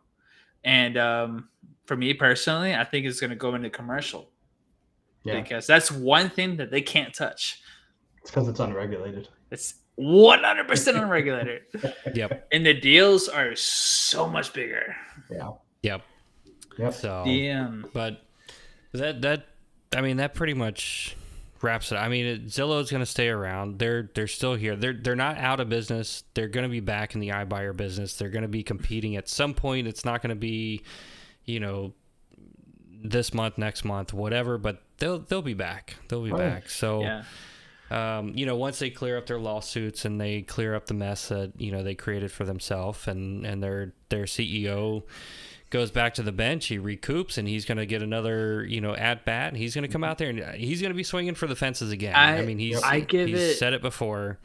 And 0.64 0.98
um, 0.98 1.50
for 1.86 1.96
me 1.96 2.14
personally, 2.14 2.74
I 2.76 2.84
think 2.86 3.06
it's 3.06 3.20
going 3.20 3.30
to 3.32 3.36
go 3.36 3.54
into 3.56 3.70
commercial 3.70 4.32
Yeah, 5.24 5.40
because 5.42 5.66
that's 5.68 5.92
one 5.92 6.30
thing 6.30 6.58
that 6.58 6.70
they 6.72 6.82
can't 6.82 7.14
touch. 7.14 7.62
it's 8.22 8.30
because 8.32 8.48
it's 8.48 8.60
unregulated. 8.60 9.28
It's 9.52 9.76
100% 10.00 11.02
unregulated, 11.02 11.64
yep. 12.16 12.48
and 12.52 12.66
the 12.66 12.74
deals 12.74 13.28
are 13.28 13.56
so 13.56 14.28
much 14.28 14.54
bigger. 14.54 14.96
Yeah. 15.30 15.50
Yep. 15.84 16.02
Yep. 16.82 16.94
So 16.94 17.24
The 17.26 17.50
um, 17.52 17.88
But 17.94 18.22
that 18.94 19.22
that 19.22 19.48
I 19.96 20.02
mean 20.02 20.18
that 20.18 20.34
pretty 20.34 20.54
much 20.54 21.16
wraps 21.62 21.92
it. 21.92 21.96
I 21.96 22.08
mean 22.10 22.26
it, 22.26 22.46
Zillow's 22.48 22.90
going 22.92 23.02
to 23.02 23.06
stay 23.06 23.30
around. 23.30 23.78
They're 23.80 24.10
they're 24.16 24.28
still 24.28 24.56
here. 24.56 24.76
They're 24.76 24.94
they're 24.94 25.16
not 25.16 25.38
out 25.38 25.60
of 25.60 25.70
business. 25.70 26.24
They're 26.34 26.48
going 26.48 26.64
to 26.64 26.70
be 26.70 26.80
back 26.80 27.14
in 27.14 27.22
the 27.22 27.30
iBuyer 27.30 27.76
business. 27.76 28.16
They're 28.16 28.30
going 28.30 28.42
to 28.44 28.48
be 28.48 28.64
competing 28.64 29.16
at 29.16 29.30
some 29.30 29.54
point. 29.54 29.88
It's 29.88 30.04
not 30.06 30.22
going 30.22 30.30
to 30.32 30.36
be, 30.40 30.82
you 31.46 31.60
know, 31.60 31.94
this 33.04 33.34
month, 33.34 33.58
next 33.58 33.84
month, 33.86 34.14
whatever. 34.14 34.58
But 34.58 34.82
they'll 34.98 35.20
they'll 35.20 35.42
be 35.42 35.54
back. 35.54 35.96
They'll 36.08 36.24
be 36.24 36.32
Oh, 36.32 36.38
yeah. 36.38 36.50
back. 36.50 36.70
So 36.70 37.02
yeah. 37.02 37.24
um, 37.92 38.34
you 38.36 38.46
know, 38.46 38.56
once 38.56 38.80
they 38.80 38.90
clear 38.90 39.18
up 39.18 39.28
their 39.28 39.40
lawsuits 39.40 40.06
and 40.06 40.20
they 40.20 40.42
clear 40.42 40.74
up 40.76 40.88
the 40.88 40.94
mess 40.94 41.28
that 41.30 41.54
you 41.60 41.72
know 41.72 41.84
they 41.84 41.96
created 41.96 42.32
for 42.32 42.46
themselves, 42.46 43.08
and 43.08 43.46
and 43.46 43.62
their 43.62 43.94
their 44.10 44.24
CEO 44.26 45.04
goes 45.72 45.90
back 45.90 46.14
to 46.16 46.22
the 46.22 46.32
bench, 46.32 46.68
he 46.68 46.78
recoups, 46.78 47.40
and 47.40 47.48
he's 47.48 47.66
going 47.66 47.80
to 47.80 47.88
get 47.88 48.04
another 48.04 48.64
you 48.66 48.80
know 48.80 48.94
at 48.96 49.26
bat, 49.26 49.48
and 49.48 49.58
he's 49.58 49.74
going 49.74 49.82
to 49.88 49.92
come 49.92 50.04
out 50.04 50.20
there 50.20 50.30
and 50.30 50.40
uh, 50.42 50.52
he's 50.52 50.80
going 50.82 50.92
to 50.92 50.96
be 50.96 51.04
swinging 51.04 51.34
for 51.34 51.48
the 51.48 51.56
fences 51.56 51.92
again. 51.92 52.14
I, 52.14 52.38
I- 52.38 52.46
mean, 52.46 52.60
he's 52.60 52.82
I 52.84 53.00
give 53.00 53.28
he's 53.30 53.40
it- 53.40 53.56
said 53.58 53.74
it 53.74 53.82
before. 53.82 54.38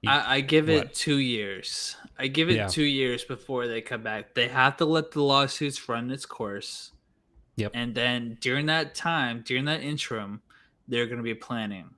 You- 0.00 0.10
I, 0.10 0.36
I 0.36 0.40
give 0.40 0.66
what? 0.68 0.76
it 0.76 0.94
two 0.94 1.18
years. 1.18 1.96
I 2.18 2.26
give 2.28 2.48
it 2.50 2.56
Yeah. 2.56 2.66
two 2.68 2.82
years 2.84 3.24
before 3.24 3.66
they 3.68 3.80
come 3.80 4.02
back. 4.02 4.34
They 4.34 4.48
have 4.48 4.76
to 4.78 4.84
let 4.84 5.12
the 5.12 5.22
lawsuits 5.22 5.88
run 5.88 6.10
its 6.10 6.26
course. 6.26 6.92
Yep. 7.56 7.72
And 7.74 7.94
then 7.94 8.38
during 8.40 8.66
that 8.66 8.94
time, 8.94 9.44
during 9.46 9.66
that 9.66 9.82
interim, 9.82 10.42
they're 10.88 11.06
going 11.06 11.18
to 11.18 11.22
be 11.22 11.34
planning 11.34 11.90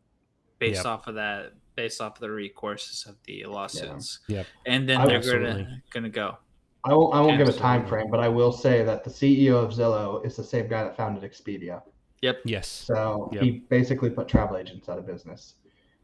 based 0.59 0.79
Yep. 0.85 0.87
off 0.87 1.07
of 1.07 1.15
that, 1.15 1.53
based 1.77 2.01
off 2.01 2.17
of 2.17 2.21
the 2.21 2.29
recourses 2.29 3.07
of 3.09 3.17
the 3.25 3.45
lawsuits. 3.47 4.21
Yep. 4.29 4.47
And 4.67 4.89
then 4.89 5.07
they're 5.07 5.21
gonna 5.21 5.83
gonna 5.91 6.09
go. 6.11 6.39
I 6.85 6.93
won't. 6.93 7.15
I 7.15 7.21
won't 7.21 7.39
give 7.39 7.49
a 7.49 7.53
time 7.53 7.87
frame, 7.87 8.11
but 8.11 8.21
I 8.21 8.29
will 8.29 8.53
say 8.53 8.83
that 8.85 9.05
the 9.05 9.11
CEO 9.11 9.55
of 9.55 9.71
Zillow 9.73 10.25
is 10.25 10.37
the 10.37 10.45
same 10.45 10.69
guy 10.69 10.85
that 10.85 10.97
founded 10.97 11.23
Expedia. 11.31 11.83
Yep. 12.23 12.41
Yes. 12.45 12.69
So 12.69 13.31
Yep. 13.33 13.43
he 13.43 13.51
basically 13.69 14.11
put 14.11 14.29
travel 14.29 14.57
agents 14.57 14.89
out 14.89 14.99
of 14.99 15.07
business, 15.07 15.55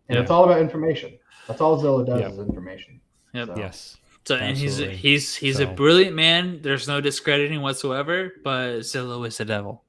and 0.08 0.16
Yeah. 0.16 0.22
it's 0.22 0.30
all 0.30 0.44
about 0.44 0.60
information. 0.60 1.18
That's 1.46 1.60
all 1.60 1.80
Zillow 1.82 2.06
does 2.06 2.20
Yep. 2.20 2.30
is 2.32 2.38
information. 2.38 3.00
Yep. 3.34 3.46
So, 3.48 3.54
Yes. 3.56 3.96
So 4.26 4.36
and 4.36 4.56
he's 4.56 4.72
Absolutely. 4.72 4.96
he's 4.96 5.34
he's 5.36 5.60
a 5.60 5.64
So- 5.66 5.72
brilliant 5.74 6.14
man. 6.14 6.60
There's 6.62 6.86
no 6.88 7.00
discrediting 7.00 7.60
whatsoever. 7.62 8.32
But 8.44 8.80
Zillow 8.80 9.26
is 9.26 9.36
the 9.38 9.44
devil. 9.44 9.82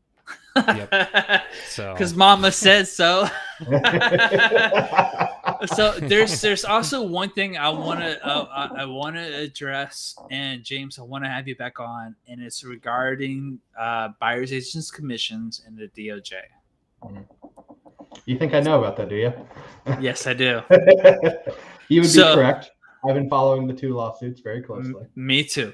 Yep. 0.55 0.93
So 1.67 1.93
Because 1.93 2.13
Mama 2.15 2.51
says 2.51 2.91
so. 2.91 3.27
so 5.67 5.91
there's 5.99 6.41
there's 6.41 6.65
also 6.65 7.01
one 7.01 7.29
thing 7.31 7.57
I 7.57 7.69
want 7.69 7.99
to 7.99 8.25
uh, 8.25 8.47
I, 8.75 8.81
I 8.81 8.85
want 8.85 9.15
to 9.15 9.35
address, 9.37 10.15
and 10.29 10.63
James, 10.63 10.99
I 10.99 11.03
want 11.03 11.23
to 11.23 11.29
have 11.29 11.47
you 11.47 11.55
back 11.55 11.79
on, 11.79 12.15
and 12.27 12.41
it's 12.41 12.63
regarding 12.63 13.59
uh, 13.79 14.09
buyers 14.19 14.51
agents 14.53 14.91
commissions 14.91 15.61
and 15.65 15.77
the 15.77 15.87
DOJ. 15.89 16.33
you 18.25 18.37
think 18.37 18.53
I 18.53 18.59
know 18.59 18.77
about 18.79 18.97
that, 18.97 19.09
do 19.09 19.15
you? 19.15 19.33
Yes, 19.99 20.27
I 20.27 20.33
do. 20.33 20.61
you 21.89 22.01
would 22.01 22.09
So- 22.09 22.35
be 22.35 22.41
correct. 22.41 22.71
I've 23.03 23.15
been 23.15 23.29
following 23.29 23.65
the 23.65 23.73
two 23.73 23.95
lawsuits 23.95 24.41
very 24.41 24.61
closely. 24.61 24.93
M- 25.01 25.07
me 25.15 25.43
too. 25.43 25.73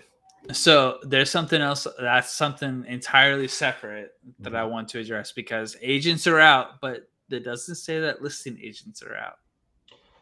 So 0.53 0.99
there's 1.03 1.29
something 1.29 1.61
else 1.61 1.85
that's 1.99 2.31
something 2.31 2.85
entirely 2.87 3.49
separate 3.49 4.13
that 4.39 4.55
I 4.55 4.63
want 4.63 4.87
to 4.89 4.99
address 4.99 5.33
because 5.33 5.75
agents 5.81 6.25
are 6.25 6.39
out, 6.39 6.79
but 6.79 7.09
it 7.29 7.43
doesn't 7.43 7.75
say 7.75 7.99
that 7.99 8.21
listing 8.21 8.57
agents 8.63 9.03
are 9.03 9.13
out. 9.17 9.39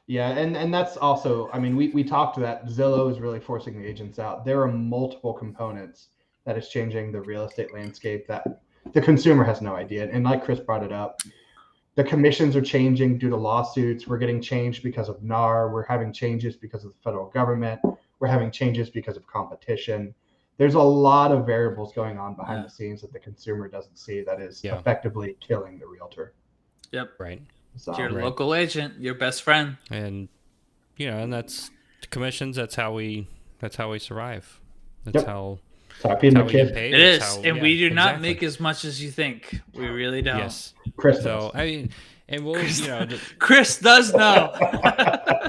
Yeah, 0.08 0.30
and 0.30 0.56
and 0.56 0.72
that's 0.74 0.98
also, 0.98 1.50
I 1.52 1.60
mean, 1.60 1.76
we 1.76 1.90
we 1.90 2.04
talked 2.04 2.40
that 2.40 2.66
Zillow 2.68 3.12
is 3.12 3.20
really 3.20 3.40
forcing 3.40 3.80
the 3.80 3.86
agents 3.88 4.20
out. 4.20 4.46
There 4.46 4.62
are 4.62 4.72
multiple 4.72 5.34
components 5.34 6.10
that 6.46 6.58
is 6.58 6.70
changing 6.70 7.12
the 7.12 7.22
real 7.22 7.46
estate 7.46 7.74
landscape 7.74 8.28
that 8.28 8.62
the 8.94 9.02
consumer 9.02 9.44
has 9.44 9.62
no 9.62 9.76
idea. 9.76 10.08
And 10.12 10.24
like 10.24 10.44
Chris 10.44 10.60
brought 10.60 10.84
it 10.84 10.92
up, 10.92 11.22
the 11.96 12.04
commissions 12.04 12.56
are 12.56 12.62
changing 12.62 13.18
due 13.18 13.32
to 13.32 13.36
lawsuits. 13.36 14.06
We're 14.08 14.20
getting 14.20 14.40
changed 14.42 14.84
because 14.84 15.10
of 15.10 15.24
NAR. 15.24 15.72
We're 15.74 15.86
having 15.86 16.14
changes 16.14 16.56
because 16.56 16.86
of 16.86 16.92
the 16.92 17.00
federal 17.04 17.28
government. 17.30 17.82
We're 18.20 18.28
having 18.28 18.52
changes 18.52 18.92
because 18.92 19.18
of 19.18 19.26
competition. 19.26 20.14
There's 20.58 20.76
a 20.76 20.80
lot 20.82 21.32
of 21.32 21.48
variables 21.48 21.94
going 21.94 22.20
on 22.20 22.36
behind 22.36 22.60
Yeah. 22.60 22.64
the 22.66 22.70
scenes 22.70 23.02
that 23.02 23.12
the 23.12 23.20
consumer 23.20 23.68
doesn't 23.68 23.98
see 23.98 24.22
that 24.22 24.40
is 24.40 24.64
Yeah. 24.64 24.78
effectively 24.78 25.36
killing 25.40 25.80
the 25.80 25.88
realtor. 25.88 26.36
Yep. 26.92 27.10
Right. 27.20 27.42
So 27.78 27.98
Your 27.98 28.10
right. 28.12 28.24
local 28.24 28.56
agent, 28.56 29.00
your 29.02 29.16
best 29.16 29.42
friend. 29.44 29.78
and 29.92 30.28
you 30.98 31.10
know 31.12 31.18
and 31.18 31.32
that's 31.34 31.72
commissions 32.10 32.56
that's 32.56 32.76
how 32.76 32.94
we 32.94 33.28
that's 33.60 33.76
how 33.76 33.92
we 33.92 34.00
survive 34.00 34.60
that's 35.04 35.16
Yep. 35.18 35.26
how, 35.28 35.60
so 36.02 36.10
I 36.10 36.20
feed 36.20 36.34
that's 36.34 36.40
how 36.42 36.46
we 36.46 36.52
get 36.54 36.74
paid 36.74 36.94
It 36.94 37.00
is, 37.02 37.20
that's 37.20 37.36
how- 37.36 37.42
and 37.44 37.58
yeah, 37.58 37.62
we 37.64 37.78
do 37.78 37.90
not 37.90 38.08
exactly. 38.16 38.30
make 38.30 38.44
as 38.44 38.60
much 38.60 38.86
as 38.86 39.02
you 39.04 39.12
think. 39.12 39.60
We 39.74 39.88
really 39.88 40.22
don't. 40.22 40.38
yes 40.38 40.74
Chris 40.98 41.18
so 41.22 41.40
does. 41.40 41.52
i 41.56 41.66
mean 41.66 41.90
and 42.30 42.46
we'll 42.46 42.64
you 42.64 42.88
know 42.88 43.06
to, 43.06 43.20
Chris 43.40 43.78
does 43.80 44.14
know. 44.14 44.54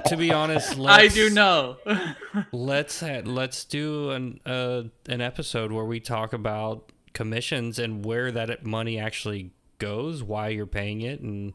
to 0.06 0.16
be 0.16 0.32
honest 0.32 0.72
I 0.78 1.02
let's, 1.02 1.14
do 1.14 1.30
know. 1.30 1.76
let's 2.52 3.02
let's 3.02 3.64
do 3.64 4.10
an 4.10 4.40
uh, 4.44 4.82
an 5.08 5.20
episode 5.20 5.72
where 5.72 5.84
we 5.84 6.00
talk 6.00 6.32
about 6.32 6.90
commissions 7.12 7.78
and 7.78 8.04
where 8.04 8.30
that 8.32 8.64
money 8.66 8.98
actually 8.98 9.52
goes 9.78 10.22
why 10.22 10.48
you're 10.48 10.66
paying 10.66 11.00
it 11.02 11.20
and 11.20 11.54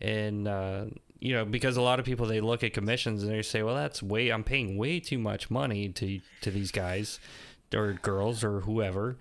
and 0.00 0.48
uh 0.48 0.84
you 1.20 1.32
know 1.32 1.44
because 1.44 1.76
a 1.76 1.82
lot 1.82 1.98
of 1.98 2.04
people 2.04 2.26
they 2.26 2.40
look 2.40 2.62
at 2.62 2.72
commissions 2.72 3.22
and 3.22 3.32
they 3.32 3.42
say 3.42 3.62
well 3.62 3.74
that's 3.74 4.02
way 4.02 4.30
i'm 4.30 4.44
paying 4.44 4.76
way 4.76 5.00
too 5.00 5.18
much 5.18 5.50
money 5.50 5.88
to 5.88 6.20
to 6.40 6.50
these 6.50 6.70
guys 6.70 7.18
or 7.74 7.94
girls 7.94 8.44
or 8.44 8.60
whoever 8.60 9.16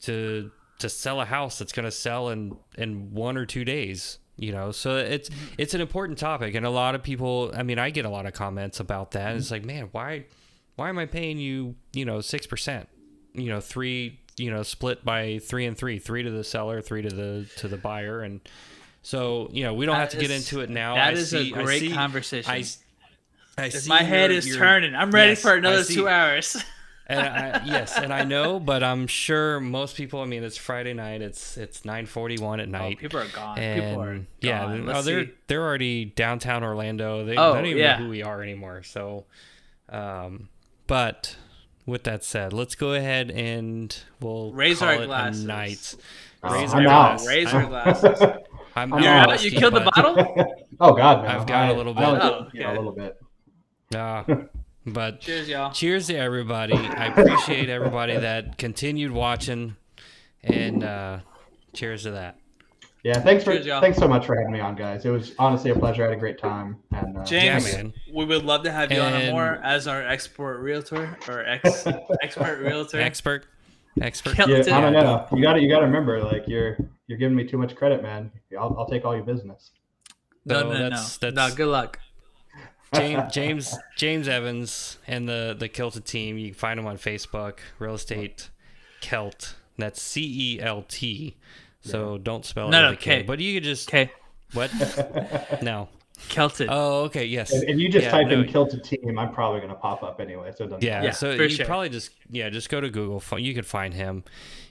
to 0.00 0.50
to 0.78 0.88
sell 0.88 1.20
a 1.20 1.24
house 1.24 1.58
that's 1.58 1.72
going 1.72 1.84
to 1.84 1.90
sell 1.92 2.28
in 2.28 2.56
in 2.76 3.12
one 3.12 3.36
or 3.36 3.46
two 3.46 3.64
days 3.64 4.18
you 4.36 4.52
know? 4.52 4.72
So 4.72 4.96
it's 4.96 5.30
it's 5.58 5.74
an 5.74 5.80
important 5.80 6.18
topic. 6.18 6.54
And 6.54 6.66
a 6.66 6.70
lot 6.70 6.94
of 6.94 7.02
people 7.02 7.52
i 7.54 7.62
mean 7.62 7.78
i 7.78 7.90
get 7.90 8.04
a 8.04 8.10
lot 8.10 8.26
of 8.26 8.32
comments 8.32 8.80
about 8.80 9.12
that. 9.12 9.36
It's 9.36 9.50
like 9.50 9.64
man 9.64 9.88
why 9.92 10.26
why 10.76 10.88
am 10.88 10.98
i 10.98 11.06
paying 11.06 11.38
you 11.38 11.76
you 11.92 12.04
know 12.04 12.18
6% 12.18 12.86
you 13.34 13.48
know 13.48 13.60
3 13.60 14.20
you 14.36 14.50
know 14.50 14.62
split 14.62 15.04
by 15.04 15.38
3 15.38 15.66
and 15.66 15.78
3 15.78 15.98
3 15.98 16.22
to 16.24 16.30
the 16.30 16.44
seller 16.44 16.80
3 16.80 17.02
to 17.02 17.08
the 17.08 17.46
to 17.58 17.68
the 17.68 17.76
buyer. 17.76 18.22
And 18.22 18.40
so 19.04 19.48
you 19.52 19.62
know 19.62 19.74
we 19.74 19.86
don't 19.86 19.94
have 19.96 20.08
to 20.10 20.16
That 20.16 20.22
get 20.22 20.30
into 20.32 20.60
it 20.62 20.70
now 20.70 20.96
That 20.96 21.08
I 21.08 21.12
is 21.12 21.30
see- 21.30 21.52
a 21.54 21.56
I 21.56 21.62
great 21.62 21.80
see- 21.80 21.92
conversation. 21.92 22.50
I, 22.50 22.64
I 23.56 23.70
'Cause 23.70 23.84
see 23.84 23.88
my 23.88 24.02
head 24.02 24.30
your- 24.30 24.38
is 24.40 24.48
your- 24.48 24.56
turning. 24.58 24.96
I'm 24.96 25.12
ready 25.12 25.30
Yes, 25.30 25.42
for 25.42 25.54
another 25.54 25.84
two 25.84 26.08
hours. 26.08 26.56
and 27.06 27.20
I, 27.20 27.62
yes, 27.64 27.96
and 27.96 28.12
I 28.12 28.24
know, 28.24 28.58
but 28.58 28.82
I'm 28.82 29.06
sure 29.06 29.60
most 29.60 29.94
people. 29.94 30.20
I 30.20 30.24
mean, 30.24 30.42
it's 30.42 30.56
Friday 30.56 30.92
night. 30.94 31.22
It's 31.22 31.56
it's 31.56 31.82
9:41 31.82 32.60
at 32.62 32.68
night. 32.68 32.80
Oh, 32.80 32.88
night. 32.88 32.98
people 32.98 33.20
are 33.20 33.28
gone. 33.28 33.58
and 33.58 33.80
people 33.82 34.02
are 34.02 34.20
yeah, 34.40 34.62
gone. 34.64 34.80
oh, 34.80 34.84
Let's 34.92 35.04
they're 35.06 35.24
see. 35.26 35.30
they're 35.46 35.62
already 35.62 36.06
downtown 36.06 36.64
Orlando. 36.64 37.24
They, 37.24 37.36
Oh, 37.36 37.52
they 37.52 37.58
don't 37.58 37.66
even 37.66 37.78
yeah. 37.82 37.98
know 37.98 38.04
who 38.04 38.10
we 38.10 38.22
are 38.24 38.42
anymore. 38.42 38.82
So, 38.82 39.26
um, 39.90 40.48
but 40.88 41.36
with 41.86 42.04
that 42.04 42.24
said, 42.24 42.52
let's 42.54 42.74
go 42.74 42.94
ahead 42.94 43.30
and 43.30 43.96
we'll 44.20 44.50
Raise 44.52 44.78
call 44.78 44.88
our 44.88 45.02
it 45.02 45.06
glasses. 45.06 45.44
night. 45.44 45.94
Oh, 46.42 46.52
Raise 46.54 46.72
I'm 46.74 46.86
our 46.86 46.92
out. 46.92 47.18
glass. 47.18 47.28
Raise 47.28 47.54
our 47.54 47.66
glasses. 47.66 48.20
I'm 48.76 48.90
You're 48.90 49.08
out, 49.08 49.30
out? 49.30 49.42
You 49.42 49.50
Steve, 49.50 49.60
killed 49.60 49.74
the 49.74 49.80
bottle? 49.94 50.16
oh 50.80 50.94
God, 50.94 51.22
no. 51.24 51.28
I've 51.28 51.46
got 51.46 51.70
a 51.70 51.72
I- 51.72 51.76
little 51.76 51.94
bit. 51.94 52.02
only 52.04 52.20
Oh, 52.22 52.44
did, 52.44 52.54
you 52.54 52.62
okay. 52.66 52.70
a 52.72 52.76
little 52.76 52.92
bit. 52.92 53.16
Ah, 53.94 54.24
but 54.86 55.20
Cheers, 55.20 55.48
y'all. 55.48 55.72
cheers 55.72 56.06
to 56.08 56.16
everybody. 56.16 56.74
I 56.74 57.06
appreciate 57.06 57.68
everybody 57.68 58.16
that 58.16 58.58
continued 58.58 59.12
watching, 59.12 59.76
and 60.42 60.82
uh, 60.82 61.18
cheers 61.72 62.02
to 62.04 62.12
that. 62.12 62.38
Yeah, 63.04 63.20
thanks 63.20 63.44
for 63.44 63.52
Cheers, 63.52 63.66
y'all. 63.66 63.80
thanks 63.82 63.98
so 63.98 64.08
much 64.08 64.24
for 64.24 64.34
having 64.34 64.50
me 64.50 64.60
on, 64.60 64.76
guys. 64.76 65.04
It 65.04 65.10
was 65.10 65.34
honestly 65.38 65.70
a 65.70 65.74
pleasure. 65.78 66.04
I 66.04 66.08
had 66.08 66.16
a 66.16 66.20
great 66.20 66.38
time. 66.38 66.78
And 66.92 67.18
uh, 67.18 67.24
James, 67.24 67.70
Yeah, 67.70 67.76
man. 67.82 67.92
we 68.14 68.24
would 68.24 68.44
love 68.46 68.62
to 68.64 68.72
have 68.72 68.90
you 68.90 68.98
on 68.98 69.30
more 69.30 69.60
as 69.62 69.86
our 69.86 70.02
export 70.02 70.60
realtor 70.60 71.14
or 71.28 71.44
ex 71.46 71.86
expert 72.22 72.60
realtor. 72.60 72.98
Expert, 73.02 73.44
expert. 74.00 74.36
Yeah, 74.38 74.44
I 74.76 74.80
don't 74.80 74.92
know. 74.92 75.26
You 75.32 75.42
got 75.42 75.54
to 75.54 75.60
you 75.60 75.68
got 75.68 75.80
to 75.80 75.86
remember, 75.86 76.22
like 76.22 76.46
you're 76.48 76.76
you're 77.06 77.18
giving 77.18 77.36
me 77.36 77.44
too 77.44 77.58
much 77.58 77.74
credit, 77.76 78.02
man. 78.02 78.30
I'll, 78.58 78.74
I'll 78.78 78.86
take 78.88 79.04
all 79.04 79.14
your 79.14 79.24
business. 79.24 79.70
no, 80.44 80.60
So 80.60 80.68
no, 80.72 80.78
that's- 80.78 81.18
no. 81.22 81.30
that's- 81.30 81.50
No, 81.50 81.56
good 81.56 81.68
luck. 81.68 81.98
James 82.94 83.22
James 83.32 83.74
James 83.96 84.28
Evans 84.28 84.98
and 85.06 85.28
the 85.28 85.54
the 85.58 85.68
Kilted 85.68 86.04
team. 86.04 86.38
You 86.38 86.48
can 86.48 86.54
find 86.54 86.78
them 86.78 86.86
on 86.86 86.96
Facebook. 86.96 87.58
Real 87.78 87.94
estate 87.94 88.50
Celt. 89.00 89.54
That's 89.76 90.00
C 90.00 90.56
E 90.56 90.60
L 90.60 90.84
T. 90.88 91.36
So 91.80 92.16
don't 92.18 92.44
spell 92.46 92.68
it 92.68 92.70
No, 92.70 92.82
no, 92.82 92.90
with 92.90 92.98
a 93.00 93.02
K. 93.02 93.16
K. 93.20 93.22
But 93.26 93.40
you 93.40 93.54
could 93.54 93.64
just 93.64 93.88
Okay, 93.88 94.10
what? 94.54 94.70
No. 95.62 95.88
Kelton. 96.28 96.68
Oh, 96.70 97.02
okay. 97.04 97.24
Yes. 97.24 97.52
If, 97.52 97.68
if 97.68 97.78
you 97.78 97.88
just 97.88 98.04
Yeah, 98.04 98.10
type 98.10 98.26
no, 98.28 98.40
in 98.40 98.48
"Kilted 98.48 98.84
Team," 98.84 99.18
I'm 99.18 99.32
probably 99.32 99.60
gonna 99.60 99.74
pop 99.74 100.02
up 100.02 100.20
anyway. 100.20 100.52
So 100.56 100.64
it 100.64 100.68
doesn't 100.68 100.82
Yeah, 100.82 101.02
Yeah, 101.02 101.10
so 101.12 101.32
you 101.32 101.48
sure. 101.48 101.66
probably 101.66 101.88
just 101.88 102.10
yeah, 102.30 102.48
just 102.50 102.68
go 102.68 102.80
to 102.80 102.90
Google. 102.90 103.22
You 103.38 103.54
can 103.54 103.64
find 103.64 103.94
him. 103.94 104.24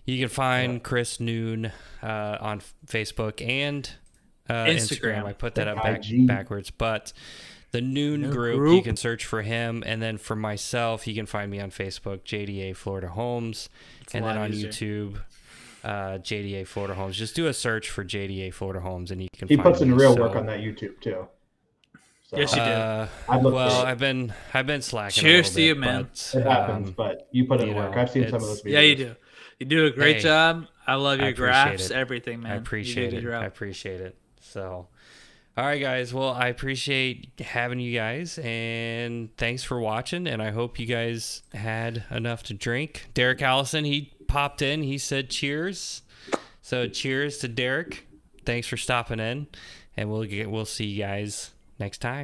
You 0.05 0.19
can 0.19 0.29
find 0.29 0.83
Chris 0.83 1.17
Neun 1.17 1.71
uh, 2.01 2.37
on 2.41 2.61
Facebook 2.85 3.45
and 3.47 3.89
uh, 4.49 4.65
Instagram. 4.65 5.23
Instagram. 5.23 5.25
I 5.25 5.33
put 5.33 5.55
that 5.55 5.67
up 5.67 5.81
back, 5.81 6.01
backwards, 6.25 6.69
but 6.71 7.13
the 7.71 7.79
Neun 7.79 8.25
Neun 8.25 8.31
group, 8.31 8.75
you 8.75 8.81
can 8.81 8.97
search 8.97 9.25
for 9.25 9.41
him, 9.41 9.81
and 9.85 10.01
then 10.01 10.17
for 10.17 10.35
myself, 10.35 11.07
you 11.07 11.15
can 11.15 11.25
find 11.25 11.49
me 11.49 11.59
on 11.59 11.71
Facebook, 11.71 12.23
JDA 12.23 12.75
Florida 12.75 13.07
Homes, 13.07 13.69
a 14.13 14.17
and 14.17 14.25
then 14.25 14.37
on 14.37 14.51
easier. 14.53 14.69
YouTube. 14.69 15.21
Uh, 15.83 16.17
JDA 16.19 16.65
Florida 16.65 16.93
Homes. 16.93 17.17
Just 17.17 17.35
do 17.35 17.47
a 17.47 17.53
search 17.53 17.89
for 17.89 18.05
JDA 18.05 18.53
Florida 18.53 18.79
Homes, 18.79 19.11
and 19.11 19.21
you 19.21 19.27
can. 19.35 19.49
He 19.49 19.57
find 19.57 19.67
puts 19.67 19.81
in 19.81 19.93
real 19.93 20.15
So, 20.15 20.21
work 20.21 20.35
on 20.37 20.45
that 20.45 20.59
YouTube 20.61 21.01
too. 21.01 21.27
So, 22.33 22.39
Yes, 22.39 22.51
you 22.55 22.61
do. 22.63 22.63
Uh, 22.63 23.07
well. 23.51 23.85
I've 23.85 23.99
been 23.99 24.33
I've 24.53 24.65
been 24.67 24.81
slacking. 24.81 25.21
Cheers 25.21 25.55
little 25.55 25.55
to 25.55 25.61
you, 25.63 25.75
man. 25.75 26.03
but, 26.03 26.35
It 26.39 26.45
happens, 26.45 26.87
um, 26.89 26.93
but 26.97 27.27
you 27.31 27.45
put 27.45 27.61
in 27.61 27.69
you 27.69 27.75
work. 27.75 27.95
know, 27.95 28.01
I've 28.01 28.09
seen 28.09 28.25
some 28.25 28.35
of 28.35 28.41
those 28.41 28.61
videos. 28.63 28.71
yeah, 28.71 28.79
you 28.81 28.95
do. 28.95 29.15
You 29.59 29.65
do 29.67 29.85
a 29.85 29.91
great 29.91 30.15
Hey, 30.17 30.21
job. 30.23 30.65
I 30.87 30.95
love 30.95 31.19
your 31.19 31.29
appreciate 31.29 31.45
graphs, 31.45 31.89
it. 31.91 31.95
everything, 31.95 32.41
man. 32.41 32.51
I 32.51 32.55
You 32.55 32.59
do 32.59 32.63
a 32.63 32.67
appreciate 32.67 33.09
good 33.11 33.19
it. 33.19 33.21
job. 33.23 33.43
I 33.43 33.45
appreciate 33.45 34.01
it. 34.01 34.17
So, 34.41 34.87
all 35.55 35.65
right, 35.65 35.79
guys. 35.79 36.13
Well, 36.13 36.31
I 36.31 36.47
appreciate 36.47 37.39
having 37.39 37.79
you 37.79 37.93
guys, 37.95 38.39
and 38.39 39.29
thanks 39.37 39.63
for 39.63 39.79
watching. 39.79 40.27
And 40.27 40.41
I 40.41 40.49
hope 40.51 40.79
you 40.79 40.87
guys 40.87 41.43
had 41.53 42.03
enough 42.09 42.43
to 42.43 42.53
drink. 42.53 43.09
Derek 43.13 43.41
Allison, 43.41 43.85
he 43.85 44.11
popped 44.27 44.61
in. 44.61 44.81
He 44.83 44.97
said 44.97 45.29
cheers. 45.29 46.01
So, 46.61 46.87
cheers 46.87 47.37
to 47.39 47.47
Derek. 47.47 48.07
Thanks 48.45 48.67
for 48.67 48.75
stopping 48.77 49.19
in, 49.19 49.47
and 49.95 50.09
we'll 50.11 50.23
get 50.25 50.49
we'll 50.49 50.65
see 50.65 50.85
you 50.85 51.03
guys 51.03 51.51
next 51.79 51.99
time. 51.99 52.21